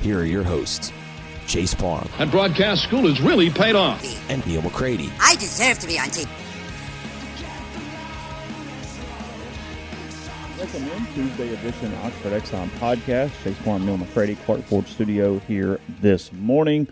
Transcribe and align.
here 0.00 0.20
are 0.20 0.24
your 0.24 0.42
hosts, 0.42 0.92
Chase 1.46 1.74
Parham. 1.74 2.08
And 2.18 2.30
broadcast 2.30 2.82
school 2.84 3.06
has 3.08 3.20
really 3.20 3.50
paid 3.50 3.74
off. 3.76 4.02
and 4.30 4.44
Neal 4.46 4.62
McCready. 4.62 5.10
I 5.20 5.34
deserve 5.36 5.78
to 5.80 5.86
be 5.86 5.98
on 5.98 6.06
TV. 6.06 6.28
Welcome 10.58 10.82
in 10.88 11.06
Tuesday 11.14 11.54
edition 11.54 11.94
Oxford 12.02 12.32
Exxon 12.42 12.68
podcast. 12.78 13.30
Chase 13.42 13.56
Parham, 13.64 13.86
Neal 13.86 13.96
McCready, 13.96 14.36
Clark 14.36 14.62
Ford 14.62 14.86
Studio 14.86 15.38
here 15.40 15.80
this 16.00 16.32
morning. 16.32 16.86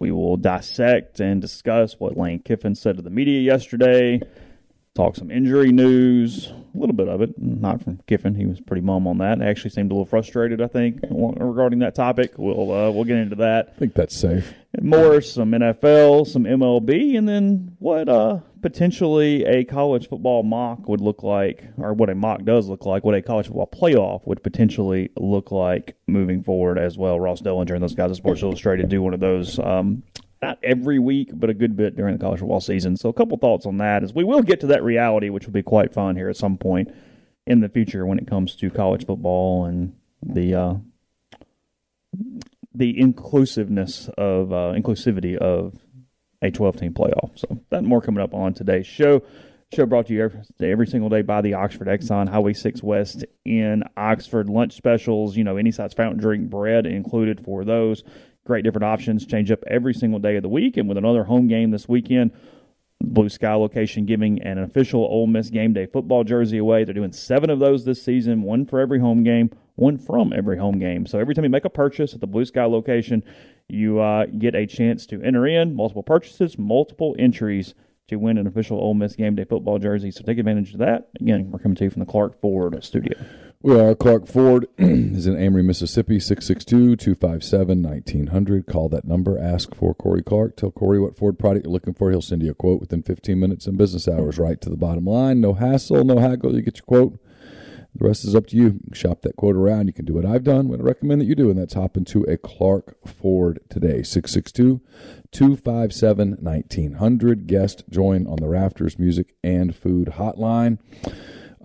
We 0.00 0.10
will 0.10 0.36
dissect 0.36 1.20
and 1.20 1.40
discuss 1.40 1.98
what 2.00 2.16
Lane 2.16 2.40
Kiffin 2.40 2.74
said 2.74 2.96
to 2.96 3.02
the 3.02 3.10
media 3.10 3.40
yesterday. 3.40 4.20
Talk 4.96 5.14
some 5.14 5.30
injury 5.30 5.70
news, 5.70 6.52
a 6.74 6.78
little 6.78 6.94
bit 6.94 7.08
of 7.08 7.22
it, 7.22 7.34
not 7.38 7.82
from 7.82 8.00
Kiffin. 8.06 8.34
He 8.34 8.46
was 8.46 8.60
pretty 8.60 8.82
mum 8.82 9.06
on 9.06 9.18
that. 9.18 9.40
Actually, 9.40 9.70
seemed 9.70 9.90
a 9.90 9.94
little 9.94 10.06
frustrated. 10.06 10.60
I 10.60 10.66
think 10.66 11.00
regarding 11.10 11.78
that 11.80 11.94
topic. 11.94 12.32
We'll 12.36 12.72
uh, 12.72 12.90
we'll 12.90 13.04
get 13.04 13.18
into 13.18 13.36
that. 13.36 13.72
I 13.76 13.78
think 13.78 13.94
that's 13.94 14.16
safe. 14.16 14.54
And 14.72 14.86
more, 14.86 15.20
some 15.20 15.52
NFL, 15.52 16.26
some 16.26 16.44
MLB, 16.44 17.16
and 17.16 17.28
then 17.28 17.76
what 17.78 18.08
uh, 18.08 18.38
potentially 18.60 19.44
a 19.44 19.64
college 19.64 20.08
football 20.08 20.42
mock 20.42 20.88
would 20.88 21.00
look 21.00 21.22
like, 21.22 21.64
or 21.78 21.92
what 21.92 22.10
a 22.10 22.14
mock 22.14 22.42
does 22.44 22.68
look 22.68 22.84
like, 22.84 23.04
what 23.04 23.14
a 23.14 23.22
college 23.22 23.46
football 23.46 23.70
playoff 23.72 24.26
would 24.26 24.42
potentially 24.42 25.10
look 25.16 25.52
like 25.52 25.96
moving 26.08 26.42
forward 26.42 26.78
as 26.78 26.98
well. 26.98 27.20
Ross 27.20 27.40
Dellinger 27.40 27.74
and 27.74 27.82
those 27.82 27.94
guys 27.94 28.10
at 28.10 28.16
Sports 28.16 28.42
Illustrated 28.42 28.88
do 28.88 29.00
one 29.00 29.14
of 29.14 29.20
those. 29.20 29.58
Um, 29.58 30.02
not 30.44 30.58
every 30.62 30.98
week, 30.98 31.30
but 31.32 31.50
a 31.50 31.54
good 31.54 31.76
bit 31.76 31.96
during 31.96 32.16
the 32.16 32.20
college 32.20 32.40
football 32.40 32.60
season. 32.60 32.96
So, 32.96 33.08
a 33.08 33.12
couple 33.12 33.36
thoughts 33.38 33.66
on 33.66 33.78
that 33.78 34.02
is 34.02 34.14
we 34.14 34.24
will 34.24 34.42
get 34.42 34.60
to 34.60 34.66
that 34.68 34.82
reality, 34.82 35.30
which 35.30 35.46
will 35.46 35.52
be 35.52 35.62
quite 35.62 35.92
fun 35.92 36.16
here 36.16 36.28
at 36.28 36.36
some 36.36 36.58
point 36.58 36.94
in 37.46 37.60
the 37.60 37.68
future 37.68 38.06
when 38.06 38.18
it 38.18 38.26
comes 38.26 38.54
to 38.56 38.70
college 38.70 39.06
football 39.06 39.64
and 39.64 39.94
the 40.22 40.54
uh, 40.54 40.74
the 42.74 42.98
inclusiveness 42.98 44.08
of 44.18 44.52
uh, 44.52 44.72
inclusivity 44.76 45.36
of 45.36 45.78
a 46.42 46.50
12 46.50 46.76
team 46.76 46.92
playoff. 46.92 47.38
So 47.38 47.60
that 47.70 47.84
more 47.84 48.00
coming 48.00 48.22
up 48.22 48.34
on 48.34 48.54
today's 48.54 48.86
show. 48.86 49.22
Show 49.72 49.86
brought 49.86 50.06
to 50.06 50.12
you 50.12 50.24
every, 50.24 50.40
every 50.60 50.86
single 50.86 51.08
day 51.08 51.22
by 51.22 51.40
the 51.40 51.54
Oxford 51.54 51.88
Exxon 51.88 52.28
Highway 52.28 52.52
6 52.52 52.82
West 52.82 53.24
in 53.44 53.82
Oxford. 53.96 54.48
Lunch 54.48 54.74
specials, 54.74 55.36
you 55.36 55.42
know, 55.42 55.56
any 55.56 55.72
size 55.72 55.94
fountain 55.94 56.20
drink, 56.20 56.50
bread 56.50 56.86
included 56.86 57.44
for 57.44 57.64
those. 57.64 58.04
Great 58.44 58.64
different 58.64 58.84
options. 58.84 59.26
Change 59.26 59.50
up 59.50 59.64
every 59.66 59.94
single 59.94 60.18
day 60.18 60.36
of 60.36 60.42
the 60.42 60.48
week. 60.48 60.76
And 60.76 60.88
with 60.88 60.98
another 60.98 61.24
home 61.24 61.48
game 61.48 61.70
this 61.70 61.88
weekend, 61.88 62.32
Blue 63.00 63.28
Sky 63.28 63.54
location 63.54 64.06
giving 64.06 64.42
an 64.42 64.58
official 64.58 65.02
Ole 65.02 65.26
Miss 65.26 65.50
game 65.50 65.72
day 65.72 65.86
football 65.86 66.24
jersey 66.24 66.58
away. 66.58 66.84
They're 66.84 66.94
doing 66.94 67.12
seven 67.12 67.50
of 67.50 67.58
those 67.58 67.84
this 67.84 68.02
season, 68.02 68.42
one 68.42 68.66
for 68.66 68.80
every 68.80 69.00
home 69.00 69.24
game, 69.24 69.50
one 69.76 69.98
from 69.98 70.32
every 70.32 70.58
home 70.58 70.78
game. 70.78 71.06
So 71.06 71.18
every 71.18 71.34
time 71.34 71.44
you 71.44 71.50
make 71.50 71.64
a 71.64 71.70
purchase 71.70 72.14
at 72.14 72.20
the 72.20 72.26
Blue 72.26 72.44
Sky 72.44 72.64
location, 72.64 73.22
you 73.68 74.00
uh, 74.00 74.26
get 74.26 74.54
a 74.54 74.66
chance 74.66 75.06
to 75.06 75.22
enter 75.22 75.46
in 75.46 75.74
multiple 75.74 76.02
purchases, 76.02 76.58
multiple 76.58 77.16
entries 77.18 77.74
to 78.08 78.16
win 78.16 78.38
an 78.38 78.46
official 78.46 78.78
Ole 78.78 78.94
Miss 78.94 79.16
game 79.16 79.34
day 79.34 79.44
football 79.44 79.78
jersey. 79.78 80.10
So 80.10 80.22
take 80.24 80.38
advantage 80.38 80.72
of 80.74 80.80
that. 80.80 81.08
Again, 81.20 81.50
we're 81.50 81.58
coming 81.58 81.76
to 81.76 81.84
you 81.84 81.90
from 81.90 82.00
the 82.00 82.06
Clark 82.06 82.38
Ford 82.40 82.82
studio. 82.84 83.18
We 83.62 83.78
are 83.80 83.94
Clark 83.94 84.26
Ford 84.26 84.66
is 84.78 85.26
in 85.26 85.38
Amory, 85.38 85.62
Mississippi, 85.62 86.18
662-257-1900. 86.18 88.66
Call 88.66 88.90
that 88.90 89.06
number. 89.06 89.38
Ask 89.38 89.74
for 89.74 89.94
Corey 89.94 90.22
Clark. 90.22 90.56
Tell 90.56 90.70
Corey 90.70 91.00
what 91.00 91.16
Ford 91.16 91.38
product 91.38 91.64
you're 91.64 91.72
looking 91.72 91.94
for. 91.94 92.10
He'll 92.10 92.20
send 92.20 92.42
you 92.42 92.50
a 92.50 92.54
quote 92.54 92.80
within 92.80 93.02
15 93.02 93.40
minutes 93.40 93.66
in 93.66 93.78
business 93.78 94.06
hours, 94.06 94.38
right 94.38 94.60
to 94.60 94.68
the 94.68 94.76
bottom 94.76 95.06
line. 95.06 95.40
No 95.40 95.54
hassle, 95.54 96.04
no 96.04 96.18
haggle. 96.18 96.54
You 96.54 96.60
get 96.60 96.76
your 96.76 96.84
quote. 96.84 97.18
The 97.96 98.08
rest 98.08 98.24
is 98.24 98.34
up 98.34 98.46
to 98.48 98.56
you. 98.56 98.80
You 98.84 98.94
shop 98.94 99.22
that 99.22 99.36
quote 99.36 99.54
around. 99.54 99.86
You 99.86 99.92
can 99.92 100.04
do 100.04 100.14
what 100.14 100.24
I've 100.24 100.42
done, 100.42 100.68
what 100.68 100.80
I 100.80 100.82
recommend 100.82 101.20
that 101.20 101.26
you 101.26 101.36
do, 101.36 101.48
and 101.48 101.58
that's 101.58 101.74
hop 101.74 101.96
into 101.96 102.22
a 102.24 102.36
Clark 102.36 102.96
Ford 103.06 103.60
today. 103.68 104.02
662 104.02 104.80
257 105.30 106.38
1900. 106.40 107.46
Guest 107.46 107.84
join 107.88 108.26
on 108.26 108.36
the 108.36 108.48
Rafters 108.48 108.98
Music 108.98 109.34
and 109.44 109.76
Food 109.76 110.14
Hotline. 110.16 110.78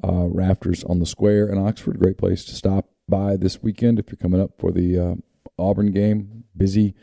Uh, 0.04 0.28
Rafters 0.28 0.84
on 0.84 1.00
the 1.00 1.06
Square 1.08 1.50
in 1.50 1.58
Oxford. 1.58 2.00
Great 2.00 2.18
place 2.18 2.46
to 2.46 2.54
stop 2.54 2.86
by 3.08 3.36
this 3.36 3.64
weekend 3.64 3.98
if 3.98 4.10
you're 4.10 4.18
coming 4.18 4.40
up 4.40 4.52
for 4.60 4.72
the 4.72 5.00
uh, 5.00 5.16
Auburn 5.58 5.92
game. 5.92 6.44
Busy 6.56 6.94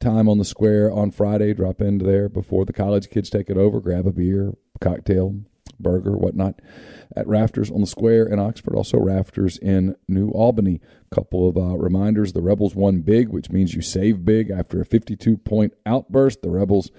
time 0.00 0.28
on 0.28 0.36
the 0.36 0.44
square 0.44 0.92
on 0.92 1.10
Friday. 1.10 1.54
Drop 1.54 1.80
in 1.80 1.98
there 1.98 2.28
before 2.28 2.66
the 2.66 2.72
college 2.74 3.08
kids 3.08 3.30
take 3.30 3.48
it 3.48 3.56
over. 3.56 3.80
Grab 3.80 4.06
a 4.06 4.12
beer, 4.12 4.52
cocktail, 4.80 5.40
burger, 5.78 6.16
whatnot 6.16 6.60
at 7.14 7.26
Rafters 7.26 7.70
on 7.70 7.80
the 7.80 7.86
Square 7.86 8.26
in 8.26 8.38
Oxford. 8.38 8.74
Also, 8.74 8.98
Rafters 8.98 9.58
in 9.58 9.96
New 10.08 10.30
Albany. 10.30 10.80
Couple 11.10 11.48
of 11.48 11.56
uh, 11.56 11.76
reminders: 11.78 12.32
the 12.32 12.42
Rebels 12.42 12.74
won 12.74 13.00
big, 13.00 13.28
which 13.28 13.50
means 13.50 13.74
you 13.74 13.82
save 13.82 14.24
big 14.24 14.50
after 14.50 14.80
a 14.80 14.84
52 14.84 15.36
point 15.38 15.72
outburst. 15.86 16.42
The 16.42 16.50
Rebels 16.50 16.90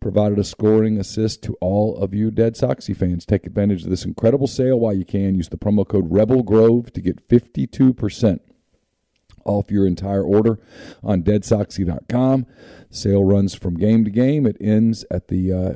provided 0.00 0.38
a 0.38 0.44
scoring 0.44 0.98
assist 0.98 1.42
to 1.42 1.56
all 1.60 1.96
of 1.98 2.14
you 2.14 2.30
Dead 2.30 2.54
Soxy 2.54 2.96
fans. 2.96 3.26
Take 3.26 3.46
advantage 3.46 3.84
of 3.84 3.90
this 3.90 4.04
incredible 4.04 4.46
sale 4.46 4.80
while 4.80 4.94
you 4.94 5.04
can. 5.04 5.34
Use 5.34 5.48
the 5.48 5.58
promo 5.58 5.86
code 5.86 6.10
Rebel 6.10 6.42
Grove 6.42 6.92
to 6.94 7.00
get 7.00 7.26
52% 7.28 8.40
off 9.44 9.70
your 9.70 9.86
entire 9.86 10.22
order 10.22 10.58
on 11.02 11.22
deadsoxy.com. 11.22 12.46
Sale 12.90 13.24
runs 13.24 13.54
from 13.54 13.74
game 13.74 14.04
to 14.04 14.10
game. 14.10 14.46
It 14.46 14.56
ends 14.60 15.04
at 15.10 15.28
the 15.28 15.52
uh, 15.52 15.72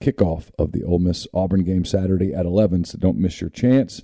kickoff 0.00 0.50
of 0.58 0.72
the 0.72 0.82
Ole 0.82 0.98
Miss 0.98 1.26
Auburn 1.34 1.64
game 1.64 1.84
Saturday 1.84 2.34
at 2.34 2.46
11, 2.46 2.84
so 2.84 2.98
don't 2.98 3.18
miss 3.18 3.40
your 3.40 3.50
chance 3.50 4.02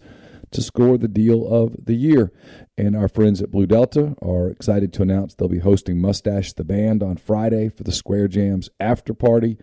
to 0.52 0.62
score 0.62 0.96
the 0.96 1.08
deal 1.08 1.46
of 1.46 1.86
the 1.86 1.94
year. 1.94 2.32
And 2.78 2.94
our 2.94 3.08
friends 3.08 3.42
at 3.42 3.50
Blue 3.50 3.66
Delta 3.66 4.14
are 4.22 4.48
excited 4.48 4.92
to 4.94 5.02
announce 5.02 5.34
they'll 5.34 5.48
be 5.48 5.58
hosting 5.58 6.00
Mustache 6.00 6.52
the 6.52 6.64
Band 6.64 7.02
on 7.02 7.16
Friday 7.16 7.68
for 7.68 7.82
the 7.82 7.92
Square 7.92 8.28
Jams 8.28 8.68
after 8.78 9.14
party. 9.14 9.58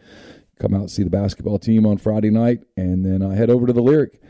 Come 0.60 0.74
out 0.74 0.90
see 0.90 1.04
the 1.04 1.10
basketball 1.10 1.60
team 1.60 1.86
on 1.86 1.98
Friday 1.98 2.30
night, 2.30 2.64
and 2.78 3.06
then 3.06 3.22
uh, 3.22 3.32
head 3.32 3.50
over 3.50 3.66
to 3.68 3.74
the 3.74 3.82
Lyric 3.82 4.22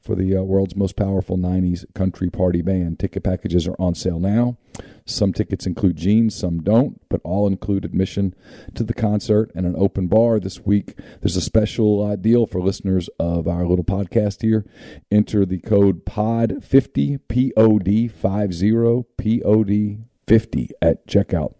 for 0.00 0.14
the 0.14 0.36
uh, 0.36 0.42
world's 0.42 0.76
most 0.76 0.96
powerful 0.96 1.36
90s 1.36 1.84
country 1.94 2.30
party 2.30 2.62
band. 2.62 2.98
Ticket 2.98 3.22
packages 3.22 3.66
are 3.66 3.76
on 3.78 3.94
sale 3.94 4.18
now. 4.18 4.56
Some 5.06 5.32
tickets 5.32 5.66
include 5.66 5.96
jeans, 5.96 6.34
some 6.34 6.62
don't, 6.62 7.00
but 7.08 7.20
all 7.22 7.46
include 7.46 7.84
admission 7.84 8.34
to 8.74 8.82
the 8.82 8.92
concert 8.92 9.52
and 9.54 9.64
an 9.64 9.76
open 9.78 10.08
bar 10.08 10.40
this 10.40 10.60
week. 10.66 10.98
There's 11.20 11.36
a 11.36 11.40
special 11.40 12.02
uh, 12.04 12.16
deal 12.16 12.46
for 12.46 12.60
listeners 12.60 13.08
of 13.20 13.46
our 13.46 13.64
little 13.64 13.84
podcast 13.84 14.42
here. 14.42 14.66
Enter 15.10 15.46
the 15.46 15.60
code 15.60 16.04
POD50, 16.04 17.20
P 17.28 17.52
O 17.56 17.78
D 17.78 18.08
50, 18.08 19.04
P 19.16 19.42
O 19.42 19.62
D 19.62 19.98
50 20.26 20.70
at 20.82 21.06
checkout 21.06 21.54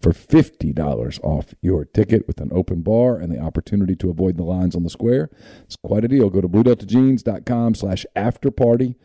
for 0.00 0.12
$50 0.12 1.18
off 1.24 1.54
your 1.62 1.86
ticket 1.86 2.26
with 2.26 2.38
an 2.38 2.50
open 2.52 2.82
bar 2.82 3.16
and 3.16 3.32
the 3.32 3.40
opportunity 3.40 3.96
to 3.96 4.10
avoid 4.10 4.36
the 4.36 4.44
lines 4.44 4.76
on 4.76 4.82
the 4.82 4.90
square. 4.90 5.30
It's 5.62 5.76
quite 5.76 6.04
a 6.04 6.08
deal. 6.08 6.28
Go 6.28 6.42
to 6.42 6.48
bluedeltajeans.com 6.48 7.74
slash 7.74 8.04
after 8.14 8.50
party 8.50 8.96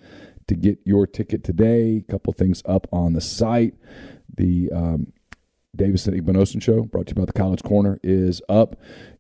to 0.50 0.56
get 0.56 0.80
your 0.86 1.08
ticket 1.08 1.44
today. 1.44 2.04
A 2.08 2.12
couple 2.12 2.32
things 2.34 2.62
up 2.66 2.86
on 2.92 3.14
the 3.14 3.22
site. 3.22 3.74
The 4.36 4.70
um, 4.72 5.14
Davis 5.76 6.08
and 6.08 6.20
Igbenosin 6.20 6.60
show, 6.62 6.84
brought 6.84 7.08
to 7.08 7.12
you 7.12 7.22
by 7.22 7.26
the 7.26 7.34
College 7.34 7.64
Corner, 7.64 8.00
is 8.04 8.42
up 8.50 8.76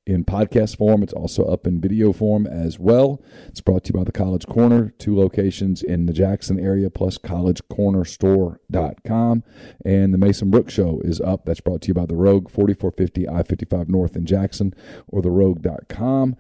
in 0.05 0.23
podcast 0.25 0.77
form. 0.77 1.01
It's 1.03 1.13
also 1.13 1.45
up 1.45 1.65
in 1.67 1.79
video 1.79 2.11
form 2.11 2.47
as 2.47 2.79
well. 2.79 3.21
It's 3.47 3.61
brought 3.61 3.83
to 3.85 3.93
you 3.93 3.99
by 3.99 4.03
the 4.03 4.11
College 4.11 4.45
Corner, 4.47 4.93
two 4.97 5.15
locations 5.15 5.83
in 5.83 6.07
the 6.07 6.13
Jackson 6.13 6.59
area, 6.59 6.89
plus 6.89 7.19
collegecornerstore.com. 7.19 9.43
And 9.85 10.13
the 10.13 10.17
Mason 10.17 10.49
Brooks 10.49 10.73
Show 10.73 10.99
is 11.03 11.21
up. 11.21 11.45
That's 11.45 11.61
brought 11.61 11.83
to 11.83 11.89
you 11.89 11.93
by 11.93 12.07
the 12.07 12.15
Rogue, 12.15 12.49
4450 12.49 13.29
I 13.29 13.43
55 13.43 13.87
North 13.87 14.15
in 14.15 14.25
Jackson, 14.25 14.73
or 15.07 15.21
therogue.com. 15.21 16.35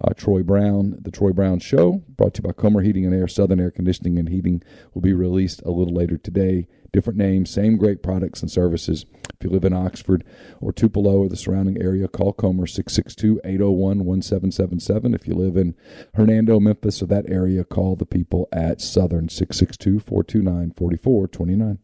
Uh, 0.00 0.14
Troy 0.14 0.42
Brown, 0.42 0.96
the 1.00 1.10
Troy 1.10 1.32
Brown 1.32 1.58
Show, 1.58 2.02
brought 2.16 2.34
to 2.34 2.42
you 2.42 2.48
by 2.48 2.52
Comer 2.52 2.80
Heating 2.80 3.04
and 3.04 3.14
Air, 3.14 3.28
Southern 3.28 3.60
Air 3.60 3.70
Conditioning 3.70 4.18
and 4.18 4.28
Heating, 4.28 4.62
will 4.94 5.02
be 5.02 5.12
released 5.12 5.60
a 5.62 5.70
little 5.70 5.94
later 5.94 6.16
today. 6.16 6.66
Different 6.92 7.18
names, 7.18 7.50
same 7.50 7.76
great 7.76 8.02
products 8.02 8.40
and 8.40 8.50
services. 8.50 9.04
If 9.34 9.44
you 9.44 9.50
live 9.50 9.64
in 9.64 9.74
Oxford 9.74 10.24
or 10.60 10.72
Tupelo 10.72 11.18
or 11.18 11.28
the 11.28 11.36
surrounding 11.36 11.80
area, 11.80 12.08
call 12.08 12.32
Comer 12.32 12.66
662 12.66 13.40
801 13.44 14.04
1777. 14.04 15.14
If 15.14 15.28
you 15.28 15.34
live 15.34 15.56
in 15.56 15.74
Hernando, 16.14 16.58
Memphis, 16.58 17.02
or 17.02 17.06
that 17.06 17.28
area, 17.28 17.62
call 17.62 17.94
the 17.94 18.06
people 18.06 18.48
at 18.50 18.80
Southern 18.80 19.28
662 19.28 20.00
429 20.00 20.72
4429. 20.76 21.78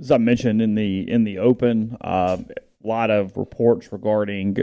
As 0.00 0.10
I 0.12 0.18
mentioned 0.18 0.62
in 0.62 0.76
the 0.76 1.10
in 1.10 1.24
the 1.24 1.38
open, 1.38 1.96
a 2.00 2.06
uh, 2.06 2.42
lot 2.84 3.10
of 3.10 3.36
reports 3.36 3.90
regarding 3.90 4.56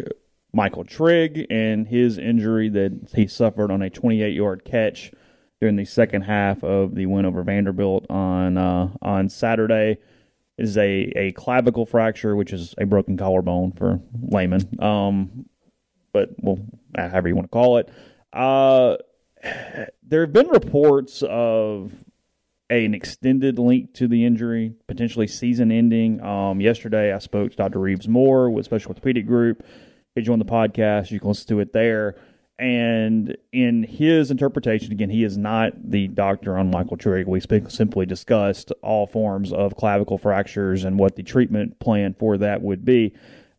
Michael 0.56 0.86
Trigg 0.86 1.46
and 1.50 1.86
his 1.86 2.18
injury 2.18 2.70
that 2.70 3.10
he 3.14 3.28
suffered 3.28 3.72
on 3.72 3.82
a 3.82 3.90
28 3.90 4.34
yard 4.34 4.64
catch 4.64 5.12
during 5.60 5.76
the 5.76 5.84
second 5.84 6.22
half 6.22 6.64
of 6.64 6.96
the 6.96 7.06
win 7.08 7.26
over 7.26 7.44
Vanderbilt 7.44 8.06
on 8.10 8.58
uh, 8.58 8.90
on 9.02 9.28
Saturday. 9.30 9.98
Is 10.58 10.78
a, 10.78 11.12
a 11.18 11.34
clavicle 11.34 11.86
fracture, 11.86 12.34
which 12.34 12.54
is 12.54 12.74
a 12.78 12.86
broken 12.86 13.18
collarbone 13.18 13.74
for 13.74 14.00
layman. 14.22 14.82
Um, 14.82 15.46
but 16.14 16.30
well, 16.38 16.60
however 16.96 17.28
you 17.28 17.36
want 17.36 17.46
to 17.46 17.50
call 17.50 17.78
it. 17.78 17.90
Uh, 18.32 18.96
there 20.02 20.22
have 20.22 20.32
been 20.32 20.48
reports 20.48 21.22
of 21.28 21.92
a, 22.70 22.86
an 22.86 22.94
extended 22.94 23.60
link 23.60 23.94
to 23.96 24.08
the 24.08 24.24
injury, 24.24 24.74
potentially 24.88 25.28
season 25.28 25.74
ending. 25.74 26.22
Um, 26.22 26.62
yesterday, 26.62 27.12
I 27.12 27.20
spoke 27.20 27.52
to 27.52 27.58
Dr. 27.58 27.80
Reeves 27.80 28.08
Moore 28.08 28.50
with 28.50 28.64
Special 28.64 28.92
Orthopedic 28.92 29.28
Group. 29.28 29.62
He 30.16 30.22
joined 30.22 30.40
the 30.40 30.46
podcast. 30.46 31.12
You 31.12 31.20
can 31.20 31.28
listen 31.28 31.48
to 31.50 31.60
it 31.60 31.74
there. 31.74 32.16
And 32.58 33.36
in 33.52 33.84
his 33.84 34.32
interpretation, 34.32 34.94
again, 34.94 35.10
he 35.10 35.26
is 35.26 35.38
not 35.38 35.74
the 35.92 36.08
doctor 36.08 36.58
on 36.58 36.72
Michael 36.72 36.96
Trigg. 36.96 37.28
We 37.28 37.42
simply 37.68 38.06
discussed 38.06 38.72
all 38.82 39.08
forms 39.08 39.52
of 39.52 39.76
clavicle 39.76 40.18
fractures 40.18 40.86
and 40.86 40.98
what 40.98 41.18
the 41.18 41.24
treatment 41.24 41.78
plan 41.80 42.16
for 42.18 42.38
that 42.38 42.62
would 42.62 42.86
be. 42.86 43.14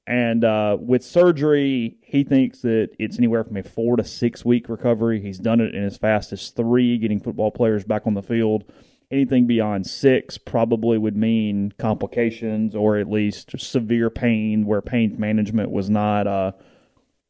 And 0.07 0.45
uh, 0.45 0.79
with 0.81 1.05
surgery, 1.05 1.99
he 2.01 2.25
thinks 2.25 2.61
that 2.61 2.91
it's 2.99 3.19
anywhere 3.19 3.45
from 3.45 3.59
a 3.59 3.63
four 3.63 3.97
to 3.97 4.05
six 4.05 4.43
week 4.43 4.71
recovery. 4.71 5.21
He's 5.21 5.39
done 5.39 5.61
it 5.61 5.75
in 5.75 5.85
as 5.85 5.99
fast 5.99 6.33
as 6.33 6.49
three, 6.51 6.97
getting 6.97 7.21
football 7.21 7.51
players 7.51 7.85
back 7.85 8.07
on 8.07 8.15
the 8.15 8.23
field. 8.23 8.65
Anything 9.11 9.47
beyond 9.47 9.87
six 9.87 10.37
probably 10.37 10.99
would 10.99 11.17
mean 11.17 11.73
complications 11.79 12.75
or 12.75 12.97
at 12.97 13.11
least 13.11 13.59
severe 13.59 14.11
pain 14.11 14.67
where 14.67 14.83
pain 14.83 15.15
management 15.19 15.71
was 15.71 15.89
not. 15.89 16.27
Uh, 16.27 16.53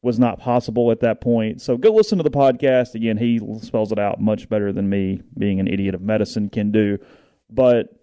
was 0.03 0.19
not 0.19 0.39
possible 0.39 0.91
at 0.91 0.99
that 1.01 1.21
point. 1.21 1.61
So 1.61 1.75
go 1.75 1.91
listen 1.91 2.17
to 2.17 2.23
the 2.23 2.31
podcast. 2.31 2.95
Again, 2.95 3.17
he 3.17 3.39
spells 3.61 3.91
it 3.91 3.99
out 3.99 4.21
much 4.21 4.47
better 4.47 4.71
than 4.71 4.89
me, 4.89 5.21
being 5.37 5.59
an 5.59 5.67
idiot 5.67 5.95
of 5.95 6.01
medicine, 6.01 6.49
can 6.49 6.71
do. 6.71 6.99
But 7.49 7.97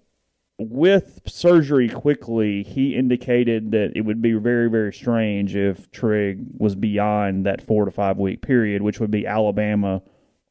with 0.58 1.22
surgery 1.26 1.88
quickly, 1.88 2.62
he 2.62 2.94
indicated 2.94 3.72
that 3.72 3.92
it 3.96 4.02
would 4.02 4.22
be 4.22 4.32
very, 4.34 4.68
very 4.68 4.92
strange 4.92 5.56
if 5.56 5.90
Trigg 5.90 6.44
was 6.58 6.74
beyond 6.74 7.46
that 7.46 7.62
four 7.62 7.84
to 7.84 7.90
five 7.90 8.18
week 8.18 8.42
period, 8.42 8.82
which 8.82 9.00
would 9.00 9.10
be 9.10 9.26
Alabama, 9.26 10.02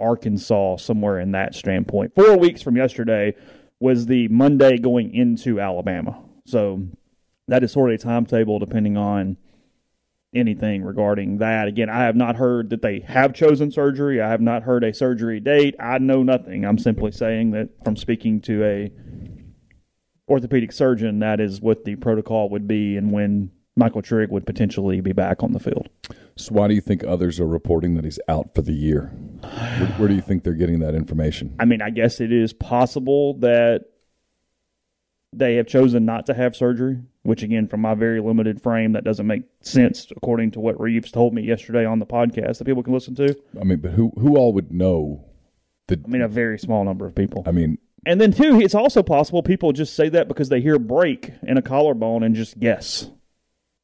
Arkansas, 0.04 0.78
somewhere 0.78 1.20
in 1.20 1.32
that 1.32 1.56
standpoint. 1.56 2.14
Four 2.16 2.38
weeks 2.38 2.62
from 2.62 2.76
yesterday 2.76 3.36
was 3.80 4.06
the 4.06 4.28
Monday 4.28 4.78
going 4.78 5.14
into 5.14 5.60
Alabama. 5.60 6.22
So 6.46 6.86
that 7.48 7.64
is 7.64 7.72
sort 7.72 7.92
of 7.92 8.00
a 8.00 8.04
timetable 8.04 8.60
depending 8.60 8.98
on 8.98 9.38
anything 10.34 10.84
regarding 10.84 11.38
that. 11.38 11.68
Again, 11.68 11.90
I 11.90 12.04
have 12.04 12.16
not 12.16 12.36
heard 12.36 12.70
that 12.72 12.82
they 12.82 13.02
have 13.02 13.34
chosen 13.34 13.72
surgery. 13.72 14.22
I 14.22 14.30
have 14.30 14.42
not 14.42 14.64
heard 14.64 14.84
a 14.84 14.94
surgery 14.94 15.40
date. 15.40 15.76
I 15.80 15.98
know 16.00 16.24
nothing. 16.24 16.66
I'm 16.66 16.78
simply 16.78 17.12
saying 17.12 17.52
that 17.52 17.70
from 17.84 17.96
speaking 17.96 18.42
to 18.42 18.64
a 18.64 18.92
orthopedic 20.30 20.72
surgeon, 20.72 21.20
that 21.20 21.40
is 21.40 21.62
what 21.62 21.86
the 21.86 21.96
protocol 21.96 22.50
would 22.50 22.68
be 22.68 22.98
and 22.98 23.12
when 23.12 23.52
Michael 23.76 24.02
Trigg 24.02 24.30
would 24.30 24.46
potentially 24.46 25.02
be 25.02 25.14
back 25.14 25.42
on 25.42 25.54
the 25.54 25.60
field. 25.60 25.90
So 26.36 26.54
why 26.54 26.68
do 26.68 26.74
you 26.74 26.82
think 26.82 27.04
others 27.04 27.40
are 27.40 27.48
reporting 27.48 27.96
that 27.96 28.04
he's 28.04 28.20
out 28.28 28.54
for 28.54 28.62
the 28.62 28.74
year? 28.74 29.12
Where, 29.42 29.88
where 29.98 30.08
do 30.08 30.16
you 30.16 30.22
think 30.22 30.44
they're 30.44 30.54
getting 30.54 30.80
that 30.80 30.96
information? 30.96 31.56
I 31.60 31.66
mean, 31.66 31.82
I 31.82 31.90
guess 31.90 32.22
it 32.22 32.32
is 32.32 32.54
possible 32.54 33.36
that 33.40 33.86
they 35.32 35.56
have 35.56 35.68
chosen 35.68 36.06
not 36.06 36.28
to 36.28 36.34
have 36.34 36.56
surgery, 36.56 37.00
which 37.24 37.44
again, 37.44 37.68
from 37.68 37.82
my 37.82 37.96
very 37.96 38.22
limited 38.22 38.62
frame, 38.62 38.94
that 38.94 39.04
doesn't 39.04 39.26
make 39.26 39.44
sense 39.62 40.08
according 40.16 40.52
to 40.52 40.60
what 40.60 40.80
Reeves 40.80 41.12
told 41.12 41.34
me 41.34 41.42
yesterday 41.42 41.86
on 41.86 42.00
the 42.00 42.06
podcast 42.06 42.60
that 42.60 42.66
people 42.66 42.84
can 42.84 42.94
listen 42.94 43.16
to. 43.16 43.36
I 43.60 43.64
mean, 43.64 43.80
but 43.80 43.92
who 43.92 44.12
who 44.18 44.38
all 44.38 44.54
would 44.54 44.72
know? 44.72 45.26
The, 45.88 46.00
I 46.04 46.08
mean, 46.08 46.22
a 46.22 46.28
very 46.28 46.60
small 46.60 46.84
number 46.84 47.06
of 47.06 47.16
people. 47.16 47.44
I 47.46 47.52
mean, 47.52 47.78
and 48.06 48.22
then 48.22 48.32
too, 48.32 48.62
it's 48.62 48.76
also 48.76 49.04
possible 49.04 49.44
people 49.44 49.72
just 49.72 49.96
say 49.96 50.10
that 50.10 50.28
because 50.28 50.50
they 50.50 50.62
hear 50.62 50.80
break 50.80 51.32
in 51.44 51.58
a 51.58 51.62
collarbone 51.62 52.24
and 52.24 52.36
just 52.36 52.60
guess. 52.60 53.10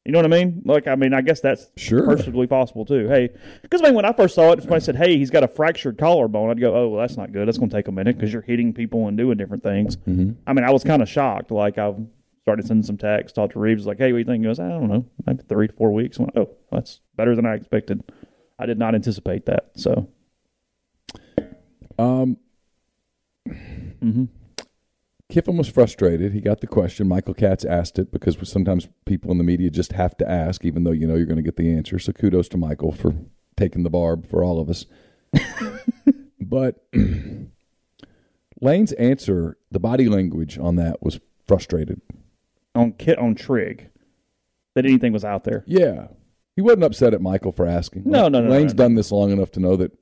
You 0.06 0.12
know 0.12 0.18
what 0.18 0.24
I 0.24 0.28
mean? 0.28 0.62
Like, 0.64 0.88
I 0.88 0.94
mean, 0.94 1.12
I 1.12 1.20
guess 1.20 1.40
that's 1.40 1.70
sure. 1.76 2.04
perfectly 2.06 2.46
possible 2.46 2.86
too. 2.86 3.06
Hey, 3.06 3.28
because 3.60 3.82
I 3.82 3.86
mean, 3.86 3.94
when 3.94 4.06
I 4.06 4.14
first 4.14 4.34
saw 4.34 4.52
it, 4.52 4.60
somebody 4.60 4.82
said, 4.82 4.96
"Hey, 4.96 5.18
he's 5.18 5.28
got 5.28 5.44
a 5.44 5.48
fractured 5.48 5.98
collarbone," 5.98 6.50
I'd 6.50 6.58
go, 6.58 6.74
"Oh, 6.74 6.88
well, 6.88 7.00
that's 7.00 7.18
not 7.18 7.32
good. 7.32 7.46
That's 7.46 7.58
going 7.58 7.68
to 7.68 7.76
take 7.76 7.88
a 7.88 7.92
minute 7.92 8.16
because 8.16 8.32
you're 8.32 8.40
hitting 8.40 8.72
people 8.72 9.08
and 9.08 9.18
doing 9.18 9.36
different 9.36 9.62
things." 9.62 9.98
Mm-hmm. 9.98 10.32
I 10.46 10.54
mean, 10.54 10.64
I 10.64 10.70
was 10.70 10.84
kind 10.84 11.02
of 11.02 11.08
shocked. 11.08 11.50
Like, 11.50 11.76
I 11.76 11.94
started 12.42 12.66
sending 12.66 12.82
some 12.82 12.96
texts, 12.96 13.36
talked 13.36 13.52
to 13.52 13.58
Reeves, 13.58 13.86
like, 13.86 13.98
"Hey, 13.98 14.10
what 14.10 14.16
do 14.16 14.18
you 14.20 14.24
think?" 14.24 14.42
He 14.42 14.48
goes, 14.48 14.58
"I 14.58 14.68
don't 14.68 14.88
know, 14.88 15.04
maybe 15.26 15.42
three 15.46 15.66
to 15.66 15.72
four 15.74 15.92
weeks." 15.92 16.18
I 16.18 16.22
went, 16.22 16.38
"Oh, 16.38 16.50
that's 16.72 17.00
better 17.16 17.36
than 17.36 17.44
I 17.44 17.54
expected. 17.54 18.02
I 18.58 18.64
did 18.64 18.78
not 18.78 18.94
anticipate 18.94 19.44
that." 19.46 19.72
So, 19.74 20.08
um, 21.98 22.38
mm-hmm. 23.46 24.24
Kiffin 25.30 25.56
was 25.56 25.68
frustrated. 25.68 26.32
He 26.32 26.40
got 26.40 26.60
the 26.60 26.66
question. 26.66 27.08
Michael 27.08 27.34
Katz 27.34 27.64
asked 27.64 27.98
it 27.98 28.12
because 28.12 28.36
sometimes 28.48 28.88
people 29.06 29.30
in 29.30 29.38
the 29.38 29.44
media 29.44 29.70
just 29.70 29.92
have 29.92 30.16
to 30.18 30.28
ask, 30.28 30.64
even 30.64 30.84
though 30.84 30.90
you 30.90 31.06
know 31.06 31.14
you're 31.14 31.26
going 31.26 31.36
to 31.36 31.42
get 31.42 31.56
the 31.56 31.72
answer. 31.72 31.98
So 31.98 32.12
kudos 32.12 32.48
to 32.48 32.58
Michael 32.58 32.92
for 32.92 33.14
taking 33.56 33.84
the 33.84 33.90
barb 33.90 34.28
for 34.28 34.42
all 34.42 34.60
of 34.60 34.68
us. 34.68 34.86
but 36.40 36.84
Lane's 38.60 38.92
answer, 38.92 39.56
the 39.70 39.80
body 39.80 40.08
language 40.08 40.58
on 40.58 40.76
that 40.76 41.02
was 41.02 41.20
frustrated. 41.46 42.00
On 42.74 42.92
Kit 42.92 43.18
on 43.18 43.34
Trigg, 43.34 43.88
that 44.74 44.84
anything 44.84 45.12
was 45.12 45.24
out 45.24 45.44
there. 45.44 45.64
Yeah, 45.66 46.08
he 46.56 46.62
wasn't 46.62 46.84
upset 46.84 47.14
at 47.14 47.22
Michael 47.22 47.52
for 47.52 47.66
asking. 47.66 48.02
No, 48.04 48.28
no, 48.28 48.40
no. 48.40 48.50
Lane's 48.50 48.74
no, 48.74 48.84
no. 48.84 48.88
done 48.88 48.94
this 48.96 49.12
long 49.12 49.30
enough 49.30 49.52
to 49.52 49.60
know 49.60 49.76
that. 49.76 49.92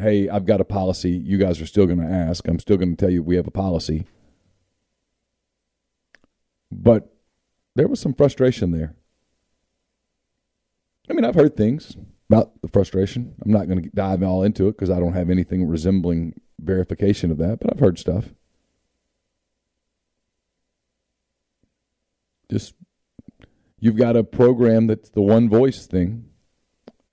Hey, 0.00 0.28
I've 0.28 0.46
got 0.46 0.60
a 0.60 0.64
policy. 0.64 1.10
You 1.10 1.38
guys 1.38 1.60
are 1.60 1.66
still 1.66 1.84
going 1.84 1.98
to 1.98 2.06
ask. 2.06 2.46
I'm 2.46 2.60
still 2.60 2.76
going 2.76 2.94
to 2.94 2.96
tell 2.96 3.10
you 3.10 3.20
we 3.20 3.34
have 3.34 3.48
a 3.48 3.50
policy 3.50 4.06
but 6.70 7.14
there 7.74 7.88
was 7.88 8.00
some 8.00 8.14
frustration 8.14 8.72
there. 8.72 8.94
I 11.08 11.12
mean, 11.14 11.24
I've 11.24 11.34
heard 11.34 11.56
things 11.56 11.96
about 12.28 12.60
the 12.60 12.68
frustration. 12.68 13.34
I'm 13.42 13.50
not 13.50 13.68
going 13.68 13.82
to 13.82 13.88
dive 13.90 14.22
all 14.22 14.42
into 14.42 14.68
it 14.68 14.72
because 14.72 14.90
I 14.90 15.00
don't 15.00 15.14
have 15.14 15.30
anything 15.30 15.66
resembling 15.66 16.40
verification 16.60 17.30
of 17.30 17.38
that, 17.38 17.60
but 17.60 17.72
I've 17.72 17.80
heard 17.80 17.98
stuff. 17.98 18.26
Just 22.50 22.74
you've 23.78 23.96
got 23.96 24.16
a 24.16 24.24
program 24.24 24.86
that's 24.86 25.10
the 25.10 25.22
one 25.22 25.48
voice 25.48 25.86
thing. 25.86 26.24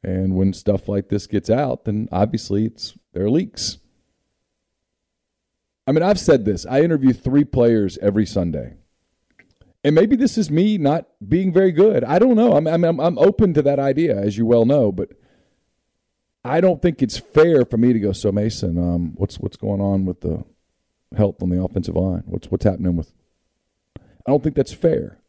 And 0.03 0.35
when 0.35 0.53
stuff 0.53 0.87
like 0.87 1.09
this 1.09 1.25
gets 1.25 1.49
out, 1.49 1.85
then 1.85 2.07
obviously 2.11 2.65
it's 2.65 2.95
there 3.13 3.25
are 3.25 3.29
leaks. 3.29 3.77
I 5.87 5.91
mean, 5.91 6.03
I've 6.03 6.19
said 6.19 6.45
this. 6.45 6.65
I 6.65 6.81
interview 6.81 7.13
three 7.13 7.43
players 7.43 7.97
every 7.99 8.25
Sunday 8.25 8.75
and 9.85 9.95
maybe 9.95 10.15
this 10.15 10.37
is 10.37 10.49
me 10.51 10.77
not 10.77 11.05
being 11.27 11.53
very 11.53 11.71
good. 11.71 12.03
I 12.03 12.19
don't 12.19 12.35
know. 12.35 12.53
I'm, 12.53 12.67
I'm, 12.67 12.99
I'm 12.99 13.17
open 13.19 13.53
to 13.53 13.61
that 13.61 13.79
idea, 13.79 14.17
as 14.19 14.37
you 14.37 14.45
well 14.45 14.65
know, 14.65 14.91
but 14.91 15.09
I 16.43 16.59
don't 16.61 16.81
think 16.81 17.01
it's 17.01 17.17
fair 17.17 17.65
for 17.65 17.77
me 17.77 17.93
to 17.93 17.99
go. 17.99 18.11
So 18.11 18.31
Mason, 18.31 18.77
um, 18.77 19.13
what's 19.15 19.39
what's 19.39 19.57
going 19.57 19.81
on 19.81 20.05
with 20.05 20.21
the 20.21 20.43
health 21.15 21.41
on 21.41 21.49
the 21.49 21.61
offensive 21.63 21.95
line? 21.95 22.23
What's 22.25 22.51
what's 22.51 22.65
happening 22.65 22.95
with? 22.97 23.13
I 23.97 24.31
don't 24.31 24.43
think 24.43 24.55
that's 24.55 24.73
fair. 24.73 25.19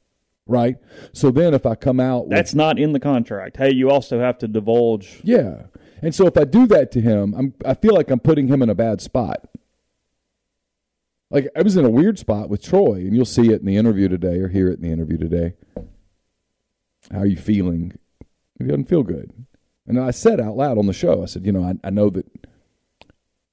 right? 0.46 0.76
So 1.12 1.30
then 1.30 1.54
if 1.54 1.66
I 1.66 1.74
come 1.74 2.00
out 2.00 2.28
with, 2.28 2.36
That's 2.36 2.54
not 2.54 2.78
in 2.78 2.92
the 2.92 3.00
contract. 3.00 3.56
Hey, 3.58 3.72
you 3.74 3.90
also 3.90 4.20
have 4.20 4.38
to 4.38 4.48
divulge. 4.48 5.20
yeah. 5.22 5.64
And 6.02 6.14
so 6.14 6.26
if 6.26 6.36
I 6.36 6.44
do 6.44 6.66
that 6.66 6.92
to 6.92 7.00
him, 7.00 7.34
I'm 7.34 7.54
I 7.64 7.72
feel 7.74 7.94
like 7.94 8.10
I'm 8.10 8.20
putting 8.20 8.48
him 8.48 8.60
in 8.62 8.68
a 8.68 8.74
bad 8.74 9.00
spot. 9.00 9.48
Like 11.30 11.48
I 11.56 11.62
was 11.62 11.76
in 11.76 11.84
a 11.84 11.90
weird 11.90 12.18
spot 12.18 12.48
with 12.48 12.62
Troy, 12.62 12.94
and 12.94 13.14
you'll 13.14 13.24
see 13.24 13.50
it 13.50 13.60
in 13.60 13.66
the 13.66 13.76
interview 13.76 14.08
today 14.08 14.38
or 14.38 14.48
hear 14.48 14.68
it 14.68 14.78
in 14.78 14.82
the 14.82 14.92
interview 14.92 15.18
today. 15.18 15.54
How 17.10 17.20
are 17.20 17.26
you 17.26 17.36
feeling? 17.36 17.98
He 18.58 18.64
doesn't 18.64 18.88
feel 18.88 19.02
good. 19.02 19.32
And 19.86 19.98
I 20.00 20.10
said 20.10 20.40
out 20.40 20.56
loud 20.56 20.78
on 20.78 20.86
the 20.86 20.92
show, 20.92 21.22
I 21.22 21.26
said, 21.26 21.46
you 21.46 21.52
know, 21.52 21.62
I, 21.62 21.74
I 21.86 21.90
know 21.90 22.10
that 22.10 22.26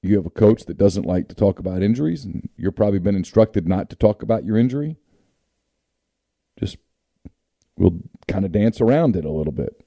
you 0.02 0.16
have 0.16 0.26
a 0.26 0.30
coach 0.30 0.64
that 0.64 0.76
doesn't 0.76 1.06
like 1.06 1.28
to 1.28 1.34
talk 1.34 1.58
about 1.58 1.82
injuries, 1.82 2.24
and 2.24 2.48
you're 2.56 2.72
probably 2.72 2.98
been 2.98 3.16
instructed 3.16 3.66
not 3.66 3.88
to 3.90 3.96
talk 3.96 4.22
about 4.22 4.44
your 4.44 4.56
injury. 4.56 4.96
Just 6.58 6.76
we'll 7.76 8.00
kind 8.28 8.44
of 8.44 8.52
dance 8.52 8.80
around 8.80 9.16
it 9.16 9.24
a 9.24 9.30
little 9.30 9.52
bit. 9.52 9.84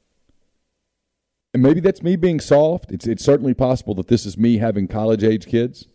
And 1.54 1.64
maybe 1.64 1.80
that's 1.80 2.04
me 2.04 2.16
being 2.16 2.40
soft. 2.40 2.92
It's 2.92 3.08
it's 3.08 3.24
certainly 3.24 3.54
possible 3.54 3.94
that 3.96 4.08
this 4.08 4.26
is 4.26 4.38
me 4.38 4.58
having 4.58 4.88
college 4.88 5.24
age 5.24 5.46
kids, 5.46 5.88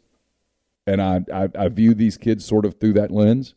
and 0.87 1.01
I 1.01 1.21
I, 1.33 1.49
I 1.59 1.69
view 1.69 1.95
these 1.95 2.17
kids 2.17 2.45
sort 2.45 2.65
of 2.65 2.79
through 2.81 2.95
that 2.95 3.11
lens. 3.11 3.55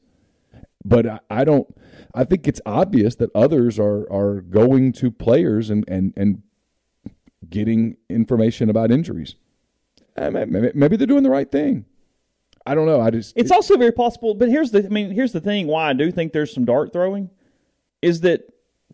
But 0.84 1.08
I, 1.08 1.20
I 1.29 1.44
don't. 1.44 1.67
I 2.13 2.24
think 2.24 2.48
it's 2.48 2.62
obvious 2.65 3.15
that 3.15 3.29
others 3.36 3.79
are 3.79 4.12
are 4.12 4.41
going 4.41 4.94
to 4.94 5.12
players 5.12 5.70
and 5.70 5.84
and 5.88 6.13
and 6.15 6.44
getting 7.50 7.98
information 8.10 8.70
about 8.70 8.91
injuries. 8.91 9.36
Uh, 10.17 10.32
Maybe, 10.32 10.72
maybe 10.74 10.96
they're 10.96 11.08
doing 11.08 11.24
the 11.24 11.29
right 11.29 11.51
thing. 11.51 11.86
I 12.65 12.74
don't 12.74 12.86
know. 12.86 13.01
I 13.01 13.10
just 13.10 13.34
It's 13.36 13.51
also 13.51 13.77
very 13.77 13.91
possible, 13.91 14.34
but 14.34 14.50
here's 14.50 14.72
the 14.72 14.86
I 14.86 14.89
mean, 14.89 15.12
here's 15.12 15.34
the 15.34 15.41
thing 15.41 15.67
why 15.67 15.89
I 15.89 15.94
do 15.94 16.12
think 16.12 16.34
there's 16.34 16.53
some 16.53 16.65
dart 16.65 16.94
throwing 16.94 17.29
is 18.01 18.22
that 18.22 18.41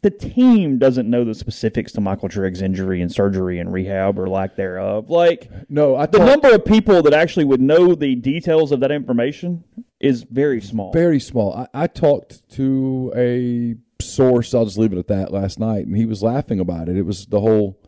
the 0.03 0.09
team 0.09 0.79
doesn't 0.79 1.07
know 1.07 1.23
the 1.23 1.35
specifics 1.35 1.91
to 1.91 2.01
Michael 2.01 2.27
Trigg's 2.27 2.61
injury 2.61 3.01
and 3.01 3.11
surgery 3.11 3.59
and 3.59 3.71
rehab 3.71 4.17
or 4.17 4.27
lack 4.27 4.55
thereof. 4.55 5.09
Like 5.09 5.49
no. 5.69 5.95
I 5.95 6.07
the 6.07 6.17
thought 6.17 6.25
number 6.25 6.55
of 6.55 6.65
people 6.65 7.03
that 7.03 7.13
actually 7.13 7.45
would 7.45 7.61
know 7.61 7.93
the 7.93 8.15
details 8.15 8.71
of 8.71 8.79
that 8.79 8.91
information 8.91 9.63
is 9.99 10.23
very 10.23 10.59
small. 10.59 10.91
very 10.91 11.19
small. 11.19 11.53
I, 11.53 11.83
I 11.83 11.87
talked 11.87 12.49
to 12.53 13.13
a 13.15 13.75
source. 14.03 14.55
I'll 14.55 14.65
just 14.65 14.79
leave 14.79 14.91
it 14.93 14.97
at 14.97 15.07
that. 15.07 15.31
Last 15.31 15.59
night, 15.59 15.85
and 15.85 15.95
he 15.95 16.05
was 16.05 16.23
laughing 16.23 16.59
about 16.59 16.89
it. 16.89 16.97
It 16.97 17.05
was 17.05 17.27
the 17.27 17.39
whole. 17.39 17.79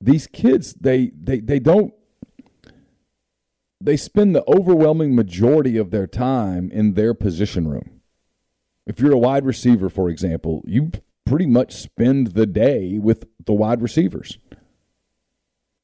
These 0.00 0.28
kids, 0.28 0.74
they 0.74 1.10
they 1.20 1.40
they 1.40 1.58
don't. 1.58 1.92
They 3.82 3.96
spend 3.96 4.36
the 4.36 4.44
overwhelming 4.46 5.16
majority 5.16 5.78
of 5.78 5.90
their 5.90 6.06
time 6.06 6.70
in 6.70 6.94
their 6.94 7.14
position 7.14 7.66
room. 7.66 7.99
If 8.86 9.00
you're 9.00 9.12
a 9.12 9.18
wide 9.18 9.44
receiver, 9.44 9.88
for 9.88 10.08
example, 10.08 10.62
you 10.66 10.90
pretty 11.24 11.46
much 11.46 11.74
spend 11.74 12.28
the 12.28 12.46
day 12.46 12.98
with 12.98 13.24
the 13.44 13.52
wide 13.52 13.82
receivers. 13.82 14.38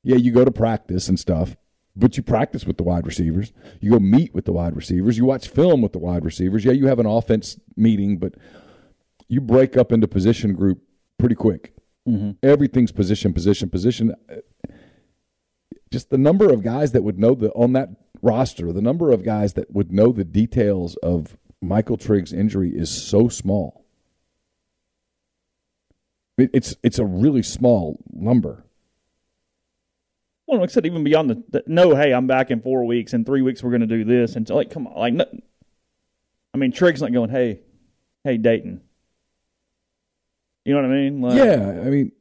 Yeah, 0.02 0.16
you 0.16 0.32
go 0.32 0.44
to 0.44 0.50
practice 0.50 1.08
and 1.08 1.18
stuff, 1.18 1.56
but 1.94 2.16
you 2.16 2.22
practice 2.22 2.64
with 2.64 2.76
the 2.76 2.82
wide 2.82 3.06
receivers. 3.06 3.52
You 3.80 3.92
go 3.92 3.98
meet 3.98 4.34
with 4.34 4.44
the 4.44 4.52
wide 4.52 4.76
receivers. 4.76 5.18
You 5.18 5.24
watch 5.24 5.48
film 5.48 5.82
with 5.82 5.92
the 5.92 5.98
wide 5.98 6.24
receivers. 6.24 6.64
Yeah, 6.64 6.72
you 6.72 6.86
have 6.86 6.98
an 6.98 7.06
offense 7.06 7.58
meeting, 7.76 8.18
but 8.18 8.34
you 9.28 9.40
break 9.40 9.76
up 9.76 9.92
into 9.92 10.08
position 10.08 10.54
group 10.54 10.82
pretty 11.18 11.34
quick. 11.34 11.74
Mm-hmm. 12.08 12.32
Everything's 12.42 12.92
position, 12.92 13.32
position, 13.32 13.68
position. 13.68 14.14
Just 15.90 16.10
the 16.10 16.18
number 16.18 16.52
of 16.52 16.62
guys 16.62 16.92
that 16.92 17.02
would 17.02 17.18
know 17.18 17.34
the 17.34 17.50
on 17.52 17.72
that 17.72 17.90
roster, 18.22 18.72
the 18.72 18.82
number 18.82 19.10
of 19.10 19.24
guys 19.24 19.54
that 19.54 19.72
would 19.72 19.92
know 19.92 20.12
the 20.12 20.24
details 20.24 20.96
of 20.96 21.36
Michael 21.62 21.96
Trigg's 21.96 22.32
injury 22.32 22.70
is 22.70 22.90
so 22.90 23.28
small. 23.28 23.84
It, 26.38 26.50
it's 26.52 26.76
it's 26.82 26.98
a 26.98 27.04
really 27.04 27.42
small 27.42 27.98
number. 28.12 28.64
Well, 30.46 30.60
like 30.60 30.70
I 30.70 30.72
said, 30.72 30.86
even 30.86 31.02
beyond 31.02 31.30
the, 31.30 31.42
the 31.50 31.64
no, 31.66 31.96
hey, 31.96 32.12
I'm 32.12 32.26
back 32.26 32.50
in 32.50 32.60
four 32.60 32.84
weeks. 32.84 33.14
In 33.14 33.24
three 33.24 33.42
weeks, 33.42 33.62
we're 33.62 33.70
going 33.70 33.80
to 33.80 33.86
do 33.86 34.04
this. 34.04 34.36
And 34.36 34.46
so, 34.46 34.54
like, 34.54 34.70
come 34.70 34.86
on, 34.86 34.96
like, 34.96 35.14
no, 35.14 35.24
I 36.54 36.58
mean, 36.58 36.72
Trigg's 36.72 37.02
not 37.02 37.12
going, 37.12 37.30
hey, 37.30 37.60
hey, 38.22 38.36
Dayton. 38.36 38.80
You 40.64 40.74
know 40.74 40.82
what 40.82 40.90
I 40.90 40.94
mean? 40.94 41.20
Like, 41.20 41.36
Yeah, 41.36 41.82
I 41.84 41.90
mean, 41.90 42.12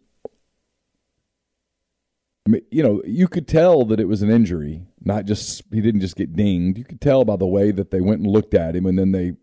I 2.48 2.50
mean, 2.50 2.62
you 2.72 2.84
know, 2.84 3.02
you 3.06 3.28
could 3.28 3.48
tell 3.48 3.86
that 3.86 4.00
it 4.00 4.08
was 4.08 4.22
an 4.22 4.30
injury, 4.30 4.88
not 5.06 5.26
just 5.26 5.64
he 5.72 5.82
didn't 5.82 6.02
just 6.02 6.16
get 6.16 6.36
dinged. 6.36 6.78
You 6.78 6.84
could 6.84 7.00
tell 7.00 7.24
by 7.24 7.36
the 7.36 7.46
way 7.46 7.72
that 7.72 7.92
they 7.92 8.02
went 8.02 8.22
and 8.22 8.30
looked 8.30 8.54
at 8.54 8.76
him, 8.76 8.86
and 8.86 8.98
then 8.98 9.12
they 9.12 9.34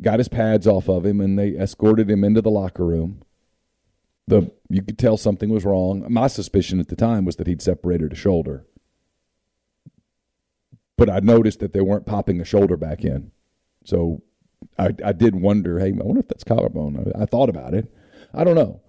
got 0.00 0.20
his 0.20 0.28
pads 0.28 0.66
off 0.66 0.88
of 0.88 1.04
him, 1.04 1.20
and 1.20 1.38
they 1.38 1.50
escorted 1.50 2.08
him 2.08 2.24
into 2.24 2.40
the 2.40 2.50
locker 2.50 2.86
room. 2.86 3.22
The 4.28 4.52
you 4.68 4.82
could 4.82 4.98
tell 4.98 5.16
something 5.16 5.50
was 5.50 5.64
wrong. 5.64 6.06
My 6.08 6.28
suspicion 6.28 6.78
at 6.80 6.88
the 6.88 6.96
time 6.96 7.24
was 7.24 7.36
that 7.36 7.46
he'd 7.46 7.62
separated 7.62 8.12
a 8.12 8.16
shoulder, 8.16 8.64
but 10.96 11.10
I 11.10 11.18
noticed 11.18 11.60
that 11.60 11.72
they 11.72 11.80
weren't 11.80 12.06
popping 12.06 12.40
a 12.40 12.44
shoulder 12.44 12.76
back 12.76 13.04
in, 13.04 13.32
so 13.84 14.22
I, 14.78 14.94
I 15.04 15.12
did 15.12 15.34
wonder, 15.34 15.78
hey, 15.78 15.88
I 15.88 16.04
wonder 16.04 16.20
if 16.20 16.28
that's 16.28 16.44
collarbone. 16.44 17.12
I, 17.16 17.22
I 17.22 17.26
thought 17.26 17.48
about 17.48 17.74
it. 17.74 17.92
I 18.32 18.44
don't 18.44 18.54
know. 18.54 18.82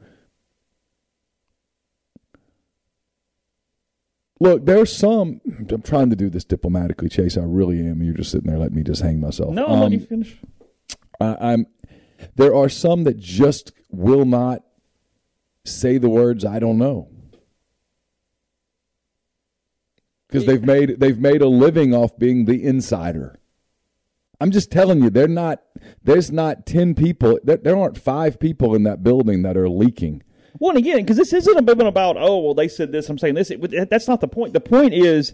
Look, 4.39 4.65
there's 4.65 4.95
some. 4.95 5.41
I'm 5.69 5.81
trying 5.81 6.09
to 6.11 6.15
do 6.15 6.29
this 6.29 6.45
diplomatically, 6.45 7.09
Chase. 7.09 7.37
I 7.37 7.41
really 7.43 7.79
am. 7.79 8.01
You're 8.01 8.13
just 8.13 8.31
sitting 8.31 8.49
there 8.49 8.57
letting 8.59 8.77
me 8.77 8.83
just 8.83 9.01
hang 9.01 9.19
myself. 9.19 9.53
No, 9.53 9.67
Um, 9.67 9.91
you 9.91 9.99
finish. 9.99 10.37
I, 11.19 11.35
I'm. 11.53 11.67
There 12.35 12.55
are 12.55 12.69
some 12.69 13.03
that 13.03 13.17
just 13.17 13.71
will 13.89 14.25
not 14.25 14.63
say 15.65 15.97
the 15.97 16.09
words 16.09 16.45
"I 16.45 16.59
don't 16.59 16.77
know" 16.77 17.09
because 20.27 20.45
they've 20.45 20.63
made 20.63 20.99
they've 20.99 21.19
made 21.19 21.41
a 21.41 21.47
living 21.47 21.93
off 21.93 22.17
being 22.17 22.45
the 22.45 22.63
insider. 22.63 23.39
I'm 24.41 24.51
just 24.51 24.71
telling 24.71 25.01
you, 25.03 25.09
they're 25.09 25.27
not. 25.27 25.61
There's 26.01 26.31
not 26.31 26.65
ten 26.65 26.95
people. 26.95 27.39
There, 27.43 27.57
there 27.57 27.77
aren't 27.77 27.97
five 27.97 28.39
people 28.39 28.73
in 28.73 28.83
that 28.83 29.03
building 29.03 29.41
that 29.41 29.57
are 29.57 29.67
leaking. 29.69 30.23
Well, 30.59 30.71
and 30.71 30.77
again, 30.77 30.97
because 30.97 31.17
this 31.17 31.33
isn't 31.33 31.57
a 31.57 31.61
bit 31.61 31.79
about, 31.79 32.17
oh, 32.17 32.39
well, 32.39 32.53
they 32.53 32.67
said 32.67 32.91
this, 32.91 33.09
I'm 33.09 33.17
saying 33.17 33.35
this. 33.35 33.49
It, 33.49 33.89
that's 33.89 34.07
not 34.07 34.21
the 34.21 34.27
point. 34.27 34.53
The 34.53 34.59
point 34.59 34.93
is, 34.93 35.33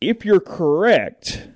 if 0.00 0.24
you're 0.24 0.40
correct, 0.40 1.48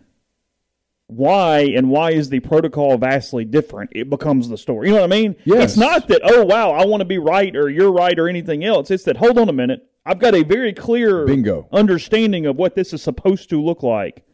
why 1.09 1.61
and 1.61 1.91
why 1.91 2.13
is 2.13 2.29
the 2.29 2.39
protocol 2.41 2.97
vastly 2.99 3.45
different? 3.45 3.91
It 3.95 4.09
becomes 4.09 4.49
the 4.49 4.57
story. 4.57 4.89
You 4.89 4.95
know 4.95 5.01
what 5.01 5.13
I 5.13 5.17
mean? 5.17 5.35
Yes. 5.45 5.73
It's 5.73 5.77
not 5.77 6.07
that, 6.09 6.21
oh, 6.23 6.45
wow, 6.45 6.71
I 6.71 6.87
want 6.87 7.01
to 7.01 7.05
be 7.05 7.19
right 7.19 7.55
or 7.57 7.69
you're 7.69 7.93
right 7.93 8.17
or 8.17 8.29
anything 8.29 8.65
else. 8.65 8.91
It's 8.91 9.05
that, 9.05 9.17
hold 9.17 9.39
on 9.39 9.49
a 9.49 9.53
minute. 9.53 9.87
I've 10.07 10.21
got 10.21 10.35
a 10.35 10.45
very 10.45 10.73
clear 10.73 11.27
Bingo. 11.27 11.69
understanding 11.73 12.47
of 12.47 12.57
what 12.57 12.75
this 12.75 12.93
is 12.93 13.03
supposed 13.03 13.51
to 13.51 13.61
look 13.61 13.83
like 13.83 14.25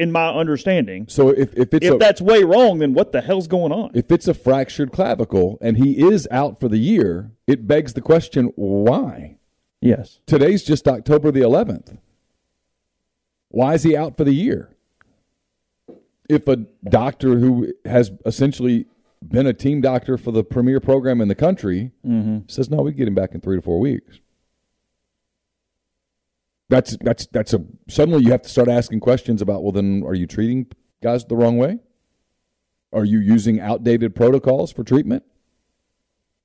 in 0.00 0.10
my 0.10 0.28
understanding. 0.28 1.06
So 1.08 1.28
if 1.28 1.52
if 1.56 1.74
it's 1.74 1.86
If 1.86 1.94
a, 1.94 1.98
that's 1.98 2.20
way 2.20 2.42
wrong, 2.42 2.78
then 2.78 2.94
what 2.94 3.12
the 3.12 3.20
hell's 3.20 3.46
going 3.46 3.70
on? 3.70 3.90
if 3.94 4.10
it's 4.10 4.26
a 4.26 4.34
fractured 4.34 4.92
clavicle 4.92 5.58
and 5.60 5.76
he 5.76 5.98
is 5.98 6.26
out 6.30 6.58
for 6.58 6.68
the 6.68 6.78
year, 6.78 7.32
it 7.46 7.66
begs 7.68 7.92
the 7.92 8.00
question: 8.00 8.46
Why? 8.56 9.36
yes. 9.80 10.20
Today's 10.26 10.62
just 10.64 10.88
October 10.88 11.30
the 11.30 11.40
11th. 11.40 11.98
Why 13.48 13.74
is 13.74 13.82
he 13.82 13.96
out 13.96 14.16
for 14.16 14.24
the 14.24 14.32
year? 14.32 14.70
If 16.28 16.46
a 16.46 16.56
doctor 16.56 17.38
who 17.38 17.72
has 17.84 18.12
essentially 18.24 18.86
been 19.26 19.46
a 19.46 19.52
team 19.52 19.80
doctor 19.80 20.16
for 20.16 20.30
the 20.30 20.44
premier 20.44 20.80
program 20.80 21.20
in 21.20 21.28
the 21.28 21.34
country 21.34 21.90
mm-hmm. 22.06 22.46
says, 22.46 22.70
no, 22.70 22.78
we 22.78 22.92
get 22.92 23.08
him 23.08 23.14
back 23.14 23.34
in 23.34 23.40
three 23.40 23.56
to 23.56 23.62
four 23.62 23.80
weeks. 23.80 24.20
That's 26.70 26.96
that's 27.02 27.26
that's 27.26 27.52
a 27.52 27.62
suddenly 27.88 28.22
you 28.24 28.30
have 28.30 28.42
to 28.42 28.48
start 28.48 28.68
asking 28.68 29.00
questions 29.00 29.42
about 29.42 29.62
well 29.62 29.72
then 29.72 30.02
are 30.06 30.14
you 30.14 30.26
treating 30.26 30.66
guys 31.02 31.24
the 31.26 31.36
wrong 31.36 31.58
way? 31.58 31.80
Are 32.92 33.04
you 33.04 33.18
using 33.18 33.60
outdated 33.60 34.14
protocols 34.14 34.72
for 34.72 34.82
treatment? 34.84 35.24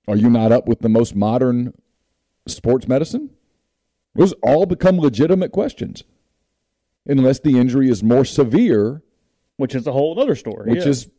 Are 0.08 0.16
you 0.16 0.30
not 0.30 0.52
up 0.52 0.68
with 0.68 0.80
the 0.80 0.90
most 0.90 1.16
modern 1.16 1.74
sports 2.48 2.88
medicine? 2.88 3.30
Those 4.16 4.34
all 4.44 4.66
become 4.66 4.98
legitimate 5.00 5.52
questions. 5.52 6.04
Unless 7.08 7.40
the 7.42 7.58
injury 7.60 7.90
is 7.90 8.04
more 8.04 8.26
severe, 8.26 9.04
Which 9.58 9.76
is 9.76 9.86
a 9.88 9.92
whole 9.92 10.20
other 10.20 10.36
story. 10.36 10.70
which 10.72 10.84
yeah. 10.84 10.90
is 10.90 11.10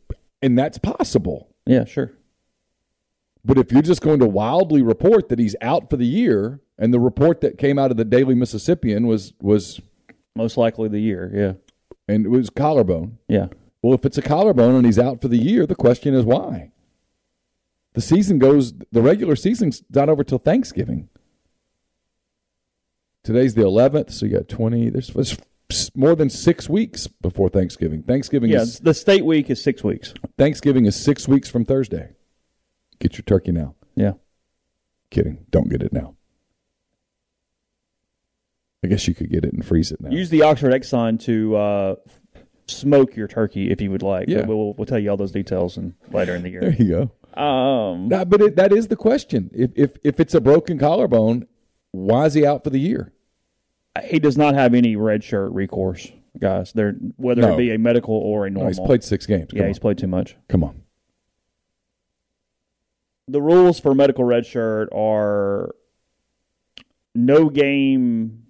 and 0.41 0.57
that's 0.59 0.77
possible. 0.77 1.49
yeah, 1.65 1.85
sure. 1.85 2.11
But 3.47 3.57
if 3.57 3.71
you're 3.71 3.81
just 3.81 4.01
going 4.01 4.19
to 4.19 4.27
wildly 4.27 4.81
report 4.81 5.29
that 5.29 5.39
he's 5.39 5.55
out 5.61 5.89
for 5.89 5.95
the 5.95 6.05
year, 6.05 6.59
and 6.77 6.93
the 6.93 6.99
report 6.99 7.39
that 7.41 7.57
came 7.57 7.79
out 7.79 7.91
of 7.91 7.97
the 7.97 8.03
Daily 8.03 8.35
Mississippian 8.35 9.07
was 9.07 9.31
was 9.41 9.79
Most 10.35 10.57
likely 10.57 10.89
the 10.89 10.99
year. 10.99 11.31
Yeah. 11.33 11.53
and 12.13 12.25
it 12.25 12.29
was 12.29 12.49
collarbone. 12.49 13.17
Yeah. 13.29 13.47
Well, 13.81 13.93
if 13.93 14.05
it's 14.05 14.17
a 14.17 14.21
collarbone 14.21 14.75
and 14.75 14.85
he's 14.85 14.99
out 14.99 15.21
for 15.21 15.29
the 15.29 15.37
year, 15.37 15.65
the 15.65 15.75
question 15.75 16.13
is 16.13 16.25
why. 16.25 16.71
The 17.93 18.01
season 18.01 18.37
goes. 18.37 18.73
The 18.91 19.01
regular 19.01 19.35
season's 19.37 19.81
not 19.93 20.09
over 20.09 20.23
till 20.25 20.39
Thanksgiving. 20.39 21.07
Today's 23.23 23.55
the 23.55 23.61
11th, 23.63 24.11
so 24.11 24.25
you 24.25 24.37
got 24.37 24.47
20. 24.47 24.89
There's, 24.89 25.07
there's 25.07 25.37
more 25.95 26.15
than 26.15 26.29
six 26.29 26.69
weeks 26.69 27.07
before 27.07 27.49
Thanksgiving. 27.49 28.03
Thanksgiving 28.03 28.51
Yeah, 28.51 28.61
is 28.61 28.79
the 28.79 28.93
state 28.93 29.25
week 29.25 29.49
is 29.49 29.61
six 29.61 29.83
weeks. 29.83 30.13
Thanksgiving 30.37 30.85
is 30.85 30.95
six 30.95 31.27
weeks 31.27 31.49
from 31.49 31.65
Thursday. 31.65 32.09
Get 32.99 33.17
your 33.17 33.23
turkey 33.23 33.51
now. 33.51 33.75
Yeah. 33.95 34.13
Kidding. 35.11 35.45
Don't 35.51 35.69
get 35.69 35.81
it 35.81 35.93
now. 35.93 36.15
I 38.83 38.87
guess 38.87 39.07
you 39.07 39.13
could 39.15 39.29
get 39.31 39.43
it 39.43 39.53
and 39.53 39.65
freeze 39.65 39.91
it 39.91 39.99
now. 40.01 40.09
Use 40.11 40.29
the 40.29 40.43
Oxford 40.43 40.71
Exxon 40.71 41.19
to 41.21 41.55
uh, 41.55 41.95
smoke 42.67 43.15
your 43.15 43.27
turkey 43.27 43.71
if 43.71 43.81
you 43.81 43.89
would 43.91 44.03
like. 44.03 44.27
Yeah. 44.27 44.45
We'll, 44.45 44.73
we'll 44.73 44.85
tell 44.85 44.99
you 44.99 45.09
all 45.09 45.17
those 45.17 45.31
details 45.31 45.77
in, 45.77 45.95
later 46.11 46.35
in 46.35 46.43
the 46.43 46.49
year. 46.49 46.61
there 46.61 46.73
you 46.73 47.09
go. 47.35 47.41
Um, 47.41 48.07
Nah, 48.07 48.25
but 48.25 48.41
it, 48.41 48.55
that 48.55 48.71
is 48.71 48.87
the 48.87 48.95
question. 48.95 49.49
If, 49.53 49.71
if 49.75 49.97
if 50.03 50.19
it's 50.19 50.33
a 50.33 50.41
broken 50.41 50.79
collarbone, 50.79 51.47
why 51.91 52.25
is 52.25 52.33
he 52.33 52.45
out 52.45 52.63
for 52.63 52.69
the 52.69 52.79
year? 52.79 53.13
he 54.05 54.19
does 54.19 54.37
not 54.37 54.53
have 54.53 54.75
any 54.75 54.95
red 54.95 55.23
shirt 55.23 55.51
recourse, 55.53 56.11
guys. 56.39 56.71
There, 56.73 56.93
whether 57.15 57.41
No. 57.41 57.53
it 57.53 57.57
be 57.57 57.71
a 57.73 57.79
medical 57.79 58.13
or 58.15 58.45
a 58.45 58.49
No, 58.49 58.59
normal. 58.61 58.69
he's 58.69 58.79
played 58.79 59.03
six 59.03 59.25
games. 59.25 59.49
Come 59.49 59.57
yeah, 59.57 59.63
on. 59.63 59.67
he's 59.69 59.79
played 59.79 59.97
too 59.97 60.05
much. 60.07 60.35
Come 60.49 60.63
on. 60.63 60.83
The 63.27 63.41
rules 63.41 63.79
for 63.79 63.93
medical 63.93 64.23
red 64.23 64.45
shirt 64.45 64.89
are 64.93 65.75
no 67.15 67.49
game 67.49 68.43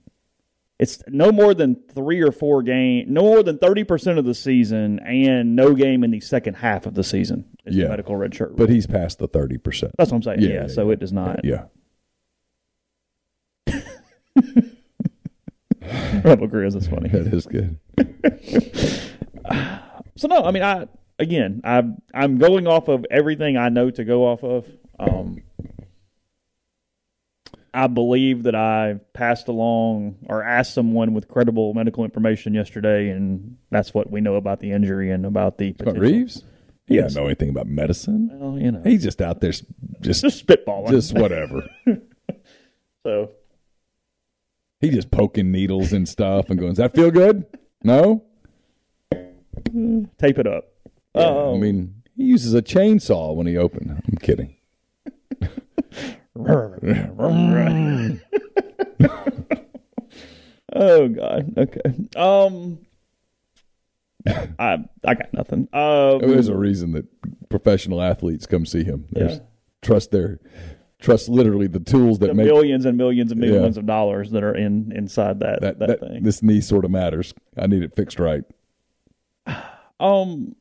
it's 0.80 1.02
no 1.08 1.32
more 1.32 1.56
than 1.56 1.76
three 1.94 2.22
or 2.22 2.32
four 2.32 2.62
game 2.62 3.06
no 3.12 3.22
more 3.24 3.42
than 3.42 3.58
30% 3.58 4.20
of 4.20 4.26
the 4.26 4.36
season 4.36 5.00
and 5.00 5.56
no 5.56 5.74
game 5.74 6.04
in 6.04 6.12
the 6.12 6.20
second 6.20 6.54
half 6.56 6.86
of 6.86 6.94
the 6.94 7.04
season 7.04 7.46
is 7.66 7.76
Yeah. 7.76 7.86
the 7.86 7.90
medical 7.92 8.16
red 8.16 8.36
shirt 8.36 8.56
But 8.56 8.70
he's 8.70 8.86
past 8.86 9.18
the 9.20 9.28
thirty 9.28 9.58
percent. 9.58 9.94
that's 9.98 10.12
what 10.12 10.18
i'm 10.18 10.24
saying 10.24 10.42
Yeah, 10.42 10.50
yeah, 10.50 10.62
yeah, 10.62 10.68
so 10.68 10.92
it 10.92 11.00
does 11.00 11.14
not 11.14 11.40
Yeah. 11.44 11.64
Rebel 16.24 16.48
Grizz 16.48 16.76
is 16.76 16.88
funny 16.88 17.10
That 17.10 17.34
is 17.34 17.46
good. 17.48 17.80
so 20.18 20.28
no 20.28 20.44
i 20.44 20.52
mean 20.52 20.64
i 20.64 20.88
again 21.20 21.62
i 21.64 21.84
i'm 22.14 22.38
going 22.38 22.68
off 22.68 22.88
of 22.88 23.06
everything 23.10 23.58
i 23.58 23.70
know 23.70 23.90
to 23.90 24.04
go 24.04 24.26
off 24.26 24.44
of 24.44 24.68
um 25.00 25.38
I 27.74 27.86
believe 27.86 28.44
that 28.44 28.56
I 28.56 29.00
passed 29.14 29.48
along 29.50 30.16
or 30.28 30.42
asked 30.42 30.74
someone 30.74 31.14
with 31.14 31.28
credible 31.28 31.76
medical 31.76 32.06
information 32.06 32.56
yesterday, 32.56 33.10
and 33.10 33.58
that's 33.70 33.94
what 33.94 34.10
we 34.10 34.20
know 34.20 34.34
about 34.36 34.62
the 34.62 34.72
injury 34.72 35.12
and 35.12 35.28
about 35.28 35.60
the 35.60 35.74
potential. 35.74 36.02
Reeves? 36.02 36.44
He 36.88 36.96
Yes. 36.96 37.04
doesn't 37.04 37.22
know 37.22 37.28
anything 37.28 37.50
about 37.50 37.68
medicine. 37.68 38.32
Well, 38.34 38.58
you 38.58 38.72
know, 38.72 38.82
He's 38.84 39.04
just 39.04 39.22
out 39.22 39.42
there 39.42 39.52
just 39.52 40.24
just 40.24 40.48
spitballing. 40.48 40.90
just 40.90 41.14
whatever. 41.14 41.70
so 43.06 43.32
He 44.80 44.90
just 44.90 45.12
poking 45.12 45.52
needles 45.52 45.94
and 45.94 46.10
stuff 46.10 46.50
and 46.50 46.58
going, 46.58 46.72
Does 46.72 46.78
that 46.78 46.96
feel 46.96 47.12
good? 47.12 47.46
No? 47.84 48.24
tape 50.18 50.40
it 50.40 50.48
up. 50.48 50.66
Yeah, 51.16 51.24
Oh, 51.26 51.56
I 51.56 51.60
mean, 51.60 52.04
he 52.16 52.24
uses 52.26 52.54
a 52.54 52.62
chainsaw 52.62 53.36
when 53.36 53.48
he 53.48 53.58
opened. 53.58 53.90
I'm 53.92 54.18
kidding. 54.18 54.56
oh 60.74 61.08
god. 61.08 61.54
Okay. 61.58 61.82
Um, 62.16 62.80
I 64.60 64.78
I 65.06 65.14
got 65.16 65.34
nothing. 65.34 65.68
Um, 65.74 66.20
There's 66.20 66.48
a 66.50 66.56
reason 66.58 66.92
that 66.94 67.06
professional 67.50 68.02
athletes 68.02 68.46
come 68.46 68.66
see 68.66 68.84
him. 68.84 69.06
There's 69.12 69.34
Yeah. 69.38 69.40
trust 69.82 70.12
their 70.12 70.40
trust 71.00 71.30
literally 71.30 71.68
the 71.68 71.80
tools 71.80 72.20
that 72.20 72.28
the 72.28 72.34
make 72.34 72.46
millions 72.48 72.86
and 72.86 72.98
millions 72.98 73.32
and 73.32 73.42
Yeah. 73.42 73.52
millions 73.52 73.78
of 73.78 73.86
dollars 73.86 74.32
that 74.32 74.44
are 74.44 74.56
in 74.56 74.92
inside 74.96 75.40
that 75.40 75.62
that, 75.62 75.80
that, 75.80 75.88
that 75.88 76.00
thing. 76.00 76.24
this 76.24 76.42
knee 76.44 76.62
sort 76.62 76.86
of 76.86 76.92
matters. 76.92 77.34
I 77.58 77.68
need 77.68 77.84
it 77.84 77.96
fixed 77.96 78.20
right. 78.20 78.44
Um, 80.00 80.56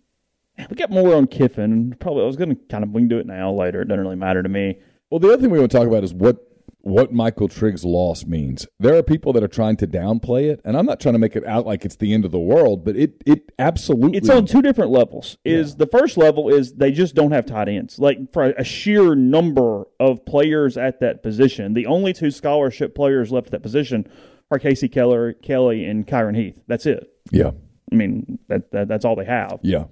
we 0.70 0.76
got 0.76 0.90
more 0.90 1.14
on 1.14 1.26
Kiffin. 1.26 1.94
Probably 2.00 2.22
I 2.22 2.26
was 2.26 2.36
going 2.36 2.50
to 2.50 2.56
kind 2.68 2.84
of 2.84 2.90
we 2.90 3.02
can 3.02 3.08
do 3.08 3.18
it 3.18 3.26
now 3.26 3.52
later. 3.52 3.82
It 3.82 3.88
doesn't 3.88 4.02
really 4.02 4.16
matter 4.16 4.42
to 4.42 4.48
me. 4.48 4.78
Well, 5.10 5.20
the 5.20 5.28
other 5.32 5.40
thing 5.40 5.50
we 5.50 5.58
want 5.58 5.70
to 5.70 5.76
talk 5.78 5.86
about 5.86 6.04
is 6.04 6.14
what 6.14 6.42
what 6.80 7.12
Michael 7.12 7.48
Trigg's 7.48 7.84
loss 7.84 8.24
means. 8.24 8.64
There 8.78 8.96
are 8.96 9.02
people 9.02 9.32
that 9.32 9.42
are 9.42 9.48
trying 9.48 9.76
to 9.78 9.88
downplay 9.88 10.44
it, 10.52 10.60
and 10.64 10.76
I'm 10.76 10.86
not 10.86 11.00
trying 11.00 11.14
to 11.14 11.18
make 11.18 11.34
it 11.34 11.44
out 11.44 11.66
like 11.66 11.84
it's 11.84 11.96
the 11.96 12.14
end 12.14 12.24
of 12.24 12.30
the 12.30 12.38
world, 12.38 12.84
but 12.84 12.96
it 12.96 13.22
it 13.26 13.50
absolutely 13.58 14.18
It's 14.18 14.30
on 14.30 14.46
two 14.46 14.62
different 14.62 14.92
levels. 14.92 15.36
Is 15.44 15.76
the 15.76 15.86
first 15.86 16.16
level 16.16 16.48
is 16.48 16.74
they 16.74 16.92
just 16.92 17.14
don't 17.16 17.32
have 17.32 17.44
tight 17.44 17.68
ends. 17.68 17.98
Like 17.98 18.32
for 18.32 18.44
a 18.50 18.62
sheer 18.64 19.16
number 19.16 19.84
of 19.98 20.24
players 20.26 20.76
at 20.76 21.00
that 21.00 21.22
position, 21.24 21.74
the 21.74 21.86
only 21.86 22.12
two 22.12 22.30
scholarship 22.30 22.94
players 22.94 23.32
left 23.32 23.48
at 23.48 23.52
that 23.52 23.62
position 23.62 24.06
are 24.52 24.60
Casey 24.60 24.88
Keller, 24.88 25.32
Kelly, 25.32 25.84
and 25.84 26.06
Kyron 26.06 26.36
Heath. 26.36 26.60
That's 26.68 26.86
it. 26.86 27.10
yeah 27.32 27.50
I 27.90 27.94
mean 27.96 28.38
that, 28.48 28.70
that 28.70 28.86
that's 28.88 29.04
all 29.04 29.16
they 29.16 29.24
have. 29.24 29.58
yeah 29.62 29.84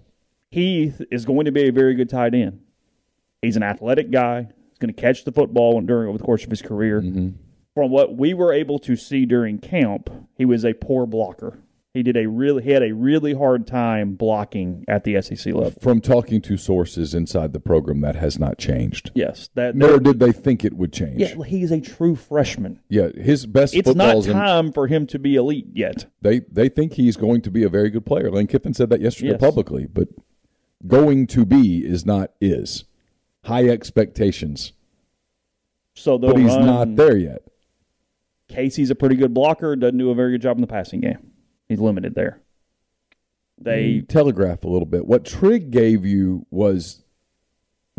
Heath 0.55 1.03
is 1.11 1.25
going 1.25 1.47
to 1.47 1.53
be 1.53 1.69
a 1.69 1.73
very 1.73 1.95
good 1.95 2.09
tight 2.09 2.35
end. 2.35 2.61
He's 3.43 3.57
an 3.57 3.63
athletic 3.63 4.11
guy. 4.11 4.43
He's 4.71 4.79
going 4.79 4.95
to 4.95 5.01
catch 5.01 5.25
the 5.25 5.33
football 5.33 5.81
during 5.81 6.09
over 6.09 6.17
the 6.19 6.25
course 6.25 6.45
of 6.45 6.51
his 6.51 6.63
career. 6.63 7.01
Mm-hmm. 7.03 7.31
From 7.75 7.91
what 7.91 8.17
we 8.17 8.35
were 8.35 8.53
able 8.53 8.79
to 8.81 8.95
see 8.95 9.27
during 9.27 9.59
camp, 9.59 10.09
he 10.39 10.45
was 10.45 10.65
a 10.65 10.73
poor 10.73 11.07
blocker. 11.07 11.59
He 11.93 12.03
did 12.03 12.17
a 12.17 12.27
really 12.27 12.63
he 12.65 12.71
had 12.71 12.83
a 12.83 12.93
really 12.93 13.35
hard 13.35 13.67
time 13.69 14.15
blocking 14.15 14.85
at 14.89 15.05
the 15.05 15.21
SEC 15.23 15.47
level. 15.55 15.73
from 15.81 16.01
talking 16.01 16.41
to 16.43 16.57
sources 16.57 17.15
inside 17.15 17.53
the 17.53 17.61
program 17.61 18.01
that 18.01 18.17
has 18.17 18.37
not 18.39 18.59
changed. 18.59 19.13
Yes, 19.15 19.49
that 19.55 19.77
Nor 19.77 20.01
did 20.01 20.19
they 20.19 20.33
think 20.33 20.65
it 20.65 20.73
would 20.75 20.93
change. 20.93 21.21
yeah, 21.21 21.35
he's 21.47 21.71
a 21.71 21.81
true 21.81 22.17
freshman. 22.17 22.81
Yeah, 22.89 23.11
his 23.15 23.47
best 23.47 23.75
It's 23.77 23.87
not 23.95 24.07
footballs 24.07 24.27
in, 24.27 24.33
time 24.33 24.73
for 24.73 24.89
him 24.89 25.07
to 25.09 25.21
be 25.21 25.37
elite 25.37 25.69
yet. 25.73 26.07
they 26.21 26.41
they 26.51 26.69
think 26.69 26.95
he's 26.95 27.17
going 27.17 27.43
to 27.43 27.51
be 27.53 27.63
a 27.63 27.69
very 27.69 27.91
good 27.91 28.05
player. 28.07 28.29
Lane 28.31 28.49
Kiffin 28.49 28.75
said 28.75 28.91
that 28.91 29.01
yesterday 29.01 29.31
Yes. 29.33 29.41
publicly, 29.41 29.87
but 29.87 30.09
going 30.87 31.27
to 31.29 31.45
be 31.45 31.85
is 31.85 32.05
not 32.05 32.33
is. 32.41 32.85
High 33.45 33.69
expectations, 33.69 34.73
So 35.95 36.17
but 36.19 36.37
he's 36.39 36.49
run- 36.49 36.67
not 36.67 36.97
there 36.97 37.17
yet. 37.17 37.43
Casey's 38.49 38.91
a 38.91 38.95
pretty 38.95 39.17
good 39.17 39.35
blocker. 39.35 39.77
Doesn't 39.77 39.99
do 39.99 40.11
a 40.11 40.15
very 40.15 40.33
good 40.33 40.43
job 40.43 40.57
in 40.57 40.61
the 40.61 40.67
passing 40.67 41.01
game. 41.01 41.33
He's 41.69 41.81
limited 41.81 42.15
there. 42.15 42.41
They 43.59 44.01
mm, 44.03 44.09
telegraph 44.09 44.65
a 44.65 44.69
little 44.69 44.87
bit. 44.87 45.07
What 45.07 45.25
Trigg 45.25 45.71
gave 45.71 46.05
you 46.05 46.47
was 46.51 47.03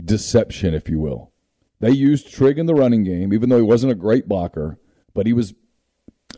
deception, 0.03 0.73
if 0.73 0.89
you 0.89 0.99
will. 0.99 1.31
They 1.79 1.91
used 1.91 2.31
Trigg 2.31 2.57
in 2.57 2.65
the 2.65 2.75
running 2.75 3.03
game, 3.03 3.33
even 3.33 3.49
though 3.49 3.57
he 3.57 3.63
wasn't 3.63 3.91
a 3.91 3.95
great 3.95 4.27
blocker, 4.27 4.79
but 5.13 5.25
he 5.27 5.33
was 5.33 5.53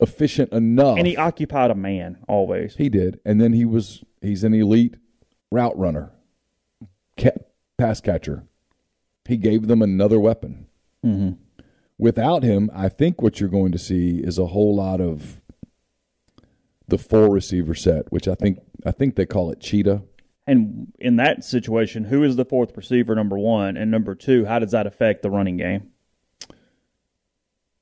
efficient 0.01 0.51
enough. 0.51 0.97
and 0.97 1.07
he 1.07 1.15
occupied 1.17 1.71
a 1.71 1.75
man 1.75 2.17
always. 2.27 2.75
He 2.75 2.89
did, 2.89 3.19
and 3.25 3.39
then 3.41 3.53
he 3.53 3.65
was 3.65 4.03
he's 4.21 4.43
an 4.43 4.53
elite 4.53 4.95
route 5.51 5.77
runner, 5.77 6.11
pass 7.77 8.01
catcher. 8.01 8.43
He 9.27 9.37
gave 9.37 9.67
them 9.67 9.81
another 9.81 10.19
weapon. 10.19 10.67
Mm-hmm. 11.05 11.33
Without 11.97 12.43
him, 12.43 12.69
I 12.73 12.89
think 12.89 13.21
what 13.21 13.39
you're 13.39 13.49
going 13.49 13.71
to 13.71 13.79
see 13.79 14.19
is 14.19 14.37
a 14.37 14.47
whole 14.47 14.75
lot 14.75 15.01
of 15.01 15.41
the 16.87 16.97
four 16.97 17.29
receiver 17.29 17.75
set, 17.75 18.11
which 18.11 18.27
I 18.27 18.35
think 18.35 18.59
I 18.85 18.91
think 18.91 19.15
they 19.15 19.25
call 19.25 19.51
it 19.51 19.59
cheetah. 19.59 20.03
And 20.45 20.93
in 20.99 21.17
that 21.17 21.43
situation, 21.43 22.05
who 22.05 22.23
is 22.23 22.37
the 22.37 22.45
fourth 22.45 22.75
receiver? 22.77 23.13
Number 23.15 23.37
one, 23.37 23.75
and 23.75 23.91
number 23.91 24.15
two, 24.15 24.45
how 24.45 24.59
does 24.59 24.71
that 24.71 24.87
affect 24.87 25.21
the 25.21 25.29
running 25.29 25.57
game? 25.57 25.91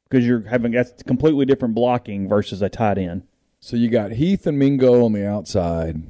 Because 0.09 0.25
you're 0.25 0.41
having 0.41 0.71
that's 0.71 1.03
completely 1.03 1.45
different 1.45 1.75
blocking 1.75 2.27
versus 2.27 2.61
a 2.61 2.69
tight 2.69 2.97
end. 2.97 3.23
So 3.59 3.75
you 3.75 3.89
got 3.89 4.11
Heath 4.11 4.47
and 4.47 4.57
Mingo 4.57 5.03
on 5.05 5.13
the 5.13 5.27
outside. 5.27 6.01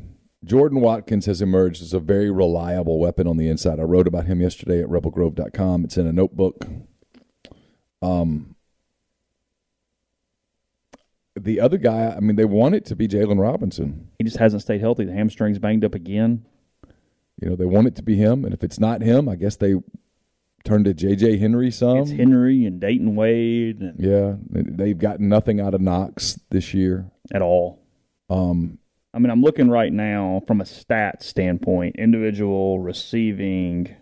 Jordan 0.46 0.80
Watkins 0.80 1.26
has 1.26 1.42
emerged 1.42 1.82
as 1.82 1.94
a 1.94 2.00
very 2.00 2.30
reliable 2.30 3.00
weapon 3.00 3.28
on 3.28 3.38
the 3.38 3.50
inside. 3.50 3.80
I 3.80 3.84
wrote 3.84 4.08
about 4.08 4.28
him 4.28 4.42
yesterday 4.42 4.82
at 4.82 4.88
rebelgrove.com. 4.88 5.86
It's 5.86 5.98
in 5.98 6.06
a 6.06 6.14
notebook. 6.14 6.66
Um, 8.02 8.56
the 11.36 11.60
other 11.60 11.78
guy, 11.78 12.14
I 12.16 12.20
mean, 12.20 12.36
they 12.36 12.46
want 12.46 12.76
it 12.76 12.86
to 12.86 12.96
be 12.96 13.08
Jaylon 13.08 13.40
Robinson. 13.42 14.10
He 14.20 14.24
just 14.24 14.38
hasn't 14.38 14.62
stayed 14.62 14.82
healthy. 14.82 15.06
The 15.06 15.14
hamstring's 15.14 15.60
banged 15.60 15.84
up 15.84 15.96
again. 15.96 16.46
You 17.42 17.50
know, 17.50 17.56
they 17.56 17.66
want 17.66 17.88
it 17.88 17.96
to 17.96 18.04
be 18.04 18.16
him, 18.16 18.46
and 18.46 18.54
if 18.54 18.64
it's 18.64 18.80
not 18.80 19.02
him, 19.02 19.28
I 19.28 19.36
guess 19.36 19.58
they 19.58 19.76
turn 20.64 20.84
to 20.86 20.94
J.J. 20.94 21.38
Henry 21.38 21.70
some. 21.72 21.98
it's 21.98 22.12
Henry 22.12 22.66
and 22.66 22.80
Dayton 22.80 23.16
Wade 23.16 23.82
and 23.82 24.00
yeah, 24.00 24.36
they've 24.50 24.98
gotten 24.98 25.28
nothing 25.28 25.60
out 25.60 25.74
of 25.74 25.82
Knox 25.82 26.40
this 26.50 26.74
year. 26.74 27.12
at 27.32 27.42
all. 27.42 27.82
Um, 28.30 28.80
I 29.16 29.20
mean, 29.20 29.30
I'm 29.32 29.42
looking 29.42 29.70
right 29.70 29.94
now 29.94 30.44
from 30.46 30.60
a 30.60 30.66
stats 30.66 31.24
standpoint, 31.24 31.96
individual 31.96 32.80
receiving. 32.80 33.96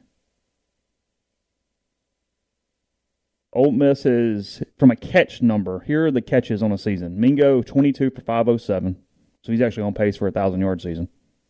Ole 3.54 3.72
Miss 3.72 4.08
is 4.08 4.64
from 4.80 4.90
a 4.90 4.96
catch 4.96 5.44
number. 5.44 5.82
Here 5.82 6.08
are 6.08 6.12
the 6.12 6.24
catches 6.24 6.64
on 6.64 6.72
a 6.72 6.80
season. 6.80 7.20
Mingo 7.20 7.62
22 7.62 8.10
for 8.10 8.22
507, 8.22 8.98
so 9.44 9.52
he's 9.52 9.62
actually 9.62 9.84
on 9.84 9.94
pace 9.94 10.18
for 10.18 10.28
a 10.28 10.32
thousand 10.32 10.62
yard 10.62 10.82
season 10.82 11.08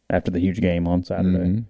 after 0.09 0.29
the 0.29 0.39
huge 0.39 0.59
game 0.59 0.85
on 0.85 1.01
Saturday. 1.01 1.37
mhm. 1.37 1.65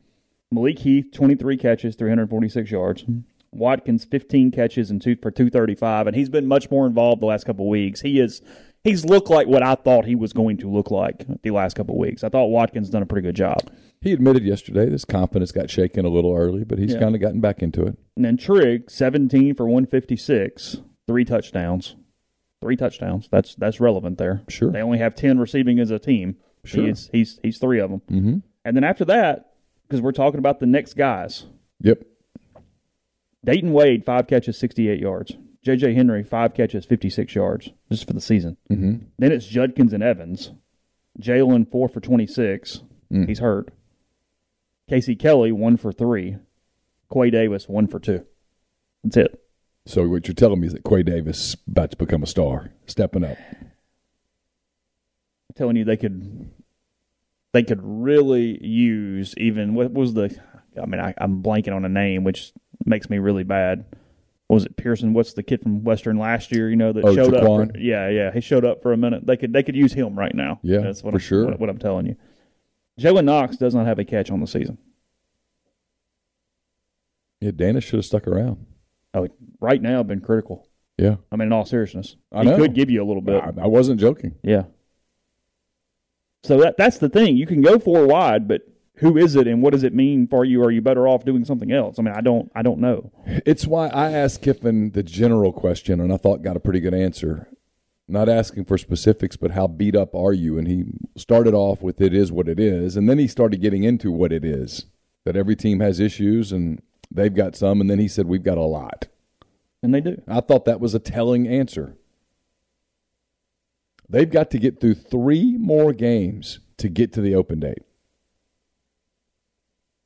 Malik 0.49 0.79
Heath 0.79 1.11
23 1.13 1.57
catches, 1.57 1.95
346 1.95 2.71
yards. 2.71 3.05
Watkins 3.51 4.03
15 4.05 4.49
catches 4.49 4.89
and 4.89 4.99
two 4.99 5.15
for 5.15 5.29
235, 5.29 6.07
and 6.07 6.15
he's 6.15 6.29
been 6.29 6.47
much 6.47 6.71
more 6.71 6.87
involved 6.87 7.21
the 7.21 7.27
last 7.27 7.43
couple 7.45 7.69
weeks. 7.69 8.01
He 8.01 8.19
is 8.19 8.41
he's 8.83 9.05
looked 9.05 9.29
like 9.29 9.47
what 9.47 9.63
I 9.63 9.75
thought 9.75 10.05
he 10.05 10.15
was 10.15 10.33
going 10.33 10.57
to 10.57 10.69
look 10.69 10.91
like 10.91 11.25
the 11.41 11.51
last 11.51 11.75
couple 11.75 11.95
of 11.95 11.99
weeks. 11.99 12.23
I 12.23 12.29
thought 12.29 12.47
Watkins 12.47 12.89
done 12.89 13.03
a 13.03 13.05
pretty 13.05 13.25
good 13.27 13.35
job. 13.35 13.59
He 14.01 14.11
admitted 14.11 14.43
yesterday 14.43 14.89
this 14.89 15.05
confidence 15.05 15.51
got 15.51 15.69
shaken 15.69 16.05
a 16.05 16.09
little 16.09 16.35
early, 16.35 16.63
but 16.63 16.77
he's 16.79 16.93
Yeah. 16.93 16.99
kind 16.99 17.15
of 17.15 17.21
gotten 17.21 17.39
back 17.39 17.61
into 17.63 17.83
it. 17.85 17.97
And 18.15 18.25
then 18.25 18.37
Trigg, 18.37 18.89
17 18.91 19.55
for 19.55 19.65
156, 19.67 20.77
three 21.07 21.23
touchdowns. 21.25 21.95
Three 22.61 22.75
touchdowns. 22.77 23.27
That's 23.29 23.55
that's 23.55 23.79
relevant 23.81 24.17
there. 24.17 24.41
Sure. 24.47 24.71
They 24.71 24.81
only 24.81 24.97
have 24.97 25.15
10 25.15 25.37
receiving 25.37 25.79
as 25.79 25.91
a 25.91 25.99
team. 25.99 26.37
Sure. 26.63 26.85
He's 26.87 27.09
he's 27.11 27.39
he's 27.43 27.57
three 27.57 27.79
of 27.79 27.89
them. 27.91 28.01
Mm-hmm. 28.09 28.37
And 28.63 28.77
then 28.77 28.85
after 28.85 29.03
that, 29.05 29.51
because 29.85 30.01
we're 30.01 30.13
talking 30.13 30.37
about 30.39 30.59
the 30.61 30.65
next 30.65 30.93
guys, 30.93 31.45
Yep. 31.81 32.03
Dayton 33.43 33.73
Wade, 33.73 34.05
five 34.05 34.27
catches, 34.27 34.57
68 34.57 34.99
yards. 35.01 35.33
J.J. 35.63 35.93
Henry, 35.93 36.23
five 36.23 36.53
catches, 36.53 36.85
56 36.85 37.33
yards, 37.35 37.69
just 37.89 38.05
for 38.05 38.13
the 38.13 38.21
season. 38.21 38.57
Mm-hmm. 38.69 39.05
Then 39.17 39.31
it's 39.31 39.45
Judkins 39.45 39.93
and 39.93 40.03
Evans. 40.03 40.51
Jalen, 41.19 41.71
four 41.71 41.87
for 41.87 41.99
26. 41.99 42.81
Mm. 43.11 43.27
He's 43.27 43.39
hurt. 43.39 43.69
Casey 44.89 45.15
Kelly, 45.15 45.51
one 45.51 45.77
for 45.77 45.91
three. 45.91 46.37
Quay 47.11 47.29
Davis, 47.29 47.69
one 47.69 47.87
for 47.87 47.99
two. 47.99 48.25
That's 49.03 49.17
it. 49.17 49.39
So 49.85 50.07
what 50.07 50.27
you're 50.27 50.35
telling 50.35 50.59
me 50.59 50.67
is 50.67 50.73
that 50.73 50.83
Quay 50.83 51.03
Davis 51.03 51.37
is 51.37 51.57
about 51.67 51.91
to 51.91 51.97
become 51.97 52.23
a 52.23 52.27
star, 52.27 52.71
stepping 52.87 53.23
up. 53.23 53.37
I'm 53.51 53.71
telling 55.55 55.75
you, 55.75 55.85
they 55.85 55.97
could 55.97 56.49
they 57.53 57.63
could 57.63 57.81
really 57.83 58.63
use 58.65 59.33
even 59.37 59.75
what 59.75 59.91
was 59.91 60.13
the 60.13 60.35
I 60.81 60.85
mean 60.85 60.99
I, 60.99 61.13
I'm 61.17 61.43
blanking 61.43 61.75
on 61.75 61.85
a 61.85 61.89
name 61.89 62.23
which 62.23 62.51
makes 62.85 63.09
me 63.09 63.19
really 63.19 63.43
bad. 63.43 63.85
Was 64.53 64.65
it 64.65 64.75
Pearson? 64.77 65.13
What's 65.13 65.33
the 65.33 65.43
kid 65.43 65.61
from 65.61 65.83
Western 65.83 66.17
last 66.17 66.51
year? 66.51 66.69
You 66.69 66.75
know 66.75 66.93
that 66.93 67.03
Oh, 67.03 67.13
showed 67.15 67.33
up. 67.33 67.43
For, 67.43 67.77
yeah, 67.77 68.09
yeah, 68.09 68.31
he 68.31 68.41
showed 68.41 68.65
up 68.65 68.81
for 68.81 68.93
a 68.93 68.97
minute. 68.97 69.25
They 69.25 69.37
could 69.37 69.51
they 69.53 69.63
could 69.63 69.75
use 69.75 69.93
him 69.93 70.17
right 70.17 70.33
now. 70.33 70.59
Yeah, 70.63 70.79
that's 70.79 71.03
what 71.03 71.11
for 71.11 71.17
I'm, 71.17 71.21
sure. 71.21 71.45
What, 71.45 71.59
what 71.59 71.69
I'm 71.69 71.77
telling 71.79 72.05
you. 72.05 72.15
Jalen 72.99 73.25
Knox 73.25 73.57
does 73.57 73.73
not 73.73 73.85
have 73.87 73.99
a 73.99 74.05
catch 74.05 74.29
on 74.31 74.39
the 74.39 74.47
season. 74.47 74.77
Yeah, 77.41 77.51
Dana 77.51 77.81
should 77.81 77.97
have 77.97 78.05
stuck 78.05 78.27
around. 78.27 78.65
Oh, 79.13 79.27
right 79.59 79.81
now 79.81 80.01
been 80.03 80.21
critical. 80.21 80.67
Yeah, 80.97 81.15
I 81.31 81.35
mean, 81.35 81.47
in 81.47 81.53
all 81.53 81.65
seriousness, 81.65 82.15
I 82.31 82.43
he 82.43 82.49
know. 82.49 82.57
could 82.57 82.75
give 82.75 82.89
you 82.89 83.03
a 83.03 83.05
little 83.05 83.21
bit. 83.21 83.43
I, 83.43 83.63
I 83.63 83.67
wasn't 83.67 83.99
joking. 83.99 84.35
Yeah. 84.43 84.63
So 86.43 86.59
that 86.59 86.77
that's 86.77 86.97
the 86.99 87.09
thing. 87.09 87.35
You 87.37 87.47
can 87.47 87.61
go 87.61 87.79
four 87.79 88.05
wide, 88.05 88.47
but 88.47 88.61
who 88.97 89.17
is 89.17 89.35
it, 89.35 89.47
and 89.47 89.61
what 89.61 89.71
does 89.71 89.83
it 89.83 89.93
mean 89.93 90.27
for 90.27 90.45
you? 90.45 90.63
Are 90.63 90.71
you 90.71 90.81
better 90.81 91.07
off 91.07 91.25
doing 91.25 91.45
something 91.45 91.71
else? 91.71 91.97
I 91.97 92.03
mean, 92.03 92.13
I 92.13 92.21
don't, 92.21 92.51
I 92.53 92.61
don't 92.61 92.79
know. 92.79 93.11
It's 93.45 93.65
why 93.65 93.87
I 93.87 94.11
asked 94.11 94.41
Kiffin 94.41 94.91
the 94.91 95.03
general 95.03 95.51
question, 95.51 95.99
and 95.99 96.13
I 96.13 96.17
thought 96.17 96.43
got 96.43 96.55
a 96.57 96.59
pretty 96.61 96.79
good 96.79 96.93
answer. 96.93 97.47
Not 98.07 98.29
asking 98.29 98.65
for 98.65 98.77
specifics, 98.77 99.35
but 99.35 99.51
how 99.51 99.65
beat 99.65 99.95
up 99.95 100.13
are 100.13 100.33
you? 100.33 100.57
And 100.57 100.67
he 100.67 100.85
started 101.15 101.53
off 101.53 101.81
with 101.81 102.01
it 102.01 102.13
is 102.13 102.31
what 102.31 102.47
it 102.47 102.59
is, 102.59 102.95
and 102.95 103.09
then 103.09 103.17
he 103.17 103.27
started 103.27 103.61
getting 103.61 103.83
into 103.83 104.11
what 104.11 104.31
it 104.31 104.45
is. 104.45 104.85
That 105.25 105.37
every 105.37 105.55
team 105.55 105.79
has 105.79 105.99
issues, 105.99 106.51
and 106.51 106.81
they've 107.09 107.33
got 107.33 107.55
some, 107.55 107.81
and 107.81 107.89
then 107.89 107.99
he 107.99 108.07
said 108.07 108.27
we've 108.27 108.43
got 108.43 108.57
a 108.57 108.61
lot. 108.61 109.07
And 109.81 109.93
they 109.93 110.01
do. 110.01 110.21
I 110.27 110.41
thought 110.41 110.65
that 110.65 110.79
was 110.79 110.93
a 110.93 110.99
telling 110.99 111.47
answer. 111.47 111.95
They've 114.07 114.29
got 114.29 114.51
to 114.51 114.59
get 114.59 114.79
through 114.79 114.95
three 114.95 115.57
more 115.57 115.93
games 115.93 116.59
to 116.77 116.89
get 116.89 117.13
to 117.13 117.21
the 117.21 117.35
open 117.35 117.61
date. 117.61 117.83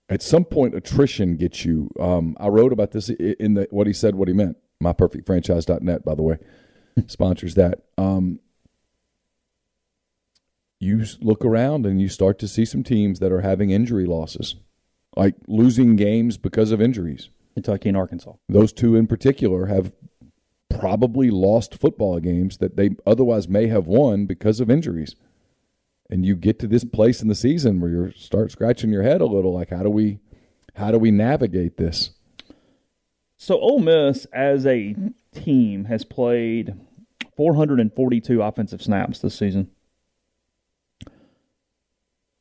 At 0.09 0.21
some 0.21 0.45
point, 0.45 0.73
attrition 0.73 1.35
gets 1.35 1.65
you. 1.65 1.89
Um, 1.99 2.37
I 2.39 2.47
wrote 2.47 2.71
about 2.71 2.91
this 2.91 3.09
in 3.09 3.55
the 3.55 3.67
what 3.71 3.87
he 3.87 3.93
said, 3.93 4.15
what 4.15 4.27
he 4.27 4.33
meant. 4.33 4.57
MyPerfectFranchise.net, 4.81 6.05
by 6.05 6.15
the 6.15 6.21
way, 6.21 6.37
sponsors 7.07 7.55
that. 7.55 7.83
Um, 7.97 8.39
you 10.79 11.03
look 11.21 11.43
around 11.43 11.85
and 11.85 11.99
you 11.99 12.07
start 12.07 12.39
to 12.39 12.47
see 12.47 12.63
some 12.63 12.83
teams 12.83 13.19
that 13.19 13.31
are 13.31 13.41
having 13.41 13.71
injury 13.71 14.05
losses, 14.05 14.55
like 15.15 15.35
losing 15.47 15.95
games 15.95 16.37
because 16.37 16.71
of 16.71 16.81
injuries 16.81 17.29
Kentucky 17.55 17.89
and 17.89 17.97
Arkansas. 17.97 18.33
those 18.47 18.71
two 18.71 18.95
in 18.95 19.07
particular 19.07 19.65
have 19.65 19.91
probably 20.69 21.31
lost 21.31 21.73
football 21.73 22.19
games 22.19 22.57
that 22.57 22.75
they 22.75 22.91
otherwise 23.05 23.47
may 23.47 23.67
have 23.67 23.87
won 23.87 24.25
because 24.27 24.59
of 24.59 24.69
injuries. 24.69 25.15
And 26.09 26.25
you 26.25 26.35
get 26.35 26.59
to 26.59 26.67
this 26.67 26.85
place 26.85 27.21
in 27.21 27.27
the 27.27 27.35
season 27.35 27.81
where 27.81 27.91
you 27.91 28.13
start 28.15 28.51
scratching 28.51 28.91
your 28.91 29.03
head 29.03 29.19
a 29.19 29.25
little 29.25 29.53
like 29.53 29.69
how 29.69 29.83
do 29.83 29.89
we 29.89 30.19
how 30.75 30.91
do 30.91 30.99
we 30.99 31.11
navigate 31.11 31.77
this? 31.77 32.11
So 33.37 33.59
Ole 33.59 33.79
Miss, 33.79 34.25
as 34.33 34.65
a 34.65 34.95
team, 35.33 35.85
has 35.85 36.03
played 36.03 36.75
442 37.35 38.41
offensive 38.41 38.81
snaps 38.81 39.19
this 39.19 39.35
season. 39.35 39.69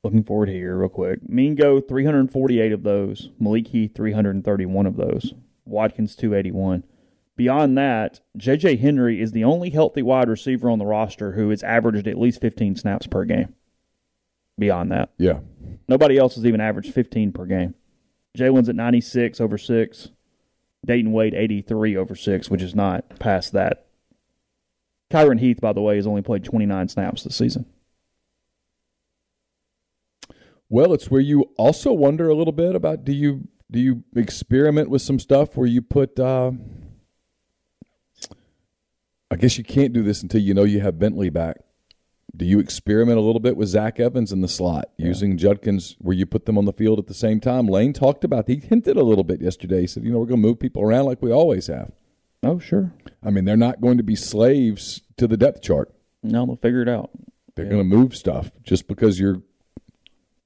Looking 0.03 0.25
forward 0.25 0.49
here, 0.49 0.77
real 0.77 0.89
quick. 0.89 1.29
Mingo, 1.29 1.81
348 1.81 2.73
of 2.73 2.83
those. 2.83 3.31
Malik 3.39 3.69
Heath, 3.69 3.93
331 3.95 4.87
of 4.87 4.97
those. 4.97 5.35
Watkins, 5.65 6.15
281. 6.15 6.85
Beyond 7.37 7.77
that, 7.77 8.21
J.J. 8.37 8.77
Henry 8.77 9.21
is 9.21 9.33
the 9.33 9.45
only 9.45 9.69
healthy 9.71 10.03
wide 10.03 10.29
receiver 10.29 10.71
on 10.71 10.79
the 10.79 10.87
roster 10.87 11.33
who 11.33 11.51
has 11.51 11.63
averaged 11.63 12.09
at 12.09 12.19
least 12.19 12.41
15 12.41 12.77
snaps 12.77 13.07
per 13.07 13.25
game. 13.25 13.55
Beyond 14.59 14.91
that, 14.93 15.11
Yeah. 15.19 15.41
Nobody 15.87 16.17
else 16.17 16.35
has 16.37 16.47
even 16.47 16.61
averaged 16.63 16.95
15 16.95 17.33
per 17.33 17.45
game. 17.45 17.75
Jalen's 18.37 18.69
at 18.71 18.75
96 18.75 19.41
over 19.41 19.59
6. 19.59 20.09
Dayton 20.85 21.13
Wade 21.13 21.35
83 21.35 21.97
over 21.97 22.15
6, 22.15 22.51
which 22.51 22.63
is 22.63 22.75
not 22.75 23.19
past 23.19 23.53
that. 23.53 23.87
Kyron 25.11 25.39
Heath, 25.41 25.61
by 25.61 25.73
the 25.73 25.81
way, 25.83 25.97
has 25.97 26.07
only 26.07 26.23
played 26.23 26.43
29 26.45 26.89
snaps 26.89 27.23
this 27.23 27.37
season. 27.37 27.67
Well, 30.69 30.93
it's 30.93 31.11
where 31.11 31.21
you 31.21 31.51
also 31.57 31.93
wonder 31.93 32.29
a 32.29 32.35
little 32.35 32.53
bit 32.53 32.75
about 32.75 33.05
do 33.05 33.13
you 33.13 33.49
do 33.71 33.79
you 33.79 34.05
experiment 34.17 34.91
with 34.91 35.03
some 35.03 35.19
stuff 35.19 35.57
where 35.57 35.67
you 35.67 35.83
put 35.83 36.19
uh 36.19 36.53
I 39.31 39.37
guess 39.37 39.59
you 39.59 39.65
can't 39.65 39.93
do 39.93 40.03
this 40.03 40.23
until 40.23 40.41
you 40.41 40.55
know 40.55 40.65
you 40.65 40.81
have 40.81 40.99
Bentley 40.99 41.31
back. 41.31 41.59
Do 42.37 42.45
you 42.45 42.59
experiment 42.59 43.19
a 43.19 43.23
little 43.23 43.41
bit 43.41 43.57
with 43.57 43.69
Zach 43.69 43.99
Evans 43.99 44.31
in 44.31 44.41
the 44.41 44.49
slot, 44.49 44.91
using 44.99 45.39
Judkins 45.39 45.97
where 45.99 46.15
you 46.15 46.27
put 46.27 46.45
them 46.45 46.59
on 46.59 46.67
the 46.67 46.73
field 46.73 46.99
at 46.99 47.07
the 47.07 47.15
same 47.15 47.41
time? 47.41 47.67
Lane 47.67 47.93
talked 47.93 48.25
about 48.25 48.47
he 48.47 48.57
hinted 48.57 48.97
a 48.97 49.03
little 49.03 49.25
bit 49.25 49.41
yesterday. 49.41 49.81
He 49.83 49.87
said, 49.87 50.05
you 50.05 50.13
know, 50.13 50.19
we're 50.19 50.27
going 50.27 50.43
to 50.43 50.47
move 50.47 50.59
people 50.59 50.83
around 50.83 51.07
like 51.07 51.23
we 51.23 51.33
always 51.33 51.69
have. 51.69 51.93
Oh, 52.43 52.59
sure. 52.59 52.93
I 53.25 53.31
mean, 53.31 53.47
they're 53.47 53.57
not 53.57 53.81
going 53.81 53.97
to 53.97 54.03
be 54.03 54.17
slaves 54.17 55.01
to 55.17 55.27
the 55.27 55.37
depth 55.37 55.63
chart. 55.63 55.93
No, 56.23 56.45
they'll 56.45 56.57
figure 56.57 56.83
it 56.83 56.89
out. 56.89 57.11
They're 57.55 57.65
going 57.65 57.79
to 57.79 57.97
move 57.97 58.15
stuff. 58.15 58.51
Just 58.63 58.87
because 58.87 59.19
you're 59.19 59.41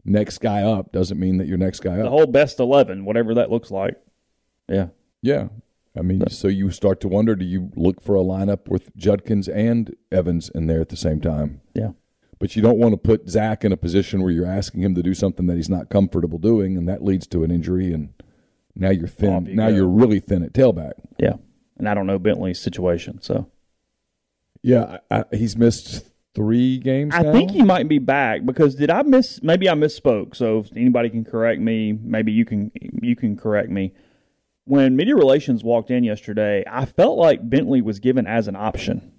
next 0.04 0.38
guy 0.38 0.62
up 0.62 0.92
doesn't 0.92 1.18
mean 1.18 1.38
that 1.38 1.48
you're 1.48 1.58
next 1.58 1.80
guy 1.80 1.98
up. 1.98 2.04
The 2.04 2.10
whole 2.10 2.26
best 2.26 2.60
11, 2.60 3.04
whatever 3.04 3.34
that 3.34 3.50
looks 3.50 3.70
like. 3.70 3.96
Yeah. 4.68 4.88
Yeah. 5.22 5.48
I 5.96 6.02
mean, 6.02 6.28
so 6.28 6.48
you 6.48 6.70
start 6.70 7.00
to 7.00 7.08
wonder 7.08 7.34
do 7.34 7.44
you 7.44 7.70
look 7.74 8.00
for 8.00 8.14
a 8.14 8.20
lineup 8.20 8.68
with 8.68 8.94
Judkins 8.96 9.48
and 9.48 9.94
Evans 10.12 10.48
in 10.54 10.66
there 10.66 10.80
at 10.80 10.88
the 10.88 10.96
same 10.96 11.20
time? 11.20 11.62
Yeah. 11.74 11.90
But 12.38 12.56
you 12.56 12.62
don't 12.62 12.78
want 12.78 12.92
to 12.92 12.96
put 12.96 13.28
Zach 13.28 13.64
in 13.64 13.72
a 13.72 13.76
position 13.76 14.22
where 14.22 14.32
you're 14.32 14.46
asking 14.46 14.82
him 14.82 14.94
to 14.94 15.02
do 15.02 15.14
something 15.14 15.46
that 15.46 15.56
he's 15.56 15.68
not 15.68 15.90
comfortable 15.90 16.38
doing, 16.38 16.76
and 16.76 16.88
that 16.88 17.04
leads 17.04 17.26
to 17.28 17.44
an 17.44 17.50
injury, 17.50 17.92
and 17.92 18.14
now 18.74 18.90
you're 18.90 19.08
thin. 19.08 19.46
You 19.46 19.56
now 19.56 19.68
go. 19.68 19.76
you're 19.76 19.88
really 19.88 20.20
thin 20.20 20.42
at 20.42 20.52
tailback. 20.52 20.92
Yeah. 21.18 21.34
And 21.76 21.88
I 21.88 21.94
don't 21.94 22.06
know 22.06 22.18
Bentley's 22.18 22.60
situation, 22.60 23.20
so. 23.20 23.50
Yeah, 24.62 24.98
I, 25.10 25.20
I, 25.20 25.36
he's 25.36 25.56
missed 25.56 26.04
three 26.34 26.78
games. 26.78 27.14
I 27.14 27.22
now? 27.22 27.32
think 27.32 27.50
he 27.50 27.62
might 27.62 27.88
be 27.88 27.98
back 27.98 28.46
because 28.46 28.74
did 28.74 28.90
I 28.90 29.02
miss? 29.02 29.42
Maybe 29.42 29.68
I 29.68 29.74
misspoke. 29.74 30.36
So 30.36 30.60
if 30.60 30.70
anybody 30.76 31.10
can 31.10 31.24
correct 31.24 31.60
me, 31.60 31.92
maybe 31.92 32.32
you 32.32 32.44
can 32.44 32.70
you 33.02 33.16
can 33.16 33.36
correct 33.36 33.70
me. 33.70 33.92
When 34.70 34.94
media 34.94 35.16
relations 35.16 35.64
walked 35.64 35.90
in 35.90 36.04
yesterday, 36.04 36.62
I 36.64 36.84
felt 36.84 37.18
like 37.18 37.50
Bentley 37.50 37.82
was 37.82 37.98
given 37.98 38.28
as 38.28 38.46
an 38.46 38.54
option. 38.54 39.10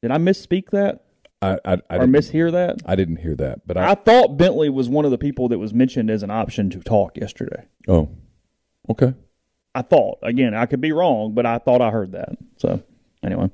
Did 0.00 0.12
I 0.12 0.18
misspeak 0.18 0.70
that 0.70 1.06
I, 1.42 1.58
I, 1.64 1.78
I, 1.90 1.96
or 1.96 2.06
mishear 2.06 2.52
that? 2.52 2.82
I 2.86 2.94
didn't 2.94 3.16
hear 3.16 3.34
that, 3.34 3.66
but 3.66 3.76
I, 3.76 3.90
I 3.90 3.94
thought 3.96 4.36
Bentley 4.36 4.70
was 4.70 4.88
one 4.88 5.04
of 5.04 5.10
the 5.10 5.18
people 5.18 5.48
that 5.48 5.58
was 5.58 5.74
mentioned 5.74 6.08
as 6.08 6.22
an 6.22 6.30
option 6.30 6.70
to 6.70 6.78
talk 6.78 7.16
yesterday. 7.16 7.64
oh, 7.88 8.10
okay. 8.88 9.12
I 9.74 9.82
thought. 9.82 10.20
Again, 10.22 10.54
I 10.54 10.66
could 10.66 10.80
be 10.80 10.92
wrong, 10.92 11.34
but 11.34 11.44
I 11.44 11.58
thought 11.58 11.82
I 11.82 11.90
heard 11.90 12.12
that. 12.12 12.38
So, 12.58 12.80
anyway. 13.24 13.50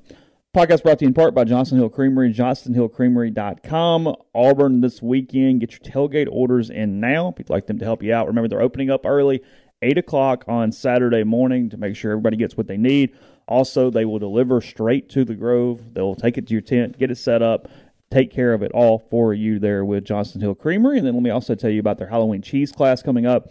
Podcast 0.55 0.83
brought 0.83 0.99
to 0.99 1.05
you 1.05 1.09
in 1.09 1.15
part 1.15 1.35
by 1.35 1.45
Johnson 1.45 1.79
Hill 1.79 1.89
Creamery, 1.89 2.35
johnsonhillcreamery.com. 2.35 4.17
Auburn 4.35 4.81
this 4.81 5.01
weekend. 5.01 5.61
Get 5.61 5.73
your 5.73 5.81
tailgate 5.81 6.29
orders 6.31 6.69
in 6.69 7.01
now 7.01 7.29
if 7.29 7.39
you'd 7.39 7.49
like 7.49 7.67
them 7.69 7.79
to 7.79 7.85
help 7.85 8.03
you 8.03 8.13
out. 8.13 8.27
Remember, 8.27 8.49
they're 8.49 8.61
opening 8.61 8.91
up 8.91 9.07
early, 9.07 9.43
8 9.83 9.99
o'clock 9.99 10.45
on 10.49 10.73
Saturday 10.73 11.25
morning 11.25 11.71
to 11.71 11.77
make 11.77 11.97
sure 11.97 12.13
everybody 12.13 12.37
gets 12.37 12.57
what 12.57 12.67
they 12.67 12.77
need. 12.77 13.17
Also, 13.47 13.91
they 13.91 14.05
will 14.05 14.19
deliver 14.19 14.61
straight 14.61 15.09
to 15.11 15.25
the 15.25 15.35
Grove. 15.35 15.95
They'll 15.95 16.15
take 16.15 16.39
it 16.39 16.47
to 16.49 16.53
your 16.53 16.61
tent, 16.61 16.99
get 16.99 17.11
it 17.11 17.17
set 17.17 17.43
up, 17.43 17.69
take 18.11 18.31
care 18.31 18.53
of 18.53 18.63
it 18.63 18.73
all 18.73 18.99
for 19.11 19.33
you 19.35 19.59
there 19.59 19.85
with 19.85 20.05
Johnson 20.05 20.41
Hill 20.41 20.55
Creamery. 20.55 20.99
And 20.99 21.07
then 21.07 21.15
let 21.15 21.23
me 21.23 21.31
also 21.31 21.55
tell 21.55 21.71
you 21.71 21.81
about 21.81 21.99
their 21.99 22.09
Halloween 22.09 22.43
cheese 22.43 22.73
class 22.73 23.03
coming 23.03 23.27
up. 23.27 23.51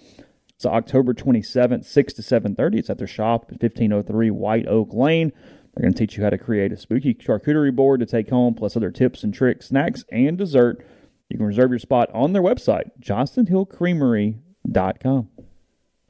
It's 0.56 0.66
October 0.66 1.14
27th, 1.14 1.86
6 1.86 2.14
to 2.14 2.22
7.30. 2.22 2.80
It's 2.80 2.90
at 2.90 2.98
their 2.98 3.08
shop 3.08 3.46
at 3.50 3.62
1503 3.62 4.32
White 4.32 4.68
Oak 4.68 4.94
Lane. 4.94 5.32
They're 5.76 5.84
going 5.84 5.94
to 5.94 6.00
teach 6.00 6.18
you 6.18 6.24
how 6.24 6.32
to 6.32 6.40
create 6.40 6.72
a 6.72 6.78
spooky 6.78 7.14
charcuterie 7.14 7.76
board 7.76 8.00
to 8.00 8.08
take 8.08 8.32
home, 8.32 8.56
plus 8.56 8.76
other 8.76 8.90
tips 8.90 9.24
and 9.24 9.32
tricks, 9.32 9.68
snacks, 9.68 10.04
and 10.12 10.36
dessert. 10.36 10.84
You 11.30 11.38
can 11.38 11.46
reserve 11.46 11.70
your 11.70 11.78
spot 11.78 12.10
on 12.14 12.34
their 12.34 12.42
website, 12.42 12.90
johnsonhillcreamery.com. 13.00 15.30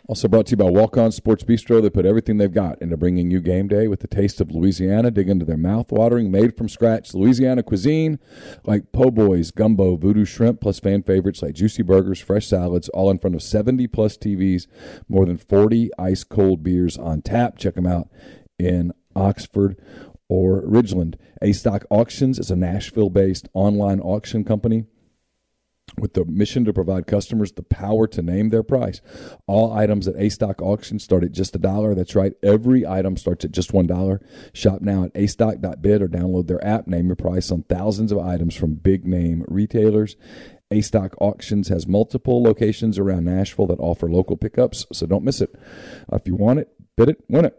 Also 0.10 0.30
brought 0.30 0.46
to 0.46 0.52
you 0.52 0.58
by 0.58 0.70
Walk 0.70 0.96
On 0.96 1.12
Sports 1.12 1.44
Bistro. 1.44 1.82
They 1.82 1.90
put 1.90 2.06
everything 2.06 2.38
they've 2.38 2.50
got 2.50 2.82
into 2.82 2.96
bringing 2.96 3.30
you 3.30 3.42
game 3.42 3.68
day 3.68 3.90
with 3.90 4.00
the 4.00 4.08
taste 4.08 4.40
of 4.40 4.50
Louisiana. 4.52 5.12
Dig 5.12 5.28
into 5.28 5.44
their 5.44 5.58
mouth-watering, 5.58 6.32
made 6.32 6.56
from 6.56 6.70
scratch 6.70 7.14
Louisiana 7.14 7.62
cuisine 7.62 8.18
like 8.64 8.94
po' 8.94 9.12
boys, 9.12 9.52
gumbo, 9.52 9.98
voodoo 9.98 10.24
shrimp, 10.24 10.62
plus 10.62 10.80
fan 10.80 11.04
favorites 11.04 11.42
like 11.42 11.56
juicy 11.56 11.84
burgers, 11.84 12.22
fresh 12.22 12.48
salads, 12.48 12.88
all 12.90 13.12
in 13.12 13.20
front 13.20 13.36
of 13.36 13.42
70-plus 13.42 14.16
TVs, 14.18 14.68
more 15.10 15.26
than 15.26 15.36
40 15.36 15.90
ice-cold 16.00 16.64
beers 16.64 16.98
on 16.98 17.22
tap. 17.22 17.58
Check 17.58 17.76
them 17.76 17.86
out 17.86 18.08
in 18.58 18.94
Oxford 19.14 19.78
or 20.30 20.62
Ridgeland. 20.62 21.16
A 21.42 21.52
Stock 21.52 21.84
Auctions 21.90 22.40
is 22.40 22.50
a 22.50 22.56
Nashville-based 22.56 23.50
online 23.54 24.00
auction 24.00 24.46
company 24.46 24.86
with 25.98 26.14
the 26.14 26.26
mission 26.26 26.66
to 26.66 26.74
provide 26.74 27.08
customers 27.08 27.52
the 27.52 27.64
power 27.64 28.08
to 28.08 28.22
name 28.22 28.50
their 28.50 28.64
price. 28.64 29.02
All 29.48 29.74
items 29.74 30.08
at 30.08 30.16
A 30.18 30.30
Stock 30.30 30.62
Auction 30.62 31.00
start 31.00 31.24
at 31.24 31.32
just 31.32 31.56
a 31.56 31.60
dollar. 31.60 31.96
That's 31.96 32.16
right. 32.16 32.34
Every 32.44 32.86
item 32.86 33.18
starts 33.18 33.46
at 33.46 33.52
just 33.52 33.74
one 33.74 33.88
dollar. 33.88 34.22
Shop 34.54 34.82
now 34.82 35.06
at 35.06 35.14
astock.bid 35.16 36.02
or 36.02 36.08
download 36.08 36.48
their 36.48 36.64
app. 36.66 36.88
Name 36.88 37.08
your 37.08 37.16
price 37.16 37.52
on 37.52 37.64
thousands 37.64 38.12
of 38.12 38.20
items 38.20 38.56
from 38.56 38.76
big 38.76 39.06
name 39.06 39.46
retailers. 39.48 40.16
A 40.70 40.82
Stock 40.82 41.16
Auctions 41.20 41.70
has 41.70 41.88
multiple 41.88 42.44
locations 42.44 43.00
around 43.00 43.24
Nashville 43.24 43.68
that 43.68 43.80
offer 43.80 44.10
local 44.10 44.36
pickups, 44.36 44.86
so 44.92 45.06
don't 45.06 45.24
miss 45.24 45.40
it. 45.40 45.56
If 46.12 46.28
you 46.28 46.36
want 46.36 46.60
it, 46.60 46.70
bid 46.98 47.10
it, 47.10 47.24
win 47.30 47.46
it. 47.46 47.58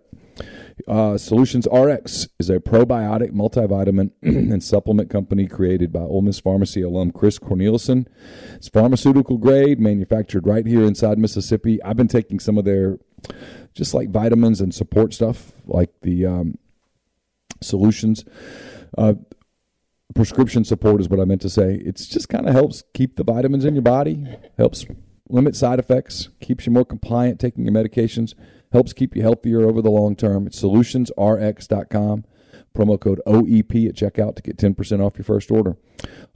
Uh, 0.87 1.19
Solutions 1.19 1.67
RX 1.73 2.29
is 2.39 2.49
a 2.51 2.61
probiotic 2.61 3.33
multivitamin 3.33 4.11
and 4.23 4.63
supplement 4.63 5.11
company 5.11 5.47
created 5.47 5.93
by 5.93 6.01
Ole 6.01 6.23
Miss 6.23 6.39
Pharmacy 6.39 6.83
alum 6.83 7.11
Chris 7.11 7.39
Cornelison. 7.39 8.07
It's 8.55 8.69
pharmaceutical 8.69 9.39
grade, 9.39 9.81
manufactured 9.81 10.47
right 10.47 10.67
here 10.67 10.85
inside 10.85 11.19
Mississippi. 11.19 11.83
I've 11.83 11.97
been 11.97 12.09
taking 12.09 12.39
some 12.39 12.57
of 12.59 12.65
their 12.65 12.99
just 13.75 13.95
like 13.95 14.11
vitamins 14.11 14.61
and 14.61 14.75
support 14.75 15.13
stuff, 15.13 15.53
like 15.67 15.91
the 16.03 16.27
um, 16.27 16.59
Solutions. 17.61 18.25
Uh, 18.97 19.15
prescription 20.15 20.65
support 20.65 21.01
is 21.01 21.09
what 21.09 21.21
I 21.21 21.25
meant 21.25 21.43
to 21.43 21.51
say. 21.51 21.75
It's 21.75 22.07
just 22.07 22.29
kind 22.29 22.49
of 22.49 22.55
helps 22.55 22.85
keep 22.95 23.17
the 23.17 23.25
vitamins 23.25 23.65
in 23.65 23.75
your 23.75 23.83
body, 23.83 24.27
helps 24.57 24.87
limit 25.29 25.55
side 25.55 25.79
effects, 25.79 26.31
keeps 26.41 26.67
you 26.67 26.73
more 26.73 26.85
compliant 26.85 27.39
taking 27.39 27.65
your 27.65 27.75
medications 27.75 28.35
helps 28.73 28.93
keep 28.93 29.17
you 29.17 29.23
healthier 29.23 29.63
over 29.63 29.83
the 29.83 29.91
long 29.91 30.17
term. 30.17 30.47
It's 30.47 30.61
solutionsrx.com. 30.63 32.25
Promo 32.75 33.01
code 33.01 33.21
OEP 33.27 33.89
at 33.89 33.97
checkout 33.97 34.37
to 34.37 34.43
get 34.43 34.57
10% 34.57 35.05
off 35.05 35.17
your 35.17 35.25
first 35.25 35.51
order. 35.51 35.77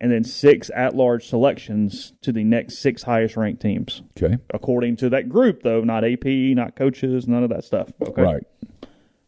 And 0.00 0.10
then 0.10 0.24
six 0.24 0.70
at 0.74 0.94
large 0.94 1.26
selections 1.26 2.12
to 2.22 2.32
the 2.32 2.44
next 2.44 2.78
six 2.78 3.02
highest 3.02 3.36
ranked 3.36 3.62
teams. 3.62 4.02
Okay. 4.20 4.38
According 4.52 4.96
to 4.96 5.08
that 5.10 5.28
group, 5.28 5.62
though, 5.62 5.82
not 5.82 6.04
AP, 6.04 6.24
not 6.24 6.76
coaches, 6.76 7.26
none 7.26 7.42
of 7.42 7.50
that 7.50 7.64
stuff. 7.64 7.92
Okay. 8.00 8.22
Right. 8.22 8.42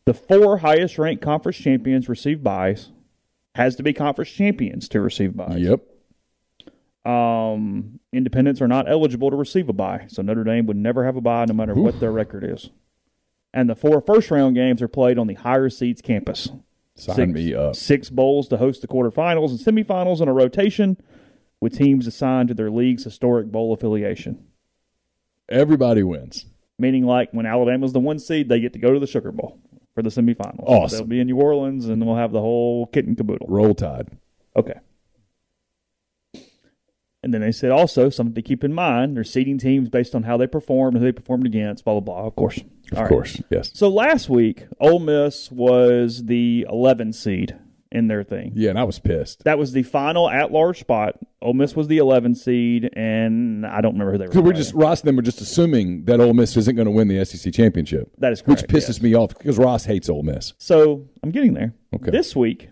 The 0.04 0.14
four 0.14 0.58
highest 0.58 0.98
ranked 0.98 1.22
conference 1.22 1.58
champions 1.58 2.08
receive 2.08 2.42
buys. 2.42 2.90
Has 3.54 3.76
to 3.76 3.82
be 3.82 3.92
conference 3.92 4.30
champions 4.30 4.88
to 4.90 5.00
receive 5.00 5.34
buys. 5.34 5.58
Yep. 5.58 5.80
Um, 7.10 8.00
independents 8.12 8.60
are 8.60 8.68
not 8.68 8.90
eligible 8.90 9.30
to 9.30 9.36
receive 9.36 9.68
a 9.68 9.72
buy, 9.72 10.06
so 10.08 10.22
Notre 10.22 10.44
Dame 10.44 10.66
would 10.66 10.76
never 10.76 11.04
have 11.04 11.16
a 11.16 11.20
buy, 11.20 11.44
no 11.46 11.54
matter 11.54 11.72
Oof. 11.72 11.78
what 11.78 12.00
their 12.00 12.12
record 12.12 12.44
is. 12.44 12.70
And 13.54 13.70
the 13.70 13.74
four 13.74 14.02
first 14.02 14.30
round 14.30 14.56
games 14.56 14.82
are 14.82 14.88
played 14.88 15.16
on 15.16 15.26
the 15.26 15.34
higher 15.34 15.70
seeds 15.70 16.02
campus. 16.02 16.50
Sign 16.96 17.16
six, 17.16 17.32
me 17.32 17.54
up. 17.54 17.76
Six 17.76 18.10
bowls 18.10 18.48
to 18.48 18.56
host 18.56 18.80
the 18.80 18.88
quarterfinals 18.88 19.50
and 19.50 19.58
semifinals 19.58 20.20
in 20.20 20.28
a 20.28 20.32
rotation. 20.32 20.96
with 21.60 21.76
teams 21.76 22.06
assigned 22.06 22.48
to 22.48 22.54
their 22.54 22.70
league's 22.70 23.04
historic 23.04 23.46
bowl 23.50 23.72
affiliation. 23.72 24.44
Everybody 25.48 26.02
wins. 26.02 26.46
Meaning, 26.78 27.04
like 27.04 27.30
when 27.32 27.46
Alabama's 27.46 27.92
the 27.92 28.00
one 28.00 28.18
seed, 28.18 28.48
they 28.48 28.60
get 28.60 28.72
to 28.74 28.78
go 28.78 28.92
to 28.92 29.00
the 29.00 29.06
Sugar 29.06 29.32
Bowl 29.32 29.58
for 29.94 30.02
the 30.02 30.10
semifinals. 30.10 30.64
Awesome. 30.66 30.98
They'll 30.98 31.06
be 31.06 31.20
in 31.20 31.26
New 31.26 31.40
Orleans, 31.40 31.86
and 31.88 32.04
we'll 32.04 32.16
have 32.16 32.32
the 32.32 32.40
whole 32.40 32.86
kit 32.86 33.06
and 33.06 33.16
caboodle. 33.16 33.46
Roll 33.48 33.74
Tide. 33.74 34.08
Okay. 34.54 34.78
And 37.26 37.34
then 37.34 37.40
they 37.40 37.50
said 37.50 37.72
also 37.72 38.08
something 38.08 38.36
to 38.36 38.42
keep 38.42 38.62
in 38.62 38.72
mind: 38.72 39.16
they're 39.16 39.24
seeding 39.24 39.58
teams 39.58 39.88
based 39.88 40.14
on 40.14 40.22
how 40.22 40.36
they 40.36 40.46
performed, 40.46 40.96
who 40.96 41.02
they 41.02 41.10
performed 41.10 41.44
against, 41.44 41.84
blah 41.84 41.98
blah 41.98 42.00
blah. 42.00 42.26
Of 42.28 42.36
course, 42.36 42.58
Of 42.92 42.98
All 42.98 43.02
right. 43.02 43.08
course, 43.08 43.42
yes. 43.50 43.72
So 43.74 43.88
last 43.88 44.28
week, 44.28 44.64
Ole 44.78 45.00
Miss 45.00 45.50
was 45.50 46.26
the 46.26 46.64
11 46.70 47.12
seed 47.12 47.56
in 47.90 48.06
their 48.06 48.22
thing. 48.22 48.52
Yeah, 48.54 48.70
and 48.70 48.78
I 48.78 48.84
was 48.84 49.00
pissed. 49.00 49.42
That 49.42 49.58
was 49.58 49.72
the 49.72 49.82
final 49.82 50.30
at-large 50.30 50.78
spot. 50.78 51.16
Ole 51.42 51.54
Miss 51.54 51.74
was 51.74 51.88
the 51.88 51.98
11 51.98 52.36
seed, 52.36 52.90
and 52.94 53.66
I 53.66 53.80
don't 53.80 53.94
remember 53.94 54.12
who 54.12 54.18
they 54.18 54.26
were. 54.28 54.32
So 54.32 54.40
we're 54.40 54.52
just 54.52 54.72
Ross 54.74 55.00
and 55.00 55.08
them 55.08 55.16
were 55.16 55.22
just 55.22 55.40
assuming 55.40 56.04
that 56.04 56.20
Ole 56.20 56.32
Miss 56.32 56.56
isn't 56.56 56.76
going 56.76 56.86
to 56.86 56.92
win 56.92 57.08
the 57.08 57.24
SEC 57.24 57.52
championship. 57.52 58.08
That 58.18 58.32
is 58.32 58.46
which 58.46 58.60
pisses 58.68 58.88
yes. 58.88 59.02
me 59.02 59.14
off 59.14 59.36
because 59.36 59.58
Ross 59.58 59.84
hates 59.84 60.08
Ole 60.08 60.22
Miss. 60.22 60.52
So 60.58 61.08
I'm 61.24 61.32
getting 61.32 61.54
there. 61.54 61.74
Okay. 61.92 62.12
This 62.12 62.36
week, 62.36 62.68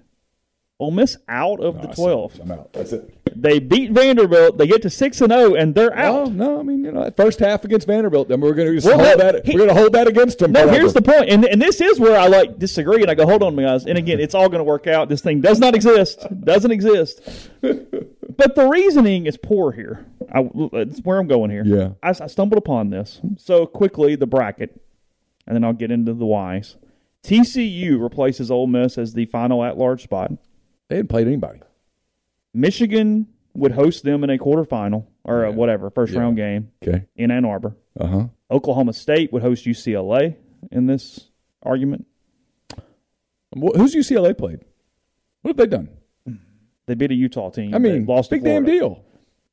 Ole 0.80 0.90
Miss 0.90 1.16
out 1.28 1.60
of 1.60 1.80
the 1.82 1.88
Oh, 1.90 1.94
12. 1.94 2.40
I'm 2.42 2.50
out. 2.50 2.72
That's 2.72 2.92
it. 2.92 3.10
They 3.36 3.58
beat 3.60 3.92
Vanderbilt. 3.92 4.58
They 4.58 4.66
get 4.66 4.82
to 4.82 4.90
six 4.90 5.20
and 5.20 5.32
zero, 5.32 5.54
and 5.54 5.74
they're 5.74 5.92
Oh 5.96 6.24
out. 6.26 6.32
no, 6.32 6.58
I 6.60 6.62
mean 6.62 6.84
you 6.84 6.90
know 6.92 7.02
that 7.04 7.16
first 7.16 7.38
half 7.40 7.64
against 7.64 7.86
Vanderbilt, 7.86 8.28
then 8.28 8.40
we're 8.40 8.54
going 8.54 8.80
to 8.80 8.86
Well, 8.86 8.98
hold 8.98 9.18
no, 9.18 9.32
that. 9.32 9.46
he- 9.46 9.52
we're 9.54 9.58
going 9.66 9.74
to 9.74 9.80
hold 9.80 9.92
that 9.92 10.06
against 10.08 10.38
them. 10.40 10.52
No, 10.52 10.62
forever. 10.62 10.76
here's 10.78 10.92
the 10.92 11.02
point, 11.02 11.28
and 11.30 11.44
and 11.44 11.60
this 11.62 11.80
is 11.80 11.98
where 12.00 12.18
I 12.18 12.26
like 12.28 12.58
disagree, 12.58 13.02
and 13.02 13.10
I 13.10 13.14
go, 13.14 13.24
hold 13.26 13.42
on, 13.42 13.56
guys. 13.56 13.86
And 13.86 13.98
again, 13.98 14.18
it's 14.20 14.34
all 14.34 14.48
going 14.48 14.58
to 14.60 14.64
work 14.64 14.86
out. 14.86 15.08
This 15.08 15.20
thing 15.20 15.40
does 15.40 15.58
not 15.58 15.74
exist. 15.74 16.26
Doesn't 16.44 16.70
exist. 16.70 17.20
but 17.60 18.54
the 18.54 18.68
reasoning 18.70 19.26
is 19.26 19.36
poor 19.36 19.72
here. 19.72 20.06
I, 20.32 20.48
it's 20.74 21.00
where 21.00 21.18
I'm 21.18 21.26
going 21.28 21.50
here. 21.50 21.64
Yeah. 21.64 21.88
I, 22.02 22.10
I 22.10 22.26
stumbled 22.28 22.58
upon 22.58 22.90
this 22.90 23.20
so 23.36 23.66
quickly. 23.66 24.14
The 24.16 24.26
bracket, 24.26 24.80
and 25.46 25.54
then 25.56 25.64
I'll 25.64 25.72
get 25.72 25.90
into 25.90 26.14
the 26.14 26.26
whys. 26.26 26.76
TCU 27.24 28.00
replaces 28.00 28.50
Ole 28.50 28.66
Miss 28.66 28.96
as 28.98 29.14
the 29.14 29.26
final 29.26 29.64
at-large 29.64 30.02
spot. 30.02 30.32
They 30.88 30.96
hadn't 30.96 31.08
played 31.08 31.26
anybody. 31.26 31.60
Michigan 32.52 33.26
would 33.54 33.72
host 33.72 34.04
them 34.04 34.22
in 34.24 34.30
a 34.30 34.38
quarterfinal 34.38 35.06
or 35.24 35.44
a 35.44 35.52
whatever 35.52 35.90
first 35.90 36.12
Yeah. 36.12 36.20
round 36.20 36.36
game 36.36 36.70
Okay. 36.86 37.04
in 37.16 37.30
Ann 37.30 37.44
Arbor. 37.44 37.76
Uh 37.98 38.06
huh. 38.06 38.26
Oklahoma 38.50 38.92
State 38.92 39.32
would 39.32 39.42
host 39.42 39.64
UCLA 39.66 40.36
in 40.70 40.86
this 40.86 41.30
argument. 41.62 42.06
Who's 43.54 43.94
UCLA 43.94 44.36
played? 44.36 44.60
What 45.42 45.50
have 45.50 45.56
they 45.56 45.66
done? 45.66 45.88
They 46.86 46.94
beat 46.94 47.10
a 47.12 47.14
Utah 47.14 47.50
team. 47.50 47.74
I 47.74 47.78
mean, 47.78 48.04
lost 48.04 48.30
to 48.30 48.36
big 48.36 48.44
damn 48.44 48.64
deal. 48.64 49.02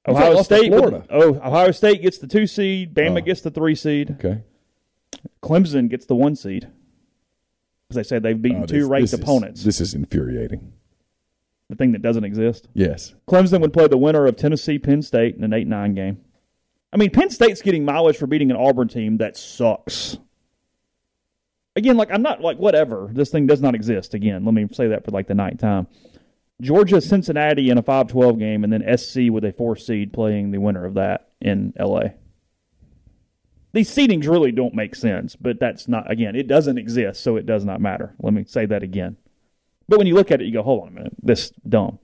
Ohio 0.07 0.41
State. 0.41 0.67
Florida. 0.71 1.05
Oh, 1.09 1.35
Ohio 1.35 1.71
State 1.71 2.01
gets 2.01 2.17
the 2.17 2.27
two 2.27 2.47
seed. 2.47 2.93
Bama 2.93 3.19
Oh. 3.19 3.21
gets 3.21 3.41
the 3.41 3.51
three 3.51 3.75
seed. 3.75 4.11
Okay. 4.11 4.41
Clemson 5.41 5.87
gets 5.89 6.05
the 6.07 6.15
one 6.15 6.35
seed. 6.35 6.67
As 7.89 7.95
they 7.95 8.03
say 8.03 8.19
they've 8.19 8.41
beaten 8.41 8.63
Oh, 8.63 8.65
two 8.65 8.79
this- 8.79 8.87
ranked 8.89 9.03
this 9.03 9.13
is- 9.13 9.19
opponents. 9.19 9.63
this 9.63 9.79
is 9.79 9.93
infuriating. 9.93 10.73
The 11.71 11.77
thing 11.77 11.93
that 11.93 12.01
doesn't 12.01 12.25
exist. 12.25 12.67
Yes. 12.73 13.15
Clemson 13.27 13.61
would 13.61 13.73
play 13.73 13.87
the 13.87 13.97
winner 13.97 14.27
of 14.27 14.35
Tennessee 14.35 14.77
Penn 14.77 15.01
State 15.01 15.35
in 15.35 15.43
an 15.43 15.53
8 15.53 15.67
9 15.67 15.95
game. 15.95 16.21
I 16.93 16.97
mean, 16.97 17.09
Penn 17.09 17.29
State's 17.29 17.61
getting 17.61 17.85
mileage 17.85 18.17
for 18.17 18.27
beating 18.27 18.51
an 18.51 18.57
Auburn 18.57 18.89
team 18.89 19.17
that 19.17 19.37
sucks. 19.37 20.17
Again, 21.77 21.95
like, 21.95 22.11
I'm 22.11 22.21
not 22.21 22.41
like, 22.41 22.57
whatever. 22.57 23.09
This 23.13 23.29
thing 23.29 23.47
does 23.47 23.61
not 23.61 23.73
exist. 23.73 24.13
Again, 24.13 24.43
let 24.43 24.53
me 24.53 24.67
say 24.73 24.89
that 24.89 25.05
for 25.05 25.11
like 25.11 25.27
the 25.27 25.33
ninth 25.33 25.61
time. 25.61 25.87
Georgia, 26.59 26.99
Cincinnati 26.99 27.69
in 27.69 27.77
a 27.77 27.81
5 27.81 28.07
12 28.07 28.37
game, 28.37 28.63
and 28.63 28.71
then 28.71 28.97
SC 28.97 29.31
with 29.31 29.45
a 29.45 29.53
4 29.53 29.77
seed 29.77 30.11
playing 30.13 30.51
the 30.51 30.59
winner 30.59 30.85
of 30.85 30.95
that 30.95 31.29
in 31.39 31.73
LA. 31.79 32.09
These 33.73 33.89
seedings 33.89 34.27
really 34.27 34.51
don't 34.51 34.75
make 34.75 34.93
sense, 34.93 35.37
but 35.37 35.57
that's 35.59 35.87
not, 35.87 36.11
again, 36.11 36.35
it 36.35 36.47
doesn't 36.47 36.77
exist, 36.77 37.23
so 37.23 37.37
it 37.37 37.45
does 37.45 37.63
not 37.63 37.79
matter. 37.79 38.13
Let 38.19 38.33
me 38.33 38.43
say 38.43 38.65
that 38.65 38.83
again. 38.83 39.15
But 39.87 39.97
when 39.97 40.07
you 40.07 40.15
look 40.15 40.31
at 40.31 40.41
it, 40.41 40.45
you 40.45 40.53
go, 40.53 40.63
hold 40.63 40.83
on 40.83 40.87
a 40.89 40.91
minute, 40.91 41.13
this 41.21 41.51
dumb. 41.67 41.99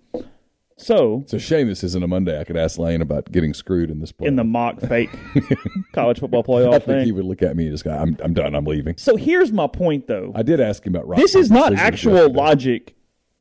So, 0.80 1.22
It's 1.24 1.34
a 1.34 1.40
shame 1.40 1.68
this 1.68 1.84
isn't 1.84 2.04
a 2.04 2.08
Monday. 2.08 2.40
I 2.40 2.44
could 2.44 2.56
ask 2.56 2.78
Lane 2.78 3.02
about 3.02 3.32
getting 3.32 3.56
screwed 3.56 3.90
in 3.90 4.00
this 4.00 4.12
play. 4.12 4.28
in 4.28 4.36
the 4.36 4.44
mock 4.44 4.80
fake 4.82 5.10
college 5.94 6.20
football 6.20 6.44
playoff 6.44 6.74
I 6.76 6.80
think 6.80 7.06
he 7.06 7.12
would 7.12 7.26
look 7.26 7.42
at 7.42 7.56
me 7.56 7.64
and 7.64 7.74
just 7.74 7.84
go, 7.84 7.90
I'm, 7.92 8.16
I'm 8.22 8.34
done. 8.36 8.54
I'm 8.54 8.66
leaving. 8.66 8.96
So 8.96 9.16
here's 9.16 9.52
my 9.52 9.66
point, 9.66 10.06
though. 10.06 10.32
I 10.36 10.44
did 10.44 10.60
ask 10.62 10.86
him 10.86 10.94
about 10.94 11.08
Ross. 11.08 11.20
This 11.20 11.34
is 11.34 11.50
not 11.50 11.74
actual 11.74 12.14
yesterday. 12.14 12.34
logic 12.36 12.96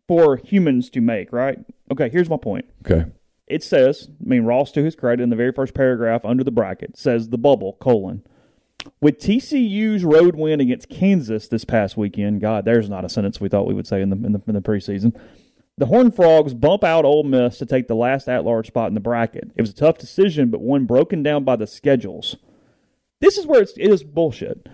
for 0.09 0.37
humans 0.37 0.89
to 0.91 1.03
make, 1.03 1.31
right? 1.31 1.59
Okay, 1.93 2.09
here's 2.09 2.31
my 2.31 2.39
point. 2.39 2.65
Okay. 2.91 3.11
It 3.49 3.63
says, 3.63 4.09
I 4.09 4.29
mean, 4.29 4.45
Ross, 4.45 4.73
to 4.73 4.83
his 4.83 4.97
credit, 4.97 5.23
in 5.23 5.29
the 5.29 5.37
very 5.37 5.53
first 5.53 5.75
paragraph 5.75 6.25
under 6.25 6.43
the 6.43 6.51
bracket, 6.51 6.97
says 6.97 7.29
the 7.29 7.39
bubble, 7.39 7.75
colon. 7.81 8.23
With 9.01 9.19
TCU's 9.19 10.05
road 10.05 10.37
win 10.37 10.61
against 10.61 10.89
Kansas 10.89 11.49
this 11.49 11.65
past 11.65 11.97
weekend, 11.97 12.41
God, 12.41 12.65
there's 12.65 12.89
not 12.89 13.05
a 13.05 13.09
sentence 13.09 13.41
we 13.41 13.49
thought 13.49 13.67
we 13.67 13.75
would 13.75 13.87
say 13.87 14.01
in 14.01 14.11
the 14.11 14.17
in 14.17 14.33
the, 14.33 14.43
in 14.47 14.55
the 14.55 14.61
preseason. 14.61 15.19
The 15.79 15.87
Horned 15.87 16.17
Frogs 16.17 16.55
bump 16.55 16.85
out 16.85 17.05
Ole 17.05 17.25
Miss 17.25 17.59
to 17.59 17.67
take 17.67 17.87
the 17.87 17.95
last 17.95 18.29
at-large 18.29 18.69
spot 18.69 18.89
in 18.89 18.95
the 18.95 19.01
bracket. 19.01 19.51
It 19.57 19.61
was 19.61 19.71
a 19.71 19.75
tough 19.75 19.99
decision, 19.99 20.51
but 20.51 20.63
one 20.63 20.87
broken 20.87 21.23
down 21.23 21.45
by 21.45 21.57
the 21.57 21.67
schedules. 21.67 22.37
This 23.21 23.37
is 23.37 23.47
where 23.47 23.61
it's, 23.61 23.73
it 23.73 23.91
is 23.91 24.03
bullshit. 24.03 24.69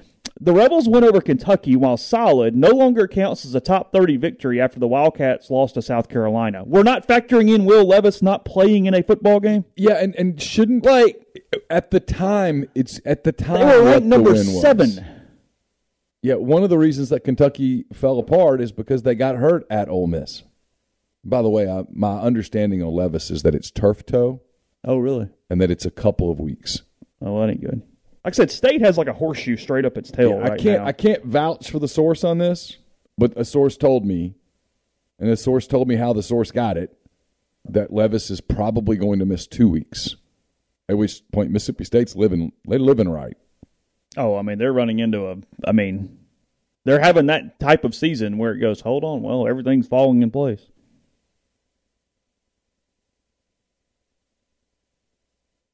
The 0.45 0.53
Rebels 0.53 0.89
win 0.89 1.05
over 1.05 1.21
Kentucky 1.21 1.77
while 1.77 1.97
solid 1.97 2.57
no 2.57 2.71
longer 2.71 3.07
counts 3.07 3.45
as 3.45 3.55
a 3.55 3.61
top 3.61 3.93
30 3.93 4.17
victory 4.17 4.61
after 4.61 4.81
the 4.81 4.89
Wildcats 4.89 5.51
lost 5.51 5.75
to 5.75 5.83
South 5.83 6.09
Carolina. 6.09 6.65
We're 6.65 6.83
not 6.83 7.07
factoring 7.07 7.55
in 7.55 7.65
Will 7.65 7.85
Levis 7.87 8.23
not 8.23 8.45
playing 8.45 8.87
in 8.87 8.95
a 8.95 9.05
football 9.05 9.39
game. 9.39 9.65
Yeah, 9.77 9.93
and, 10.03 10.17
and 10.17 10.43
shouldn't 10.43 10.85
like 10.85 11.25
at 11.71 11.93
the 11.93 12.01
time 12.01 12.69
it's 12.75 13.01
at 13.05 13.23
the 13.23 13.31
time 13.31 13.69
They 13.69 13.79
were 13.79 13.85
ranked 13.85 14.07
number 14.07 14.31
was. 14.33 14.61
seven. 14.61 15.07
Yeah, 16.23 16.35
one 16.35 16.65
of 16.65 16.71
the 16.71 16.79
reasons 16.79 17.09
that 17.11 17.21
Kentucky 17.23 17.85
fell 17.93 18.19
apart 18.19 18.61
is 18.61 18.73
because 18.73 19.05
they 19.05 19.15
got 19.15 19.37
hurt 19.37 19.65
at 19.71 19.89
Ole 19.89 20.09
Miss. 20.09 20.43
By 21.25 21.41
the 21.43 21.51
way, 21.51 21.71
I, 21.71 21.85
my 21.93 22.19
understanding 22.21 22.83
on 22.83 22.93
Levis 22.93 23.31
is 23.31 23.43
that 23.45 23.55
it's 23.55 23.71
turf 23.71 24.05
toe 24.05 24.41
Oh, 24.83 24.97
really? 24.99 25.29
and 25.49 25.61
that 25.61 25.71
it's 25.71 25.87
a 25.87 25.91
couple 25.91 26.33
of 26.33 26.41
weeks. 26.41 26.83
Oh, 27.21 27.41
that 27.41 27.51
ain't 27.51 27.61
good. 27.61 27.83
Like 28.25 28.35
I 28.35 28.37
said, 28.37 28.51
State 28.51 28.81
has 28.83 28.97
like 28.97 29.09
a 29.09 29.13
horseshoe 29.13 29.57
straight 29.57 29.85
up 29.85 29.97
its 29.99 30.11
tail 30.11 30.31
Yeah, 30.31 30.37
right 30.37 30.53
I 30.53 30.57
can't 30.57 30.81
now. 30.81 30.87
I 30.87 30.93
can't 30.93 31.25
vouch 31.25 31.71
for 31.71 31.79
the 31.79 31.89
source 31.89 32.23
on 32.23 32.39
this, 32.39 32.79
but 33.19 33.37
a 33.37 33.45
source 33.45 33.77
told 33.77 34.07
me, 34.07 34.35
and 35.19 35.29
the 35.29 35.37
source 35.37 35.67
told 35.67 35.89
me 35.89 35.97
how 35.97 36.13
the 36.13 36.23
source 36.23 36.51
got 36.53 36.77
it, 36.77 36.97
that 37.69 37.93
Levis 37.93 38.31
is 38.31 38.41
probably 38.41 38.97
going 38.97 39.19
to 39.19 39.25
miss 39.25 39.47
two 39.47 39.69
weeks. 39.69 40.17
At 40.89 40.99
which 40.99 41.23
point 41.33 41.51
Mississippi 41.51 41.85
State's 41.85 42.17
living 42.17 42.53
they 42.69 42.77
living 42.77 43.09
right. 43.09 43.37
oh, 44.17 44.37
I 44.37 44.43
mean, 44.43 44.59
they're 44.59 44.73
running 44.73 44.99
into 44.99 45.29
a. 45.29 45.37
I 45.65 45.73
mean, 45.73 46.19
they're 46.85 47.01
having 47.01 47.27
that 47.27 47.59
type 47.61 47.85
of 47.85 47.95
season 47.95 48.37
where 48.39 48.53
it 48.53 48.59
goes, 48.59 48.81
hold 48.81 49.05
on, 49.05 49.23
well, 49.23 49.47
everything's 49.47 49.87
falling 49.87 50.23
in 50.23 50.31
place. 50.31 50.67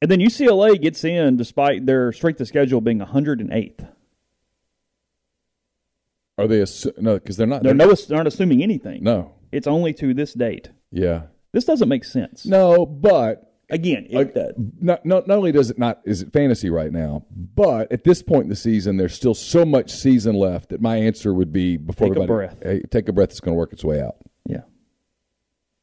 And 0.01 0.09
then 0.09 0.19
UCLA 0.19 0.81
gets 0.81 1.03
in 1.03 1.37
despite 1.37 1.85
their 1.85 2.11
strength 2.11 2.39
of 2.39 2.47
schedule 2.47 2.81
being 2.81 2.99
108th. 2.99 3.87
Are 6.37 6.47
they 6.47 6.61
assu- 6.61 6.97
no? 6.97 7.15
Because 7.15 7.35
they're 7.35 7.47
not. 7.47 7.63
They're, 7.63 7.73
no, 7.73 7.93
they're 7.93 8.17
not 8.17 8.27
assuming 8.27 8.63
anything. 8.63 9.03
no. 9.03 9.33
It's 9.51 9.67
only 9.67 9.93
to 9.95 10.13
this 10.13 10.33
date. 10.33 10.69
Yeah. 10.91 11.23
This 11.53 11.65
doesn't 11.65 11.89
make 11.89 12.05
sense. 12.05 12.45
No, 12.45 12.85
but 12.85 13.49
Again, 13.71 14.07
it, 14.09 14.35
uh, 14.35 14.47
not, 14.81 15.05
not 15.05 15.27
not 15.27 15.37
only 15.37 15.51
does 15.51 15.69
it 15.69 15.77
not 15.77 15.99
is 16.03 16.23
it 16.23 16.33
fantasy 16.33 16.71
right 16.71 16.91
now, 16.91 17.25
but 17.29 17.91
at 17.91 18.03
this 18.03 18.23
point 18.23 18.43
in 18.43 18.49
the 18.49 18.55
season, 18.55 18.97
there's 18.97 19.13
still 19.13 19.35
so 19.35 19.63
much 19.63 19.91
season 19.91 20.33
left 20.35 20.69
that 20.69 20.81
my 20.81 20.95
answer 20.95 21.35
would 21.35 21.53
be 21.53 21.77
before 21.77 22.07
Take 22.07 22.23
a 22.23 22.25
breath. 22.25 22.57
Hey, 22.63 22.81
take 22.89 23.09
a 23.09 23.13
breath. 23.13 23.29
It's 23.29 23.39
going 23.39 23.53
to 23.53 23.57
work 23.57 23.71
its 23.71 23.83
way 23.83 24.01
out. 24.01 24.15
yeah. 24.45 24.61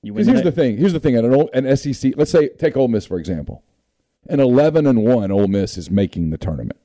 You 0.03 0.13
Because 0.13 0.27
here's 0.27 0.43
the 0.43 0.51
thing. 0.51 0.79
Here's 0.79 0.93
the 0.93 1.01
thing. 1.01 1.17
An, 1.17 1.49
an 1.55 1.77
SEC, 1.77 2.15
let's 2.17 2.33
say 2.33 2.49
take 2.49 2.77
Ole 2.77 2.89
Miss 2.89 3.07
for 3.07 3.19
example. 3.19 3.63
An 4.29 4.41
11 4.41 4.87
and 4.87 5.05
one 5.05 5.31
Ole 5.31 5.47
Miss 5.47 5.77
is 5.77 5.91
making 5.91 6.31
the 6.31 6.39
tournament. 6.39 6.79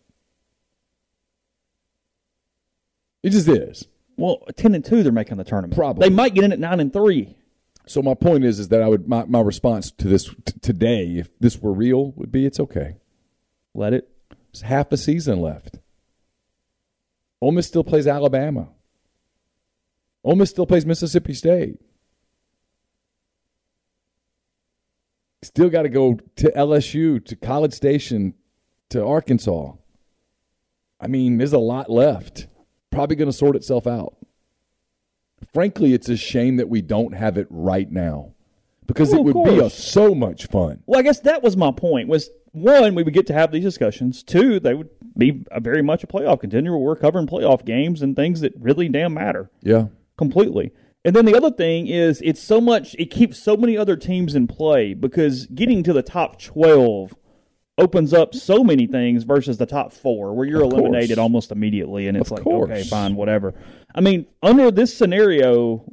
It 3.24 3.32
just 3.32 3.48
is. 3.48 3.88
Well, 4.18 4.44
ten 4.56 4.76
and 4.76 4.84
two, 4.84 5.04
they're 5.04 5.12
making 5.12 5.38
the 5.38 5.44
tournament. 5.44 5.76
Probably. 5.76 6.08
they 6.08 6.14
might 6.14 6.34
get 6.34 6.44
in 6.44 6.52
at 6.52 6.60
nine 6.60 6.80
and 6.80 6.92
three. 6.92 7.36
So 7.88 8.02
my 8.02 8.14
point 8.14 8.44
is, 8.44 8.60
is 8.60 8.70
that 8.70 8.82
I 8.82 8.88
would 8.88 9.08
my, 9.08 9.26
my 9.26 9.42
response 9.42 9.92
to 9.92 10.08
this 10.08 10.26
t- 10.26 10.54
today, 10.62 11.18
if 11.18 11.38
this 11.39 11.60
were 11.60 11.74
real, 11.74 12.12
would 12.12 12.32
be 12.32 12.46
it's 12.46 12.60
okay. 12.60 12.98
Let 13.74 13.94
it. 13.94 14.10
There's 14.54 14.62
half 14.64 14.92
a 14.92 14.98
season 14.98 15.39
left. 15.39 15.80
Ole 17.42 17.52
Miss 17.52 17.68
still 17.68 17.84
plays 17.84 18.06
Alabama. 18.06 18.70
Ole 20.24 20.36
Miss 20.36 20.52
still 20.52 20.68
plays 20.68 20.86
Mississippi 20.86 21.34
State. 21.34 21.80
Still 25.44 25.70
got 25.70 25.84
to 25.84 25.89
go 25.89 26.20
to 26.38 26.52
LSU, 26.52 27.24
to 27.26 27.36
College 27.36 27.74
Station, 27.74 28.36
to 28.89 29.04
Arkansas. 29.04 29.74
I 31.00 31.08
mean, 31.08 31.38
there's 31.38 31.54
a 31.54 31.58
lot 31.60 31.89
left. 31.89 32.48
Probably 32.92 33.16
going 33.16 33.30
to 33.32 33.36
sort 33.38 33.56
itself 33.56 33.88
out. 33.88 34.16
Frankly, 35.54 35.94
it's 35.94 36.10
a 36.10 36.18
shame 36.18 36.58
that 36.58 36.70
we 36.70 36.82
don't 36.82 37.14
have 37.14 37.38
it 37.38 37.48
right 37.50 37.92
now. 37.92 38.34
because 38.86 39.10
Well, 39.12 39.28
it 39.28 39.34
would 39.34 39.46
be 39.46 39.60
a, 39.60 39.70
so 39.70 40.14
much 40.14 40.46
fun. 40.48 40.84
Well, 40.86 41.00
I 41.00 41.04
guess 41.04 41.20
that 41.22 41.42
was 41.42 41.58
my 41.58 41.72
point. 41.72 42.08
Was 42.08 42.30
one, 42.52 42.94
we 42.94 43.02
would 43.02 43.14
get 43.14 43.26
to 43.28 43.34
have 43.34 43.52
these 43.52 43.64
discussions. 43.64 44.22
Two, 44.22 44.60
they 44.60 44.76
would 44.76 44.89
be 45.18 45.44
a 45.52 45.60
very 45.60 45.82
much 45.82 46.04
a 46.04 46.08
playoff 46.08 46.42
contender 46.42 46.78
we're 46.78 46.96
covering 46.96 47.26
playoff 47.28 47.66
games 47.66 48.02
and 48.04 48.16
things 48.16 48.42
that 48.42 48.54
really 48.60 48.88
damn 48.89 49.14
matter 49.16 49.50
Yeah. 49.64 49.88
completely. 50.18 50.72
And 51.04 51.16
then 51.16 51.26
the 51.26 51.36
other 51.36 51.49
thing 51.52 51.88
is 51.88 52.22
it's 52.24 52.41
so 52.41 52.62
much 52.62 52.95
it 52.99 53.08
keeps 53.10 53.38
so 53.39 53.58
many 53.58 53.76
other 53.78 53.95
teams 53.95 54.36
in 54.36 54.47
play 54.47 54.93
because 54.93 55.47
getting 55.47 55.82
to 55.84 55.93
the 55.93 56.04
top 56.04 56.39
12 56.39 57.16
opens 57.78 58.14
up 58.14 58.36
so 58.36 58.64
many 58.64 58.86
things 58.86 59.24
versus 59.24 59.58
the 59.58 59.66
top 59.66 59.91
4 59.91 60.36
where 60.36 60.45
you're 60.45 60.64
Of 60.64 60.70
course. 60.70 60.80
eliminated 60.82 61.18
almost 61.18 61.52
immediately 61.52 62.08
and 62.08 62.16
it's 62.16 62.30
Of 62.30 62.38
like 62.38 62.43
course. 62.43 62.70
okay, 62.70 62.84
fine, 62.84 63.16
whatever. 63.16 63.56
I 63.95 64.02
mean, 64.02 64.28
under 64.43 64.70
this 64.70 64.95
scenario 64.95 65.91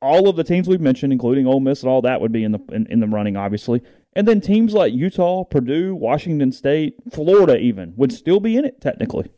all 0.00 0.28
of 0.28 0.36
the 0.36 0.44
teams 0.44 0.68
we've 0.68 0.80
mentioned 0.80 1.12
including 1.12 1.46
Ole 1.46 1.58
Miss 1.60 1.82
and 1.82 1.90
all 1.90 2.02
that 2.02 2.20
would 2.20 2.30
be 2.30 2.44
in 2.44 2.52
the 2.52 2.60
in, 2.70 2.86
in 2.86 3.00
the 3.00 3.08
running 3.08 3.36
obviously. 3.36 3.82
And 4.14 4.28
then 4.28 4.40
teams 4.40 4.72
like 4.74 4.92
Utah, 4.92 5.42
Purdue, 5.44 5.94
Washington 5.94 6.50
State, 6.52 6.94
Florida 7.12 7.56
even 7.58 7.94
would 7.96 8.12
still 8.12 8.38
be 8.40 8.56
in 8.56 8.64
it 8.64 8.80
technically. 8.80 9.30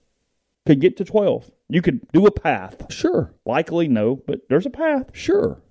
Could 0.66 0.80
get 0.80 0.96
to 0.98 1.04
12. 1.04 1.50
You 1.70 1.82
could 1.82 2.10
do 2.12 2.26
a 2.26 2.32
path. 2.32 2.92
Sure. 2.92 3.32
Likely 3.46 3.86
no, 3.86 4.16
but 4.16 4.40
there's 4.48 4.66
a 4.66 4.70
path. 4.70 5.10
Sure. 5.12 5.62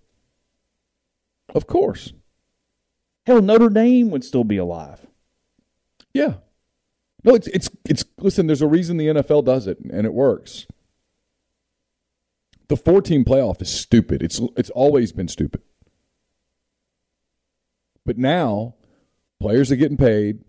Of 1.54 1.68
course. 1.68 2.14
Hell, 3.26 3.42
Notre 3.42 3.70
Dame 3.70 4.10
would 4.10 4.24
still 4.24 4.46
be 4.46 4.58
alive. 4.58 5.06
Yeah. 6.14 6.36
No, 7.24 7.36
it's 7.36 7.48
it's 7.48 7.70
it's 7.86 8.06
listen, 8.18 8.48
there's 8.48 8.62
a 8.62 8.68
reason 8.68 8.98
the 8.98 9.08
NFL 9.08 9.44
does 9.44 9.68
it 9.68 9.78
and 9.80 10.06
it 10.06 10.14
works. 10.14 10.68
The 12.70 12.78
14 12.78 13.26
playoff 13.26 13.62
is 13.62 13.70
stupid. 13.70 14.24
It's 14.24 14.40
it's 14.56 14.70
always 14.70 15.12
been 15.12 15.28
stupid. 15.28 15.62
But 18.06 18.18
now 18.18 18.76
players 19.42 19.72
are 19.72 19.76
getting 19.76 19.98
paid, 19.98 20.44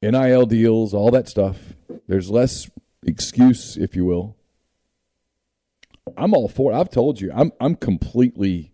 NIL 0.00 0.46
deals, 0.46 0.94
all 0.94 1.10
that 1.10 1.28
stuff. 1.28 1.74
There's 2.08 2.30
less 2.30 2.70
excuse, 3.04 3.76
if 3.76 3.94
you 3.94 4.04
will. 4.06 4.36
I'm 6.16 6.34
all 6.34 6.48
for 6.48 6.72
it. 6.72 6.76
I've 6.76 6.90
told 6.90 7.20
you. 7.20 7.30
I'm 7.34 7.52
I'm 7.60 7.74
completely 7.74 8.72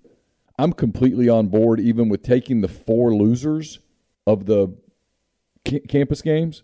I'm 0.58 0.72
completely 0.72 1.28
on 1.28 1.48
board 1.48 1.80
even 1.80 2.08
with 2.08 2.22
taking 2.22 2.60
the 2.60 2.68
four 2.68 3.14
losers 3.14 3.80
of 4.26 4.46
the 4.46 4.74
ca- 5.66 5.86
campus 5.88 6.22
games, 6.22 6.62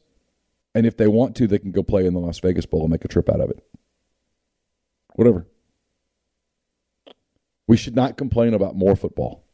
and 0.75 0.87
if 0.87 0.97
they 0.97 1.07
want 1.07 1.37
to, 1.37 1.47
they 1.47 1.59
can 1.59 1.73
go 1.73 1.83
play 1.83 2.07
in 2.07 2.15
the 2.15 2.21
Las 2.21 2.39
Vegas 2.41 2.67
Bowl 2.67 2.83
and 2.83 2.91
make 2.91 3.05
a 3.05 3.09
trip 3.09 3.29
out 3.29 3.41
of 3.41 3.51
it. 3.51 3.63
Whatever. 5.15 5.47
We 7.69 7.77
should 7.77 7.95
not 7.95 8.17
complain 8.17 8.55
about 8.55 8.77
more 8.77 8.97
football. 8.97 9.45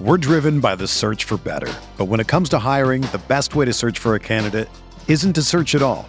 We're 0.00 0.18
driven 0.18 0.58
by 0.60 0.74
the 0.74 0.88
search 0.88 1.24
for 1.24 1.36
better. 1.36 1.72
But 1.96 2.06
when 2.06 2.18
it 2.18 2.26
comes 2.26 2.48
to 2.48 2.58
hiring, 2.58 3.02
the 3.02 3.22
best 3.28 3.54
way 3.54 3.66
to 3.66 3.72
search 3.72 3.98
for 3.98 4.14
a 4.14 4.20
candidate 4.20 4.68
isn't 5.06 5.34
to 5.34 5.42
search 5.42 5.74
at 5.74 5.82
all. 5.82 6.08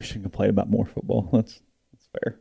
Should 0.00 0.22
complain 0.22 0.50
about 0.50 0.70
more 0.70 0.86
football. 0.86 1.28
That's 1.32 1.60
that's 1.92 2.08
fair. 2.22 2.40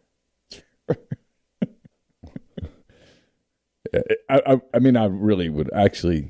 I, 4.29 4.41
I, 4.45 4.61
I 4.73 4.79
mean, 4.79 4.97
I 4.97 5.05
really 5.05 5.49
would 5.49 5.71
actually. 5.73 6.29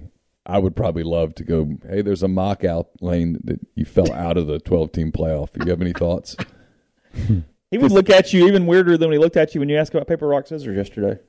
I 0.49 0.59
would 0.59 0.77
probably 0.77 1.03
love 1.03 1.35
to 1.35 1.43
go. 1.43 1.77
Hey, 1.89 2.01
there's 2.01 2.23
a 2.23 2.29
mock 2.29 2.63
out 2.63 2.87
lane 3.01 3.37
that 3.43 3.59
you 3.75 3.83
fell 3.83 4.13
out 4.13 4.37
of 4.37 4.47
the 4.47 4.59
12 4.59 4.93
team 4.93 5.11
playoff. 5.11 5.51
Do 5.51 5.65
you 5.65 5.71
have 5.71 5.81
any 5.81 5.91
thoughts? 5.91 6.37
He 7.69 7.77
would 7.77 7.91
look 7.91 8.09
at 8.09 8.31
you 8.31 8.47
even 8.47 8.65
weirder 8.65 8.97
than 8.97 9.09
when 9.09 9.17
he 9.17 9.21
looked 9.21 9.35
at 9.35 9.53
you 9.53 9.59
when 9.59 9.67
you 9.69 9.77
asked 9.77 9.93
about 9.93 10.07
paper 10.07 10.27
rock 10.27 10.47
scissors 10.47 10.77
yesterday. 10.77 11.19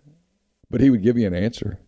But 0.71 0.81
he 0.81 0.91
would 0.91 1.03
give 1.03 1.19
you 1.19 1.27
an 1.27 1.35
answer. 1.35 1.81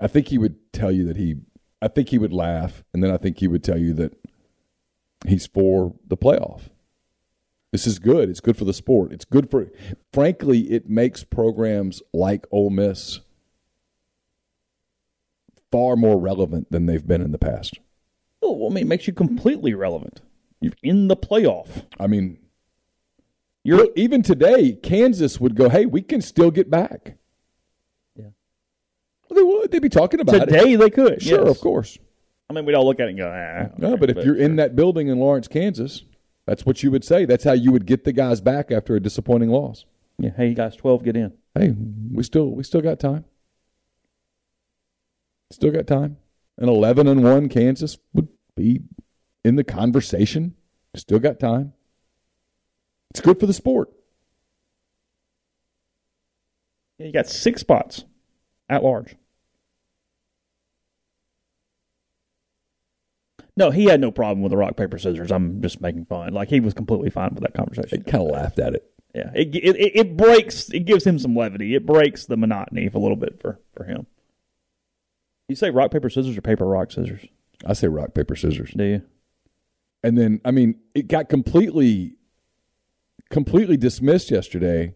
I 0.00 0.06
think 0.06 0.28
he 0.28 0.38
would 0.38 0.56
tell 0.72 0.90
you 0.90 1.06
that 1.06 1.16
he. 1.16 1.36
I 1.82 1.88
think 1.88 2.08
he 2.08 2.18
would 2.18 2.32
laugh, 2.32 2.82
and 2.94 3.04
then 3.04 3.10
I 3.10 3.18
think 3.18 3.38
he 3.38 3.48
would 3.48 3.62
tell 3.62 3.76
you 3.76 3.92
that 3.94 4.14
he's 5.26 5.46
for 5.46 5.94
the 6.06 6.16
playoff. 6.16 6.70
This 7.76 7.86
is 7.86 7.98
good. 7.98 8.30
It's 8.30 8.40
good 8.40 8.56
for 8.56 8.64
the 8.64 8.72
sport. 8.72 9.12
It's 9.12 9.26
good 9.26 9.50
for. 9.50 9.70
Frankly, 10.10 10.60
it 10.72 10.88
makes 10.88 11.24
programs 11.24 12.02
like 12.14 12.46
Ole 12.50 12.70
Miss 12.70 13.20
far 15.70 15.94
more 15.94 16.18
relevant 16.18 16.72
than 16.72 16.86
they've 16.86 17.06
been 17.06 17.20
in 17.20 17.32
the 17.32 17.38
past. 17.38 17.74
Oh, 18.40 18.70
I 18.70 18.72
mean, 18.72 18.84
it 18.84 18.86
makes 18.86 19.06
you 19.06 19.12
completely 19.12 19.74
relevant. 19.74 20.22
You're 20.58 20.72
in 20.82 21.08
the 21.08 21.16
playoff. 21.18 21.84
I 22.00 22.06
mean, 22.06 22.38
You're 23.62 23.88
even 23.94 24.22
today, 24.22 24.72
Kansas 24.72 25.38
would 25.38 25.54
go, 25.54 25.68
"Hey, 25.68 25.84
we 25.84 26.00
can 26.00 26.22
still 26.22 26.50
get 26.50 26.70
back." 26.70 27.18
Yeah. 28.16 28.30
well, 29.28 29.36
they 29.36 29.42
would. 29.42 29.70
They'd 29.70 29.82
be 29.82 29.90
talking 29.90 30.20
about 30.20 30.36
it. 30.36 30.46
today 30.46 30.76
they 30.76 30.88
could. 30.88 31.20
Sure, 31.20 31.44
yes. 31.44 31.50
of 31.50 31.60
course. 31.60 31.98
I 32.48 32.54
mean, 32.54 32.64
we'd 32.64 32.74
all 32.74 32.86
look 32.86 33.00
at 33.00 33.08
it 33.08 33.10
and 33.10 33.18
go, 33.18 33.28
ah. 33.30 33.74
No, 33.76 33.98
but 33.98 34.08
if 34.08 34.24
you're 34.24 34.36
in 34.36 34.56
that 34.56 34.76
building 34.76 35.08
in 35.08 35.18
Lawrence, 35.18 35.46
Kansas, 35.46 36.04
that's 36.46 36.64
what 36.64 36.82
you 36.82 36.90
would 36.90 37.04
say. 37.04 37.24
That's 37.24 37.44
how 37.44 37.52
you 37.52 37.72
would 37.72 37.86
get 37.86 38.04
the 38.04 38.12
guys 38.12 38.40
back 38.40 38.70
after 38.70 38.96
a 38.96 39.00
disappointing 39.00 39.50
loss. 39.50 39.84
yeah, 40.18 40.30
hey 40.36 40.54
guys, 40.54 40.76
twelve, 40.76 41.04
get 41.04 41.16
in. 41.16 41.32
Hey, 41.54 41.74
we 42.12 42.22
still 42.22 42.50
we 42.50 42.62
still 42.62 42.80
got 42.80 42.98
time. 43.00 43.24
Still 45.50 45.70
got 45.70 45.86
time. 45.86 46.16
An 46.58 46.68
11 46.68 47.06
and 47.06 47.22
1 47.22 47.48
Kansas 47.50 47.98
would 48.14 48.28
be 48.56 48.80
in 49.44 49.56
the 49.56 49.64
conversation. 49.64 50.54
Still 50.94 51.18
got 51.18 51.38
time. 51.38 51.72
It's 53.10 53.20
good 53.20 53.38
for 53.38 53.46
the 53.46 53.52
sport. 53.52 53.90
Yeah, 56.98 57.06
you 57.06 57.12
got 57.12 57.28
six 57.28 57.60
spots 57.60 58.04
at 58.68 58.82
large. 58.82 59.14
No, 63.56 63.70
he 63.70 63.86
had 63.86 64.00
no 64.00 64.10
problem 64.10 64.42
with 64.42 64.50
the 64.50 64.56
rock 64.56 64.76
paper 64.76 64.98
scissors. 64.98 65.32
I'm 65.32 65.62
just 65.62 65.80
making 65.80 66.04
fun. 66.06 66.34
Like 66.34 66.50
he 66.50 66.60
was 66.60 66.74
completely 66.74 67.10
fine 67.10 67.30
with 67.34 67.42
that 67.42 67.54
conversation. 67.54 68.02
He 68.04 68.10
kind 68.10 68.24
of 68.24 68.30
laughed 68.30 68.58
at 68.58 68.74
it. 68.74 68.90
Yeah, 69.14 69.30
it, 69.34 69.54
it 69.54 69.96
it 69.96 70.16
breaks. 70.16 70.68
It 70.68 70.80
gives 70.80 71.06
him 71.06 71.18
some 71.18 71.34
levity. 71.34 71.74
It 71.74 71.86
breaks 71.86 72.26
the 72.26 72.36
monotony 72.36 72.90
a 72.92 72.98
little 72.98 73.16
bit 73.16 73.40
for 73.40 73.58
for 73.74 73.84
him. 73.84 74.06
You 75.48 75.56
say 75.56 75.70
rock 75.70 75.90
paper 75.90 76.10
scissors 76.10 76.36
or 76.36 76.42
paper 76.42 76.66
rock 76.66 76.92
scissors? 76.92 77.24
I 77.64 77.72
say 77.72 77.88
rock 77.88 78.12
paper 78.12 78.36
scissors. 78.36 78.72
Do 78.76 78.84
you? 78.84 79.02
And 80.02 80.18
then 80.18 80.42
I 80.44 80.50
mean, 80.50 80.78
it 80.94 81.08
got 81.08 81.30
completely 81.30 82.16
completely 83.30 83.78
dismissed 83.78 84.30
yesterday, 84.30 84.94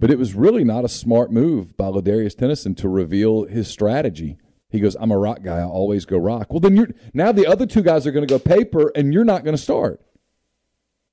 but 0.00 0.10
it 0.10 0.18
was 0.18 0.34
really 0.34 0.64
not 0.64 0.84
a 0.84 0.88
smart 0.88 1.30
move 1.30 1.76
by 1.76 1.86
Ladarius 1.86 2.34
Tennison 2.34 2.76
to 2.78 2.88
reveal 2.88 3.44
his 3.44 3.68
strategy. 3.68 4.36
He 4.70 4.80
goes, 4.80 4.96
"I'm 4.98 5.10
a 5.10 5.18
rock 5.18 5.42
guy. 5.42 5.58
I 5.58 5.64
always 5.64 6.04
go 6.04 6.16
rock." 6.16 6.50
Well, 6.50 6.60
then 6.60 6.76
you're 6.76 6.88
now 7.12 7.32
the 7.32 7.46
other 7.46 7.66
two 7.66 7.82
guys 7.82 8.06
are 8.06 8.12
going 8.12 8.26
to 8.26 8.32
go 8.32 8.38
paper, 8.38 8.92
and 8.94 9.12
you're 9.12 9.24
not 9.24 9.44
going 9.44 9.56
to 9.56 9.62
start. 9.62 10.00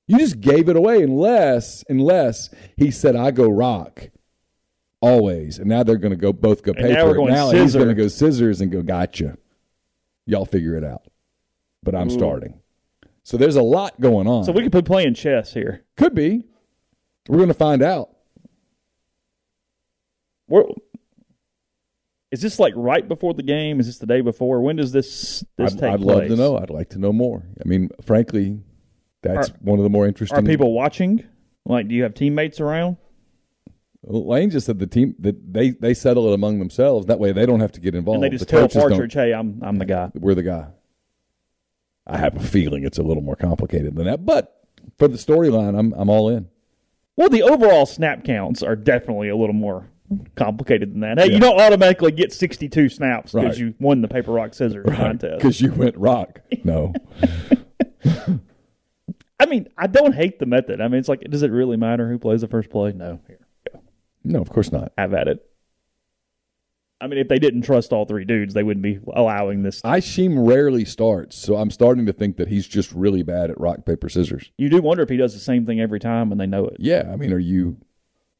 You 0.06 0.18
just 0.18 0.40
gave 0.40 0.68
it 0.68 0.76
away 0.76 1.02
unless 1.02 1.84
unless 1.88 2.50
he 2.76 2.90
said, 2.90 3.16
"I 3.16 3.30
go 3.30 3.48
rock." 3.48 4.10
Always, 5.00 5.58
and 5.58 5.68
now 5.68 5.84
they're 5.84 5.96
going 5.96 6.10
to 6.10 6.16
go 6.16 6.32
both 6.32 6.62
go 6.62 6.72
And 6.72 6.88
now 6.88 6.94
paper. 6.96 7.06
we're 7.08 7.14
going 7.14 7.32
now 7.32 7.50
he's 7.50 7.74
going 7.74 7.88
to 7.88 7.94
go 7.94 8.08
scissors 8.08 8.60
and 8.60 8.72
go 8.72 8.82
gotcha. 8.82 9.38
Y'all 10.26 10.44
figure 10.44 10.74
it 10.76 10.82
out, 10.82 11.02
but 11.82 11.94
I'm 11.94 12.10
starting. 12.10 12.60
So 13.22 13.36
there's 13.36 13.56
a 13.56 13.62
lot 13.62 14.00
going 14.00 14.26
on. 14.26 14.44
So 14.44 14.52
we 14.52 14.62
could 14.62 14.72
be 14.72 14.82
playing 14.82 15.14
chess 15.14 15.52
here. 15.52 15.84
Could 15.96 16.14
be. 16.14 16.46
We're 17.28 17.36
going 17.36 17.48
to 17.48 17.54
find 17.54 17.82
out. 17.82 18.08
Where, 20.46 20.64
is 22.30 22.40
this 22.42 22.58
like 22.58 22.74
right 22.76 23.06
before 23.06 23.34
the 23.34 23.42
game? 23.42 23.80
Is 23.80 23.86
this 23.86 23.98
the 23.98 24.06
day 24.06 24.20
before? 24.20 24.60
When 24.60 24.76
does 24.76 24.92
this 24.92 25.44
this 25.56 25.72
I'd, 25.72 25.78
take 25.78 25.90
I'd 25.92 26.00
place? 26.00 26.16
love 26.18 26.28
to 26.28 26.36
know. 26.36 26.58
I'd 26.58 26.70
like 26.70 26.90
to 26.90 26.98
know 26.98 27.12
more. 27.12 27.42
I 27.64 27.68
mean, 27.68 27.90
frankly, 28.02 28.60
that's 29.22 29.50
Are- 29.50 29.54
one 29.60 29.78
of 29.78 29.82
the 29.82 29.90
more 29.90 30.06
interesting. 30.06 30.38
Are 30.38 30.42
people 30.42 30.72
watching? 30.72 31.24
Like, 31.64 31.88
do 31.88 31.94
you 31.94 32.02
have 32.04 32.14
teammates 32.14 32.60
around? 32.60 32.96
Lane 34.04 34.48
just 34.50 34.64
said 34.66 34.78
the 34.78 34.86
team 34.86 35.14
that 35.18 35.52
they 35.52 35.70
they 35.70 35.92
settle 35.92 36.28
it 36.28 36.34
among 36.34 36.58
themselves. 36.60 37.06
That 37.06 37.18
way, 37.18 37.32
they 37.32 37.44
don't 37.46 37.60
have 37.60 37.72
to 37.72 37.80
get 37.80 37.94
involved. 37.94 38.22
and 38.22 38.24
they 38.24 38.34
just 38.36 38.46
The 38.46 38.50
tell 38.50 38.60
coaches 38.62 38.74
don't- 38.82 38.90
Partridge, 38.90 39.14
"Hey, 39.14 39.32
I'm 39.34 39.58
I'm 39.62 39.76
the 39.78 39.84
guy." 39.84 40.10
we're 40.14 40.34
the 40.34 40.42
guy. 40.42 40.68
I 42.06 42.16
have 42.16 42.36
a 42.36 42.40
feeling 42.40 42.84
it's 42.84 42.96
a 42.98 43.02
little 43.02 43.22
more 43.22 43.36
complicated 43.36 43.94
than 43.96 44.06
that, 44.06 44.24
but 44.24 44.62
for 44.96 45.08
the 45.08 45.18
storyline, 45.18 45.78
I'm 45.78 45.92
I'm 45.94 46.08
all 46.08 46.28
in. 46.30 46.48
Well, 47.16 47.28
the 47.28 47.42
overall 47.42 47.84
snap 47.84 48.24
counts 48.24 48.62
are 48.62 48.76
definitely 48.76 49.28
a 49.28 49.36
little 49.36 49.54
more 49.54 49.90
complicated 50.36 50.92
than 50.92 51.00
that. 51.00 51.18
Hey, 51.18 51.26
Yeah. 51.28 51.34
you 51.34 51.40
don't 51.40 51.60
automatically 51.60 52.12
get 52.12 52.32
62 52.32 52.88
snaps 52.88 53.32
because 53.32 53.44
Right. 53.50 53.58
you 53.58 53.74
won 53.80 54.00
the 54.00 54.08
paper 54.08 54.32
rock 54.32 54.54
scissors 54.54 54.86
contest. 54.86 55.38
Because 55.38 55.60
you 55.60 55.72
went 55.72 55.96
rock. 55.96 56.40
No, 56.64 56.92
I 59.40 59.46
mean, 59.46 59.68
I 59.78 59.86
don't 59.86 60.14
hate 60.14 60.38
the 60.38 60.46
method. 60.46 60.80
I 60.80 60.88
mean, 60.88 60.98
it's 60.98 61.08
like, 61.08 61.20
does 61.22 61.42
it 61.42 61.52
really 61.52 61.76
matter 61.76 62.08
who 62.08 62.18
plays 62.18 62.40
the 62.40 62.48
first 62.48 62.70
play? 62.70 62.92
No. 62.92 63.20
Here, 63.26 63.38
no, 64.24 64.40
of 64.40 64.50
course 64.50 64.72
not. 64.72 64.92
I've 64.98 65.14
at 65.14 65.28
it. 65.28 65.44
I 67.00 67.06
mean, 67.06 67.20
if 67.20 67.28
they 67.28 67.38
didn't 67.38 67.62
trust 67.62 67.92
all 67.92 68.04
three 68.06 68.24
dudes, 68.24 68.54
they 68.54 68.64
wouldn't 68.64 68.82
be 68.82 68.98
allowing 69.14 69.62
this. 69.62 69.80
Isheem 69.82 70.48
rarely 70.48 70.84
starts, 70.84 71.36
so 71.36 71.54
I'm 71.54 71.70
starting 71.70 72.06
to 72.06 72.12
think 72.12 72.36
that 72.38 72.48
he's 72.48 72.66
just 72.66 72.90
really 72.92 73.22
bad 73.22 73.50
at 73.50 73.60
rock 73.60 73.84
paper 73.86 74.08
scissors. 74.08 74.50
You 74.58 74.68
do 74.68 74.82
wonder 74.82 75.04
if 75.04 75.08
he 75.08 75.16
does 75.16 75.32
the 75.32 75.38
same 75.38 75.64
thing 75.64 75.80
every 75.80 76.00
time 76.00 76.32
and 76.32 76.40
they 76.40 76.46
know 76.46 76.66
it. 76.66 76.76
Yeah, 76.80 77.08
I 77.12 77.14
mean, 77.14 77.32
are 77.32 77.38
you 77.38 77.76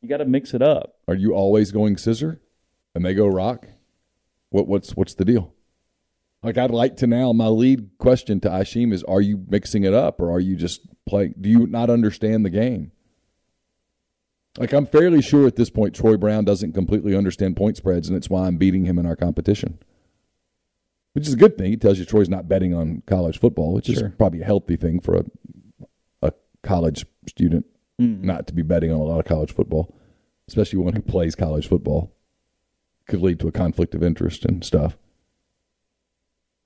You 0.00 0.08
got 0.08 0.18
to 0.18 0.24
mix 0.24 0.54
it 0.54 0.62
up. 0.62 0.96
Are 1.08 1.14
you 1.14 1.34
always 1.34 1.72
going 1.72 1.96
scissor, 1.96 2.40
and 2.94 3.04
they 3.04 3.14
go 3.14 3.26
rock? 3.26 3.66
What 4.50 4.66
what's 4.66 4.92
what's 4.92 5.14
the 5.14 5.24
deal? 5.24 5.54
Like 6.42 6.56
I'd 6.56 6.70
like 6.70 6.96
to 6.98 7.06
now. 7.06 7.32
My 7.32 7.48
lead 7.48 7.90
question 7.98 8.40
to 8.40 8.48
Isheem 8.48 8.92
is: 8.92 9.02
Are 9.04 9.20
you 9.20 9.44
mixing 9.48 9.84
it 9.84 9.94
up, 9.94 10.20
or 10.20 10.30
are 10.30 10.40
you 10.40 10.56
just 10.56 10.82
playing? 11.06 11.34
Do 11.40 11.48
you 11.48 11.66
not 11.66 11.90
understand 11.90 12.44
the 12.44 12.50
game? 12.50 12.92
Like 14.56 14.72
I'm 14.72 14.86
fairly 14.86 15.20
sure 15.20 15.46
at 15.46 15.56
this 15.56 15.70
point, 15.70 15.94
Troy 15.94 16.16
Brown 16.16 16.44
doesn't 16.44 16.72
completely 16.72 17.16
understand 17.16 17.56
point 17.56 17.76
spreads, 17.76 18.08
and 18.08 18.16
it's 18.16 18.30
why 18.30 18.46
I'm 18.46 18.56
beating 18.56 18.84
him 18.84 18.98
in 18.98 19.06
our 19.06 19.16
competition. 19.16 19.78
Which 21.12 21.26
is 21.26 21.34
a 21.34 21.38
good 21.38 21.58
thing. 21.58 21.72
It 21.72 21.80
tells 21.80 21.98
you 21.98 22.04
Troy's 22.04 22.28
not 22.28 22.48
betting 22.48 22.72
on 22.72 23.02
college 23.06 23.40
football, 23.40 23.72
which 23.72 23.88
is 23.88 24.02
probably 24.16 24.42
a 24.42 24.44
healthy 24.44 24.76
thing 24.76 25.00
for 25.00 25.16
a 25.16 25.24
a 26.22 26.32
college 26.62 27.04
student 27.28 27.66
Mm-hmm. 28.00 28.24
not 28.26 28.46
to 28.46 28.54
be 28.54 28.62
betting 28.62 28.92
on 28.92 29.00
a 29.00 29.04
lot 29.04 29.18
of 29.18 29.24
college 29.24 29.52
football, 29.52 29.92
especially 30.46 30.78
one 30.78 30.94
who 30.94 31.02
plays 31.02 31.34
college 31.34 31.68
football. 31.68 32.12
Could 33.08 33.22
lead 33.22 33.40
to 33.40 33.48
a 33.48 33.52
conflict 33.52 33.94
of 33.94 34.02
interest 34.02 34.44
and 34.44 34.64
stuff. 34.64 34.96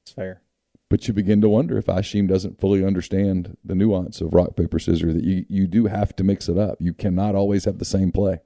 It's 0.05 0.12
fair. 0.12 0.43
But 0.91 1.09
you 1.09 1.14
begin 1.14 1.41
to 1.41 1.49
wonder 1.49 1.78
if 1.78 1.87
Isheem 1.87 2.28
doesn't 2.28 2.61
fully 2.61 2.85
understand 2.85 3.57
the 3.64 3.74
nuance 3.74 4.20
of 4.20 4.35
rock, 4.35 4.57
paper, 4.57 4.78
scissors, 4.78 5.14
that 5.14 5.24
you, 5.24 5.47
you 5.49 5.66
do 5.66 5.87
have 5.87 6.14
to 6.16 6.24
mix 6.24 6.51
it 6.51 6.59
up. 6.59 6.76
You 6.80 6.93
cannot 6.93 7.35
always 7.35 7.64
have 7.64 7.78
the 7.78 7.87
same 7.87 8.12
play. 8.12 8.41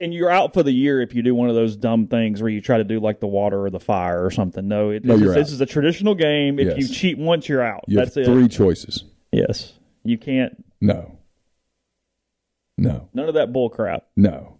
And 0.00 0.14
you're 0.14 0.30
out 0.30 0.54
for 0.54 0.62
the 0.62 0.72
year 0.72 1.02
if 1.02 1.14
you 1.14 1.22
do 1.22 1.34
one 1.34 1.50
of 1.50 1.54
those 1.54 1.76
dumb 1.76 2.06
things 2.06 2.40
where 2.40 2.50
you 2.50 2.62
try 2.62 2.78
to 2.78 2.84
do 2.84 2.98
like 2.98 3.20
the 3.20 3.26
water 3.26 3.62
or 3.62 3.68
the 3.68 3.78
fire 3.78 4.24
or 4.24 4.30
something. 4.30 4.66
No, 4.66 4.88
it, 4.90 5.04
No, 5.04 5.14
this, 5.14 5.22
you're 5.22 5.32
is, 5.32 5.36
this 5.36 5.52
is 5.52 5.60
a 5.60 5.66
traditional 5.66 6.14
game. 6.14 6.58
If 6.58 6.78
you 6.78 6.88
cheat 6.88 7.18
once, 7.18 7.46
you're 7.48 7.62
out. 7.62 7.84
You 7.88 7.98
That's 7.98 8.14
have 8.14 8.22
it. 8.22 8.26
three 8.26 8.48
choices. 8.48 9.04
Yes. 9.32 9.74
You 10.04 10.16
can't. 10.16 10.64
No. 10.80 11.18
No. 12.82 13.08
None 13.14 13.28
of 13.28 13.34
that 13.34 13.52
bull 13.52 13.70
crap. 13.70 14.06
No. 14.16 14.58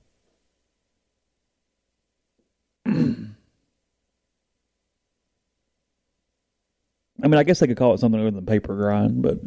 I 7.22 7.28
mean, 7.28 7.34
I 7.38 7.42
guess 7.42 7.60
they 7.60 7.66
could 7.66 7.76
call 7.76 7.94
it 7.94 7.98
something 7.98 8.20
other 8.20 8.30
than 8.30 8.46
paper 8.46 8.74
grind, 8.76 9.22
but 9.22 9.38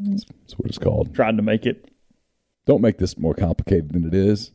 That's 0.00 0.24
what 0.56 0.66
it's 0.68 0.78
called. 0.78 1.14
trying 1.14 1.36
to 1.36 1.42
make 1.42 1.66
it. 1.66 1.90
Don't 2.66 2.80
make 2.82 2.98
this 2.98 3.16
more 3.18 3.34
complicated 3.34 3.92
than 3.92 4.04
it 4.06 4.14
is. 4.14 4.50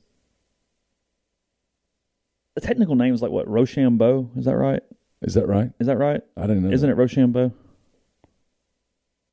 The 2.56 2.62
technical 2.62 2.96
name 2.96 3.14
is 3.14 3.22
like 3.22 3.32
what? 3.32 3.48
Rochambeau? 3.48 4.30
Is 4.36 4.46
that 4.46 4.58
right? 4.58 4.82
Is 5.22 5.36
that 5.36 5.48
right? 5.48 5.72
Is 5.80 5.88
that 5.88 5.98
right? 5.98 6.22
I 6.36 6.42
didn't 6.42 6.64
know. 6.64 6.72
Isn't 6.72 6.90
it 6.90 6.98
Rochambeau? 6.98 7.54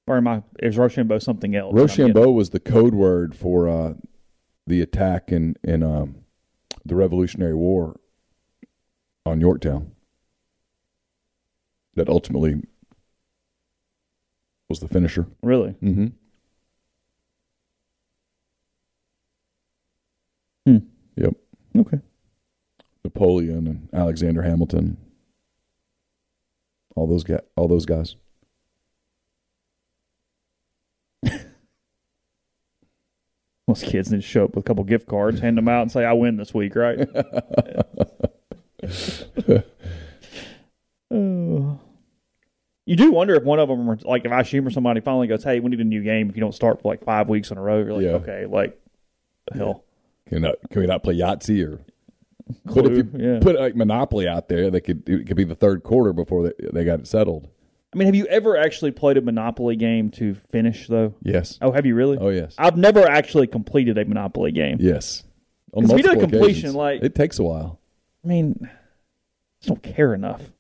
Or 0.09 0.16
am 0.16 0.26
I? 0.26 0.42
Is 0.61 0.78
Rochambeau 0.78 1.18
something 1.18 1.54
else? 1.54 1.74
that 1.74 1.80
I'm 1.80 1.86
getting- 1.86 2.06
Rochambeau 2.06 2.30
was 2.32 2.50
the 2.50 2.61
code 2.61 2.94
word 2.94 3.36
for 3.36 3.68
uh, 3.68 3.94
the 4.66 4.80
attack 4.80 5.30
in 5.30 5.56
in 5.62 5.82
um, 5.82 6.16
the 6.84 6.94
Revolutionary 6.94 7.54
War 7.54 8.00
on 9.26 9.40
Yorktown. 9.40 9.92
That 11.94 12.09
ultimately 12.09 12.62
was 14.68 14.80
the 14.80 14.88
finisher. 14.88 15.26
Really? 15.42 15.74
Mm-hmm. 15.82 16.06
Hmm. 20.66 20.78
Yep. 21.16 21.34
Okay. 21.78 21.98
Napoleon 23.04 23.66
and 23.66 23.88
Alexander 23.92 24.42
Hamilton. 24.42 24.96
All 26.94 27.06
those 27.06 27.24
guys. 27.24 27.40
All 27.56 27.68
those 27.68 27.86
guys. 27.86 28.16
Most 33.69 33.85
kids 33.85 34.11
need 34.11 34.23
to 34.23 34.27
show 34.27 34.45
up 34.45 34.55
with 34.57 34.64
a 34.64 34.66
couple 34.66 34.83
gift 34.83 35.07
cards, 35.07 35.41
hand 35.41 35.59
them 35.59 35.69
out, 35.69 35.83
and 35.83 35.93
say, 35.93 36.05
"I 36.05 36.14
win 36.14 36.39
this 36.39 36.55
week," 36.55 36.75
right? 36.75 37.07
Oh. 41.11 41.79
You 42.87 42.97
do 42.97 43.12
wonder 43.12 43.35
if 43.35 43.43
one 43.43 43.59
of 43.59 43.69
them, 43.69 43.87
like 44.07 44.25
if 44.25 44.31
Isheem 44.33 44.66
or 44.66 44.71
somebody 44.71 45.03
finally 45.03 45.27
goes, 45.27 45.45
"Hey, 45.45 45.61
we 45.61 45.69
need 45.69 45.81
a 45.81 45.85
new 45.85 46.03
game. 46.03 46.31
If 46.31 46.37
you 46.37 46.41
don't 46.41 46.55
start 46.55 46.81
for 46.81 46.89
like 46.89 47.05
five 47.05 47.29
weeks 47.29 47.51
in 47.51 47.59
a 47.59 47.61
row, 47.61 47.81
you're 47.81 47.93
like, 47.93 48.03
Yeah. 48.03 48.12
okay, 48.12 48.47
like 48.47 48.81
the 49.53 49.59
hell." 49.59 49.85
Can, 50.27 50.41
can 50.71 50.81
we 50.81 50.87
not 50.87 51.03
play 51.03 51.14
Yahtzee 51.14 51.69
or? 51.71 51.81
But 52.64 52.87
if 52.87 52.93
you 52.93 53.11
yeah. 53.14 53.41
put 53.41 53.61
like 53.61 53.77
Monopoly 53.77 54.27
out 54.27 54.49
there, 54.49 54.71
they 54.71 54.81
could 54.81 55.07
it 55.07 55.27
could 55.27 55.37
be 55.37 55.45
the 55.45 55.55
third 55.55 55.83
quarter 55.83 56.14
before 56.14 56.45
they, 56.45 56.53
they 56.73 56.85
got 56.87 57.01
it 57.01 57.07
settled. 57.07 57.49
I 57.95 57.97
mean, 57.97 58.07
have 58.07 58.14
you 58.14 58.26
ever 58.26 58.57
actually 58.57 58.91
played 58.91 59.16
a 59.16 59.22
Monopoly 59.22 59.74
game 59.76 60.11
to 60.12 60.34
finish 60.51 60.86
though? 60.89 61.14
Yes. 61.22 61.59
Oh, 61.62 61.72
have 61.72 61.86
you 61.86 61.95
really? 61.95 62.18
Oh 62.18 62.28
yes. 62.28 62.55
I've 62.59 62.76
never 62.76 63.09
actually 63.09 63.47
completed 63.47 63.97
a 63.97 64.05
Monopoly 64.05 64.53
game. 64.53 64.76
Yes. 64.80 65.24
On 65.72 65.82
'Cause 65.82 65.93
if 65.93 65.97
you 65.99 66.03
do 66.03 66.11
a 66.11 66.12
multiple 66.14 66.30
completion, 66.39 66.49
occasions. 66.70 66.74
like- 66.74 67.03
it 67.03 67.14
takes 67.14 67.39
a 67.39 67.43
while. 67.43 67.80
I 68.24 68.28
mean, 68.28 68.59
I 68.62 68.68
just 69.61 69.68
don't 69.68 69.82
care 69.82 70.12
enough. 70.14 70.51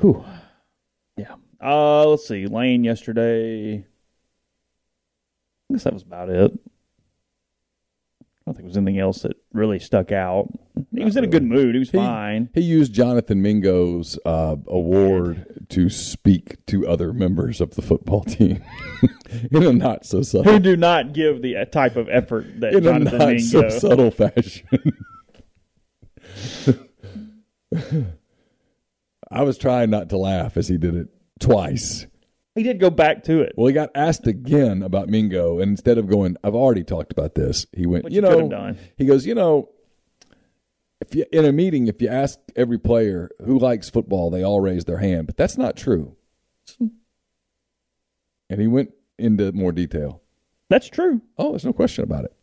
Whew. 0.00 0.24
Yeah. 1.16 1.34
Uh, 1.62 2.06
let's 2.08 2.26
see. 2.26 2.46
Lane 2.46 2.84
yesterday. 2.84 3.78
I 3.78 5.72
guess 5.74 5.84
that 5.84 5.92
was 5.92 6.02
about 6.02 6.30
it. 6.30 6.52
I 6.52 8.24
don't 8.46 8.54
think 8.54 8.58
there 8.58 8.64
was 8.66 8.76
anything 8.76 8.98
else 8.98 9.22
that 9.22 9.36
really 9.52 9.78
stuck 9.78 10.12
out. 10.12 10.48
He 10.94 11.04
was 11.04 11.16
in 11.16 11.24
a 11.24 11.26
good 11.26 11.42
mood. 11.42 11.74
He 11.74 11.78
was 11.78 11.90
fine. 11.90 12.48
He 12.54 12.62
used 12.62 12.92
Jonathan 12.94 13.42
Mingo's 13.42 14.18
uh, 14.24 14.56
award 14.66 15.66
to 15.70 15.90
speak 15.90 16.64
to 16.66 16.86
other 16.86 17.12
members 17.12 17.60
of 17.60 17.74
the 17.74 17.82
football 17.82 18.22
team 18.24 18.62
in 19.50 19.62
a 19.62 19.72
not 19.72 20.06
so 20.06 20.22
subtle, 20.22 20.52
Who 20.52 20.58
do 20.58 20.76
not 20.76 21.12
give 21.12 21.42
the 21.42 21.56
uh, 21.56 21.64
type 21.66 21.96
of 21.96 22.08
effort 22.08 22.46
that 22.60 22.72
in 22.74 22.78
a 22.78 22.80
Jonathan 22.82 23.18
not 23.18 23.28
Mingo. 23.28 23.68
so 23.70 23.78
subtle 23.78 24.10
fashion. 24.10 24.66
I 29.30 29.42
was 29.42 29.58
trying 29.58 29.90
not 29.90 30.08
to 30.10 30.16
laugh 30.16 30.56
as 30.56 30.68
he 30.68 30.76
did 30.76 30.94
it 30.96 31.08
twice. 31.38 32.06
He 32.54 32.62
did 32.62 32.80
go 32.80 32.90
back 32.90 33.24
to 33.24 33.40
it. 33.40 33.52
Well, 33.56 33.68
he 33.68 33.72
got 33.72 33.90
asked 33.94 34.26
again 34.26 34.82
about 34.82 35.08
Mingo, 35.08 35.60
and 35.60 35.70
instead 35.70 35.98
of 35.98 36.08
going, 36.08 36.36
"I've 36.42 36.54
already 36.54 36.82
talked 36.82 37.12
about 37.12 37.34
this," 37.34 37.66
he 37.72 37.86
went, 37.86 38.04
Which 38.04 38.12
"You 38.12 38.16
you 38.16 38.48
know," 38.48 38.74
he 38.96 39.04
goes, 39.04 39.26
"You 39.26 39.34
know." 39.34 39.70
If 41.00 41.14
you, 41.14 41.24
in 41.32 41.46
a 41.46 41.52
meeting, 41.52 41.86
if 41.86 42.02
you 42.02 42.08
ask 42.08 42.38
every 42.54 42.78
player 42.78 43.30
who 43.44 43.58
likes 43.58 43.88
football, 43.88 44.28
they 44.30 44.42
all 44.42 44.60
raise 44.60 44.84
their 44.84 44.98
hand, 44.98 45.26
but 45.26 45.36
that's 45.36 45.56
not 45.56 45.74
true. 45.74 46.14
And 46.78 48.60
he 48.60 48.66
went 48.66 48.90
into 49.18 49.50
more 49.52 49.72
detail. 49.72 50.20
That's 50.68 50.88
true. 50.88 51.22
Oh, 51.38 51.50
there's 51.50 51.64
no 51.64 51.72
question 51.72 52.04
about 52.04 52.24
it. 52.26 52.34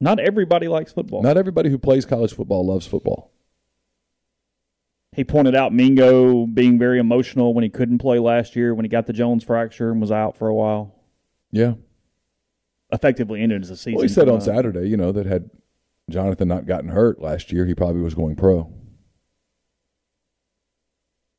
Not 0.00 0.18
everybody 0.18 0.66
likes 0.66 0.92
football. 0.92 1.22
Not 1.22 1.36
everybody 1.36 1.68
who 1.68 1.76
plays 1.76 2.06
college 2.06 2.32
football 2.32 2.66
loves 2.66 2.86
football. 2.86 3.32
He 5.12 5.24
pointed 5.24 5.56
out 5.56 5.72
Mingo 5.72 6.46
being 6.46 6.78
very 6.78 6.98
emotional 7.00 7.52
when 7.52 7.64
he 7.64 7.70
couldn't 7.70 7.98
play 7.98 8.18
last 8.18 8.54
year 8.54 8.74
when 8.74 8.84
he 8.84 8.88
got 8.88 9.06
the 9.06 9.12
Jones 9.12 9.42
fracture 9.42 9.90
and 9.90 10.00
was 10.00 10.12
out 10.12 10.36
for 10.36 10.46
a 10.48 10.54
while. 10.54 10.94
Yeah. 11.50 11.74
Effectively 12.92 13.42
ended 13.42 13.64
the 13.64 13.76
season. 13.76 13.94
Well, 13.94 14.02
he 14.02 14.08
said 14.08 14.28
on 14.28 14.40
Saturday, 14.40 14.88
you 14.88 14.96
know, 14.96 15.10
that 15.12 15.26
had 15.26 15.50
Jonathan 16.08 16.46
not 16.48 16.66
gotten 16.66 16.90
hurt 16.90 17.20
last 17.20 17.50
year, 17.50 17.66
he 17.66 17.74
probably 17.74 18.02
was 18.02 18.14
going 18.14 18.36
pro. 18.36 18.72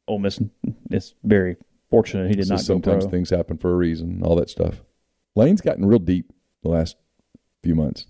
Ole 0.08 0.20
Miss 0.20 0.40
is 0.90 1.14
very 1.24 1.56
fortunate 1.90 2.28
he 2.30 2.36
did 2.36 2.48
So 2.48 2.56
not 2.56 2.62
sometimes 2.62 3.06
things 3.06 3.30
happen 3.30 3.58
for 3.58 3.72
a 3.72 3.76
reason, 3.76 4.22
all 4.24 4.36
that 4.36 4.50
stuff. 4.50 4.82
Lane's 5.36 5.62
gotten 5.62 5.86
real 5.86 6.00
deep 6.00 6.34
the 6.64 6.70
last 6.70 6.98
few 7.64 7.76
months. 7.76 8.08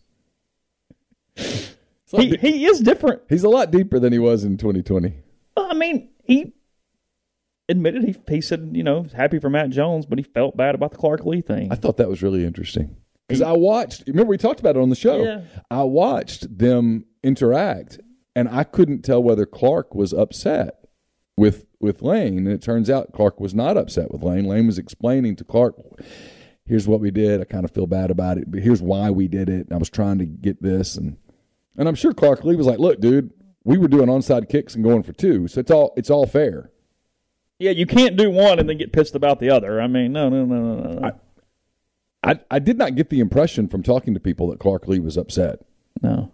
He, 1.35 2.27
de- 2.29 2.37
he 2.37 2.65
is 2.65 2.79
different. 2.79 3.21
he's 3.29 3.43
a 3.43 3.49
lot 3.49 3.71
deeper 3.71 3.99
than 3.99 4.11
he 4.11 4.19
was 4.19 4.43
in 4.43 4.57
2020. 4.57 5.13
I 5.81 5.93
mean, 5.93 6.09
he 6.23 6.53
admitted 7.69 8.03
he 8.03 8.15
he 8.27 8.41
said 8.41 8.71
you 8.73 8.83
know 8.83 9.05
happy 9.15 9.39
for 9.39 9.49
Matt 9.49 9.69
Jones, 9.69 10.05
but 10.05 10.19
he 10.19 10.23
felt 10.23 10.55
bad 10.55 10.75
about 10.75 10.91
the 10.91 10.97
Clark 10.97 11.25
Lee 11.25 11.41
thing. 11.41 11.71
I 11.71 11.75
thought 11.75 11.97
that 11.97 12.09
was 12.09 12.21
really 12.21 12.45
interesting 12.45 12.95
because 13.27 13.41
I 13.41 13.53
watched. 13.53 14.03
Remember, 14.07 14.29
we 14.29 14.37
talked 14.37 14.59
about 14.59 14.75
it 14.75 14.81
on 14.81 14.89
the 14.89 14.95
show. 14.95 15.23
Yeah. 15.23 15.41
I 15.69 15.83
watched 15.83 16.57
them 16.57 17.05
interact, 17.23 17.99
and 18.35 18.47
I 18.49 18.63
couldn't 18.63 19.03
tell 19.03 19.23
whether 19.23 19.45
Clark 19.45 19.95
was 19.95 20.13
upset 20.13 20.75
with 21.35 21.65
with 21.79 22.01
Lane, 22.01 22.39
and 22.39 22.49
it 22.49 22.61
turns 22.61 22.89
out 22.89 23.13
Clark 23.13 23.39
was 23.39 23.55
not 23.55 23.77
upset 23.77 24.11
with 24.11 24.21
Lane. 24.21 24.45
Lane 24.45 24.67
was 24.67 24.77
explaining 24.77 25.35
to 25.37 25.43
Clark, 25.43 25.75
"Here's 26.65 26.87
what 26.87 26.99
we 26.99 27.09
did. 27.09 27.41
I 27.41 27.45
kind 27.45 27.65
of 27.65 27.71
feel 27.71 27.87
bad 27.87 28.11
about 28.11 28.37
it, 28.37 28.51
but 28.51 28.61
here's 28.61 28.81
why 28.81 29.09
we 29.09 29.27
did 29.27 29.49
it. 29.49 29.67
I 29.71 29.77
was 29.77 29.89
trying 29.89 30.19
to 30.19 30.25
get 30.25 30.61
this, 30.61 30.95
and 30.95 31.17
and 31.75 31.87
I'm 31.87 31.95
sure 31.95 32.13
Clark 32.13 32.43
Lee 32.43 32.55
was 32.55 32.67
like, 32.67 32.79
"Look, 32.79 32.99
dude." 32.99 33.31
We 33.63 33.77
were 33.77 33.87
doing 33.87 34.07
onside 34.07 34.49
kicks 34.49 34.75
and 34.75 34.83
going 34.83 35.03
for 35.03 35.13
two, 35.13 35.47
so 35.47 35.59
it's 35.59 35.71
all 35.71 35.93
it's 35.95 36.09
all 36.09 36.25
fair. 36.25 36.71
yeah, 37.59 37.71
you 37.71 37.85
can't 37.85 38.15
do 38.17 38.31
one 38.31 38.57
and 38.59 38.67
then 38.67 38.77
get 38.77 38.91
pissed 38.91 39.15
about 39.15 39.39
the 39.39 39.49
other. 39.49 39.79
I 39.79 39.87
mean, 39.87 40.11
no, 40.13 40.29
no, 40.29 40.45
no, 40.45 40.75
no, 40.75 40.93
no. 40.93 41.11
I, 42.23 42.39
I 42.51 42.59
did 42.59 42.77
not 42.77 42.95
get 42.95 43.09
the 43.09 43.19
impression 43.19 43.67
from 43.67 43.83
talking 43.83 44.13
to 44.13 44.19
people 44.19 44.47
that 44.49 44.59
Clark 44.59 44.87
Lee 44.87 44.99
was 44.99 45.17
upset. 45.17 45.59
No. 46.01 46.31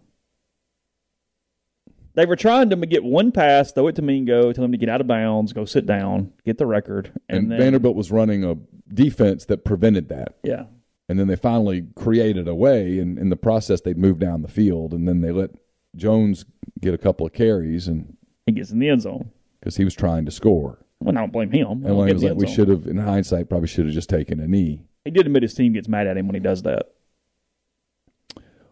They 2.13 2.25
were 2.25 2.36
trying 2.36 2.69
to 2.71 2.75
get 2.78 3.03
one 3.03 3.32
pass, 3.32 3.71
throw 3.71 3.88
it 3.88 3.95
to 3.97 4.01
Mingo, 4.01 4.51
tell 4.51 4.63
him 4.65 4.71
to 4.71 4.78
get 4.78 4.89
out 4.89 5.01
of 5.01 5.07
bounds, 5.07 5.53
go 5.53 5.65
sit 5.65 5.86
down, 5.86 6.34
get 6.45 6.57
the 6.57 6.65
record, 6.65 7.11
and, 7.30 7.43
and 7.43 7.51
then 7.51 7.59
Vanderbilt 7.59 7.95
was 7.95 8.11
running 8.11 8.43
a 8.43 8.55
defense 8.93 9.45
that 9.45 9.63
prevented 9.63 10.09
that. 10.09 10.36
yeah, 10.43 10.63
And 11.09 11.19
then 11.19 11.28
they 11.28 11.36
finally 11.36 11.86
created 11.95 12.47
a 12.47 12.55
way, 12.55 12.97
and 12.99 13.19
in 13.19 13.30
the 13.30 13.36
process, 13.36 13.82
they'd 13.82 13.97
move 13.99 14.17
down 14.17 14.41
the 14.41 14.47
field, 14.47 14.93
and 14.93 15.07
then 15.07 15.21
they 15.21 15.32
let 15.32 15.51
Jones 15.97 16.45
get 16.79 16.93
a 16.93 16.97
couple 16.97 17.25
of 17.25 17.33
carries, 17.33 17.87
and 17.87 18.15
he 18.45 18.51
gets 18.53 18.71
in 18.71 18.79
the 18.79 18.89
end 18.89 19.01
zone. 19.01 19.31
because 19.59 19.75
he 19.77 19.83
was 19.83 19.93
trying 19.95 20.25
to 20.25 20.31
score, 20.31 20.79
Well, 20.99 21.17
I 21.17 21.21
don't 21.21 21.31
blame 21.33 21.51
him. 21.51 21.67
and 21.67 21.85
He'll 21.85 21.97
Lane 21.97 22.13
was 22.13 22.23
like, 22.23 22.35
"We 22.37 22.47
should 22.47 22.67
have, 22.69 22.87
in 22.87 22.97
hindsight, 22.97 23.49
probably 23.49 23.67
should 23.67 23.85
have 23.85 23.93
just 23.93 24.09
taken 24.09 24.39
a 24.39 24.47
knee." 24.47 24.83
He 25.03 25.11
did 25.11 25.25
admit 25.25 25.43
his 25.43 25.53
team 25.53 25.73
gets 25.73 25.87
mad 25.87 26.07
at 26.07 26.17
him 26.17 26.27
when 26.27 26.35
he 26.35 26.39
does 26.41 26.63
that. 26.63 26.87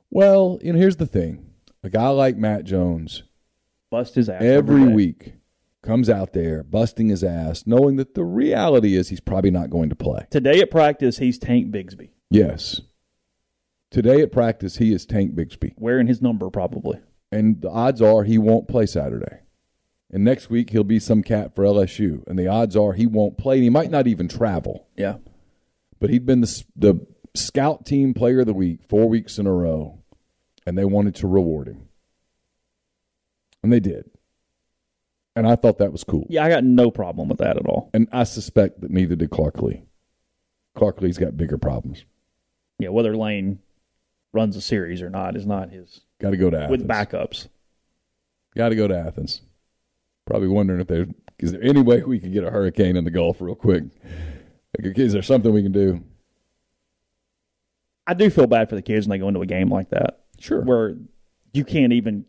Well, 0.09 0.59
you 0.61 0.73
know, 0.73 0.79
here's 0.79 0.95
the 0.97 1.05
thing: 1.05 1.45
a 1.83 1.89
guy 1.89 2.07
like 2.09 2.37
Matt 2.37 2.63
Jones, 2.65 3.23
Bust 3.89 4.15
his 4.15 4.29
ass 4.29 4.41
every 4.41 4.85
week, 4.85 5.33
comes 5.81 6.09
out 6.09 6.33
there 6.33 6.63
busting 6.63 7.09
his 7.09 7.23
ass, 7.23 7.65
knowing 7.67 7.95
that 7.97 8.15
the 8.15 8.23
reality 8.23 8.95
is 8.95 9.09
he's 9.09 9.19
probably 9.19 9.51
not 9.51 9.69
going 9.69 9.89
to 9.89 9.95
play. 9.95 10.25
Today 10.29 10.59
at 10.61 10.71
practice, 10.71 11.17
he's 11.17 11.37
Tank 11.37 11.71
Bigsby, 11.71 12.09
Yes. 12.29 12.81
Today 13.91 14.21
at 14.21 14.31
practice, 14.31 14.77
he 14.77 14.91
is 14.93 15.05
Tank 15.05 15.35
Bigsby. 15.35 15.73
wearing 15.77 16.07
his 16.07 16.21
number 16.21 16.49
probably. 16.49 16.99
And 17.35 17.61
the 17.61 17.69
odds 17.69 18.01
are 18.01 18.23
he 18.23 18.37
won't 18.37 18.67
play 18.67 18.85
Saturday. 18.85 19.39
And 20.11 20.23
next 20.23 20.49
week 20.49 20.69
he'll 20.69 20.85
be 20.85 20.99
some 20.99 21.21
cat 21.21 21.53
for 21.53 21.65
LSU, 21.65 22.25
and 22.27 22.39
the 22.39 22.47
odds 22.47 22.77
are 22.77 22.93
he 22.93 23.05
won't 23.05 23.37
play. 23.37 23.55
And 23.55 23.63
he 23.63 23.69
might 23.69 23.91
not 23.91 24.07
even 24.07 24.29
travel. 24.29 24.87
Yeah. 24.95 25.17
But 25.99 26.09
he'd 26.09 26.25
been 26.25 26.41
the 26.41 26.63
the 26.75 27.05
scout 27.33 27.85
team 27.85 28.13
player 28.13 28.39
of 28.39 28.45
the 28.45 28.53
week 28.53 28.79
four 28.87 29.09
weeks 29.09 29.37
in 29.37 29.47
a 29.47 29.51
row, 29.51 29.99
and 30.65 30.77
they 30.77 30.85
wanted 30.85 31.15
to 31.15 31.27
reward 31.27 31.67
him, 31.67 31.89
and 33.61 33.73
they 33.73 33.81
did. 33.81 34.09
And 35.35 35.45
I 35.45 35.57
thought 35.57 35.79
that 35.79 35.91
was 35.91 36.05
cool. 36.05 36.25
Yeah, 36.29 36.45
I 36.45 36.49
got 36.49 36.63
no 36.63 36.89
problem 36.91 37.27
with 37.27 37.39
that 37.39 37.57
at 37.57 37.65
all. 37.65 37.89
And 37.93 38.07
I 38.13 38.23
suspect 38.23 38.79
that 38.79 38.91
neither 38.91 39.17
did 39.17 39.31
Clark 39.31 39.61
Lee. 39.61 39.83
Clark 40.75 41.01
Lee's 41.01 41.17
got 41.17 41.35
bigger 41.35 41.57
problems. 41.57 42.05
Yeah, 42.79 42.89
whether 42.89 43.17
Lane 43.17 43.59
runs 44.35 44.55
a 44.55 44.61
series 44.61 45.01
or 45.01 45.09
not 45.09 45.35
is 45.35 45.45
not 45.45 45.71
his 45.71 46.01
Got 46.19 46.31
to 46.31 46.37
go 46.37 46.49
to 46.49 46.57
Athens. 46.57 46.71
with 46.71 46.87
backups. 46.87 47.47
Got 48.55 48.69
to 48.69 48.75
go 48.75 48.87
to 48.87 48.97
Athens. 48.97 49.41
Probably 50.25 50.47
wondering 50.47 50.81
if 50.81 50.87
there 50.87 51.07
is 51.39 51.51
there 51.51 51.63
any 51.63 51.81
way 51.81 52.03
we 52.03 52.19
could 52.19 52.33
get 52.33 52.43
a 52.43 52.51
hurricane 52.51 52.95
in 52.95 53.03
the 53.03 53.11
Gulf 53.11 53.41
real 53.41 53.55
quick. 53.55 53.83
Like, 54.77 54.97
is 54.97 55.13
there 55.13 55.21
something 55.21 55.51
we 55.53 55.63
can 55.63 55.71
do? 55.71 56.03
I 58.07 58.13
do 58.13 58.29
feel 58.29 58.47
bad 58.47 58.69
for 58.69 58.75
the 58.75 58.81
kids 58.81 59.07
when 59.07 59.17
they 59.17 59.21
go 59.21 59.27
into 59.27 59.41
a 59.41 59.45
game 59.45 59.69
like 59.69 59.89
that. 59.89 60.21
Sure. 60.39 60.61
Where 60.61 60.95
you 61.53 61.65
can't 61.65 61.93
even 61.93 62.25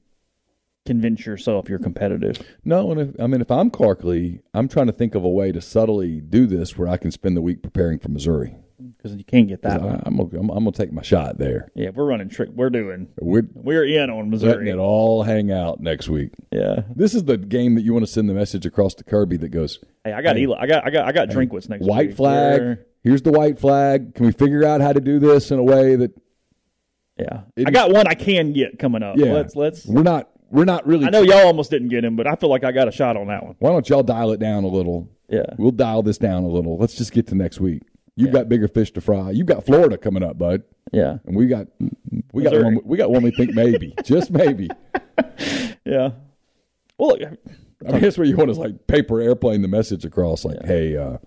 convince 0.87 1.27
yourself 1.27 1.69
you're 1.69 1.79
competitive. 1.79 2.39
No, 2.65 2.91
and 2.93 3.01
if, 3.01 3.21
I 3.21 3.27
mean 3.27 3.41
if 3.41 3.51
I'm 3.51 3.71
Clark 3.71 4.05
Lee, 4.05 4.41
I'm 4.55 4.69
trying 4.69 4.87
to 4.87 4.93
think 4.93 5.15
of 5.15 5.25
a 5.25 5.29
way 5.29 5.53
to 5.53 5.61
subtly 5.61 6.21
do 6.21 6.47
this 6.47 6.77
where 6.79 6.89
I 6.89 6.97
can 6.97 7.11
spend 7.11 7.37
the 7.37 7.43
week 7.43 7.63
preparing 7.63 7.99
for 7.99 8.09
Missouri. 8.09 8.57
Because 8.97 9.17
you 9.17 9.25
can't 9.25 9.49
get 9.49 9.63
that 9.63 9.81
I. 9.83 10.01
I'm, 10.05 10.17
gonna- 10.17 10.39
I'm, 10.39 10.51
I'm 10.51 10.59
gonna 10.65 10.73
take 10.73 10.93
my 10.93 11.03
shot 11.03 11.39
there. 11.39 11.71
Yeah, 11.75 11.91
we're 11.95 12.05
running 12.07 12.29
trick. 12.29 12.51
We're 12.55 12.71
doing. 12.71 13.09
We're 13.21 13.49
We're 13.55 13.85
in 13.85 14.11
on 14.11 14.29
Missouri. 14.31 14.53
letting 14.53 14.67
it 14.69 14.77
all 14.77 15.23
hang 15.23 15.51
out 15.51 15.81
next 15.81 16.09
week. 16.09 16.31
Yeah. 16.53 16.83
This 16.95 17.15
is 17.15 17.25
the 17.25 17.39
game 17.39 17.75
that 17.77 17.83
you 17.83 17.93
want 17.95 18.05
to 18.05 18.11
send 18.13 18.29
the 18.29 18.35
message 18.35 18.67
across 18.67 18.95
to 18.97 19.05
Kirby 19.05 19.39
that 19.39 19.49
goes 19.49 19.79
Hey, 20.05 20.13
I 20.13 20.21
got 20.23 20.37
Hey. 20.37 20.43
Eli. 20.43 20.59
I 20.61 20.67
got. 20.67 20.87
I 20.87 20.91
got. 20.91 21.07
I 21.07 21.13
got 21.13 21.29
Drinkwitz 21.29 21.69
next 21.69 21.81
week. 21.83 21.91
white 21.91 22.09
week. 22.09 22.17
flag. 22.17 22.61
We're- 22.61 22.77
Here's 23.03 23.23
the 23.23 23.31
white 23.33 23.59
flag. 23.59 24.15
Can 24.17 24.27
we 24.27 24.33
figure 24.33 24.65
out 24.65 24.81
how 24.81 24.93
to 24.93 25.01
do 25.01 25.19
this 25.21 25.51
in 25.53 25.59
a 25.61 25.63
way 25.63 25.95
that 25.97 26.13
Yeah. 27.19 27.43
It 27.57 27.69
I 27.69 27.71
got 27.71 27.93
one 27.93 28.07
I 28.07 28.15
can 28.15 28.53
get 28.53 28.79
coming 28.79 29.03
up. 29.03 29.17
yeah, 29.17 29.33
Let's. 29.33 29.55
Let's. 29.57 29.87
we're 29.87 30.03
not 30.03 30.29
we're 30.51 30.65
not 30.65 30.87
really 30.87 31.07
I 31.07 31.11
know 31.11 31.23
y'all 31.23 31.47
almost 31.47 31.71
didn't 31.71 31.89
get 31.89 32.05
him, 32.05 32.15
but 32.17 32.27
I 32.27 32.35
feel 32.37 32.51
like 32.51 32.65
I 32.65 32.73
got 32.73 32.89
a 32.89 32.93
shot 32.93 33.17
on 33.17 33.29
that 33.29 33.45
one. 33.45 33.55
Why 33.59 33.71
don't 33.71 33.89
y'all 33.89 34.03
dial 34.03 34.33
it 34.33 34.41
down 34.41 34.65
a 34.65 34.69
little? 34.69 35.09
Yeah. 35.29 35.43
We'll 35.59 35.71
dial 35.73 36.03
this 36.03 36.19
down 36.19 36.45
a 36.45 36.49
little. 36.49 36.77
Let's 36.79 36.95
just 36.95 37.13
get 37.13 37.27
to 37.29 37.35
next 37.35 37.61
week. 37.61 37.83
You've 38.17 38.33
got 38.33 38.49
bigger 38.49 38.67
fish 38.67 38.91
to 38.93 39.01
fry. 39.01 39.31
You've 39.31 39.47
got 39.47 39.65
Florida 39.67 39.99
coming 39.99 40.23
up, 40.23 40.39
bud, 40.39 40.63
Yeah. 40.93 41.19
and 41.27 41.37
we 41.37 41.47
got 41.47 41.67
we 42.33 42.43
got 42.43 42.55
one. 42.55 42.81
We 42.85 42.97
got 42.97 43.11
one. 43.11 43.23
We 43.23 43.31
think 43.31 43.55
maybe, 43.55 43.95
just 44.05 44.31
maybe. 44.31 44.69
Yeah. 45.85 46.11
Well, 46.99 47.11
look. 47.11 47.21
I 47.87 47.93
mean, 47.93 48.01
that's 48.01 48.17
where 48.17 48.27
you 48.27 48.37
want 48.37 48.53
to 48.53 48.59
like 48.59 48.87
paper 48.87 49.21
airplane 49.21 49.61
the 49.63 49.69
message 49.69 50.05
across. 50.05 50.45
Like, 50.45 50.65
hey, 50.65 50.97
uh, 50.97 51.19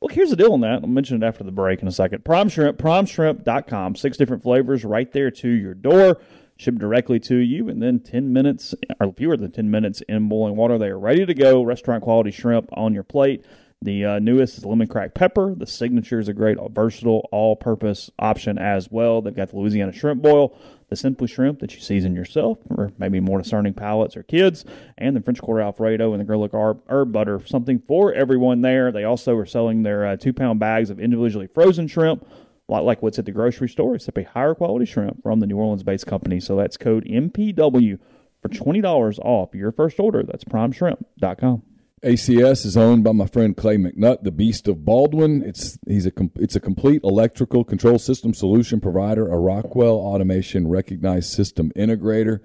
Look, 0.00 0.12
here's 0.12 0.30
the 0.30 0.36
deal 0.36 0.52
on 0.52 0.60
that. 0.60 0.82
I'll 0.82 0.88
mention 0.88 1.22
it 1.22 1.26
after 1.26 1.42
the 1.44 1.50
break 1.50 1.82
in 1.82 1.88
a 1.88 1.92
second. 1.92 2.24
Prime 2.24 2.48
Shrimp, 2.48 2.78
primeshrimp.com. 2.78 3.96
Six 3.96 4.16
different 4.16 4.42
flavors 4.44 4.84
right 4.84 5.10
there 5.12 5.30
to 5.32 5.48
your 5.48 5.74
door, 5.74 6.20
shipped 6.56 6.78
directly 6.78 7.18
to 7.20 7.34
you. 7.36 7.68
And 7.68 7.82
then 7.82 7.98
10 7.98 8.32
minutes, 8.32 8.76
or 9.00 9.12
fewer 9.12 9.36
than 9.36 9.50
10 9.50 9.70
minutes 9.70 10.00
in 10.08 10.28
boiling 10.28 10.54
water. 10.56 10.78
They 10.78 10.86
are 10.88 10.98
ready 10.98 11.26
to 11.26 11.34
go. 11.34 11.62
Restaurant 11.64 12.04
quality 12.04 12.30
shrimp 12.30 12.68
on 12.72 12.94
your 12.94 13.02
plate. 13.02 13.44
The 13.80 14.04
uh, 14.04 14.18
newest 14.18 14.58
is 14.58 14.64
lemon 14.64 14.88
crack 14.88 15.14
pepper. 15.14 15.54
The 15.56 15.66
signature 15.66 16.18
is 16.18 16.28
a 16.28 16.32
great 16.32 16.58
versatile 16.70 17.28
all 17.30 17.54
purpose 17.54 18.10
option 18.18 18.58
as 18.58 18.90
well. 18.90 19.22
They've 19.22 19.34
got 19.34 19.50
the 19.50 19.56
Louisiana 19.56 19.92
shrimp 19.92 20.20
boil, 20.20 20.58
the 20.88 20.96
Simply 20.96 21.28
shrimp 21.28 21.60
that 21.60 21.72
you 21.74 21.80
season 21.80 22.16
yourself, 22.16 22.58
or 22.70 22.90
maybe 22.98 23.20
more 23.20 23.40
discerning 23.40 23.74
palates 23.74 24.16
or 24.16 24.24
kids, 24.24 24.64
and 24.96 25.14
the 25.14 25.20
French 25.20 25.40
Quarter 25.40 25.62
Alfredo 25.62 26.12
and 26.12 26.20
the 26.20 26.24
garlic 26.24 26.54
herb, 26.54 26.82
herb 26.88 27.12
butter. 27.12 27.40
Something 27.46 27.78
for 27.86 28.12
everyone 28.12 28.62
there. 28.62 28.90
They 28.90 29.04
also 29.04 29.36
are 29.36 29.46
selling 29.46 29.84
their 29.84 30.04
uh, 30.04 30.16
two 30.16 30.32
pound 30.32 30.58
bags 30.58 30.90
of 30.90 30.98
individually 30.98 31.46
frozen 31.46 31.86
shrimp. 31.86 32.26
a 32.68 32.72
lot 32.72 32.84
like 32.84 33.00
what's 33.00 33.20
at 33.20 33.26
the 33.26 33.32
grocery 33.32 33.68
store, 33.68 33.94
except 33.94 34.18
a 34.18 34.24
higher 34.24 34.56
quality 34.56 34.86
shrimp 34.86 35.22
from 35.22 35.38
the 35.38 35.46
New 35.46 35.56
Orleans 35.56 35.84
based 35.84 36.06
company. 36.08 36.40
So 36.40 36.56
that's 36.56 36.76
code 36.76 37.04
MPW 37.04 38.00
for 38.42 38.48
$20 38.48 39.18
off 39.20 39.54
your 39.54 39.70
first 39.70 40.00
order. 40.00 40.24
That's 40.24 40.44
primeshrimp.com. 40.44 41.62
ACS 42.02 42.64
is 42.64 42.76
owned 42.76 43.02
by 43.02 43.10
my 43.12 43.26
friend 43.26 43.56
Clay 43.56 43.76
McNutt, 43.76 44.22
the 44.22 44.30
Beast 44.30 44.68
of 44.68 44.84
Baldwin. 44.84 45.42
It's 45.42 45.78
he's 45.86 46.06
a 46.06 46.12
it's 46.36 46.54
a 46.54 46.60
complete 46.60 47.02
electrical 47.02 47.64
control 47.64 47.98
system 47.98 48.32
solution 48.34 48.80
provider, 48.80 49.26
a 49.28 49.38
Rockwell 49.38 49.96
Automation 49.96 50.68
recognized 50.68 51.32
system 51.32 51.72
integrator. 51.74 52.38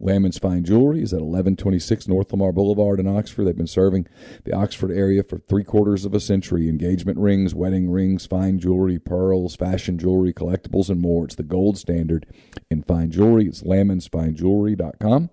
Lamons 0.00 0.38
Fine 0.38 0.64
Jewelry 0.64 1.02
is 1.02 1.12
at 1.12 1.20
1126 1.20 2.08
North 2.08 2.32
Lamar 2.32 2.52
Boulevard 2.52 3.00
in 3.00 3.06
Oxford. 3.06 3.44
They've 3.44 3.56
been 3.56 3.66
serving 3.66 4.06
the 4.44 4.54
Oxford 4.54 4.90
area 4.90 5.22
for 5.22 5.38
three 5.38 5.64
quarters 5.64 6.04
of 6.04 6.14
a 6.14 6.20
century. 6.20 6.68
Engagement 6.68 7.18
rings, 7.18 7.54
wedding 7.54 7.90
rings, 7.90 8.26
fine 8.26 8.58
jewelry, 8.58 8.98
pearls, 8.98 9.56
fashion 9.56 9.98
jewelry, 9.98 10.32
collectibles, 10.32 10.88
and 10.88 11.00
more. 11.00 11.24
It's 11.24 11.36
the 11.36 11.42
gold 11.42 11.78
standard 11.78 12.26
in 12.70 12.82
fine 12.82 13.10
jewelry. 13.10 13.46
It's 13.46 13.62
lamonsfinejewelry.com 13.62 15.30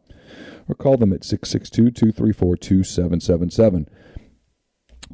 or 0.68 0.76
call 0.76 0.98
them 0.98 1.14
at 1.14 1.24
662 1.24 1.92
234 1.92 2.58
2777. 2.58 3.88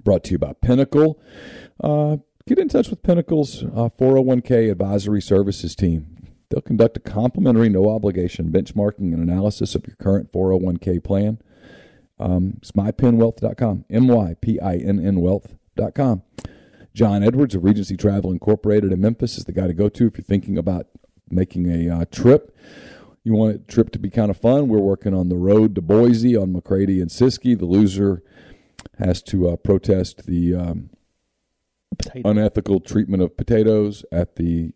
Brought 0.03 0.23
to 0.25 0.31
you 0.31 0.37
by 0.37 0.53
Pinnacle. 0.53 1.19
Uh, 1.83 2.17
get 2.47 2.59
in 2.59 2.69
touch 2.69 2.89
with 2.89 3.01
Pinnacle's 3.01 3.63
uh, 3.63 3.89
401k 3.97 4.71
advisory 4.71 5.21
services 5.21 5.75
team. 5.75 6.16
They'll 6.49 6.61
conduct 6.61 6.97
a 6.97 7.01
complimentary, 7.01 7.69
no 7.69 7.89
obligation 7.89 8.49
benchmarking 8.51 9.13
and 9.13 9.19
analysis 9.19 9.75
of 9.75 9.85
your 9.85 9.97
current 9.97 10.31
401k 10.31 11.03
plan. 11.03 11.39
Um, 12.19 12.55
it's 12.57 12.71
mypinnwealth.com, 12.71 13.85
M 13.89 14.07
Y 14.07 14.35
P 14.41 14.59
I 14.59 14.77
N 14.77 15.05
N 15.05 15.19
wealth.com. 15.21 16.23
John 16.93 17.23
Edwards 17.23 17.53
of 17.53 17.63
Regency 17.63 17.95
Travel 17.95 18.31
Incorporated 18.31 18.91
in 18.91 19.01
Memphis 19.01 19.37
is 19.37 19.45
the 19.45 19.51
guy 19.51 19.67
to 19.67 19.73
go 19.73 19.87
to 19.89 20.07
if 20.07 20.17
you're 20.17 20.23
thinking 20.23 20.57
about 20.57 20.87
making 21.29 21.69
a 21.69 21.93
uh, 21.93 22.05
trip. 22.05 22.55
You 23.23 23.33
want 23.33 23.55
a 23.55 23.59
trip 23.59 23.91
to 23.91 23.99
be 23.99 24.09
kind 24.09 24.31
of 24.31 24.37
fun. 24.37 24.67
We're 24.67 24.79
working 24.79 25.13
on 25.13 25.29
the 25.29 25.35
road 25.35 25.75
to 25.75 25.81
Boise 25.81 26.35
on 26.35 26.53
McCready 26.53 27.01
and 27.01 27.11
Siskey. 27.11 27.59
The 27.59 27.65
loser 27.65 28.23
has 28.97 29.21
to 29.23 29.49
uh, 29.49 29.57
protest 29.57 30.25
the 30.25 30.55
um, 30.55 30.89
unethical 32.15 32.79
treatment 32.79 33.21
of 33.21 33.37
potatoes 33.37 34.05
at 34.11 34.37
the 34.37 34.71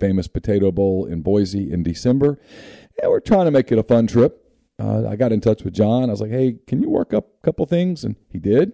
famous 0.00 0.28
Potato 0.28 0.72
Bowl 0.72 1.06
in 1.06 1.22
Boise 1.22 1.70
in 1.70 1.82
December. 1.82 2.38
And 3.02 3.10
we're 3.10 3.20
trying 3.20 3.46
to 3.46 3.50
make 3.50 3.72
it 3.72 3.78
a 3.78 3.82
fun 3.82 4.06
trip. 4.06 4.38
Uh, 4.78 5.08
I 5.08 5.16
got 5.16 5.32
in 5.32 5.40
touch 5.40 5.62
with 5.62 5.74
John. 5.74 6.04
I 6.04 6.12
was 6.12 6.20
like, 6.20 6.30
hey, 6.30 6.56
can 6.66 6.82
you 6.82 6.90
work 6.90 7.12
up 7.12 7.28
a 7.42 7.44
couple 7.44 7.66
things? 7.66 8.04
And 8.04 8.16
he 8.28 8.38
did. 8.38 8.72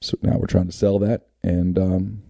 So 0.00 0.16
now 0.22 0.36
we're 0.36 0.46
trying 0.46 0.66
to 0.66 0.72
sell 0.72 0.98
that. 1.00 1.28
And 1.42 1.78
um, 1.78 2.22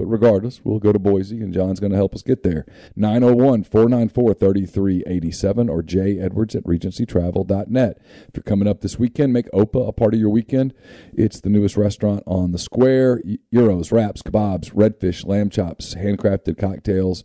but 0.00 0.06
regardless, 0.06 0.62
we'll 0.64 0.78
go 0.78 0.94
to 0.94 0.98
Boise, 0.98 1.42
and 1.42 1.52
John's 1.52 1.78
going 1.78 1.90
to 1.90 1.96
help 1.98 2.14
us 2.14 2.22
get 2.22 2.42
there. 2.42 2.64
901 2.96 3.64
494 3.64 4.32
3387 4.32 5.68
or 5.68 5.82
J 5.82 6.18
Edwards 6.18 6.56
at 6.56 6.64
regencytravel.net. 6.64 7.98
If 8.28 8.30
you're 8.34 8.42
coming 8.42 8.66
up 8.66 8.80
this 8.80 8.98
weekend, 8.98 9.34
make 9.34 9.50
OPA 9.52 9.88
a 9.88 9.92
part 9.92 10.14
of 10.14 10.20
your 10.20 10.30
weekend. 10.30 10.72
It's 11.12 11.42
the 11.42 11.50
newest 11.50 11.76
restaurant 11.76 12.22
on 12.26 12.52
the 12.52 12.58
square. 12.58 13.20
Gyros, 13.52 13.92
wraps, 13.92 14.22
kebabs, 14.22 14.72
redfish, 14.72 15.26
lamb 15.26 15.50
chops, 15.50 15.94
handcrafted 15.94 16.56
cocktails, 16.56 17.24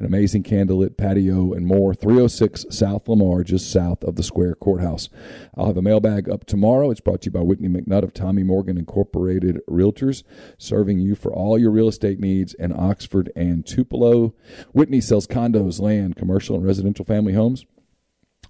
an 0.00 0.06
amazing 0.06 0.42
candlelit 0.42 0.96
patio, 0.96 1.52
and 1.52 1.66
more. 1.66 1.94
306 1.94 2.64
South 2.70 3.06
Lamar, 3.06 3.44
just 3.44 3.70
south 3.70 4.02
of 4.02 4.16
the 4.16 4.22
Square 4.22 4.54
Courthouse. 4.56 5.10
I'll 5.56 5.66
have 5.66 5.76
a 5.76 5.82
mailbag 5.82 6.28
up 6.28 6.46
tomorrow. 6.46 6.90
It's 6.90 7.02
brought 7.02 7.20
to 7.22 7.26
you 7.26 7.32
by 7.32 7.40
Whitney 7.40 7.68
McNutt 7.68 8.02
of 8.02 8.14
Tommy 8.14 8.42
Morgan 8.42 8.78
Incorporated 8.78 9.60
Realtors, 9.68 10.22
serving 10.56 11.00
you 11.00 11.14
for 11.14 11.32
all 11.32 11.58
your 11.58 11.70
real 11.70 11.88
estate 11.88 12.18
needs 12.18 12.54
in 12.54 12.72
Oxford 12.72 13.30
and 13.36 13.66
Tupelo. 13.66 14.34
Whitney 14.72 15.02
sells 15.02 15.26
condos, 15.26 15.80
land, 15.80 16.16
commercial, 16.16 16.56
and 16.56 16.64
residential 16.64 17.04
family 17.04 17.34
homes. 17.34 17.66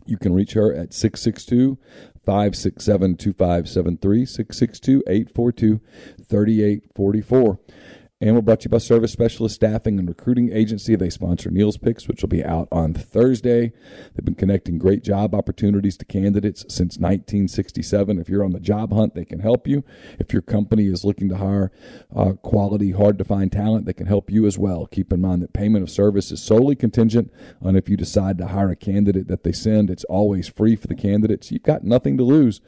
You 0.07 0.18
can 0.18 0.32
reach 0.32 0.53
her 0.53 0.72
at 0.72 0.94
662 0.94 1.78
567 2.24 3.16
2573, 3.16 4.24
662 4.24 5.03
842 5.07 5.80
3844. 6.24 7.59
And 8.23 8.35
we're 8.35 8.43
brought 8.43 8.61
to 8.61 8.64
you 8.66 8.71
by 8.71 8.77
Service 8.77 9.12
Specialist 9.12 9.55
Staffing 9.55 9.99
and 9.99 10.07
Recruiting 10.07 10.53
Agency. 10.53 10.95
They 10.95 11.09
sponsor 11.09 11.51
Neal's 11.51 11.79
Picks, 11.79 12.07
which 12.07 12.21
will 12.21 12.29
be 12.29 12.45
out 12.45 12.68
on 12.71 12.93
Thursday. 12.93 13.73
They've 14.12 14.23
been 14.23 14.35
connecting 14.35 14.77
great 14.77 15.03
job 15.03 15.35
opportunities 15.35 15.97
to 15.97 16.05
candidates 16.05 16.66
since 16.68 16.99
1967. 16.99 18.18
If 18.18 18.29
you're 18.29 18.45
on 18.45 18.51
the 18.51 18.61
job 18.61 18.93
hunt, 18.93 19.14
they 19.14 19.25
can 19.25 19.41
help 19.41 19.66
you. 19.66 19.85
If 20.18 20.35
your 20.35 20.43
company 20.43 20.89
is 20.89 21.03
looking 21.03 21.31
to 21.31 21.39
hire 21.39 21.73
uh, 22.14 22.33
quality, 22.33 22.91
hard 22.91 23.16
to 23.16 23.25
find 23.25 23.51
talent, 23.51 23.87
they 23.87 23.95
can 23.95 24.07
help 24.07 24.31
you 24.31 24.45
as 24.45 24.59
well. 24.59 24.85
Keep 24.85 25.14
in 25.14 25.23
mind 25.23 25.41
that 25.41 25.55
payment 25.55 25.83
of 25.83 25.89
service 25.89 26.31
is 26.31 26.43
solely 26.43 26.77
contingent 26.77 27.33
on 27.62 27.75
if 27.75 27.89
you 27.89 27.97
decide 27.97 28.37
to 28.37 28.49
hire 28.49 28.68
a 28.68 28.77
candidate 28.77 29.29
that 29.29 29.45
they 29.45 29.53
send. 29.53 29.89
It's 29.89 30.05
always 30.05 30.47
free 30.47 30.77
for 30.77 30.89
the 30.89 30.95
candidates. 30.95 31.51
You've 31.51 31.62
got 31.62 31.85
nothing 31.85 32.18
to 32.18 32.25
lose. 32.25 32.61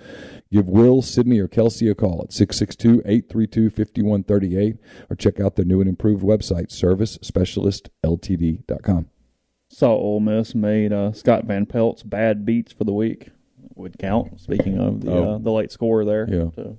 Give 0.51 0.67
Will, 0.67 1.03
Sydney, 1.03 1.41
or 1.41 1.49
Kelsey 1.49 1.91
a 1.91 1.95
call 1.95 2.23
at 2.25 2.33
662 2.33 3.03
832 3.05 3.69
5138 3.69 4.77
or 5.11 5.17
check 5.17 5.41
out 5.43 5.57
their 5.57 5.64
new 5.64 5.80
and 5.80 5.88
improved 5.88 6.22
website, 6.22 6.68
servicespecialistltd.com. 6.68 9.09
Saw 9.68 9.90
Ole 9.93 10.20
Miss 10.20 10.55
made 10.55 10.93
uh, 10.93 11.12
Scott 11.12 11.45
Van 11.47 11.64
Pelt's 11.66 12.03
bad 12.03 12.45
beats 12.45 12.72
for 12.72 12.84
the 12.84 12.93
week. 12.93 13.30
Would 13.74 13.99
count. 13.99 14.38
Speaking 14.40 14.78
of 14.78 15.01
the 15.01 15.12
Oh. 15.12 15.34
uh, 15.34 15.38
the 15.38 15.51
late 15.51 15.72
score 15.72 16.05
there, 16.05 16.28
Yeah. 16.28 16.51
to 16.62 16.76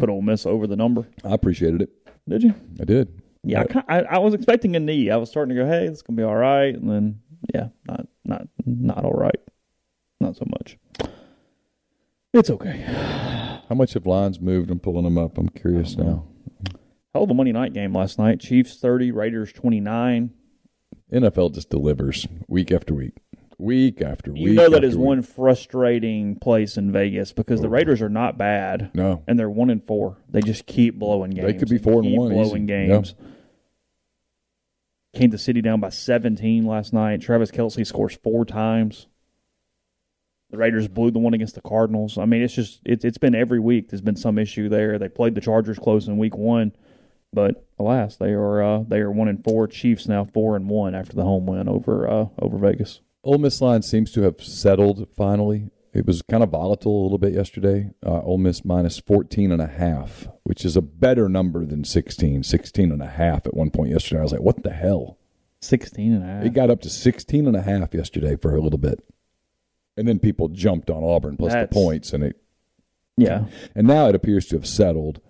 put 0.00 0.08
Ole 0.08 0.20
Miss 0.22 0.44
over 0.46 0.66
the 0.66 0.74
number. 0.76 1.06
I 1.24 1.32
appreciated 1.32 1.82
it. 1.82 1.90
Did 2.28 2.42
you? 2.42 2.54
I 2.80 2.84
did. 2.84 3.22
Yeah, 3.44 3.60
I, 3.60 3.66
ki- 3.66 3.80
I, 3.88 4.00
I 4.02 4.18
was 4.18 4.34
expecting 4.34 4.74
a 4.74 4.80
knee. 4.80 5.10
I 5.10 5.16
was 5.16 5.30
starting 5.30 5.54
to 5.54 5.62
go, 5.62 5.68
hey, 5.68 5.86
it's 5.86 6.02
gonna 6.02 6.16
be 6.16 6.22
all 6.22 6.34
right, 6.34 6.74
and 6.74 6.90
then 6.90 7.20
yeah, 7.54 7.68
not 7.86 8.06
not 8.24 8.48
not 8.64 9.04
all 9.04 9.12
right, 9.12 9.38
not 10.20 10.34
so 10.34 10.46
much. 10.48 10.78
It's 12.32 12.50
okay. 12.50 12.78
How 13.68 13.74
much 13.76 13.92
have 13.92 14.06
lines 14.06 14.40
moved? 14.40 14.70
I'm 14.70 14.80
pulling 14.80 15.04
them 15.04 15.18
up. 15.18 15.38
I'm 15.38 15.48
curious 15.50 15.96
now. 15.96 16.24
Hell 17.14 17.30
a 17.30 17.34
Monday 17.34 17.52
night 17.52 17.72
game 17.72 17.94
last 17.94 18.18
night. 18.18 18.40
Chiefs 18.40 18.76
thirty, 18.76 19.12
Raiders 19.12 19.52
twenty 19.52 19.78
nine. 19.78 20.30
NFL 21.12 21.54
just 21.54 21.70
delivers 21.70 22.26
week 22.48 22.72
after 22.72 22.92
week, 22.92 23.12
week 23.56 24.02
after 24.02 24.32
week. 24.32 24.42
You 24.42 24.54
know 24.54 24.68
that 24.68 24.82
is 24.82 24.96
week. 24.96 25.06
one 25.06 25.22
frustrating 25.22 26.36
place 26.40 26.76
in 26.76 26.90
Vegas 26.90 27.32
because 27.32 27.60
the 27.60 27.68
oh. 27.68 27.70
Raiders 27.70 28.02
are 28.02 28.08
not 28.08 28.36
bad. 28.36 28.90
No. 28.94 29.22
and 29.28 29.38
they're 29.38 29.48
one 29.48 29.70
and 29.70 29.86
four. 29.86 30.16
They 30.28 30.40
just 30.40 30.66
keep 30.66 30.98
blowing 30.98 31.30
games. 31.30 31.46
They 31.46 31.54
could 31.56 31.68
be 31.68 31.78
four 31.78 32.00
and 32.00 32.04
keep 32.04 32.18
one 32.18 32.32
blowing 32.32 32.64
easy. 32.64 32.88
games. 32.88 33.14
Kansas 35.14 35.44
City 35.44 35.62
down 35.62 35.78
by 35.78 35.90
17 35.90 36.66
last 36.66 36.92
night. 36.92 37.20
Travis 37.20 37.52
Kelce 37.52 37.86
scores 37.86 38.18
four 38.24 38.44
times. 38.44 39.06
The 40.50 40.58
Raiders 40.58 40.88
blew 40.88 41.12
the 41.12 41.20
one 41.20 41.34
against 41.34 41.54
the 41.54 41.60
Cardinals. 41.60 42.18
I 42.18 42.24
mean, 42.24 42.42
it's 42.42 42.54
just 42.54 42.80
it's 42.84 43.04
it's 43.04 43.18
been 43.18 43.36
every 43.36 43.60
week. 43.60 43.90
There's 43.90 44.00
been 44.00 44.16
some 44.16 44.36
issue 44.36 44.68
there. 44.68 44.98
They 44.98 45.08
played 45.08 45.36
the 45.36 45.40
Chargers 45.40 45.78
close 45.78 46.08
in 46.08 46.18
week 46.18 46.36
one, 46.36 46.74
but 47.34 47.66
alas, 47.78 48.16
they 48.16 48.32
are 48.32 48.62
uh, 48.62 48.84
they 48.86 49.00
are 49.00 49.10
one 49.10 49.28
and 49.28 49.42
four. 49.42 49.66
Chiefs 49.66 50.06
now 50.06 50.24
four 50.24 50.56
and 50.56 50.68
one 50.68 50.94
after 50.94 51.14
the 51.14 51.24
home 51.24 51.46
win 51.46 51.68
over 51.68 52.08
uh, 52.08 52.26
over 52.38 52.58
Vegas. 52.58 53.00
Ole 53.22 53.38
Miss 53.38 53.60
line 53.60 53.82
seems 53.82 54.12
to 54.12 54.22
have 54.22 54.42
settled 54.42 55.08
finally. 55.16 55.70
It 55.92 56.06
was 56.06 56.22
kind 56.22 56.42
of 56.42 56.50
volatile 56.50 57.02
a 57.02 57.04
little 57.04 57.18
bit 57.18 57.32
yesterday. 57.32 57.90
Uh, 58.04 58.20
Ole 58.20 58.38
Miss 58.38 58.64
minus 58.64 58.98
14 58.98 59.52
and 59.52 59.62
a 59.62 59.68
half, 59.68 60.26
which 60.42 60.64
is 60.64 60.76
a 60.76 60.82
better 60.82 61.28
number 61.28 61.64
than 61.64 61.84
16. 61.84 62.42
16 62.42 62.90
and 62.90 63.00
a 63.00 63.06
half 63.06 63.46
at 63.46 63.54
one 63.54 63.70
point 63.70 63.92
yesterday. 63.92 64.18
I 64.18 64.24
was 64.24 64.32
like, 64.32 64.40
what 64.40 64.64
the 64.64 64.72
hell? 64.72 65.18
16 65.60 66.12
and 66.12 66.24
a 66.24 66.26
half. 66.26 66.44
It 66.44 66.52
got 66.52 66.68
up 66.68 66.80
to 66.80 66.90
16 66.90 67.46
and 67.46 67.56
a 67.56 67.62
half 67.62 67.94
yesterday 67.94 68.36
for 68.36 68.56
a 68.56 68.60
little 68.60 68.78
bit. 68.78 69.04
And 69.96 70.08
then 70.08 70.18
people 70.18 70.48
jumped 70.48 70.90
on 70.90 71.04
Auburn 71.04 71.36
plus 71.36 71.52
That's- 71.52 71.68
the 71.68 71.74
points 71.74 72.12
and 72.12 72.24
it 72.24 72.40
yeah, 73.16 73.44
and 73.74 73.86
now 73.86 74.08
it 74.08 74.14
appears 74.14 74.46
to 74.46 74.56
have 74.56 74.66
settled. 74.66 75.20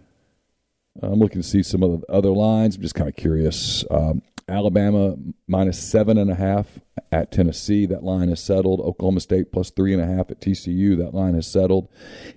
I'm 1.02 1.18
looking 1.18 1.42
to 1.42 1.46
see 1.46 1.62
some 1.62 1.82
of 1.82 2.00
the 2.00 2.12
other 2.12 2.30
lines. 2.30 2.76
I'm 2.76 2.82
just 2.82 2.94
kind 2.94 3.08
of 3.08 3.16
curious. 3.16 3.84
Um, 3.90 4.22
Alabama 4.48 5.16
minus 5.46 5.82
seven 5.82 6.18
and 6.18 6.30
a 6.30 6.34
half 6.34 6.78
at 7.10 7.32
Tennessee. 7.32 7.86
That 7.86 8.02
line 8.02 8.28
is 8.28 8.40
settled. 8.40 8.80
Oklahoma 8.80 9.20
State 9.20 9.52
plus 9.52 9.70
three 9.70 9.94
and 9.94 10.02
a 10.02 10.06
half 10.06 10.30
at 10.30 10.40
TCU. 10.40 10.98
That 10.98 11.14
line 11.14 11.34
is 11.34 11.46
settled. 11.46 11.88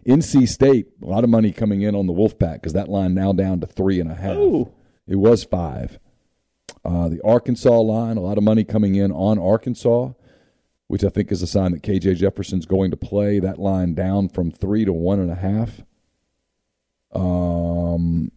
NC 0.08 0.48
State, 0.48 0.88
a 1.02 1.06
lot 1.06 1.24
of 1.24 1.30
money 1.30 1.52
coming 1.52 1.82
in 1.82 1.96
on 1.96 2.08
the 2.08 2.14
Wolfpack 2.14 2.56
because 2.56 2.74
that 2.74 2.90
line 2.90 3.14
now 3.14 3.34
down 3.34 3.60
to 3.60 3.68
three 3.68 4.00
and 4.00 4.12
a 4.12 4.16
half. 4.16 4.38
Ooh. 4.38 4.72
It 5.08 5.18
was 5.18 5.44
five. 5.44 6.00
Uh, 6.84 7.10
the 7.10 7.22
Arkansas 7.24 7.80
line, 7.80 8.18
a 8.18 8.22
lot 8.22 8.38
of 8.38 8.44
money 8.44 8.64
coming 8.64 8.96
in 8.96 9.12
on 9.12 9.38
Arkansas, 9.38 10.12
which 10.88 11.04
I 11.04 11.10
think 11.10 11.32
is 11.32 11.42
a 11.42 11.48
sign 11.48 11.74
that 11.74 11.84
KJ 11.84 12.16
Jefferson's 12.16 12.66
going 12.66 12.92
to 12.92 12.98
play. 12.98 13.40
That 13.40 13.60
line 13.60 13.94
down 13.94 14.30
from 14.30 14.52
three 14.52 14.86
to 14.86 14.94
one 14.94 15.20
and 15.20 15.32
a 15.32 15.36
half. 15.36 15.82
Um, 17.14 18.32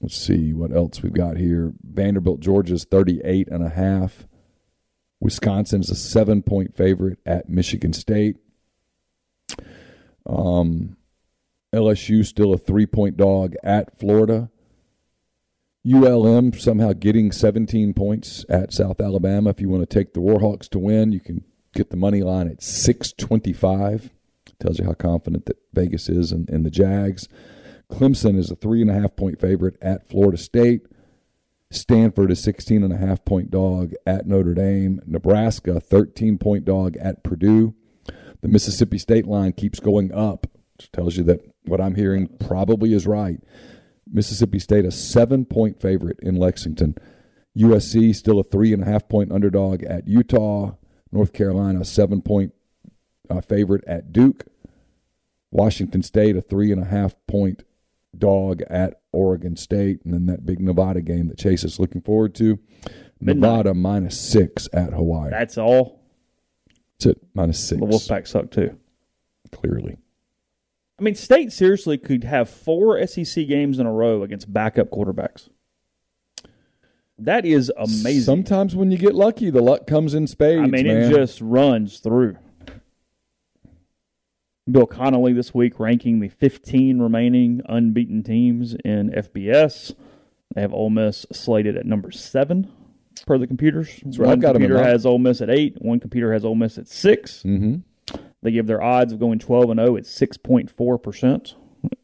let's 0.00 0.16
see 0.16 0.52
what 0.52 0.72
else 0.72 1.02
we've 1.02 1.12
got 1.12 1.36
here. 1.36 1.72
Vanderbilt, 1.82 2.40
Georgia's 2.40 2.84
38 2.84 3.48
and 3.48 3.64
a 3.64 3.70
half. 3.70 4.26
Wisconsin 5.20 5.80
is 5.80 5.90
a 5.90 5.94
seven 5.94 6.42
point 6.42 6.74
favorite 6.74 7.18
at 7.26 7.48
Michigan 7.48 7.92
State. 7.92 8.36
Um, 10.26 10.96
LSU 11.74 12.24
still 12.24 12.54
a 12.54 12.58
three 12.58 12.86
point 12.86 13.16
dog 13.16 13.54
at 13.62 13.98
Florida. 13.98 14.50
ULM 15.90 16.52
somehow 16.52 16.92
getting 16.92 17.32
17 17.32 17.94
points 17.94 18.44
at 18.48 18.72
South 18.72 19.00
Alabama. 19.00 19.50
If 19.50 19.60
you 19.60 19.68
want 19.68 19.88
to 19.88 19.98
take 19.98 20.12
the 20.12 20.20
Warhawks 20.20 20.68
to 20.70 20.78
win, 20.78 21.12
you 21.12 21.20
can 21.20 21.44
get 21.74 21.90
the 21.90 21.96
money 21.96 22.22
line 22.22 22.48
at 22.48 22.62
625. 22.62 24.10
Tells 24.58 24.78
you 24.78 24.84
how 24.84 24.92
confident 24.92 25.46
that 25.46 25.56
Vegas 25.72 26.10
is 26.10 26.32
in 26.32 26.64
the 26.64 26.70
Jags. 26.70 27.28
Clemson 27.90 28.38
is 28.38 28.50
a 28.50 28.56
three 28.56 28.80
and 28.80 28.90
a 28.90 28.94
half 28.94 29.16
point 29.16 29.40
favorite 29.40 29.76
at 29.82 30.08
Florida 30.08 30.38
State. 30.38 30.82
Stanford 31.70 32.30
is 32.32 32.42
16 32.42 32.82
and 32.82 32.92
a 32.92 32.96
half 32.96 33.24
point 33.24 33.50
dog 33.50 33.92
at 34.06 34.26
Notre 34.26 34.54
Dame. 34.54 35.00
Nebraska 35.06 35.80
13 35.80 36.38
point 36.38 36.64
dog 36.64 36.96
at 36.96 37.22
Purdue. 37.22 37.74
The 38.40 38.48
Mississippi 38.48 38.98
State 38.98 39.26
line 39.26 39.52
keeps 39.52 39.80
going 39.80 40.12
up, 40.12 40.46
which 40.76 40.90
tells 40.92 41.16
you 41.16 41.24
that 41.24 41.40
what 41.64 41.80
I'm 41.80 41.94
hearing 41.94 42.28
probably 42.38 42.94
is 42.94 43.06
right. 43.06 43.38
Mississippi 44.06 44.58
State 44.58 44.84
a 44.84 44.90
seven 44.90 45.44
point 45.44 45.80
favorite 45.80 46.18
in 46.22 46.36
Lexington. 46.36 46.96
USC 47.56 48.14
still 48.14 48.40
a 48.40 48.44
three 48.44 48.72
and 48.72 48.82
a 48.82 48.86
half 48.86 49.08
point 49.08 49.32
underdog 49.32 49.82
at 49.84 50.08
Utah. 50.08 50.72
North 51.12 51.32
Carolina 51.32 51.84
seven 51.84 52.22
point 52.22 52.52
uh, 53.28 53.40
favorite 53.40 53.84
at 53.86 54.12
Duke. 54.12 54.46
Washington 55.52 56.02
State 56.02 56.36
a 56.36 56.40
three 56.40 56.72
and 56.72 56.82
a 56.82 56.86
half 56.86 57.14
point 57.26 57.62
dog 58.16 58.62
at 58.68 59.00
Oregon 59.12 59.56
State, 59.56 60.00
and 60.04 60.12
then 60.12 60.26
that 60.26 60.44
big 60.44 60.60
Nevada 60.60 61.00
game 61.00 61.28
that 61.28 61.38
Chase 61.38 61.64
is 61.64 61.78
looking 61.78 62.00
forward 62.00 62.34
to. 62.36 62.58
Midnight. 63.20 63.48
Nevada 63.48 63.74
minus 63.74 64.18
six 64.18 64.68
at 64.72 64.92
Hawaii. 64.92 65.30
That's 65.30 65.58
all. 65.58 66.00
That's 66.98 67.16
it. 67.16 67.22
Minus 67.34 67.58
six. 67.58 67.80
The 67.80 67.86
Wolfpack 67.86 68.26
suck 68.26 68.50
too. 68.50 68.76
Clearly. 69.52 69.98
I 70.98 71.02
mean, 71.02 71.14
State 71.14 71.52
seriously 71.52 71.96
could 71.96 72.24
have 72.24 72.48
four 72.48 73.04
SEC 73.06 73.46
games 73.46 73.78
in 73.78 73.86
a 73.86 73.92
row 73.92 74.22
against 74.22 74.52
backup 74.52 74.90
quarterbacks. 74.90 75.48
That 77.18 77.44
is 77.44 77.70
amazing. 77.76 78.22
Sometimes 78.22 78.74
when 78.74 78.90
you 78.90 78.98
get 78.98 79.14
lucky, 79.14 79.50
the 79.50 79.62
luck 79.62 79.86
comes 79.86 80.14
in 80.14 80.26
spades. 80.26 80.62
I 80.62 80.66
mean, 80.66 80.86
man. 80.86 81.02
it 81.02 81.14
just 81.14 81.40
runs 81.40 82.00
through. 82.00 82.36
Bill 84.72 84.86
Connolly 84.86 85.32
this 85.32 85.54
week 85.54 85.78
ranking 85.80 86.20
the 86.20 86.28
15 86.28 87.00
remaining 87.00 87.60
unbeaten 87.68 88.22
teams 88.22 88.74
in 88.84 89.10
FBS. 89.10 89.94
They 90.54 90.60
have 90.60 90.72
Ole 90.72 90.90
Miss 90.90 91.26
slated 91.32 91.76
at 91.76 91.86
number 91.86 92.10
seven 92.10 92.70
per 93.26 93.38
the 93.38 93.46
computers. 93.46 94.00
right. 94.04 94.18
One 94.18 94.28
I've 94.30 94.40
got 94.40 94.52
computer 94.52 94.82
has 94.82 95.06
Ole 95.06 95.18
Miss 95.18 95.40
at 95.40 95.50
eight. 95.50 95.76
One 95.80 96.00
computer 96.00 96.32
has 96.32 96.44
Ole 96.44 96.54
Miss 96.54 96.78
at 96.78 96.88
6 96.88 97.42
Mm-hmm. 97.44 97.76
They 98.42 98.50
give 98.52 98.66
their 98.66 98.82
odds 98.82 99.12
of 99.12 99.20
going 99.20 99.38
12 99.38 99.70
and 99.70 99.80
0 99.80 99.96
at 99.96 100.04
6.4 100.04 101.02
percent. 101.02 101.54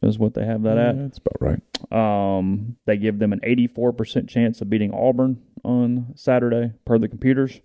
Is 0.01 0.17
what 0.17 0.33
they 0.33 0.45
have 0.45 0.63
that 0.63 0.77
at. 0.77 0.97
That's 0.97 1.19
about 1.19 1.39
right. 1.39 1.59
Um, 1.91 2.77
they 2.85 2.97
give 2.97 3.19
them 3.19 3.33
an 3.33 3.41
84% 3.41 4.27
chance 4.27 4.61
of 4.61 4.69
beating 4.69 4.91
Auburn 4.93 5.41
on 5.63 6.13
Saturday, 6.15 6.73
per 6.85 6.97
the 6.97 7.07
computers. 7.07 7.59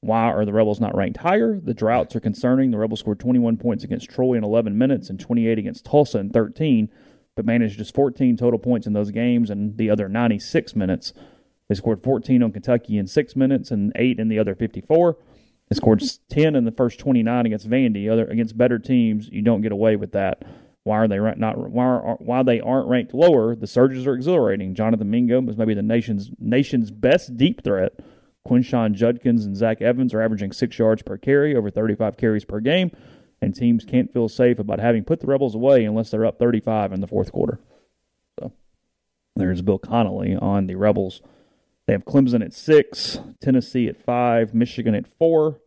Why 0.00 0.30
are 0.30 0.44
the 0.44 0.52
Rebels 0.52 0.80
not 0.80 0.94
ranked 0.94 1.18
higher? 1.18 1.58
The 1.60 1.74
droughts 1.74 2.14
are 2.14 2.20
concerning. 2.20 2.70
The 2.70 2.78
Rebels 2.78 3.00
scored 3.00 3.18
21 3.18 3.56
points 3.56 3.84
against 3.84 4.10
Troy 4.10 4.34
in 4.34 4.44
11 4.44 4.78
minutes 4.78 5.10
and 5.10 5.18
28 5.18 5.58
against 5.58 5.84
Tulsa 5.84 6.18
in 6.18 6.30
13, 6.30 6.88
but 7.34 7.44
managed 7.44 7.78
just 7.78 7.94
14 7.94 8.36
total 8.36 8.58
points 8.58 8.86
in 8.86 8.92
those 8.92 9.10
games 9.10 9.50
and 9.50 9.76
the 9.76 9.90
other 9.90 10.08
96 10.08 10.76
minutes. 10.76 11.12
They 11.68 11.74
scored 11.74 12.02
14 12.02 12.42
on 12.42 12.52
Kentucky 12.52 12.96
in 12.96 13.06
six 13.06 13.34
minutes 13.34 13.70
and 13.70 13.92
eight 13.96 14.18
in 14.18 14.28
the 14.28 14.38
other 14.38 14.54
54. 14.54 15.16
They 15.68 15.76
scored 15.76 16.02
10 16.30 16.54
in 16.54 16.64
the 16.64 16.72
first 16.72 16.98
29 16.98 17.46
against 17.46 17.68
Vandy. 17.68 18.10
Other 18.10 18.26
against 18.26 18.56
better 18.56 18.78
teams, 18.78 19.28
you 19.28 19.42
don't 19.42 19.60
get 19.60 19.72
away 19.72 19.96
with 19.96 20.12
that. 20.12 20.44
Why 20.84 20.96
are 20.98 21.08
they 21.08 21.18
not? 21.18 21.58
Why 21.58 21.84
are, 21.84 22.16
why 22.20 22.42
they 22.42 22.60
aren't 22.60 22.88
ranked 22.88 23.12
lower? 23.12 23.54
The 23.54 23.66
surges 23.66 24.06
are 24.06 24.14
exhilarating. 24.14 24.74
Jonathan 24.74 25.10
Mingo 25.10 25.40
was 25.40 25.58
maybe 25.58 25.74
the 25.74 25.82
nation's 25.82 26.30
nation's 26.38 26.90
best 26.90 27.36
deep 27.36 27.62
threat. 27.62 28.00
Quinshon 28.48 28.92
Judkins 28.92 29.44
and 29.44 29.56
Zach 29.56 29.82
Evans 29.82 30.14
are 30.14 30.22
averaging 30.22 30.52
six 30.52 30.78
yards 30.78 31.02
per 31.02 31.16
carry, 31.16 31.54
over 31.54 31.70
35 31.70 32.16
carries 32.16 32.44
per 32.44 32.60
game, 32.60 32.90
and 33.42 33.54
teams 33.54 33.84
can't 33.84 34.12
feel 34.12 34.28
safe 34.28 34.58
about 34.58 34.80
having 34.80 35.04
put 35.04 35.20
the 35.20 35.26
Rebels 35.26 35.54
away 35.54 35.84
unless 35.84 36.10
they're 36.10 36.26
up 36.26 36.38
35 36.38 36.92
in 36.92 37.00
the 37.00 37.06
fourth 37.06 37.30
quarter. 37.30 37.60
So 38.38 38.52
there's 39.36 39.62
Bill 39.62 39.78
Connolly 39.78 40.34
on 40.34 40.66
the 40.66 40.76
Rebels. 40.76 41.20
They 41.86 41.92
have 41.92 42.04
Clemson 42.04 42.44
at 42.44 42.52
six, 42.52 43.18
Tennessee 43.40 43.88
at 43.88 44.02
five, 44.02 44.54
Michigan 44.54 44.94
at 44.94 45.06
four, 45.18 45.60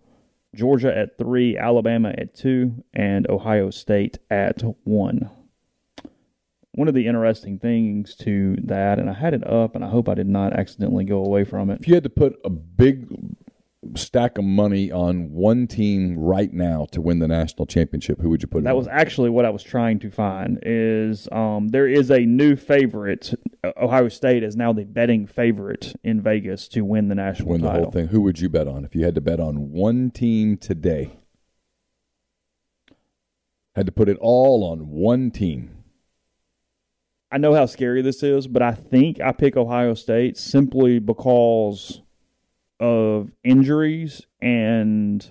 Georgia 0.53 0.95
at 0.95 1.17
three, 1.17 1.57
Alabama 1.57 2.13
at 2.17 2.35
two, 2.35 2.83
and 2.93 3.27
Ohio 3.29 3.69
State 3.69 4.19
at 4.29 4.61
one. 4.83 5.29
One 6.73 6.87
of 6.87 6.93
the 6.93 7.05
interesting 7.07 7.59
things 7.59 8.15
to 8.17 8.55
that, 8.63 8.97
and 8.97 9.09
I 9.09 9.13
had 9.13 9.33
it 9.33 9.45
up, 9.45 9.75
and 9.75 9.83
I 9.83 9.89
hope 9.89 10.07
I 10.07 10.13
did 10.13 10.27
not 10.27 10.53
accidentally 10.53 11.03
go 11.03 11.23
away 11.25 11.43
from 11.43 11.69
it. 11.69 11.81
If 11.81 11.87
you 11.87 11.95
had 11.95 12.03
to 12.03 12.09
put 12.09 12.39
a 12.45 12.49
big 12.49 13.07
stack 13.95 14.37
of 14.37 14.45
money 14.45 14.89
on 14.89 15.31
one 15.31 15.67
team 15.67 16.17
right 16.17 16.53
now 16.53 16.85
to 16.91 17.01
win 17.01 17.19
the 17.19 17.27
national 17.27 17.65
championship, 17.65 18.21
who 18.21 18.29
would 18.29 18.41
you 18.41 18.47
put 18.47 18.59
it 18.59 18.63
That 18.63 18.69
on? 18.71 18.77
was 18.77 18.87
actually 18.87 19.29
what 19.31 19.43
I 19.43 19.49
was 19.49 19.63
trying 19.63 19.99
to 19.99 20.09
find. 20.11 20.59
Is 20.61 21.27
um, 21.33 21.67
there 21.69 21.87
is 21.87 22.09
a 22.09 22.19
new 22.19 22.55
favorite? 22.55 23.33
Ohio 23.75 24.07
State 24.07 24.43
is 24.43 24.55
now 24.55 24.71
the 24.71 24.85
betting 24.85 25.27
favorite 25.27 25.93
in 26.05 26.21
Vegas 26.21 26.69
to 26.69 26.85
win 26.85 27.09
the 27.09 27.15
national 27.15 27.49
win 27.49 27.61
the 27.61 27.67
title. 27.67 27.83
whole 27.83 27.91
thing. 27.91 28.07
Who 28.07 28.21
would 28.21 28.39
you 28.39 28.47
bet 28.47 28.69
on 28.69 28.85
if 28.85 28.95
you 28.95 29.03
had 29.03 29.15
to 29.15 29.21
bet 29.21 29.41
on 29.41 29.71
one 29.71 30.09
team 30.09 30.55
today? 30.55 31.19
Had 33.75 33.87
to 33.87 33.91
put 33.91 34.07
it 34.07 34.17
all 34.21 34.63
on 34.63 34.87
one 34.89 35.31
team. 35.31 35.80
I 37.31 37.37
know 37.37 37.53
how 37.53 37.65
scary 37.65 38.01
this 38.01 38.23
is, 38.23 38.47
but 38.47 38.61
I 38.61 38.73
think 38.73 39.21
I 39.21 39.31
pick 39.31 39.55
Ohio 39.55 39.93
State 39.93 40.37
simply 40.37 40.99
because 40.99 42.01
of 42.79 43.31
injuries 43.43 44.23
and 44.41 45.25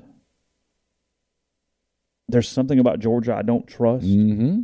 there's 2.29 2.49
something 2.49 2.79
about 2.79 3.01
Georgia 3.01 3.35
I 3.35 3.43
don't 3.43 3.67
trust. 3.67 4.07
Mm-hmm. 4.07 4.61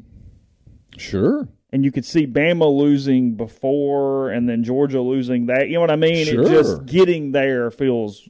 Sure. 0.97 1.49
And 1.73 1.85
you 1.85 1.93
could 1.93 2.05
see 2.05 2.27
Bama 2.27 2.75
losing 2.75 3.35
before 3.35 4.31
and 4.31 4.49
then 4.49 4.65
Georgia 4.65 5.01
losing 5.01 5.47
that. 5.47 5.69
You 5.69 5.75
know 5.75 5.81
what 5.81 5.91
I 5.91 5.97
mean? 5.97 6.27
Sure. 6.27 6.43
It 6.43 6.49
just 6.49 6.87
getting 6.87 7.33
there 7.33 7.71
feels 7.71 8.29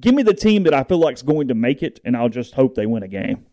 give 0.00 0.14
me 0.14 0.22
the 0.22 0.34
team 0.34 0.64
that 0.64 0.74
I 0.74 0.82
feel 0.82 0.98
like 0.98 1.14
is 1.14 1.22
going 1.22 1.48
to 1.48 1.54
make 1.54 1.82
it 1.82 2.00
and 2.04 2.16
I'll 2.16 2.28
just 2.28 2.52
hope 2.52 2.74
they 2.74 2.84
win 2.84 3.04
a 3.04 3.08
game. 3.08 3.46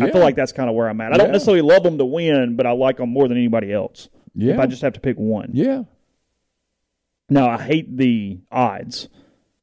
I 0.00 0.10
feel 0.10 0.20
like 0.20 0.34
that's 0.34 0.52
kind 0.52 0.68
of 0.68 0.74
where 0.74 0.88
I'm 0.88 1.00
at. 1.00 1.12
I 1.12 1.16
don't 1.16 1.30
necessarily 1.30 1.62
love 1.62 1.84
them 1.84 1.96
to 1.98 2.04
win, 2.04 2.56
but 2.56 2.66
I 2.66 2.72
like 2.72 2.96
them 2.96 3.10
more 3.10 3.28
than 3.28 3.36
anybody 3.36 3.72
else. 3.72 4.08
Yeah. 4.36 4.54
If 4.54 4.60
I 4.60 4.66
just 4.66 4.82
have 4.82 4.92
to 4.92 5.00
pick 5.00 5.16
one. 5.16 5.50
yeah. 5.52 5.82
Now 7.28 7.48
I 7.48 7.60
hate 7.60 7.96
the 7.96 8.38
odds. 8.52 9.08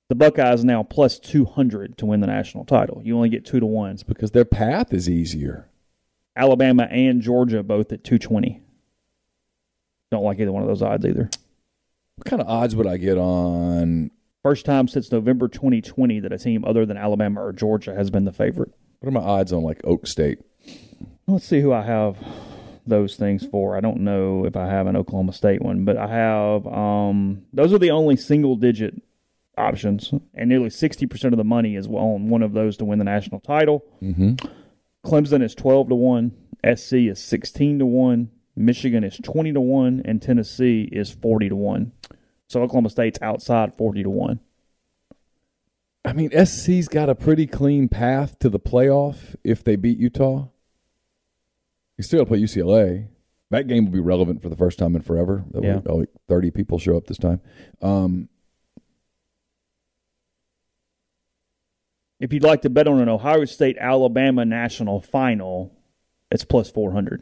The 0.09 0.15
Buckeyes 0.15 0.65
now 0.65 0.83
plus 0.83 1.17
two 1.17 1.45
hundred 1.45 1.97
to 1.99 2.05
win 2.05 2.19
the 2.19 2.27
national 2.27 2.65
title. 2.65 3.01
You 3.03 3.15
only 3.15 3.29
get 3.29 3.45
two 3.45 3.59
to 3.61 3.65
ones 3.65 4.03
Because 4.03 4.31
their 4.31 4.45
path 4.45 4.93
is 4.93 5.09
easier. 5.09 5.69
Alabama 6.35 6.83
and 6.91 7.21
Georgia 7.21 7.63
both 7.63 7.91
at 7.93 8.03
two 8.03 8.19
twenty. 8.19 8.61
Don't 10.11 10.23
like 10.23 10.39
either 10.39 10.51
one 10.51 10.61
of 10.61 10.67
those 10.67 10.81
odds 10.81 11.05
either. 11.05 11.29
What 12.15 12.25
kind 12.25 12.41
of 12.41 12.47
odds 12.47 12.75
would 12.75 12.85
I 12.85 12.97
get 12.97 13.17
on? 13.17 14.11
First 14.43 14.65
time 14.65 14.87
since 14.89 15.11
November 15.11 15.47
2020 15.47 16.19
that 16.19 16.33
a 16.33 16.37
team 16.37 16.65
other 16.65 16.85
than 16.85 16.97
Alabama 16.97 17.41
or 17.41 17.53
Georgia 17.53 17.95
has 17.95 18.11
been 18.11 18.25
the 18.25 18.33
favorite. 18.33 18.71
What 18.99 19.07
are 19.07 19.11
my 19.11 19.21
odds 19.21 19.53
on 19.53 19.63
like 19.63 19.79
Oak 19.85 20.05
State? 20.05 20.39
Let's 21.27 21.45
see 21.45 21.61
who 21.61 21.71
I 21.71 21.81
have 21.81 22.17
those 22.85 23.15
things 23.15 23.45
for. 23.45 23.75
I 23.75 23.79
don't 23.79 24.01
know 24.01 24.45
if 24.45 24.55
I 24.55 24.67
have 24.67 24.87
an 24.87 24.95
Oklahoma 24.95 25.33
State 25.33 25.61
one, 25.61 25.85
but 25.85 25.97
I 25.97 26.07
have 26.07 26.67
um 26.67 27.45
those 27.53 27.73
are 27.73 27.79
the 27.79 27.91
only 27.91 28.15
single 28.15 28.55
digit 28.55 29.01
options 29.57 30.11
and 30.33 30.49
nearly 30.49 30.69
60% 30.69 31.25
of 31.25 31.37
the 31.37 31.43
money 31.43 31.75
is 31.75 31.87
on 31.87 32.29
one 32.29 32.41
of 32.41 32.53
those 32.53 32.77
to 32.77 32.85
win 32.85 32.99
the 32.99 33.05
national 33.05 33.39
title. 33.39 33.85
Mm-hmm. 34.01 34.33
Clemson 35.05 35.43
is 35.43 35.53
12 35.53 35.89
to 35.89 35.95
1, 35.95 36.31
SC 36.75 36.93
is 36.93 37.23
16 37.23 37.79
to 37.79 37.85
1, 37.85 38.31
Michigan 38.55 39.03
is 39.03 39.19
20 39.21 39.53
to 39.53 39.61
1 39.61 40.01
and 40.05 40.21
Tennessee 40.21 40.89
is 40.91 41.11
40 41.11 41.49
to 41.49 41.55
1. 41.55 41.91
So 42.47 42.61
Oklahoma 42.61 42.89
State's 42.89 43.19
outside 43.21 43.75
40 43.75 44.03
to 44.03 44.09
1. 44.09 44.39
I 46.05 46.13
mean, 46.13 46.31
SC's 46.45 46.87
got 46.87 47.09
a 47.09 47.15
pretty 47.15 47.47
clean 47.47 47.87
path 47.87 48.37
to 48.39 48.49
the 48.49 48.59
playoff 48.59 49.35
if 49.43 49.63
they 49.63 49.75
beat 49.75 49.97
Utah. 49.97 50.47
You 51.97 52.03
still 52.03 52.19
got 52.19 52.23
to 52.25 52.29
play 52.29 52.39
UCLA. 52.39 53.07
That 53.51 53.67
game 53.67 53.85
will 53.85 53.91
be 53.91 53.99
relevant 53.99 54.41
for 54.41 54.49
the 54.49 54.55
first 54.55 54.79
time 54.79 54.95
in 54.95 55.01
forever. 55.03 55.45
That 55.51 55.63
Yeah. 55.63 55.79
will- 55.85 55.99
Like 55.99 56.09
thirty 56.27 56.49
people 56.51 56.79
show 56.79 56.97
up 56.97 57.05
this 57.07 57.17
time. 57.17 57.41
Um, 57.81 58.29
If 62.19 62.31
you'd 62.31 62.43
like 62.43 62.61
to 62.61 62.69
bet 62.69 62.87
on 62.87 63.01
an 63.01 63.09
Ohio 63.09 63.43
State 63.43 63.75
Alabama 63.77 64.45
national 64.45 65.01
final, 65.01 65.75
it's 66.31 66.45
plus 66.45 66.71
400. 66.71 67.21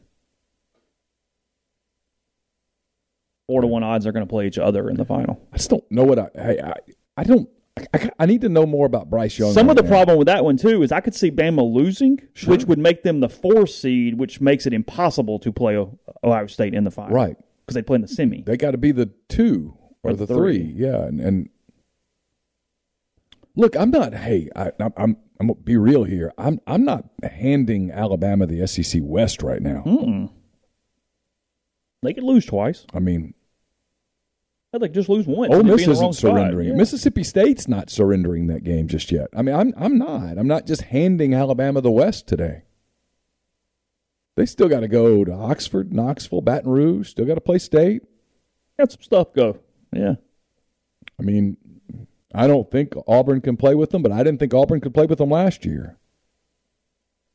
Four 3.47 3.61
to 3.61 3.67
one 3.67 3.81
odds 3.83 4.05
are 4.05 4.11
going 4.11 4.25
to 4.25 4.29
play 4.29 4.45
each 4.45 4.59
other 4.59 4.89
in 4.91 4.97
the 4.97 5.05
final. 5.05 5.41
I 5.51 5.57
just 5.57 5.71
don't 5.71 5.89
know 5.91 6.03
what 6.03 6.19
I, 6.19 6.29
I 6.37 6.49
I 6.69 6.73
I 7.17 7.23
don't 7.23 7.49
I, 7.93 8.09
I 8.19 8.25
need 8.25 8.41
to 8.41 8.49
know 8.49 8.65
more 8.65 8.85
about 8.85 9.09
Bryce 9.09 9.37
Young. 9.39 9.53
Some 9.53 9.69
of 9.69 9.75
the 9.77 9.83
now. 9.83 9.89
problem 9.89 10.17
with 10.17 10.27
that 10.27 10.43
one 10.43 10.57
too 10.57 10.83
is 10.83 10.91
I 10.91 10.99
could 10.99 11.15
see 11.15 11.31
Bama 11.31 11.63
losing, 11.73 12.19
which 12.45 12.65
would 12.65 12.79
make 12.79 13.03
them 13.03 13.19
the 13.21 13.29
four 13.29 13.65
seed, 13.65 14.17
which 14.19 14.41
makes 14.41 14.65
it 14.65 14.73
impossible 14.73 15.39
to 15.39 15.51
play 15.51 15.77
Ohio 16.23 16.47
State 16.47 16.73
in 16.73 16.83
the 16.83 16.91
final, 16.91 17.15
Right. 17.15 17.37
Because 17.65 17.75
they 17.75 17.81
play 17.81 17.95
in 17.95 18.01
the 18.01 18.07
semi. 18.07 18.41
They 18.41 18.57
got 18.57 18.71
to 18.71 18.77
be 18.77 18.91
the 18.91 19.09
two 19.29 19.77
or, 20.03 20.11
Or 20.11 20.13
the 20.15 20.27
three. 20.27 20.59
three. 20.59 20.73
Yeah, 20.75 21.03
and, 21.03 21.19
and 21.21 21.49
look, 23.55 23.75
I'm 23.77 23.89
not. 23.91 24.13
Hey, 24.13 24.49
I, 24.55 24.71
I'm 24.79 24.93
I'm 24.97 25.17
I'm 25.39 25.47
gonna 25.47 25.59
be 25.61 25.77
real 25.77 26.03
here. 26.03 26.33
I'm 26.37 26.59
I'm 26.67 26.83
not 26.83 27.05
handing 27.23 27.89
Alabama 27.91 28.47
the 28.47 28.67
SEC 28.67 29.01
West 29.03 29.41
right 29.43 29.61
now. 29.61 29.83
Mm-mm. 29.85 30.29
They 32.03 32.13
could 32.13 32.23
lose 32.23 32.45
twice. 32.45 32.85
I 32.93 32.99
mean, 32.99 33.33
I'd 34.73 34.81
like 34.81 34.93
just 34.93 35.09
lose 35.09 35.27
once. 35.27 35.53
Ole 35.53 35.63
Miss 35.63 35.77
be 35.77 35.83
in 35.83 35.89
the 35.89 35.95
wrong 35.95 36.09
isn't 36.11 36.29
surrendering. 36.29 36.69
Yeah. 36.69 36.75
Mississippi 36.75 37.23
State's 37.23 37.67
not 37.67 37.89
surrendering 37.89 38.47
that 38.47 38.63
game 38.63 38.87
just 38.87 39.11
yet. 39.11 39.27
I 39.35 39.41
mean, 39.41 39.53
I'm 39.53 39.73
I'm 39.75 39.97
not. 39.97 40.37
I'm 40.37 40.47
not 40.47 40.65
just 40.65 40.83
handing 40.83 41.33
Alabama 41.33 41.81
the 41.81 41.91
West 41.91 42.27
today. 42.27 42.63
They 44.37 44.45
still 44.45 44.69
got 44.69 44.79
to 44.79 44.87
go 44.87 45.25
to 45.25 45.33
Oxford, 45.33 45.91
Knoxville, 45.91 46.41
Baton 46.41 46.71
Rouge. 46.71 47.09
Still 47.09 47.25
got 47.25 47.35
to 47.35 47.41
play 47.41 47.59
state. 47.59 48.03
Got 48.79 48.93
some 48.93 49.01
stuff 49.01 49.33
go. 49.33 49.59
Yeah. 49.91 50.15
I 51.19 51.23
mean, 51.23 51.57
I 52.33 52.47
don't 52.47 52.71
think 52.71 52.93
Auburn 53.07 53.41
can 53.41 53.57
play 53.57 53.75
with 53.75 53.89
them, 53.89 54.01
but 54.01 54.13
I 54.13 54.23
didn't 54.23 54.39
think 54.39 54.53
Auburn 54.53 54.79
could 54.79 54.93
play 54.93 55.05
with 55.05 55.17
them 55.17 55.29
last 55.29 55.65
year. 55.65 55.97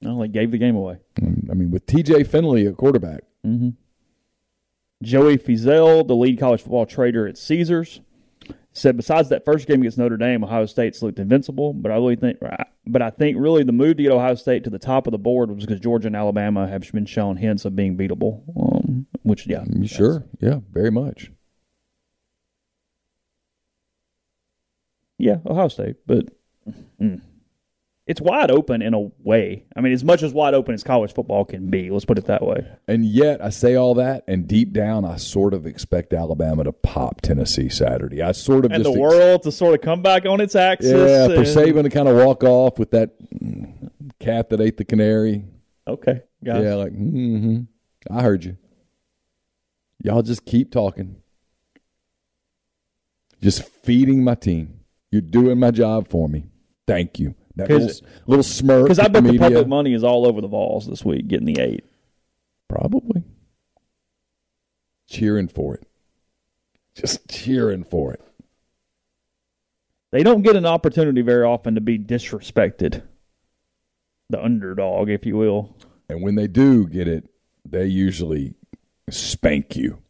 No, 0.01 0.21
they 0.21 0.29
gave 0.29 0.51
the 0.51 0.59
game 0.59 0.75
away. 0.75 0.99
I 1.19 1.55
mean, 1.55 1.71
with 1.71 1.87
T.J. 1.87 2.25
Finley 2.25 2.67
at 2.67 2.77
quarterback. 2.77 3.25
Mm-hmm. 3.47 3.71
Joey 5.03 5.37
Feazel, 5.39 6.07
the 6.07 6.17
lead 6.17 6.39
college 6.39 6.63
football 6.63 6.87
trader 6.87 7.27
at 7.27 7.37
Caesars, 7.37 8.01
said 8.73 8.97
besides 8.97 9.29
that 9.29 9.45
first 9.45 9.67
game 9.69 9.81
against 9.81 9.99
Notre 9.99 10.17
Dame, 10.17 10.43
Ohio 10.45 10.67
State's 10.67 11.03
looked 11.03 11.19
invincible. 11.19 11.73
But 11.73 11.93
I 11.93 11.97
really 11.97 12.17
think, 12.17 12.39
but 12.87 13.03
I 13.03 13.11
think 13.11 13.37
really 13.39 13.63
the 13.63 13.73
move 13.73 13.97
to 13.99 14.03
get 14.03 14.13
Ohio 14.13 14.35
State 14.35 14.65
to 14.65 14.71
the 14.71 14.79
top 14.79 15.07
of 15.07 15.13
the 15.13 15.19
board 15.19 15.51
was 15.51 15.65
because 15.67 15.81
Georgia 15.81 16.07
and 16.07 16.17
Alabama 16.17 16.67
have 16.67 16.91
been 16.93 17.07
shown 17.07 17.37
hints 17.37 17.65
of 17.65 17.77
being 17.77 17.97
beatable. 17.97 18.43
Um, 18.59 19.07
which 19.23 19.47
yeah, 19.47 19.65
You 19.69 19.87
Sure, 19.87 20.25
yeah, 20.41 20.61
very 20.73 20.91
much. 20.91 21.31
yeah, 25.19 25.39
Ohio 25.47 25.69
State, 25.69 25.97
but 26.07 26.27
mm, 27.01 27.21
it's 28.07 28.21
wide 28.21 28.53
open 28.53 28.83
in 28.83 28.95
a 28.95 29.01
way. 29.25 29.65
I 29.75 29.81
mean, 29.81 29.93
as 29.93 30.05
much 30.05 30.23
as 30.23 30.33
wide 30.33 30.55
open 30.55 30.75
as 30.75 30.85
college 30.85 31.13
football 31.13 31.45
can 31.45 31.71
be. 31.71 31.91
Let's 31.91 32.05
put 32.05 32.19
it 32.19 32.27
that 32.27 32.41
way. 32.43 32.65
And 32.87 33.05
yet, 33.05 33.45
I 33.45 33.51
say 33.51 33.75
all 33.75 33.95
that, 33.95 34.23
and 34.29 34.47
deep 34.47 34.73
down, 34.73 35.05
I 35.05 35.17
sort 35.17 35.53
of 35.53 35.67
expect 35.67 36.13
Alabama 36.13 36.65
to 36.65 36.73
pop 36.73 37.21
Tennessee 37.21 37.69
Saturday. 37.69 38.23
I 38.23 38.31
sort 38.33 38.65
of 38.65 38.71
And 38.71 38.85
just 38.85 38.95
the 38.95 39.01
ex- 39.01 39.13
world 39.13 39.43
to 39.43 39.53
sort 39.53 39.75
of 39.75 39.81
come 39.81 40.03
back 40.03 40.25
on 40.25 40.41
its 40.41 40.55
axis. 40.55 40.93
yeah, 40.93 41.27
for 41.27 41.35
and- 41.35 41.47
Saban 41.47 41.83
to 41.83 41.91
kind 41.91 42.09
of 42.09 42.17
walk 42.25 42.45
off 42.45 42.79
with 42.79 42.93
that 42.93 43.11
cat 44.21 44.51
that 44.51 44.61
ate 44.61 44.77
the 44.77 44.85
canary. 44.85 45.45
Okay, 45.89 46.21
got 46.45 46.59
it. 46.61 46.65
Yeah, 46.65 46.75
like, 46.75 46.93
mm-hmm. 46.93 47.63
I 48.09 48.23
heard 48.23 48.45
you. 48.45 48.57
Y'all 50.03 50.23
just 50.23 50.45
keep 50.45 50.71
talking. 50.71 51.17
Just 53.43 53.65
feeding 53.65 54.23
my 54.23 54.37
team. 54.37 54.81
You're 55.11 55.23
doing 55.23 55.59
my 55.59 55.71
job 55.73 56.09
for 56.09 56.29
me. 56.29 56.47
Thank 56.87 57.19
you. 57.19 57.35
That 57.57 57.71
little, 57.71 57.91
little 58.27 58.43
smirk. 58.43 58.85
Because 58.85 58.99
I 58.99 59.09
bet 59.09 59.25
the, 59.25 59.33
media. 59.33 59.41
public 59.41 59.67
money 59.67 59.95
is 59.95 60.05
all 60.05 60.27
over 60.27 60.41
the 60.41 60.49
Vols 60.49 60.87
this 60.87 61.05
week, 61.05 61.29
getting 61.29 61.47
the 61.47 61.61
eight. 61.61 61.85
Probably. 62.69 63.25
Cheering 65.09 65.49
for 65.49 65.75
it. 65.75 65.87
Just 66.95 67.29
cheering 67.29 67.85
for 67.85 68.13
it. 68.13 68.21
They 70.13 70.23
don't 70.23 70.43
get 70.43 70.57
an 70.57 70.67
opportunity 70.67 71.23
very 71.23 71.45
often 71.45 71.75
to 71.75 71.81
be 71.81 71.99
disrespected. 71.99 73.03
The 74.29 74.43
underdog, 74.43 75.09
if 75.09 75.25
you 75.25 75.37
will. 75.37 75.77
And 76.09 76.23
when 76.23 76.35
they 76.35 76.47
do 76.47 76.87
get 76.87 77.09
it, 77.09 77.29
they 77.65 77.87
usually 77.87 78.55
spank 79.11 79.77
you 79.77 80.03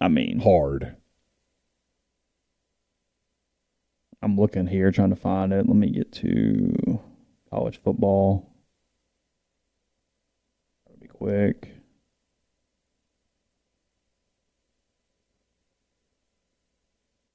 I 0.00 0.08
mean, 0.08 0.40
hard. 0.40 0.96
I'm 4.24 4.40
looking 4.40 4.66
here 4.66 4.90
trying 4.90 5.10
to 5.10 5.16
find 5.16 5.52
it. 5.52 5.66
Let 5.66 5.76
me 5.76 5.90
get 5.90 6.10
to 6.12 6.98
college 7.50 7.78
football. 7.84 8.50
That'll 10.86 10.98
be 10.98 11.08
quick. 11.08 11.70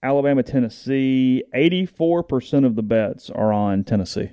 Alabama, 0.01 0.41
Tennessee. 0.41 1.43
84% 1.53 2.65
of 2.65 2.75
the 2.75 2.81
bets 2.81 3.29
are 3.29 3.53
on 3.53 3.83
Tennessee. 3.83 4.31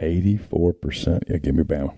84%. 0.00 1.24
Yeah, 1.28 1.38
give 1.38 1.56
me 1.56 1.64
Bama. 1.64 1.94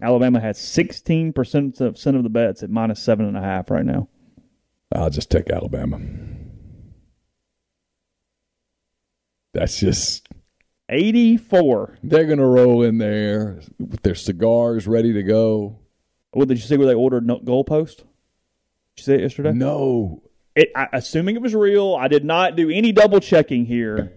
Alabama 0.00 0.40
has 0.40 0.58
16% 0.58 2.16
of 2.16 2.22
the 2.22 2.30
bets 2.30 2.62
at 2.62 2.70
minus 2.70 3.02
seven 3.02 3.26
and 3.26 3.36
a 3.36 3.42
half 3.42 3.70
right 3.70 3.84
now. 3.84 4.08
I'll 4.94 5.10
just 5.10 5.30
take 5.30 5.50
Alabama. 5.50 6.00
That's 9.54 9.78
just 9.78 10.28
84. 10.88 11.98
they're 12.02 12.26
gonna 12.26 12.46
roll 12.46 12.82
in 12.82 12.98
there 12.98 13.60
with 13.78 14.02
their 14.02 14.14
cigars 14.16 14.86
ready 14.86 15.12
to 15.14 15.22
go. 15.22 15.78
Well, 16.34 16.44
did 16.46 16.58
you 16.58 16.64
see 16.64 16.76
where 16.76 16.88
they 16.88 16.94
ordered 16.94 17.26
no- 17.26 17.38
goalpost? 17.38 17.98
Did 17.98 18.06
you 18.98 19.02
see 19.04 19.14
it 19.14 19.20
yesterday? 19.20 19.52
No, 19.52 20.22
It, 20.56 20.70
I, 20.74 20.88
assuming 20.92 21.36
it 21.36 21.42
was 21.42 21.54
real, 21.54 21.94
I 21.94 22.08
did 22.08 22.24
not 22.24 22.56
do 22.56 22.68
any 22.70 22.92
double 22.92 23.20
checking 23.20 23.64
here. 23.64 24.12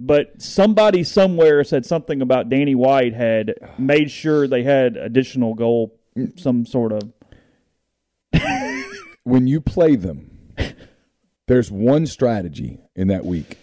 But 0.00 0.40
somebody 0.40 1.02
somewhere 1.02 1.64
said 1.64 1.84
something 1.84 2.22
about 2.22 2.48
Danny 2.48 2.74
White 2.76 3.14
had 3.14 3.54
made 3.78 4.10
sure 4.10 4.46
they 4.46 4.62
had 4.62 4.96
additional 4.96 5.54
goal, 5.54 5.98
some 6.36 6.64
sort 6.64 6.92
of. 6.92 7.12
when 9.24 9.48
you 9.48 9.60
play 9.60 9.96
them, 9.96 10.30
there's 11.48 11.70
one 11.70 12.06
strategy 12.06 12.78
in 12.94 13.08
that 13.08 13.24
week. 13.24 13.58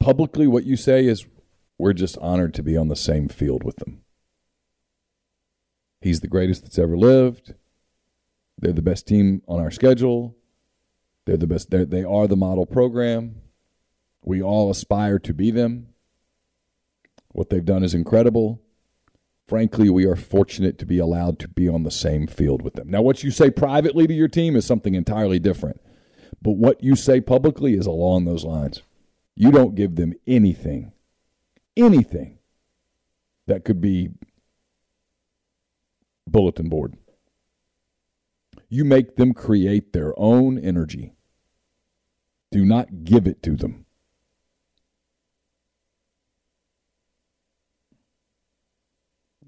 Publicly, 0.00 0.46
what 0.46 0.64
you 0.64 0.76
say 0.76 1.06
is, 1.06 1.26
"We're 1.76 1.92
just 1.92 2.18
honored 2.18 2.54
to 2.54 2.62
be 2.62 2.76
on 2.76 2.88
the 2.88 2.96
same 2.96 3.28
field 3.28 3.64
with 3.64 3.76
them." 3.76 4.02
He's 6.00 6.20
the 6.20 6.28
greatest 6.28 6.62
that's 6.62 6.78
ever 6.78 6.96
lived. 6.96 7.54
They're 8.56 8.72
the 8.72 8.82
best 8.82 9.06
team 9.06 9.42
on 9.48 9.60
our 9.60 9.70
schedule. 9.70 10.36
They're 11.24 11.36
the 11.36 11.46
best. 11.46 11.70
They're, 11.70 11.84
they 11.84 12.04
are 12.04 12.26
the 12.26 12.36
model 12.36 12.66
program. 12.66 13.42
We 14.22 14.42
all 14.42 14.70
aspire 14.70 15.18
to 15.20 15.34
be 15.34 15.50
them. 15.50 15.88
What 17.32 17.50
they've 17.50 17.64
done 17.64 17.84
is 17.84 17.94
incredible. 17.94 18.60
Frankly, 19.46 19.88
we 19.88 20.04
are 20.04 20.16
fortunate 20.16 20.78
to 20.78 20.86
be 20.86 20.98
allowed 20.98 21.38
to 21.38 21.48
be 21.48 21.68
on 21.68 21.82
the 21.82 21.90
same 21.90 22.26
field 22.26 22.62
with 22.62 22.74
them. 22.74 22.90
Now, 22.90 23.00
what 23.00 23.22
you 23.22 23.30
say 23.30 23.50
privately 23.50 24.06
to 24.06 24.12
your 24.12 24.28
team 24.28 24.56
is 24.56 24.66
something 24.66 24.94
entirely 24.94 25.38
different. 25.38 25.80
But 26.42 26.52
what 26.52 26.82
you 26.82 26.94
say 26.96 27.20
publicly 27.20 27.74
is 27.74 27.86
along 27.86 28.24
those 28.24 28.44
lines. 28.44 28.82
You 29.40 29.52
don't 29.52 29.76
give 29.76 29.94
them 29.94 30.14
anything, 30.26 30.90
anything 31.76 32.40
that 33.46 33.64
could 33.64 33.80
be 33.80 34.08
bulletin 36.26 36.68
board. 36.68 36.96
You 38.68 38.84
make 38.84 39.14
them 39.14 39.32
create 39.32 39.92
their 39.92 40.12
own 40.18 40.58
energy. 40.58 41.14
Do 42.50 42.64
not 42.64 43.04
give 43.04 43.28
it 43.28 43.40
to 43.44 43.54
them. 43.54 43.86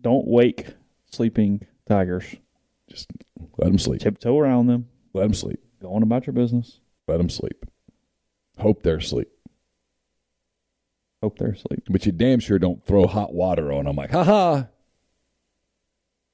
Don't 0.01 0.29
wake 0.29 0.69
sleeping 1.11 1.67
tigers. 1.89 2.37
Just 2.89 3.11
let 3.59 3.67
them 3.67 3.79
sleep. 3.79 4.03
Tiptoe 4.03 4.39
around 4.39 4.69
them. 4.69 4.89
Let 5.15 5.23
them 5.23 5.35
sleep. 5.35 5.59
Go 5.83 5.93
on 5.95 6.05
about 6.05 6.29
your 6.29 6.35
business. 6.35 6.79
Let 7.09 7.17
them 7.17 7.29
sleep. 7.29 7.67
Hope 8.57 8.85
they're 8.85 8.99
asleep. 8.99 9.27
Hope 11.23 11.39
they're 11.39 11.53
asleep. 11.53 11.85
But 11.91 12.07
you 12.07 12.13
damn 12.13 12.41
sure 12.41 12.59
don't 12.59 12.85
throw 12.85 13.07
hot 13.07 13.35
water 13.35 13.71
on 13.73 13.85
them 13.85 13.89
I'm 13.89 13.97
like, 13.97 14.11
ha 14.11 14.25
ha. 14.25 14.69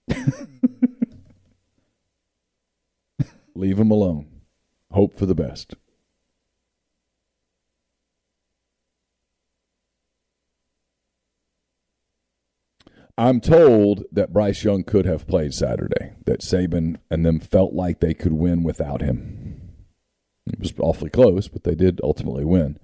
Leave 3.55 3.79
them 3.79 3.91
alone. 3.91 4.29
Hope 4.93 5.19
for 5.19 5.27
the 5.27 5.35
best. 5.35 5.75
I'm 13.19 13.41
told 13.41 14.05
that 14.13 14.33
Bryce 14.33 14.63
Young 14.63 14.85
could 14.85 15.07
have 15.07 15.27
played 15.27 15.55
Saturday, 15.55 16.13
that 16.27 16.43
Saban 16.43 16.99
and 17.11 17.25
them 17.25 17.41
felt 17.41 17.73
like 17.73 18.01
they 18.01 18.13
could 18.13 18.35
win 18.35 18.63
without 18.63 19.01
him. 19.01 19.73
It 20.47 20.61
was 20.61 20.75
awfully 20.79 21.09
close, 21.09 21.49
but 21.49 21.65
they 21.65 21.75
did 21.75 21.99
ultimately 22.05 22.45
win. 22.45 22.79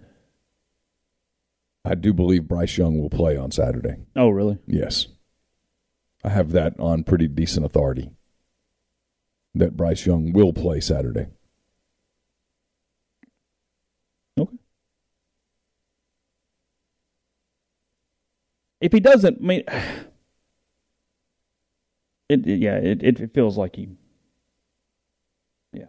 I 1.84 1.94
do 1.96 2.12
believe 2.12 2.46
Bryce 2.46 2.78
Young 2.78 3.00
will 3.00 3.10
play 3.10 3.36
on 3.36 3.50
Saturday. 3.50 3.96
Oh, 4.14 4.28
really? 4.28 4.58
Yes. 4.66 5.08
I 6.24 6.28
have 6.28 6.52
that 6.52 6.78
on 6.78 7.02
pretty 7.02 7.26
decent 7.26 7.66
authority 7.66 8.12
that 9.54 9.76
Bryce 9.76 10.06
Young 10.06 10.32
will 10.32 10.52
play 10.52 10.80
Saturday. 10.80 11.26
Okay. 14.38 14.56
If 18.80 18.92
he 18.92 19.00
doesn't, 19.00 19.38
I 19.42 19.44
mean, 19.44 19.64
it, 22.28 22.46
it 22.46 22.60
yeah, 22.60 22.76
it, 22.76 23.02
it 23.02 23.34
feels 23.34 23.58
like 23.58 23.76
he, 23.76 23.88
yeah, 25.72 25.86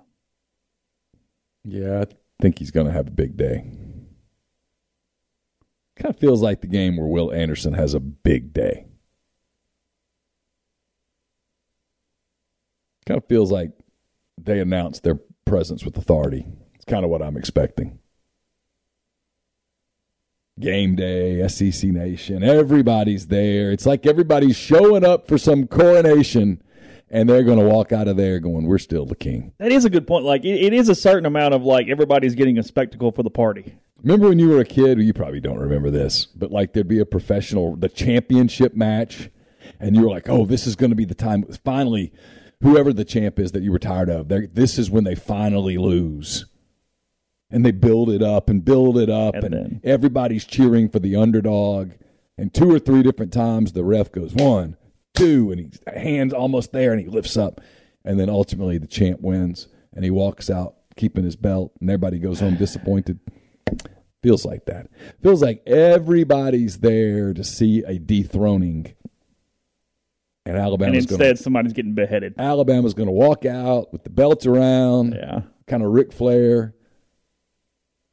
yeah. 1.64 2.02
I 2.02 2.06
think 2.42 2.58
he's 2.60 2.72
going 2.72 2.88
to 2.88 2.94
have 2.94 3.08
a 3.08 3.12
big 3.12 3.38
day. 3.38 3.72
Kind 6.04 6.16
of 6.16 6.20
feels 6.20 6.42
like 6.42 6.60
the 6.60 6.68
game 6.68 6.98
where 6.98 7.08
Will 7.08 7.32
Anderson 7.32 7.76
has 7.76 7.94
a 7.94 8.00
big 8.02 8.52
day. 8.52 8.88
Kind 13.06 13.18
of 13.18 13.26
feels 13.26 13.54
like 13.54 13.72
they 14.38 14.60
announced 14.60 15.04
their 15.04 15.18
presence 15.46 15.86
with 15.86 15.98
authority. 15.98 16.46
It's 16.76 16.84
kind 16.84 17.06
of 17.06 17.10
what 17.10 17.22
I'm 17.22 17.38
expecting. 17.38 18.00
Game 20.60 20.98
day, 20.98 21.48
SEC 21.48 21.90
Nation, 21.92 22.44
everybody's 22.44 23.28
there. 23.28 23.72
It's 23.72 23.86
like 23.86 24.06
everybody's 24.06 24.58
showing 24.58 25.06
up 25.06 25.26
for 25.26 25.38
some 25.38 25.68
coronation, 25.68 26.62
and 27.10 27.30
they're 27.30 27.44
going 27.44 27.60
to 27.60 27.66
walk 27.66 27.94
out 27.94 28.10
of 28.10 28.18
there 28.18 28.42
going, 28.42 28.68
We're 28.68 28.78
still 28.78 29.06
the 29.06 29.16
king. 29.16 29.54
That 29.58 29.72
is 29.72 29.86
a 29.86 29.90
good 29.90 30.06
point. 30.06 30.26
Like 30.26 30.44
it, 30.44 30.66
it 30.66 30.74
is 30.74 30.90
a 30.90 30.96
certain 30.96 31.26
amount 31.26 31.54
of 31.54 31.64
like 31.64 31.88
everybody's 31.88 32.36
getting 32.36 32.58
a 32.58 32.64
spectacle 32.64 33.14
for 33.14 33.24
the 33.24 33.30
party. 33.30 33.78
Remember 34.04 34.28
when 34.30 34.40
you 34.40 34.50
were 34.50 34.60
a 34.60 34.66
kid? 34.66 35.00
You 35.00 35.14
probably 35.14 35.40
don't 35.40 35.58
remember 35.60 35.90
this, 35.90 36.26
but 36.26 36.52
like 36.52 36.74
there'd 36.74 36.88
be 36.88 37.00
a 37.00 37.06
professional, 37.06 37.76
the 37.78 37.88
championship 37.90 38.76
match, 38.76 39.30
and 39.80 39.96
you 39.96 40.02
were 40.04 40.10
like, 40.10 40.28
"Oh, 40.30 40.46
this 40.46 40.68
is 40.68 40.76
going 40.76 40.90
to 40.90 40.96
be 40.96 41.06
the 41.06 41.16
time." 41.16 41.44
Finally, 41.64 42.12
whoever 42.62 42.92
the 42.92 43.06
champ 43.06 43.40
is 43.40 43.54
that 43.54 43.64
you 43.64 43.72
were 43.72 43.80
tired 43.80 44.10
of, 44.10 44.28
this 44.28 44.78
is 44.78 44.92
when 44.92 45.06
they 45.06 45.16
finally 45.16 45.78
lose, 45.78 46.46
and 47.50 47.66
they 47.66 47.72
build 47.72 48.10
it 48.10 48.22
up 48.22 48.50
and 48.50 48.66
build 48.66 48.98
it 48.98 49.10
up, 49.10 49.36
And 49.36 49.46
and, 49.46 49.54
then- 49.54 49.82
everybody's 49.86 50.46
cheering 50.46 50.90
for 50.90 51.00
the 51.00 51.16
underdog. 51.16 51.92
And 52.38 52.52
two 52.54 52.74
or 52.74 52.80
three 52.80 53.04
different 53.04 53.32
times, 53.32 53.72
the 53.74 53.84
ref 53.84 54.12
goes 54.12 54.34
one, 54.34 54.76
two, 55.14 55.52
and 55.52 55.60
he's 55.62 55.80
hands 55.96 56.34
almost 56.34 56.72
there, 56.74 56.92
and 56.92 57.00
he 57.00 57.08
lifts 57.08 57.38
up, 57.38 57.62
and 58.04 58.20
then 58.20 58.28
ultimately 58.30 58.78
the 58.80 58.88
champ 58.88 59.22
wins, 59.22 59.68
and 59.94 60.04
he 60.04 60.10
walks 60.12 60.50
out 60.50 60.76
keeping 60.98 61.24
his 61.24 61.36
belt, 61.36 61.72
and 61.80 61.90
everybody 61.90 62.18
goes 62.20 62.40
home 62.42 62.56
disappointed. 62.56 63.20
Feels 64.22 64.46
like 64.46 64.66
that. 64.66 64.88
Feels 65.22 65.42
like 65.42 65.62
everybody's 65.68 66.78
there 66.80 67.34
to 67.34 67.44
see 67.44 67.84
a 67.86 68.00
dethroning, 68.00 68.94
and 70.46 70.56
And 70.56 70.58
Alabama's 70.58 71.04
instead, 71.06 71.18
going. 71.20 71.36
somebody's 71.36 71.74
getting 71.74 71.94
beheaded. 71.94 72.36
Alabama's 72.38 72.94
going 72.94 73.08
to 73.08 73.14
walk 73.14 73.46
out 73.46 73.92
with 73.92 74.04
the 74.04 74.10
belts 74.10 74.46
around, 74.46 75.14
Yeah. 75.14 75.42
kind 75.68 75.84
of 75.84 75.92
Ric 75.92 76.14
Flair. 76.14 76.74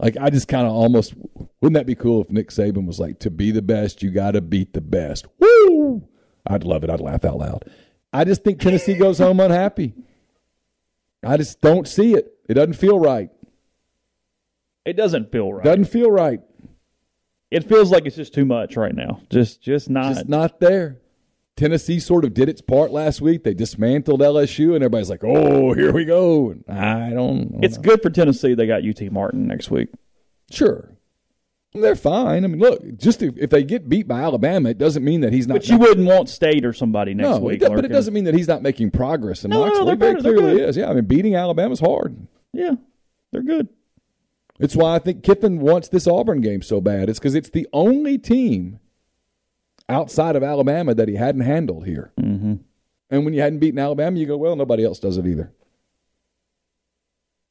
Like 0.01 0.17
I 0.19 0.31
just 0.31 0.49
kind 0.49 0.67
of 0.67 0.73
almost 0.73 1.15
wouldn't 1.61 1.75
that 1.75 1.87
be 1.87 1.95
cool 1.95 2.23
if 2.23 2.31
Nick 2.31 2.49
Saban 2.49 2.87
was 2.87 2.99
like, 2.99 3.19
"To 3.21 3.31
be 3.31 3.51
the 3.51 3.61
best, 3.63 4.03
you 4.03 4.11
got 4.11 4.31
to 4.33 4.41
beat 4.41 4.73
the 4.73 4.81
best." 4.81 5.27
Woo! 5.39 6.09
I'd 6.47 6.65
love 6.65 6.83
it. 6.85 6.91
I'd 6.91 7.01
laugh 7.01 7.25
out 7.25 7.37
loud. 7.39 7.65
I 8.13 8.25
just 8.25 8.43
think 8.43 8.59
Tennessee 8.61 8.95
goes 8.95 9.19
home 9.19 9.39
unhappy. 9.41 9.93
I 11.23 11.37
just 11.37 11.61
don't 11.61 11.87
see 11.87 12.15
it. 12.15 12.33
It 12.49 12.55
doesn't 12.55 12.73
feel 12.75 12.99
right. 12.99 13.31
It 14.85 14.95
doesn't 14.95 15.31
feel 15.31 15.53
right. 15.53 15.65
Doesn't 15.65 15.85
feel 15.87 16.11
right. 16.11 16.41
It 17.51 17.65
feels 17.69 17.91
like 17.91 18.07
it's 18.07 18.17
just 18.17 18.33
too 18.33 18.45
much 18.45 18.77
right 18.77 18.95
now. 18.95 19.21
Just, 19.29 19.61
just 19.61 19.91
not. 19.91 20.15
just 20.15 20.29
not 20.29 20.61
there. 20.61 21.01
Tennessee 21.57 21.99
sort 21.99 22.25
of 22.25 22.33
did 22.33 22.49
its 22.49 22.63
part 22.63 22.91
last 22.91 23.21
week. 23.21 23.43
They 23.45 23.53
dismantled 23.55 24.21
LSU, 24.21 24.67
and 24.69 24.77
everybody's 24.77 25.11
like, 25.11 25.23
"Oh, 25.25 25.75
here 25.75 25.93
we 25.93 26.07
go." 26.07 26.51
And 26.51 26.65
I 26.71 27.11
don't. 27.11 27.59
it's 27.63 27.77
good 27.77 28.01
for 28.01 28.09
Tennessee. 28.09 28.55
They 28.55 28.67
got 28.67 28.83
UT 28.87 29.11
Martin 29.13 29.47
next 29.47 29.71
week. 29.71 29.89
sure 30.51 30.91
they're 31.73 31.95
fine. 31.95 32.45
I 32.45 32.49
mean, 32.49 32.59
look, 32.59 32.83
just 32.97 33.23
if, 33.23 33.37
if 33.37 33.51
they 33.51 33.63
get 33.63 33.89
beat 33.89 34.09
by 34.09 34.21
Alabama, 34.23 34.71
it 34.71 34.79
doesn't 34.79 35.05
mean 35.05 35.21
that 35.21 35.33
he's 35.33 35.47
not. 35.47 35.55
But 35.55 35.69
you 35.69 35.79
wouldn't 35.79 36.07
want 36.07 36.29
State 36.29 36.65
or 36.65 36.73
somebody 36.73 37.15
next 37.15 37.29
no, 37.29 37.39
week. 37.39 37.61
does- 37.61 37.69
but 37.71 37.85
it 37.85 37.89
doesn't 37.89 38.13
mean 38.15 38.25
that 38.25 38.35
he's 38.35 38.49
not 38.49 38.63
making 38.63 38.91
progress 38.91 39.45
in 39.45 39.51
No, 39.51 39.61
no, 39.61 39.65
Knoxville. 39.67 39.85
they're 39.87 39.95
He 39.95 39.99
very 39.99 40.13
better. 40.15 40.23
They're 40.23 40.35
clearly 40.39 40.59
good. 40.61 40.69
is. 40.71 40.77
Yeah, 40.77 40.91
I 40.91 40.95
mean, 40.95 41.05
beating 41.05 41.35
Alabama's 41.37 41.79
hard. 41.81 42.17
Yeah, 42.53 42.73
they're 43.33 43.43
good. 43.43 43.69
It's 44.61 44.77
why 44.77 44.95
I 44.95 44.99
think 44.99 45.25
Kiffin 45.25 45.59
wants 45.59 45.89
this 45.89 46.07
Auburn 46.07 46.43
game 46.43 46.61
so 46.61 46.81
bad. 46.81 47.09
It's 47.09 47.19
because 47.19 47.35
it's 47.35 47.49
the 47.49 47.67
only 47.73 48.19
team 48.19 48.79
outside 49.89 50.37
of 50.37 50.43
Alabama 50.43 50.95
that 50.95 51.09
he 51.09 51.17
hadn't 51.17 51.41
handled 51.41 51.87
here. 51.87 52.13
Mm-hmm. 52.21 52.57
And 53.09 53.25
when 53.25 53.35
you 53.35 53.41
hadn't 53.41 53.59
beaten 53.59 53.79
Alabama, 53.79 54.19
you 54.19 54.27
go, 54.27 54.37
well, 54.37 54.55
nobody 54.55 54.85
else 54.85 55.01
does 55.01 55.17
it 55.17 55.27
either. 55.27 55.53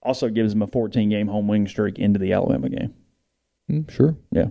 Also 0.04 0.30
gives 0.30 0.54
him 0.54 0.62
a 0.62 0.68
14 0.68 1.10
game 1.10 1.28
home 1.28 1.48
wing 1.48 1.68
streak 1.68 1.98
into 1.98 2.20
the 2.20 2.32
Alabama 2.32 2.70
game. 2.70 2.94
Mm, 3.70 3.92
sure. 3.92 4.16
Yeah. 4.32 4.50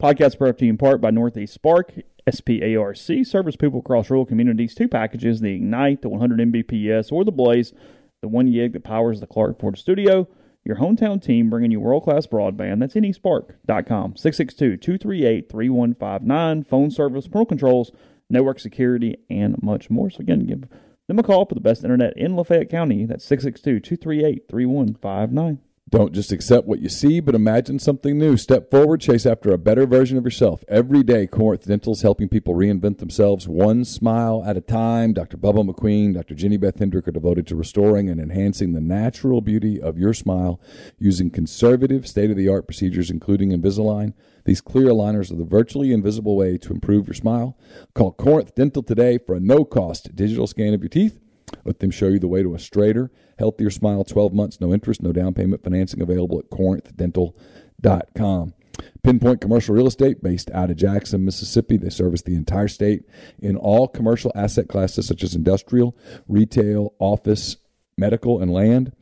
Podcast 0.00 0.38
brought 0.38 0.58
to 0.58 0.64
you 0.64 0.70
in 0.70 0.78
part 0.78 1.00
by 1.00 1.10
Northeast 1.10 1.52
Spark, 1.52 1.92
SPARC, 2.30 3.26
service 3.26 3.56
people 3.56 3.80
across 3.80 4.08
rural 4.08 4.24
communities. 4.24 4.74
Two 4.74 4.88
packages 4.88 5.40
the 5.40 5.54
Ignite, 5.54 6.02
the 6.02 6.08
100 6.08 6.38
Mbps, 6.38 7.12
or 7.12 7.24
the 7.24 7.32
Blaze, 7.32 7.72
the 8.20 8.28
one 8.28 8.50
gig 8.50 8.72
that 8.72 8.84
powers 8.84 9.20
the 9.20 9.26
Clark 9.26 9.60
Ford 9.60 9.76
studio. 9.76 10.28
Your 10.64 10.76
hometown 10.76 11.20
team 11.22 11.50
bringing 11.50 11.72
you 11.72 11.80
world 11.80 12.04
class 12.04 12.26
broadband. 12.26 12.80
That's 12.80 12.94
nespark.com. 12.94 14.16
662 14.16 14.76
238 14.76 15.50
3159. 15.50 16.64
Phone 16.64 16.90
service, 16.90 17.26
parental 17.26 17.46
controls, 17.46 17.92
network 18.30 18.60
security, 18.60 19.16
and 19.28 19.60
much 19.62 19.90
more. 19.90 20.10
So, 20.10 20.20
again, 20.20 20.46
give 20.46 20.68
them 21.08 21.18
a 21.18 21.22
call 21.22 21.46
for 21.46 21.54
the 21.54 21.60
best 21.60 21.82
internet 21.82 22.16
in 22.16 22.36
Lafayette 22.36 22.70
County. 22.70 23.06
That's 23.06 23.24
662 23.24 23.80
238 23.80 24.48
3159. 24.48 25.58
Don't 25.92 26.14
just 26.14 26.32
accept 26.32 26.66
what 26.66 26.80
you 26.80 26.88
see, 26.88 27.20
but 27.20 27.34
imagine 27.34 27.78
something 27.78 28.18
new. 28.18 28.38
Step 28.38 28.70
forward, 28.70 29.02
chase 29.02 29.26
after 29.26 29.52
a 29.52 29.58
better 29.58 29.86
version 29.86 30.16
of 30.16 30.24
yourself. 30.24 30.64
Every 30.66 31.02
day, 31.02 31.26
Corinth 31.26 31.66
Dental 31.66 31.92
is 31.92 32.00
helping 32.00 32.30
people 32.30 32.54
reinvent 32.54 32.96
themselves 32.96 33.46
one 33.46 33.84
smile 33.84 34.42
at 34.46 34.56
a 34.56 34.62
time. 34.62 35.12
Dr. 35.12 35.36
Bubba 35.36 35.68
McQueen, 35.68 36.14
Dr. 36.14 36.34
Jenny 36.34 36.56
Beth 36.56 36.78
Hendrick 36.78 37.08
are 37.08 37.12
devoted 37.12 37.46
to 37.46 37.56
restoring 37.56 38.08
and 38.08 38.18
enhancing 38.18 38.72
the 38.72 38.80
natural 38.80 39.42
beauty 39.42 39.82
of 39.82 39.98
your 39.98 40.14
smile 40.14 40.58
using 40.98 41.30
conservative, 41.30 42.08
state 42.08 42.30
of 42.30 42.38
the 42.38 42.48
art 42.48 42.66
procedures, 42.66 43.10
including 43.10 43.50
Invisalign. 43.50 44.14
These 44.46 44.62
clear 44.62 44.86
aligners 44.86 45.30
are 45.30 45.36
the 45.36 45.44
virtually 45.44 45.92
invisible 45.92 46.36
way 46.38 46.56
to 46.56 46.72
improve 46.72 47.06
your 47.06 47.12
smile. 47.12 47.58
Call 47.94 48.12
Corinth 48.12 48.54
Dental 48.54 48.82
today 48.82 49.18
for 49.18 49.34
a 49.34 49.40
no 49.40 49.66
cost 49.66 50.16
digital 50.16 50.46
scan 50.46 50.72
of 50.72 50.80
your 50.80 50.88
teeth. 50.88 51.20
Let 51.64 51.80
them 51.80 51.90
show 51.90 52.08
you 52.08 52.18
the 52.18 52.28
way 52.28 52.42
to 52.42 52.54
a 52.54 52.58
straighter, 52.58 53.10
healthier 53.38 53.70
smile. 53.70 54.04
12 54.04 54.32
months, 54.32 54.60
no 54.60 54.72
interest, 54.72 55.02
no 55.02 55.12
down 55.12 55.34
payment 55.34 55.62
financing 55.62 56.00
available 56.00 56.38
at 56.38 56.50
corinthdental.com. 56.50 58.54
Pinpoint 59.02 59.40
Commercial 59.40 59.74
Real 59.74 59.86
Estate, 59.86 60.22
based 60.22 60.50
out 60.52 60.70
of 60.70 60.76
Jackson, 60.76 61.24
Mississippi. 61.24 61.76
They 61.76 61.90
service 61.90 62.22
the 62.22 62.34
entire 62.34 62.68
state 62.68 63.04
in 63.40 63.56
all 63.56 63.88
commercial 63.88 64.32
asset 64.34 64.68
classes 64.68 65.06
such 65.06 65.22
as 65.22 65.34
industrial, 65.34 65.96
retail, 66.28 66.94
office, 66.98 67.56
medical, 67.96 68.40
and 68.40 68.52
land. 68.52 68.92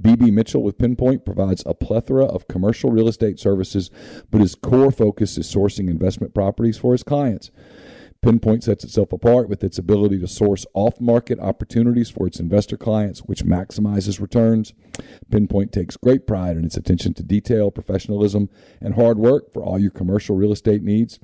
BB 0.00 0.32
Mitchell 0.32 0.62
with 0.62 0.78
Pinpoint 0.78 1.24
provides 1.24 1.62
a 1.66 1.74
plethora 1.74 2.24
of 2.24 2.48
commercial 2.48 2.90
real 2.90 3.08
estate 3.08 3.38
services, 3.38 3.90
but 4.30 4.40
his 4.40 4.54
core 4.54 4.90
focus 4.90 5.36
is 5.36 5.52
sourcing 5.52 5.90
investment 5.90 6.32
properties 6.32 6.78
for 6.78 6.92
his 6.92 7.02
clients. 7.02 7.50
Pinpoint 8.22 8.62
sets 8.62 8.84
itself 8.84 9.12
apart 9.12 9.48
with 9.48 9.64
its 9.64 9.78
ability 9.78 10.18
to 10.18 10.28
source 10.28 10.66
off 10.74 11.00
market 11.00 11.40
opportunities 11.40 12.10
for 12.10 12.26
its 12.26 12.38
investor 12.38 12.76
clients, 12.76 13.20
which 13.20 13.46
maximizes 13.46 14.20
returns. 14.20 14.74
Pinpoint 15.30 15.72
takes 15.72 15.96
great 15.96 16.26
pride 16.26 16.58
in 16.58 16.64
its 16.66 16.76
attention 16.76 17.14
to 17.14 17.22
detail, 17.22 17.70
professionalism, 17.70 18.50
and 18.78 18.94
hard 18.94 19.16
work 19.18 19.50
for 19.50 19.62
all 19.62 19.78
your 19.78 19.90
commercial 19.90 20.36
real 20.36 20.52
estate 20.52 20.82
needs. 20.82 21.18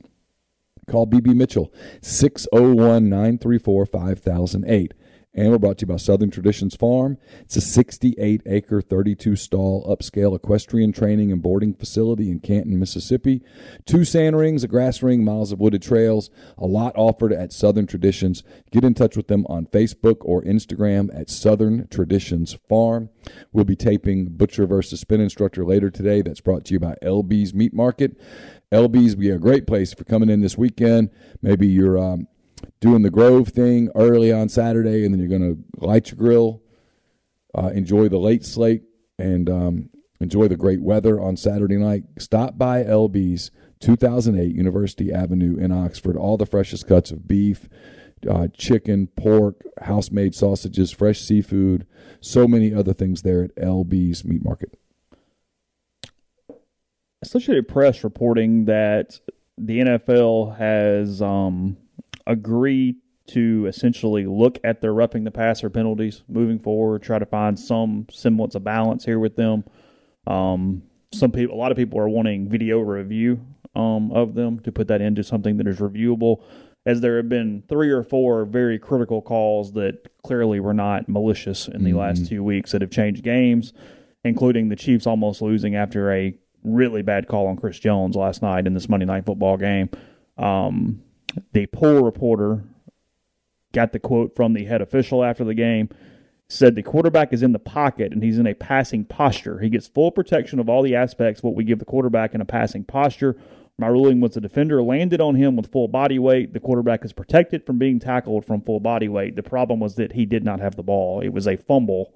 Call 0.89 1.07
BB 1.07 1.35
Mitchell, 1.35 1.71
601 2.01 3.11
934 3.11 3.87
5008. 3.87 4.95
And 5.37 5.51
we're 5.51 5.59
brought 5.59 5.77
to 5.79 5.83
you 5.83 5.89
by 5.89 5.97
Southern 5.97 6.31
Traditions 6.31 6.75
Farm. 6.75 7.19
It's 7.43 7.57
a 7.57 7.61
68 7.61 8.41
acre, 8.47 8.81
32 8.81 9.37
stall 9.37 9.87
upscale 9.87 10.35
equestrian 10.35 10.93
training 10.93 11.31
and 11.31 11.43
boarding 11.43 11.75
facility 11.75 12.31
in 12.31 12.41
Canton, 12.41 12.79
Mississippi. 12.79 13.43
Two 13.85 14.07
sand 14.07 14.39
rings, 14.39 14.65
a 14.65 14.69
grass 14.69 15.03
ring, 15.03 15.23
miles 15.23 15.53
of 15.53 15.61
wooded 15.61 15.83
trails, 15.83 16.31
a 16.57 16.65
lot 16.65 16.95
offered 16.97 17.35
at 17.35 17.53
Southern 17.53 17.87
Traditions. 17.87 18.43
Get 18.73 18.83
in 18.83 18.95
touch 18.95 19.15
with 19.15 19.29
them 19.29 19.45
on 19.51 19.67
Facebook 19.67 20.17
or 20.23 20.43
Instagram 20.43 21.15
at 21.15 21.29
Southern 21.29 21.87
Traditions 21.89 22.57
Farm. 22.67 23.11
We'll 23.53 23.67
be 23.67 23.77
taping 23.77 24.31
Butcher 24.31 24.67
versus 24.67 25.01
Spin 25.01 25.21
Instructor 25.21 25.67
later 25.67 25.91
today. 25.91 26.23
That's 26.23 26.41
brought 26.41 26.65
to 26.65 26.73
you 26.73 26.81
by 26.81 26.97
LB's 27.03 27.53
Meat 27.53 27.75
Market. 27.75 28.19
LB's 28.73 29.15
be 29.15 29.29
a 29.29 29.39
great 29.39 29.67
place 29.67 29.93
for 29.93 30.05
coming 30.05 30.31
in 30.31 30.41
this 30.41 30.57
weekend. 30.57 31.11
Maybe 31.43 31.67
you're 31.67 31.99
um, 31.99 32.27
doing 32.81 33.03
the 33.03 33.11
Grove 33.11 33.49
thing 33.49 33.91
early 33.95 34.33
on 34.33 34.49
Saturday, 34.49 35.05
and 35.05 35.13
then 35.13 35.21
you're 35.21 35.39
going 35.39 35.55
to 35.55 35.85
light 35.87 36.11
your 36.11 36.19
grill, 36.19 36.63
uh, 37.57 37.69
enjoy 37.69 38.09
the 38.09 38.19
late 38.19 38.45
slate, 38.45 38.83
and 39.19 39.49
um, 39.49 39.91
enjoy 40.21 40.49
the 40.49 40.57
great 40.57 40.83
weather 40.83 41.21
on 41.21 41.37
Saturday 41.37 41.77
night. 41.77 42.05
Stop 42.19 42.59
by 42.59 42.83
LB's 42.83 43.51
2008 43.81 44.55
University 44.55 45.13
Avenue 45.13 45.57
in 45.57 45.73
Oxford. 45.73 46.17
All 46.17 46.37
the 46.37 46.47
freshest 46.47 46.87
cuts 46.87 47.11
of 47.11 47.27
beef, 47.29 47.69
uh, 48.29 48.49
chicken, 48.57 49.09
pork, 49.09 49.63
house 49.83 50.11
made 50.11 50.35
sausages, 50.35 50.91
fresh 50.91 51.21
seafood, 51.21 51.87
so 52.21 52.47
many 52.47 52.73
other 52.73 52.93
things 52.93 53.23
there 53.23 53.45
at 53.45 53.55
LB's 53.57 54.25
Meat 54.25 54.45
Market. 54.45 54.79
Associated 57.23 57.69
Press 57.69 58.05
reporting 58.05 58.67
that 58.67 59.19
the 59.59 59.81
NFL 59.81 60.57
has 60.57 61.23
um, 61.23 61.77
agreed 62.27 62.97
to 63.29 63.67
essentially 63.67 64.27
look 64.27 64.59
at 64.65 64.81
their 64.81 64.95
roughing 64.95 65.25
the 65.25 65.31
passer 65.31 65.69
penalties 65.69 66.23
moving 66.29 66.59
forward, 66.59 67.03
try 67.03 67.19
to 67.19 67.27
find 67.27 67.59
some 67.59 68.07
semblance 68.11 68.55
of 68.55 68.65
balance 68.65 69.05
here 69.05 69.19
with 69.19 69.37
them. 69.37 69.65
Um, 70.27 70.83
some 71.13 71.33
people, 71.33 71.57
a 71.57 71.59
lot 71.59 71.71
of 71.71 71.77
people 71.77 71.99
are 71.99 72.09
wanting 72.09 72.49
video 72.49 72.81
review 72.81 73.45
um, 73.75 74.13
of 74.13 74.35
them 74.35 74.61
to 74.61 74.73
put 74.73 74.89
that 74.89 75.01
into 75.01 75.23
something 75.23 75.57
that 75.57 75.67
is 75.67 75.79
reviewable, 75.79 76.43
as 76.85 77.01
there 77.01 77.17
have 77.17 77.29
been 77.29 77.63
three 77.69 77.91
or 77.91 78.03
four 78.03 78.45
very 78.45 78.79
critical 78.79 79.21
calls 79.21 79.73
that 79.73 80.09
clearly 80.23 80.61
were 80.61 80.75
not 80.75 81.09
malicious 81.09 81.69
in 81.69 81.85
the 81.85 81.91
mm-hmm. 81.91 81.99
last 81.99 82.27
two 82.27 82.43
weeks 82.43 82.73
that 82.73 82.81
have 82.81 82.91
changed 82.91 83.23
games, 83.23 83.73
including 84.25 84.69
the 84.69 84.77
Chiefs 84.77 85.07
almost 85.07 85.43
losing 85.43 85.75
after 85.75 86.13
a 86.13 86.37
really 86.63 87.03
bad 87.03 87.29
call 87.29 87.47
on 87.47 87.57
Chris 87.57 87.79
Jones 87.79 88.17
last 88.17 88.43
night 88.43 88.67
in 88.67 88.75
this 88.75 88.89
Monday 88.89 89.07
Night 89.07 89.27
Football 89.27 89.57
game. 89.57 89.89
Um, 90.39 91.03
the 91.53 91.67
poll 91.67 92.03
reporter 92.03 92.65
got 93.73 93.93
the 93.93 93.99
quote 93.99 94.35
from 94.35 94.53
the 94.53 94.65
head 94.65 94.81
official 94.81 95.23
after 95.23 95.45
the 95.45 95.55
game 95.55 95.89
said 96.49 96.75
the 96.75 96.83
quarterback 96.83 97.33
is 97.33 97.43
in 97.43 97.53
the 97.53 97.59
pocket 97.59 98.13
and 98.13 98.23
he's 98.23 98.39
in 98.39 98.47
a 98.47 98.55
passing 98.55 99.05
posture. 99.05 99.59
He 99.59 99.69
gets 99.69 99.89
full 99.89 100.13
protection 100.13 100.59
of 100.59 100.69
all 100.69 100.83
the 100.83 100.95
aspects 100.95 101.43
what 101.43 101.55
we 101.55 101.65
give 101.65 101.79
the 101.79 101.85
quarterback 101.85 102.35
in 102.35 102.41
a 102.41 102.45
passing 102.45 102.85
posture. 102.85 103.37
My 103.79 103.89
ruling 103.89 104.21
was 104.21 104.35
the 104.35 104.41
defender 104.41 104.83
landed 104.83 105.21
on 105.21 105.35
him 105.35 105.57
with 105.57 105.71
full 105.71 105.89
body 105.89 106.19
weight. 106.19 106.55
The 106.55 106.61
quarterback 106.61 107.05
is 107.05 107.13
protected 107.13 107.67
from 107.67 107.79
being 107.79 107.99
tackled 107.99 108.47
from 108.47 108.63
full 108.63 108.81
body 108.81 109.09
weight. 109.09 109.37
The 109.37 109.43
problem 109.43 109.81
was 109.81 109.97
that 109.97 110.13
he 110.13 110.25
did 110.25 110.45
not 110.45 110.61
have 110.61 110.77
the 110.77 110.83
ball. 110.83 111.21
It 111.21 111.29
was 111.29 111.47
a 111.47 111.57
fumble, 111.57 112.15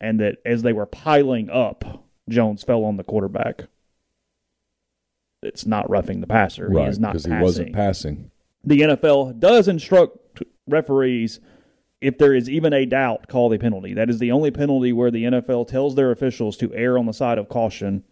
and 0.00 0.18
that 0.20 0.38
as 0.46 0.62
they 0.62 0.72
were 0.72 0.86
piling 0.86 1.50
up, 1.50 2.06
Jones 2.28 2.62
fell 2.62 2.84
on 2.84 2.96
the 2.96 3.04
quarterback. 3.04 3.64
It's 5.42 5.66
not 5.66 5.90
roughing 5.90 6.22
the 6.22 6.26
passer. 6.26 6.68
Right, 6.68 6.84
he 6.84 6.88
is 6.88 6.98
not 6.98 7.12
because 7.12 7.26
he 7.26 7.34
wasn't 7.34 7.74
passing. 7.74 8.30
The 8.66 8.80
NFL 8.80 9.38
does 9.38 9.68
instruct 9.68 10.42
referees, 10.66 11.40
if 12.00 12.18
there 12.18 12.34
is 12.34 12.48
even 12.48 12.72
a 12.72 12.86
doubt, 12.86 13.28
call 13.28 13.48
the 13.48 13.58
penalty. 13.58 13.94
That 13.94 14.10
is 14.10 14.18
the 14.18 14.32
only 14.32 14.50
penalty 14.50 14.92
where 14.92 15.10
the 15.10 15.24
NFL 15.24 15.68
tells 15.68 15.94
their 15.94 16.10
officials 16.10 16.56
to 16.58 16.72
err 16.74 16.98
on 16.98 17.06
the 17.06 17.12
side 17.12 17.38
of 17.38 17.48
caution 17.48 18.04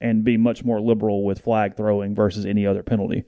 and 0.00 0.24
be 0.24 0.36
much 0.36 0.64
more 0.64 0.80
liberal 0.80 1.24
with 1.24 1.40
flag 1.40 1.76
throwing 1.76 2.14
versus 2.14 2.46
any 2.46 2.66
other 2.66 2.82
penalty. 2.82 3.24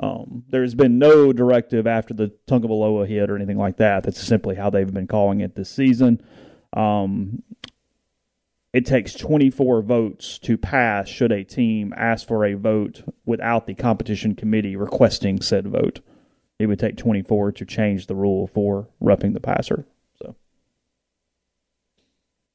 Um, 0.00 0.44
there's 0.48 0.74
been 0.74 0.98
no 0.98 1.32
directive 1.32 1.86
after 1.86 2.14
the 2.14 2.32
Tagovailoa 2.46 3.06
hit 3.06 3.30
or 3.30 3.36
anything 3.36 3.58
like 3.58 3.78
that. 3.78 4.04
That's 4.04 4.20
simply 4.20 4.54
how 4.54 4.70
they've 4.70 4.92
been 4.92 5.08
calling 5.08 5.40
it 5.40 5.56
this 5.56 5.70
season. 5.70 6.22
Um, 6.72 7.42
it 8.72 8.86
takes 8.86 9.14
24 9.14 9.82
votes 9.82 10.38
to 10.40 10.56
pass 10.56 11.08
should 11.08 11.32
a 11.32 11.42
team 11.42 11.92
ask 11.96 12.28
for 12.28 12.44
a 12.44 12.54
vote 12.54 13.02
without 13.24 13.66
the 13.66 13.74
competition 13.74 14.34
committee 14.34 14.76
requesting 14.76 15.40
said 15.40 15.66
vote 15.66 16.00
it 16.58 16.66
would 16.66 16.78
take 16.78 16.96
24 16.96 17.52
to 17.52 17.64
change 17.64 18.06
the 18.06 18.16
rule 18.16 18.46
for 18.48 18.88
roughing 19.00 19.32
the 19.32 19.40
passer. 19.40 19.86
So 20.20 20.34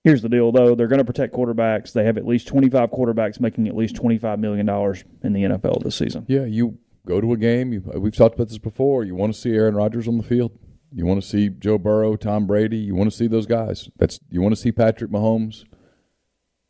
here's 0.04 0.22
the 0.22 0.30
deal, 0.30 0.52
though: 0.52 0.76
they're 0.76 0.88
going 0.88 1.00
to 1.00 1.06
protect 1.06 1.34
quarterbacks. 1.34 1.94
They 1.94 2.04
have 2.04 2.18
at 2.18 2.28
least 2.28 2.48
25 2.48 2.92
quarterbacks 2.92 3.40
making 3.40 3.68
at 3.68 3.76
least 3.76 3.96
25 3.96 4.40
million 4.40 4.66
dollars 4.66 5.04
in 5.24 5.34
the 5.34 5.44
NFL 5.44 5.84
this 5.84 5.96
season. 5.96 6.26
Yeah, 6.28 6.46
you 6.46 6.78
go 7.06 7.22
to 7.22 7.34
a 7.34 7.38
game. 7.38 7.72
You, 7.72 7.82
we've 7.96 8.16
talked 8.16 8.36
about 8.36 8.50
this 8.50 8.58
before. 8.58 9.04
You 9.04 9.16
want 9.16 9.34
to 9.34 9.40
see 9.40 9.54
Aaron 9.54 9.76
Rodgers 9.76 10.08
on 10.08 10.18
the 10.18 10.24
field. 10.24 10.58
You 10.92 11.06
want 11.06 11.22
to 11.22 11.28
see 11.28 11.50
Joe 11.50 11.78
Burrow, 11.78 12.16
Tom 12.16 12.46
Brady. 12.46 12.78
You 12.78 12.96
want 12.96 13.10
to 13.10 13.16
see 13.16 13.28
those 13.28 13.48
guys. 13.48 13.90
That's 13.98 14.20
you 14.30 14.42
want 14.42 14.54
to 14.54 14.62
see 14.62 14.72
Patrick 14.72 15.12
Mahomes. 15.12 15.64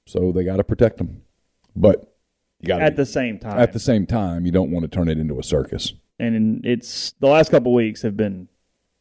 So 0.06 0.32
they 0.32 0.44
got 0.44 0.58
to 0.58 0.64
protect 0.66 0.98
them, 0.98 1.24
but 1.76 2.14
you 2.60 2.68
got 2.68 2.82
at 2.82 2.92
be, 2.92 2.98
the 2.98 3.06
same 3.06 3.40
time. 3.40 3.58
At 3.58 3.72
the 3.72 3.80
same 3.80 4.06
time, 4.06 4.46
you 4.46 4.52
don't 4.52 4.70
want 4.70 4.84
to 4.84 4.90
turn 4.90 5.08
it 5.08 5.18
into 5.18 5.40
a 5.40 5.44
circus 5.44 5.94
and 6.24 6.66
it's 6.66 7.14
the 7.20 7.28
last 7.28 7.52
couple 7.52 7.74
weeks 7.74 8.02
have 8.02 8.16
been 8.16 8.48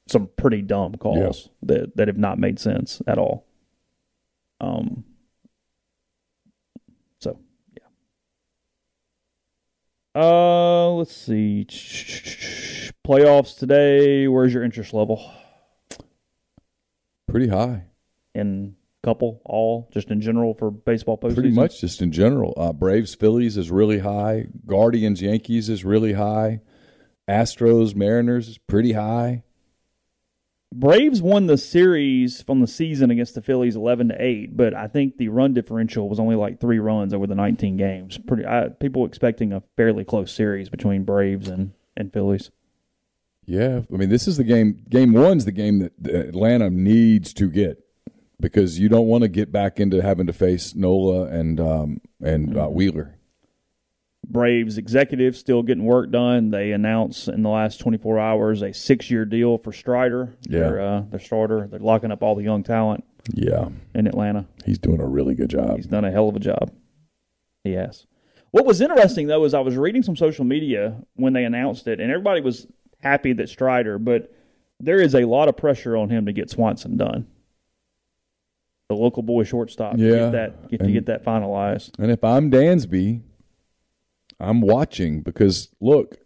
some 0.08 0.28
pretty 0.36 0.62
dumb 0.62 0.94
calls 0.96 1.48
yeah. 1.62 1.74
that 1.74 1.96
that 1.96 2.08
have 2.08 2.18
not 2.18 2.38
made 2.38 2.58
sense 2.58 3.00
at 3.06 3.18
all. 3.18 3.46
Um. 4.60 5.04
So 7.20 7.38
yeah. 7.74 7.88
Uh, 10.20 10.90
let's 10.90 11.14
see. 11.14 11.66
Playoffs 13.06 13.58
today. 13.58 14.28
Where's 14.28 14.52
your 14.52 14.62
interest 14.62 14.94
level? 14.94 15.30
Pretty 17.28 17.48
high. 17.48 17.84
In 18.34 18.76
couple, 19.02 19.40
all, 19.44 19.88
just 19.92 20.10
in 20.10 20.20
general 20.20 20.54
for 20.54 20.70
baseball 20.70 21.18
postseason? 21.18 21.34
Pretty 21.34 21.50
much 21.50 21.80
just 21.80 22.00
in 22.02 22.12
general. 22.12 22.54
Uh, 22.56 22.72
Braves, 22.72 23.14
Phillies 23.14 23.56
is 23.56 23.70
really 23.70 23.98
high. 23.98 24.46
Guardians, 24.66 25.20
Yankees 25.20 25.68
is 25.68 25.84
really 25.84 26.12
high. 26.12 26.60
Astros, 27.28 27.94
Mariners 27.94 28.48
is 28.48 28.58
pretty 28.58 28.92
high. 28.92 29.44
Braves 30.74 31.20
won 31.20 31.46
the 31.46 31.58
series 31.58 32.40
from 32.40 32.60
the 32.60 32.66
season 32.66 33.10
against 33.10 33.34
the 33.34 33.42
Phillies 33.42 33.76
eleven 33.76 34.08
to 34.08 34.16
eight, 34.18 34.56
but 34.56 34.72
I 34.72 34.86
think 34.86 35.18
the 35.18 35.28
run 35.28 35.52
differential 35.52 36.08
was 36.08 36.18
only 36.18 36.34
like 36.34 36.60
three 36.60 36.78
runs 36.78 37.12
over 37.12 37.26
the 37.26 37.34
nineteen 37.34 37.76
games. 37.76 38.18
Pretty 38.26 38.46
I, 38.46 38.68
people 38.68 39.04
expecting 39.04 39.52
a 39.52 39.62
fairly 39.76 40.04
close 40.04 40.32
series 40.32 40.70
between 40.70 41.04
Braves 41.04 41.48
and 41.48 41.72
and 41.94 42.10
Phillies. 42.10 42.50
Yeah, 43.44 43.82
I 43.92 43.96
mean 43.96 44.08
this 44.08 44.26
is 44.26 44.38
the 44.38 44.44
game. 44.44 44.82
Game 44.88 45.12
one's 45.12 45.44
the 45.44 45.52
game 45.52 45.90
that 45.98 46.14
Atlanta 46.14 46.70
needs 46.70 47.34
to 47.34 47.50
get 47.50 47.84
because 48.40 48.78
you 48.78 48.88
don't 48.88 49.06
want 49.06 49.22
to 49.22 49.28
get 49.28 49.52
back 49.52 49.78
into 49.78 50.00
having 50.00 50.26
to 50.26 50.32
face 50.32 50.74
Nola 50.74 51.26
and 51.26 51.60
um, 51.60 52.00
and 52.22 52.56
uh, 52.56 52.62
mm-hmm. 52.62 52.74
Wheeler. 52.74 53.18
Braves 54.28 54.78
executives 54.78 55.38
still 55.38 55.62
getting 55.62 55.84
work 55.84 56.10
done. 56.10 56.50
They 56.50 56.72
announced 56.72 57.28
in 57.28 57.42
the 57.42 57.48
last 57.48 57.78
24 57.80 58.18
hours 58.18 58.62
a 58.62 58.72
six-year 58.72 59.24
deal 59.24 59.58
for 59.58 59.72
Strider. 59.72 60.34
Yeah, 60.42 60.60
their, 60.60 60.80
uh, 60.80 61.00
their 61.10 61.20
starter. 61.20 61.66
They're 61.70 61.80
locking 61.80 62.12
up 62.12 62.22
all 62.22 62.34
the 62.34 62.42
young 62.42 62.62
talent. 62.62 63.04
Yeah, 63.32 63.68
in 63.94 64.06
Atlanta, 64.06 64.46
he's 64.64 64.78
doing 64.78 65.00
a 65.00 65.06
really 65.06 65.34
good 65.34 65.50
job. 65.50 65.76
He's 65.76 65.86
done 65.86 66.04
a 66.04 66.10
hell 66.10 66.28
of 66.28 66.36
a 66.36 66.40
job. 66.40 66.72
He 67.64 67.72
has. 67.72 68.06
What 68.52 68.66
was 68.66 68.80
interesting 68.80 69.28
though 69.28 69.44
is 69.44 69.54
I 69.54 69.60
was 69.60 69.76
reading 69.76 70.02
some 70.02 70.16
social 70.16 70.44
media 70.44 70.96
when 71.14 71.32
they 71.32 71.44
announced 71.44 71.86
it, 71.88 72.00
and 72.00 72.10
everybody 72.10 72.40
was 72.40 72.66
happy 73.00 73.32
that 73.34 73.48
Strider, 73.48 73.98
but 73.98 74.32
there 74.78 75.00
is 75.00 75.14
a 75.14 75.24
lot 75.24 75.48
of 75.48 75.56
pressure 75.56 75.96
on 75.96 76.10
him 76.10 76.26
to 76.26 76.32
get 76.32 76.50
Swanson 76.50 76.96
done. 76.96 77.26
The 78.88 78.96
local 78.96 79.22
boy 79.22 79.44
shortstop, 79.44 79.96
yeah, 79.96 80.08
to 80.08 80.16
get 80.16 80.32
that 80.32 80.70
get 80.70 80.80
and, 80.80 80.88
to 80.88 80.92
get 80.92 81.06
that 81.06 81.24
finalized. 81.24 81.92
And 81.98 82.10
if 82.10 82.22
I'm 82.22 82.50
Dansby, 82.50 83.22
I'm 84.42 84.60
watching 84.60 85.22
because 85.22 85.68
look, 85.80 86.18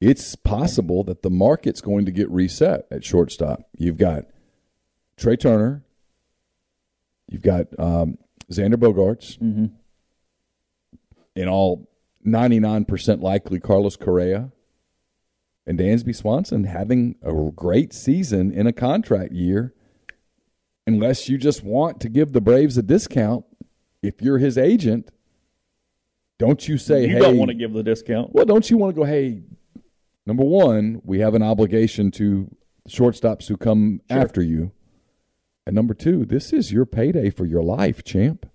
it's 0.00 0.36
possible 0.36 1.02
that 1.04 1.22
the 1.22 1.30
market's 1.30 1.80
going 1.80 2.04
to 2.04 2.12
get 2.12 2.30
reset 2.30 2.86
at 2.90 3.04
shortstop. 3.04 3.68
You've 3.76 3.96
got 3.96 4.26
Trea 5.16 5.36
Turner, 5.36 5.82
you've 7.28 7.42
got 7.42 7.66
um, 7.78 8.18
Xander 8.50 8.74
Bogaerts, 8.74 9.38
mm-hmm. 9.38 9.66
in 11.34 11.48
all 11.48 11.88
99% 12.24 13.22
likely 13.22 13.58
Carlos 13.58 13.96
Correa, 13.96 14.52
and 15.66 15.78
Dansby 15.78 16.14
Swanson 16.14 16.64
having 16.64 17.16
a 17.22 17.32
great 17.54 17.92
season 17.92 18.52
in 18.52 18.66
a 18.66 18.72
contract 18.72 19.32
year. 19.32 19.74
Unless 20.86 21.28
you 21.28 21.36
just 21.36 21.62
want 21.62 22.00
to 22.00 22.08
give 22.08 22.32
the 22.32 22.40
Braves 22.40 22.78
a 22.78 22.82
discount, 22.82 23.44
if 24.02 24.22
you're 24.22 24.38
his 24.38 24.56
agent, 24.56 25.10
don't 26.38 26.68
you 26.68 26.78
say, 26.78 27.02
you 27.02 27.08
hey, 27.08 27.18
don't 27.18 27.36
want 27.36 27.50
to 27.50 27.54
give 27.54 27.72
the 27.72 27.82
discount. 27.82 28.32
Well, 28.32 28.44
don't 28.44 28.68
you 28.70 28.78
want 28.78 28.94
to 28.94 29.00
go, 29.00 29.04
hey, 29.04 29.42
number 30.26 30.44
one, 30.44 31.00
we 31.04 31.18
have 31.20 31.34
an 31.34 31.42
obligation 31.42 32.10
to 32.12 32.54
shortstops 32.88 33.48
who 33.48 33.56
come 33.56 34.00
sure. 34.10 34.20
after 34.20 34.42
you. 34.42 34.72
And 35.66 35.74
number 35.74 35.94
two, 35.94 36.24
this 36.24 36.52
is 36.52 36.72
your 36.72 36.86
payday 36.86 37.30
for 37.30 37.44
your 37.44 37.62
life, 37.62 38.02
champ. 38.02 38.48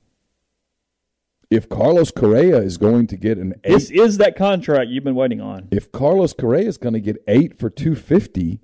If 1.52 1.70
Carlos 1.70 2.10
Correa 2.10 2.58
is 2.58 2.78
going 2.78 3.06
to 3.08 3.18
get 3.18 3.38
an 3.38 3.54
eight, 3.64 3.74
this 3.74 3.92
is 3.92 4.18
that 4.18 4.36
contract 4.36 4.90
you've 4.90 5.04
been 5.04 5.14
waiting 5.14 5.40
on. 5.40 5.68
If 5.70 5.92
Carlos 5.92 6.34
Correa 6.34 6.68
is 6.68 6.80
going 6.80 6.94
to 6.94 7.00
get 7.00 7.24
eight 7.28 7.60
for 7.60 7.70
two 7.70 7.94
fifty, 7.94 8.62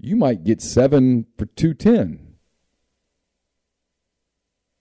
you 0.00 0.16
might 0.16 0.42
get 0.42 0.60
seven 0.60 1.26
for 1.38 1.46
two 1.46 1.74
ten. 1.74 2.34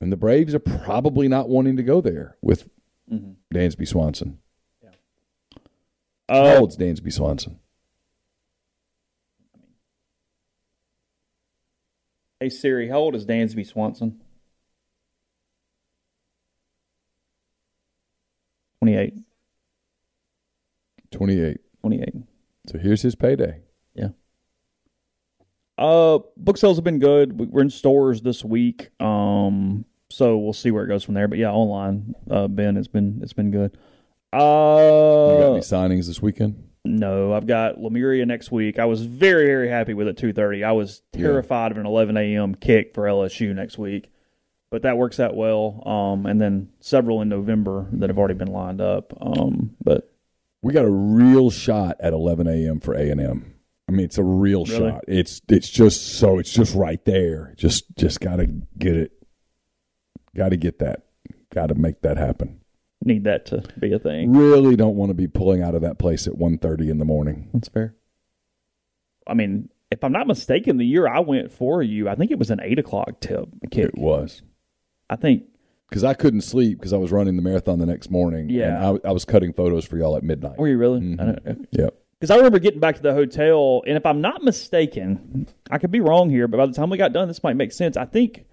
And 0.01 0.11
the 0.11 0.17
Braves 0.17 0.55
are 0.55 0.59
probably 0.59 1.27
not 1.27 1.47
wanting 1.47 1.77
to 1.77 1.83
go 1.83 2.01
there 2.01 2.37
with 2.41 2.69
mm-hmm. 3.11 3.32
Dansby 3.53 3.88
Swanson. 3.88 4.40
Yeah. 4.84 4.90
Uh, 6.30 6.49
How 6.49 6.61
old's 6.61 6.77
Dansby 6.77 7.11
Swanson? 7.11 7.60
Hey 12.40 12.49
Siri, 12.49 12.90
how 12.90 12.98
old 12.98 13.15
is 13.15 13.26
Dansby 13.26 13.65
Swanson? 13.65 14.22
28. 18.82 19.15
28. 21.11 21.57
28. 21.82 22.14
So 22.68 22.77
here's 22.77 23.02
his 23.02 23.15
payday. 23.15 23.61
Yeah. 23.95 24.10
Uh, 25.77 26.19
book 26.38 26.57
sales 26.57 26.77
have 26.77 26.84
been 26.84 26.99
good. 26.99 27.52
We're 27.52 27.64
in 27.64 27.69
stores 27.69 28.22
this 28.22 28.44
week. 28.44 28.90
Um, 28.99 29.86
so 30.10 30.38
we'll 30.38 30.53
see 30.53 30.72
where 30.72 30.84
it 30.84 30.88
goes 30.88 31.03
from 31.03 31.14
there. 31.15 31.27
But 31.27 31.38
yeah, 31.40 31.52
online, 31.52 32.15
uh, 32.30 32.48
Ben, 32.48 32.77
it's 32.77 32.88
been 32.88 33.19
it's 33.23 33.34
been 33.34 33.52
good. 33.52 33.77
Uh, 34.34 34.38
You 35.32 35.40
got 35.40 35.52
any 35.52 35.60
signings 35.61 36.07
this 36.07 36.22
weekend? 36.22 36.61
no, 36.84 37.34
I've 37.34 37.48
got 37.48 37.80
Lemuria 37.82 38.26
next 38.26 38.52
week. 38.52 38.77
I 38.77 38.86
was 38.86 39.06
very, 39.06 39.45
very 39.48 39.69
happy 39.69 39.94
with 39.94 40.07
it. 40.07 40.18
Two 40.18 40.34
thirty. 40.34 40.64
I 40.64 40.72
was 40.73 41.02
Yeah. 41.15 41.23
terrified 41.23 41.72
of 41.72 41.77
an 41.77 41.86
eleven 41.86 42.15
a.m. 42.18 42.56
kick 42.56 42.94
for 42.94 43.03
LSU 43.06 43.53
next 43.56 43.77
week, 43.77 44.11
but 44.69 44.84
that 44.84 44.98
works 44.98 45.19
out 45.19 45.36
well. 45.36 45.82
Um, 45.88 46.26
and 46.26 46.40
then 46.40 46.69
several 46.80 47.22
in 47.22 47.30
November 47.30 47.88
that 47.94 48.10
have 48.10 48.19
already 48.19 48.36
been 48.36 48.52
lined 48.52 48.82
up. 48.82 49.14
Um, 49.19 49.76
but 49.84 50.11
We 50.61 50.73
got 50.73 50.86
a 50.86 50.90
real 50.91 51.49
shot 51.52 51.98
at 51.99 52.11
11 52.14 52.48
a.m. 52.48 52.80
for 52.80 52.94
A 52.95 53.10
and 53.11 53.22
M. 53.22 53.53
I 53.88 53.91
mean, 53.91 54.03
it's 54.06 54.18
a 54.18 54.23
real 54.23 54.65
Really? 54.65 54.90
shot. 54.91 55.06
It's 55.07 55.41
it's 55.48 55.69
just 55.69 56.15
so 56.19 56.40
it's 56.40 56.52
just 56.52 56.76
right 56.76 57.03
there. 57.06 57.53
Just 57.56 57.95
just 57.95 58.19
got 58.19 58.38
to 58.38 58.48
get 58.77 58.95
it. 58.95 59.11
Got 60.35 60.49
to 60.49 60.57
get 60.57 60.79
that. 60.79 61.05
Got 61.53 61.67
to 61.67 61.75
make 61.75 62.01
that 62.01 62.17
happen. 62.17 62.59
need 63.03 63.23
that 63.25 63.45
to 63.47 63.63
be 63.79 63.93
a 63.93 63.99
thing. 63.99 64.33
Really 64.33 64.75
don't 64.75 64.95
want 64.95 65.09
to 65.09 65.13
be 65.13 65.27
pulling 65.27 65.61
out 65.61 65.75
of 65.75 65.81
that 65.81 65.97
place 65.99 66.27
at 66.27 66.33
1.30 66.33 66.89
in 66.89 66.97
the 66.97 67.05
morning. 67.05 67.49
That's 67.53 67.67
fair. 67.69 67.95
I 69.27 69.33
mean, 69.33 69.69
if 69.91 70.03
I'm 70.03 70.11
not 70.11 70.27
mistaken, 70.27 70.77
the 70.77 70.85
year 70.85 71.07
I 71.07 71.19
went 71.19 71.51
for 71.51 71.81
you, 71.81 72.09
I 72.09 72.15
think 72.15 72.31
it 72.31 72.39
was 72.39 72.51
an 72.51 72.59
eight 72.61 72.79
o'clock 72.79 73.19
tip 73.21 73.47
kick. 73.71 73.85
It 73.85 73.97
was 73.97 74.41
I 75.09 75.15
think 75.15 75.43
because 75.89 76.03
I 76.03 76.13
couldn't 76.15 76.41
sleep 76.41 76.79
because 76.79 76.93
I 76.93 76.97
was 76.97 77.11
running 77.11 77.35
the 77.35 77.41
marathon 77.43 77.79
the 77.79 77.85
next 77.85 78.09
morning. 78.11 78.49
Yeah. 78.49 78.75
and 78.89 78.99
I, 79.05 79.09
I 79.09 79.11
was 79.11 79.23
cutting 79.25 79.53
photos 79.53 79.85
for 79.85 79.97
y'all 79.97 80.17
at 80.17 80.23
midnight. 80.23 80.57
Were 80.57 80.67
you 80.67 80.77
really? 80.77 80.99
Mhm. 80.99 81.21
I 81.21 81.25
don't- 81.25 81.67
Yep. 81.71 81.95
Because 82.19 82.31
I 82.31 82.37
remember 82.37 82.59
getting 82.59 82.79
back 82.79 82.95
to 82.95 83.01
the 83.01 83.13
hotel, 83.13 83.83
and 83.85 83.97
if 83.97 84.05
I'm 84.05 84.21
not 84.21 84.41
mistaken, 84.41 85.47
I 85.69 85.77
could 85.77 85.91
be 85.91 85.99
wrong 85.99 86.29
here, 86.29 86.47
but 86.47 86.57
by 86.57 86.65
the 86.65 86.71
time 86.73 86.89
we 86.89 86.97
got 86.97 87.11
done, 87.13 87.27
this 87.27 87.43
might 87.43 87.55
make 87.55 87.71
sense. 87.73 87.97
I 87.97 88.05
think 88.05 88.45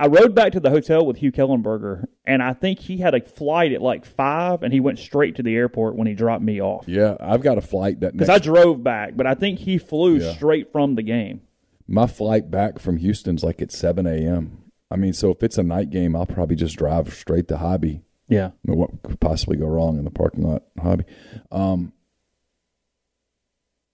I 0.00 0.06
rode 0.06 0.34
back 0.34 0.52
to 0.52 0.60
the 0.60 0.70
hotel 0.70 1.04
with 1.04 1.18
Hugh 1.18 1.30
Kellenberger, 1.30 2.06
and 2.24 2.42
I 2.42 2.54
think 2.54 2.78
he 2.78 2.96
had 2.96 3.14
a 3.14 3.20
flight 3.20 3.72
at 3.72 3.82
like 3.82 4.06
five, 4.06 4.62
and 4.62 4.72
he 4.72 4.80
went 4.80 4.98
straight 4.98 5.36
to 5.36 5.42
the 5.42 5.54
airport 5.54 5.94
when 5.94 6.06
he 6.06 6.14
dropped 6.14 6.42
me 6.42 6.60
off. 6.60 6.84
Yeah, 6.88 7.16
I've 7.20 7.42
got 7.42 7.58
a 7.58 7.60
flight 7.60 8.00
that 8.00 8.12
Because. 8.14 8.30
I 8.30 8.38
drove 8.38 8.82
back, 8.82 9.14
but 9.14 9.26
I 9.26 9.34
think 9.34 9.58
he 9.58 9.76
flew 9.76 10.16
Yeah. 10.16 10.32
straight 10.32 10.72
from 10.72 10.94
the 10.94 11.02
game. 11.02 11.42
my 11.86 12.06
flight 12.06 12.50
back 12.50 12.78
from 12.78 12.96
Houston's 12.96 13.42
like 13.44 13.60
at 13.60 13.70
7 13.72 14.06
a.m. 14.06 14.62
I 14.90 14.96
mean, 14.96 15.12
so 15.12 15.30
if 15.32 15.42
it's 15.42 15.58
a 15.58 15.62
night 15.62 15.90
game, 15.90 16.16
I'll 16.16 16.24
probably 16.24 16.56
just 16.56 16.76
drive 16.76 17.12
straight 17.12 17.48
to 17.48 17.56
Hobby. 17.58 18.00
Yeah. 18.28 18.46
I 18.46 18.52
mean, 18.70 18.78
what 18.78 19.02
could 19.02 19.20
possibly 19.20 19.56
go 19.56 19.66
wrong 19.66 19.98
in 19.98 20.04
the 20.04 20.10
parking 20.10 20.44
lot 20.44 20.62
hobby? 20.78 21.04
Um, 21.52 21.92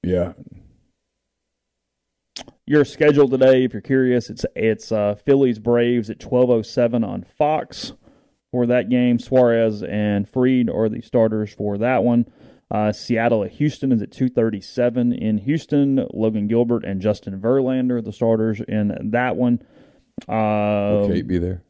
yeah, 0.02 0.34
Your 2.68 2.84
schedule 2.84 3.28
today, 3.28 3.62
if 3.64 3.72
you're 3.72 3.80
curious, 3.80 4.28
it's 4.28 4.44
it's 4.56 4.90
uh, 4.90 5.14
Phillies 5.24 5.60
Braves 5.60 6.10
at 6.10 6.18
12:07 6.18 7.06
on 7.06 7.22
Fox 7.38 7.92
for 8.50 8.66
that 8.66 8.88
game. 8.88 9.20
Suarez 9.20 9.84
and 9.84 10.28
Fried 10.28 10.68
are 10.68 10.88
the 10.88 11.00
starters 11.00 11.52
for 11.52 11.78
that 11.78 12.02
one. 12.02 12.26
Uh, 12.68 12.90
Seattle 12.90 13.44
at 13.44 13.52
Houston 13.52 13.92
is 13.92 14.02
at 14.02 14.10
2:37 14.10 15.16
in 15.16 15.38
Houston. 15.38 16.08
Logan 16.12 16.48
Gilbert 16.48 16.84
and 16.84 17.00
Justin 17.00 17.40
Verlander 17.40 18.04
the 18.04 18.12
starters 18.12 18.60
in 18.66 19.10
that 19.12 19.36
one. 19.36 19.62
Uh, 20.28 20.98
will 21.02 21.08
Kate 21.08 21.28
be 21.28 21.38
there? 21.38 21.62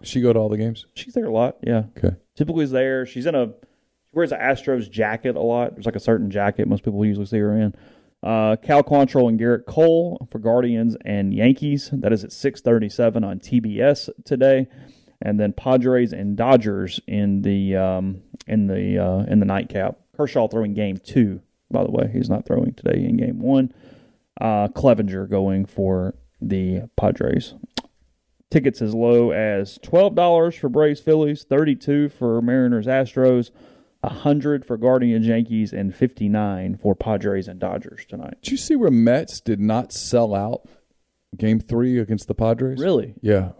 Does 0.00 0.08
she 0.10 0.20
go 0.20 0.32
to 0.32 0.38
all 0.40 0.48
the 0.48 0.58
games? 0.58 0.86
She's 0.94 1.14
there 1.14 1.26
a 1.26 1.32
lot. 1.32 1.58
Yeah, 1.62 1.84
Okay. 1.96 2.16
typically 2.34 2.64
is 2.64 2.72
there. 2.72 3.06
She's 3.06 3.26
in 3.26 3.36
a 3.36 3.46
she 3.46 4.10
wears 4.14 4.32
an 4.32 4.40
Astros 4.40 4.90
jacket 4.90 5.36
a 5.36 5.40
lot. 5.40 5.74
There's 5.76 5.86
like 5.86 5.94
a 5.94 6.00
certain 6.00 6.28
jacket 6.28 6.66
most 6.66 6.82
people 6.82 7.04
usually 7.04 7.26
see 7.26 7.38
her 7.38 7.56
in. 7.56 7.72
Uh, 8.24 8.56
Cal 8.56 8.82
Quantrill 8.82 9.28
and 9.28 9.38
Gerrit 9.38 9.66
Cole 9.66 10.26
for 10.30 10.38
Guardians 10.38 10.96
and 11.04 11.34
Yankees. 11.34 11.90
That 11.92 12.10
is 12.10 12.24
at 12.24 12.30
6:37 12.30 13.22
on 13.22 13.38
TBS 13.38 14.08
today, 14.24 14.66
and 15.20 15.38
then 15.38 15.52
Padres 15.52 16.14
and 16.14 16.34
Dodgers 16.34 17.00
in 17.06 17.42
the 17.42 17.76
um, 17.76 18.22
in 18.46 18.66
the 18.66 18.98
uh, 18.98 19.24
in 19.30 19.40
the 19.40 19.44
nightcap. 19.44 19.98
Kershaw 20.16 20.48
throwing 20.48 20.72
game 20.72 20.96
two. 20.96 21.42
By 21.70 21.84
the 21.84 21.90
way, 21.90 22.08
he's 22.10 22.30
not 22.30 22.46
throwing 22.46 22.72
today 22.72 23.04
in 23.04 23.18
game 23.18 23.40
one. 23.40 23.74
Uh, 24.40 24.68
Clevinger 24.68 25.28
going 25.28 25.66
for 25.66 26.14
the 26.40 26.88
Padres. 26.96 27.54
Tickets 28.50 28.80
as 28.80 28.94
low 28.94 29.32
as 29.32 29.78
twelve 29.82 30.14
dollars 30.14 30.54
for 30.54 30.70
Braves 30.70 31.00
Phillies, 31.00 31.44
thirty 31.44 31.74
two 31.74 32.08
for 32.08 32.40
Mariners 32.40 32.86
Astros, 32.86 33.50
hundred 34.08 34.64
for 34.64 34.76
Guardians 34.76 35.26
Yankees, 35.26 35.72
and 35.72 35.94
fifty 35.94 36.28
nine 36.28 36.76
for 36.76 36.94
Padres 36.94 37.48
and 37.48 37.60
Dodgers 37.60 38.04
tonight. 38.06 38.38
Did 38.42 38.52
you 38.52 38.56
see 38.56 38.76
where 38.76 38.90
Mets 38.90 39.40
did 39.40 39.60
not 39.60 39.92
sell 39.92 40.34
out 40.34 40.68
game 41.36 41.60
three 41.60 41.98
against 41.98 42.28
the 42.28 42.34
Padres? 42.34 42.80
Really? 42.80 43.14
Yeah. 43.20 43.50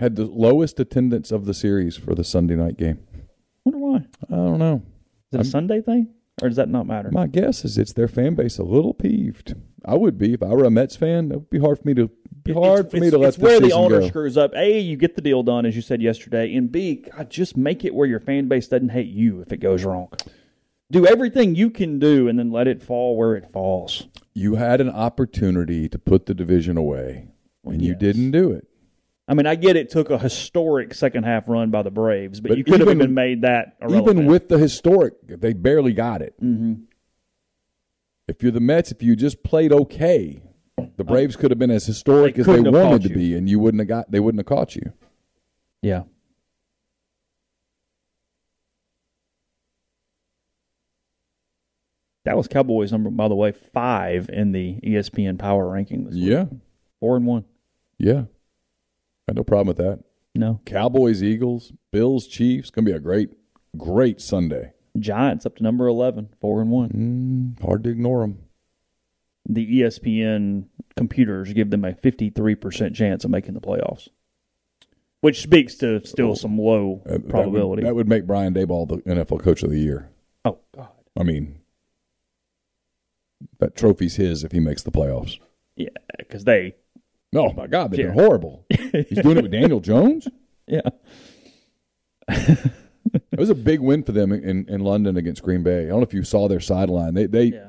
Had 0.00 0.16
the 0.16 0.26
lowest 0.26 0.80
attendance 0.80 1.30
of 1.30 1.44
the 1.44 1.54
series 1.54 1.96
for 1.96 2.14
the 2.14 2.24
Sunday 2.24 2.54
night 2.56 2.76
game. 2.76 3.00
Wonder 3.64 3.78
why? 3.78 3.96
I 4.30 4.36
don't 4.36 4.58
know. 4.58 4.82
Is 5.32 5.40
it 5.40 5.46
a 5.46 5.50
Sunday 5.50 5.82
thing, 5.82 6.08
or 6.40 6.48
does 6.48 6.56
that 6.56 6.68
not 6.68 6.86
matter? 6.86 7.10
My 7.12 7.26
guess 7.26 7.64
is 7.64 7.76
it's 7.76 7.92
their 7.92 8.08
fan 8.08 8.34
base 8.34 8.58
a 8.58 8.62
little 8.64 8.94
peeved. 8.94 9.54
I 9.84 9.94
would 9.94 10.16
be 10.16 10.34
if 10.34 10.42
I 10.42 10.48
were 10.48 10.64
a 10.64 10.70
Mets 10.70 10.96
fan. 10.96 11.30
It 11.30 11.34
would 11.34 11.50
be 11.50 11.58
hard 11.58 11.78
for 11.78 11.86
me 11.86 11.94
to 11.94 12.10
hard 12.54 12.86
it's, 12.86 12.94
for 12.94 13.00
me 13.00 13.10
to 13.10 13.18
let 13.18 13.28
it's 13.28 13.38
where 13.38 13.60
the 13.60 13.72
owner 13.72 14.00
go. 14.00 14.08
screws 14.08 14.36
up. 14.36 14.52
A, 14.54 14.78
you 14.80 14.96
get 14.96 15.14
the 15.16 15.22
deal 15.22 15.42
done 15.42 15.66
as 15.66 15.74
you 15.76 15.82
said 15.82 16.00
yesterday, 16.02 16.54
and 16.54 16.70
B, 16.70 16.96
God, 16.96 17.30
just 17.30 17.56
make 17.56 17.84
it 17.84 17.94
where 17.94 18.06
your 18.06 18.20
fan 18.20 18.48
base 18.48 18.68
doesn't 18.68 18.90
hate 18.90 19.08
you 19.08 19.40
if 19.40 19.52
it 19.52 19.58
goes 19.58 19.84
wrong. 19.84 20.08
Do 20.90 21.06
everything 21.06 21.54
you 21.54 21.70
can 21.70 21.98
do, 21.98 22.28
and 22.28 22.38
then 22.38 22.50
let 22.50 22.66
it 22.66 22.82
fall 22.82 23.16
where 23.16 23.34
it 23.36 23.50
falls. 23.50 24.06
You 24.34 24.54
had 24.54 24.80
an 24.80 24.88
opportunity 24.88 25.88
to 25.88 25.98
put 25.98 26.26
the 26.26 26.34
division 26.34 26.76
away, 26.76 27.28
and 27.64 27.82
you 27.82 27.94
didn't 27.94 28.30
do 28.30 28.52
it. 28.52 28.66
I 29.30 29.34
mean, 29.34 29.46
I 29.46 29.56
get 29.56 29.76
it 29.76 29.90
took 29.90 30.08
a 30.08 30.16
historic 30.18 30.94
second 30.94 31.24
half 31.24 31.46
run 31.48 31.70
by 31.70 31.82
the 31.82 31.90
Braves, 31.90 32.40
but, 32.40 32.48
But 32.48 32.58
you 32.58 32.64
could 32.64 32.80
have 32.80 32.88
even- 32.88 32.98
even 33.02 33.12
made 33.14 33.42
that 33.42 33.76
irrelevant. 33.82 34.16
Even 34.20 34.26
with 34.26 34.48
the 34.48 34.56
historic, 34.56 35.12
they 35.26 35.52
barely 35.52 35.92
got 35.92 36.22
it. 36.22 36.34
Mhm. 36.42 36.84
If 38.26 38.42
you're 38.42 38.52
the 38.52 38.60
Mets, 38.60 38.90
if 38.90 39.02
you 39.02 39.16
just 39.16 39.42
played 39.42 39.70
okay, 39.72 40.40
the 40.96 41.04
Braves 41.04 41.36
could 41.36 41.50
have 41.50 41.58
been 41.58 41.70
as 41.70 41.86
historic 41.86 42.34
They 42.34 42.40
as 42.40 42.46
they 42.46 42.60
wanted 42.60 43.02
to 43.02 43.08
be, 43.10 43.34
and 43.34 43.48
you 43.48 43.58
wouldn't 43.58 43.80
have 43.80 43.88
got. 43.88 44.10
They 44.10 44.20
wouldn't 44.20 44.40
have 44.40 44.46
caught 44.46 44.74
you. 44.76 44.92
Yeah. 45.82 46.02
That 52.24 52.36
was 52.36 52.48
Cowboys 52.48 52.92
number, 52.92 53.10
by 53.10 53.28
the 53.28 53.34
way, 53.34 53.52
five 53.52 54.28
in 54.30 54.52
the 54.52 54.78
ESPN 54.82 55.38
Power 55.38 55.68
ranking. 55.70 56.04
This 56.04 56.14
week. 56.14 56.24
Yeah, 56.24 56.44
four 57.00 57.16
and 57.16 57.26
one. 57.26 57.44
yeah. 57.98 58.24
Got 59.28 59.36
no 59.36 59.44
problem 59.44 59.68
with 59.68 59.76
that. 59.78 60.00
No 60.34 60.60
Cowboys, 60.64 61.22
Eagles, 61.22 61.72
Bills, 61.92 62.26
Chiefs. 62.26 62.70
Going 62.70 62.84
to 62.86 62.92
be 62.92 62.96
a 62.96 63.00
great, 63.00 63.30
great 63.76 64.20
Sunday. 64.20 64.72
Giants 64.98 65.46
up 65.46 65.56
to 65.56 65.62
number 65.62 65.86
eleven, 65.86 66.28
four 66.40 66.60
and 66.60 66.70
one. 66.70 67.56
Mm, 67.58 67.62
hard 67.64 67.84
to 67.84 67.90
ignore 67.90 68.20
them. 68.20 68.38
The 69.48 69.80
ESPN 69.80 70.64
computers 70.96 71.52
give 71.52 71.70
them 71.70 71.84
a 71.84 71.94
fifty-three 71.94 72.54
percent 72.56 72.94
chance 72.94 73.24
of 73.24 73.30
making 73.30 73.54
the 73.54 73.60
playoffs, 73.60 74.08
which 75.20 75.40
speaks 75.42 75.74
to 75.76 76.04
still 76.04 76.36
some 76.36 76.58
low 76.58 77.02
Uh, 77.06 77.12
that 77.12 77.20
would- 77.22 77.30
probability. 77.30 77.82
That 77.82 77.94
would, 77.94 78.08
make 78.08 78.26
Brian 78.26 78.52
Daboll 78.54 78.86
the 78.88 78.98
NFL 79.10 79.40
Coach 79.42 79.62
of 79.62 79.70
the 79.70 79.78
Year. 79.80 80.10
oh 80.44 80.58
God, 80.74 80.88
I 81.16 81.22
mean, 81.22 81.60
that 83.58 83.74
trophy's 83.74 84.16
his 84.16 84.44
if 84.44 84.52
he 84.52 84.60
makes 84.60 84.82
the 84.82 84.90
playoffs. 84.90 85.38
yeah, 85.76 85.88
because 86.18 86.44
they, 86.44 86.74
Oh 87.34 87.52
my 87.52 87.66
God, 87.66 87.90
they've 87.90 88.00
Yeah. 88.00 88.06
been 88.06 88.14
horrible. 88.14 88.64
He's 88.70 89.20
doing 89.22 89.36
it 89.38 89.42
with 89.42 89.52
Daniel 89.52 89.80
Jones. 89.80 90.28
yeah, 90.66 90.80
It 92.28 93.38
was 93.38 93.48
a 93.50 93.54
big 93.54 93.80
win 93.80 94.02
for 94.02 94.12
them 94.12 94.32
in, 94.32 94.68
in 94.68 94.80
London 94.80 95.16
against 95.16 95.42
Green 95.42 95.62
Bay. 95.62 95.84
I 95.84 95.88
don't 95.88 96.00
know 96.00 96.06
if 96.06 96.12
you 96.14 96.22
saw 96.24 96.48
their 96.48 96.60
sideline. 96.60 97.14
They 97.14 97.26
they 97.26 97.44
Yeah. 97.44 97.68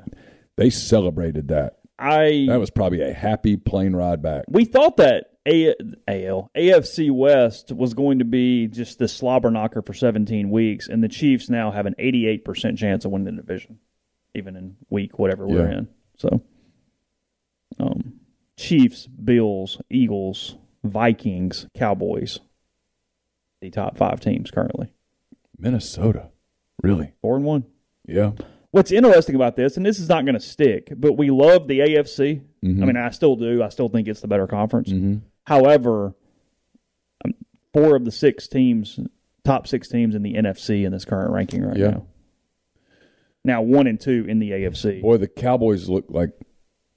They 0.56 0.70
celebrated 0.70 1.48
that. 1.48 1.78
I 1.98 2.46
That 2.48 2.58
was 2.60 2.70
probably 2.70 3.02
a 3.02 3.12
happy 3.12 3.56
plane 3.56 3.94
ride 3.94 4.22
back. 4.22 4.44
we 4.48 4.64
thought 4.64 4.96
that 4.98 5.26
a- 5.46 5.74
AL 6.08 6.50
AFC 6.56 7.10
West 7.10 7.72
was 7.72 7.94
going 7.94 8.18
to 8.20 8.24
be 8.24 8.66
just 8.66 8.98
the 8.98 9.08
slobber 9.08 9.50
knocker 9.50 9.82
for 9.82 9.92
17 9.94 10.50
weeks, 10.50 10.88
and 10.88 11.02
the 11.02 11.08
Chiefs 11.08 11.48
now 11.50 11.70
have 11.70 11.86
an 11.86 11.94
88 11.98 12.44
percent 12.44 12.78
chance 12.78 13.04
of 13.04 13.10
winning 13.10 13.36
the 13.36 13.42
division, 13.42 13.78
even 14.34 14.56
in 14.56 14.76
week 14.90 15.18
whatever 15.18 15.46
we're 15.46 15.68
Yeah. 15.70 15.78
in. 15.78 15.88
So, 16.16 16.42
um, 17.78 18.20
Chiefs, 18.56 19.06
Bills, 19.06 19.80
Eagles, 19.90 20.56
Vikings, 20.84 21.66
Cowboys, 21.74 22.40
the 23.60 23.70
top 23.70 23.96
five 23.98 24.20
teams 24.20 24.50
currently 24.50 24.90
Minnesota, 25.58 26.30
really? 26.82 27.12
four 27.20 27.36
and 27.36 27.44
one. 27.44 27.64
Yeah. 28.06 28.32
What's 28.72 28.92
interesting 28.92 29.34
about 29.34 29.56
this, 29.56 29.76
and 29.76 29.84
this 29.84 29.98
is 29.98 30.08
not 30.08 30.24
going 30.24 30.34
to 30.34 30.40
stick, 30.40 30.92
but 30.96 31.14
we 31.14 31.30
love 31.30 31.66
the 31.66 31.80
AFC. 31.80 32.42
Mm-hmm. 32.64 32.82
I 32.82 32.86
mean, 32.86 32.96
I 32.96 33.10
still 33.10 33.34
do. 33.34 33.62
I 33.62 33.68
still 33.68 33.88
think 33.88 34.06
it's 34.06 34.20
the 34.20 34.28
better 34.28 34.46
conference. 34.46 34.90
hmm 34.90 35.16
However, 35.46 36.14
um, 37.24 37.32
four 37.72 37.96
of 37.96 38.04
the 38.04 38.12
six 38.12 38.46
teams, 38.46 39.00
top 39.44 39.66
six 39.66 39.88
teams 39.88 40.14
in 40.14 40.22
the 40.22 40.34
NFC 40.34 40.84
in 40.84 40.92
this 40.92 41.04
current 41.04 41.32
ranking 41.32 41.62
right 41.64 41.76
Yeah. 41.76 41.90
now. 41.90 42.06
Now, 43.44 43.62
one 43.62 43.86
and 43.88 43.98
two 43.98 44.26
in 44.28 44.38
the 44.38 44.50
AFC. 44.52 45.00
Boy, 45.02 45.16
the 45.16 45.26
Cowboys 45.26 45.88
look 45.88 46.04
like 46.08 46.30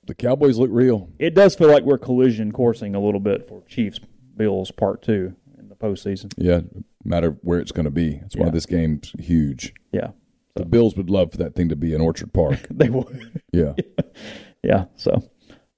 the 0.06 0.14
Cowboys 0.14 0.58
look 0.60 0.70
real. 0.72 1.10
It 1.18 1.34
does 1.34 1.56
feel 1.56 1.70
like 1.70 1.84
we're 1.84 1.98
collision 1.98 2.52
coursing 2.52 2.94
a 2.94 3.00
little 3.00 3.22
bit 3.22 3.48
for 3.48 3.64
Chiefs 3.66 4.00
Bills 4.36 4.70
Part 4.70 5.02
Two 5.02 5.36
in 5.58 5.70
the 5.70 5.76
postseason. 5.76 6.34
Yeah, 6.38 6.62
matter 7.04 7.38
where 7.42 7.60
it's 7.60 7.72
going 7.72 7.86
to 7.86 7.92
be. 7.92 8.18
That's 8.18 8.36
why 8.36 8.48
Yeah. 8.48 8.52
this 8.52 8.66
game's 8.66 9.12
huge. 9.18 9.74
Yeah, 9.94 10.10
The 10.56 10.66
Bills 10.66 10.96
would 10.96 11.10
love 11.10 11.32
for 11.32 11.38
that 11.38 11.56
thing 11.56 11.70
to 11.70 11.76
be 11.76 11.94
in 11.94 12.02
Orchard 12.02 12.32
Park. 12.32 12.60
they 12.70 12.90
would. 12.90 13.42
yeah. 13.52 13.74
yeah. 14.64 14.86
So, 14.96 15.24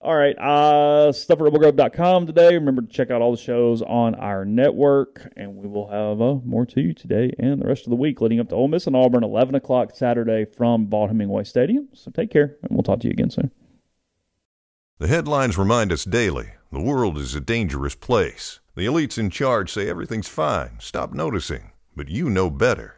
all 0.02 0.16
right. 0.16 0.38
Uh, 0.38 1.14
stuff 1.14 1.40
at 1.40 1.46
rebelgrove.com 1.46 2.28
today. 2.28 2.56
Remember 2.56 2.82
to 2.82 2.88
check 2.88 3.10
out 3.10 3.22
all 3.22 3.32
the 3.32 3.42
shows 3.42 3.82
on 3.82 4.16
our 4.16 4.44
network, 4.44 5.32
and 5.38 5.56
we 5.56 5.68
will 5.68 5.88
have 5.88 6.22
uh, 6.22 6.36
more 6.46 6.66
to 6.66 6.82
you 6.82 6.94
today 6.94 7.32
and 7.40 7.62
the 7.62 7.68
rest 7.68 7.86
of 7.86 7.90
the 7.90 7.96
week 7.96 8.20
leading 8.20 8.40
up 8.40 8.50
to 8.50 8.56
Ole 8.56 8.68
Miss 8.68 8.86
and 8.86 8.96
Auburn, 8.96 9.24
11 9.24 9.56
o'clock 9.56 9.96
Saturday 9.96 10.46
from 10.46 10.88
Vaught-Hemingway 10.88 11.46
Stadium. 11.46 11.88
So 11.94 12.12
take 12.12 12.32
care, 12.32 12.58
and 12.62 12.72
we'll 12.72 12.84
talk 12.84 13.00
to 13.00 13.08
you 13.08 13.12
again 13.12 13.30
soon. 13.30 13.52
The 15.00 15.08
headlines 15.08 15.58
remind 15.58 15.92
us 15.92 16.06
daily 16.06 16.52
the 16.72 16.82
world 16.82 17.18
is 17.18 17.34
a 17.34 17.42
dangerous 17.42 17.96
place. 17.96 18.60
The 18.76 18.86
elites 18.86 19.18
in 19.18 19.30
charge 19.30 19.72
say 19.72 19.90
everything's 19.90 20.28
fine, 20.28 20.78
stop 20.80 21.14
noticing. 21.14 21.72
But 21.96 22.10
you 22.10 22.30
know 22.30 22.50
better. 22.50 22.98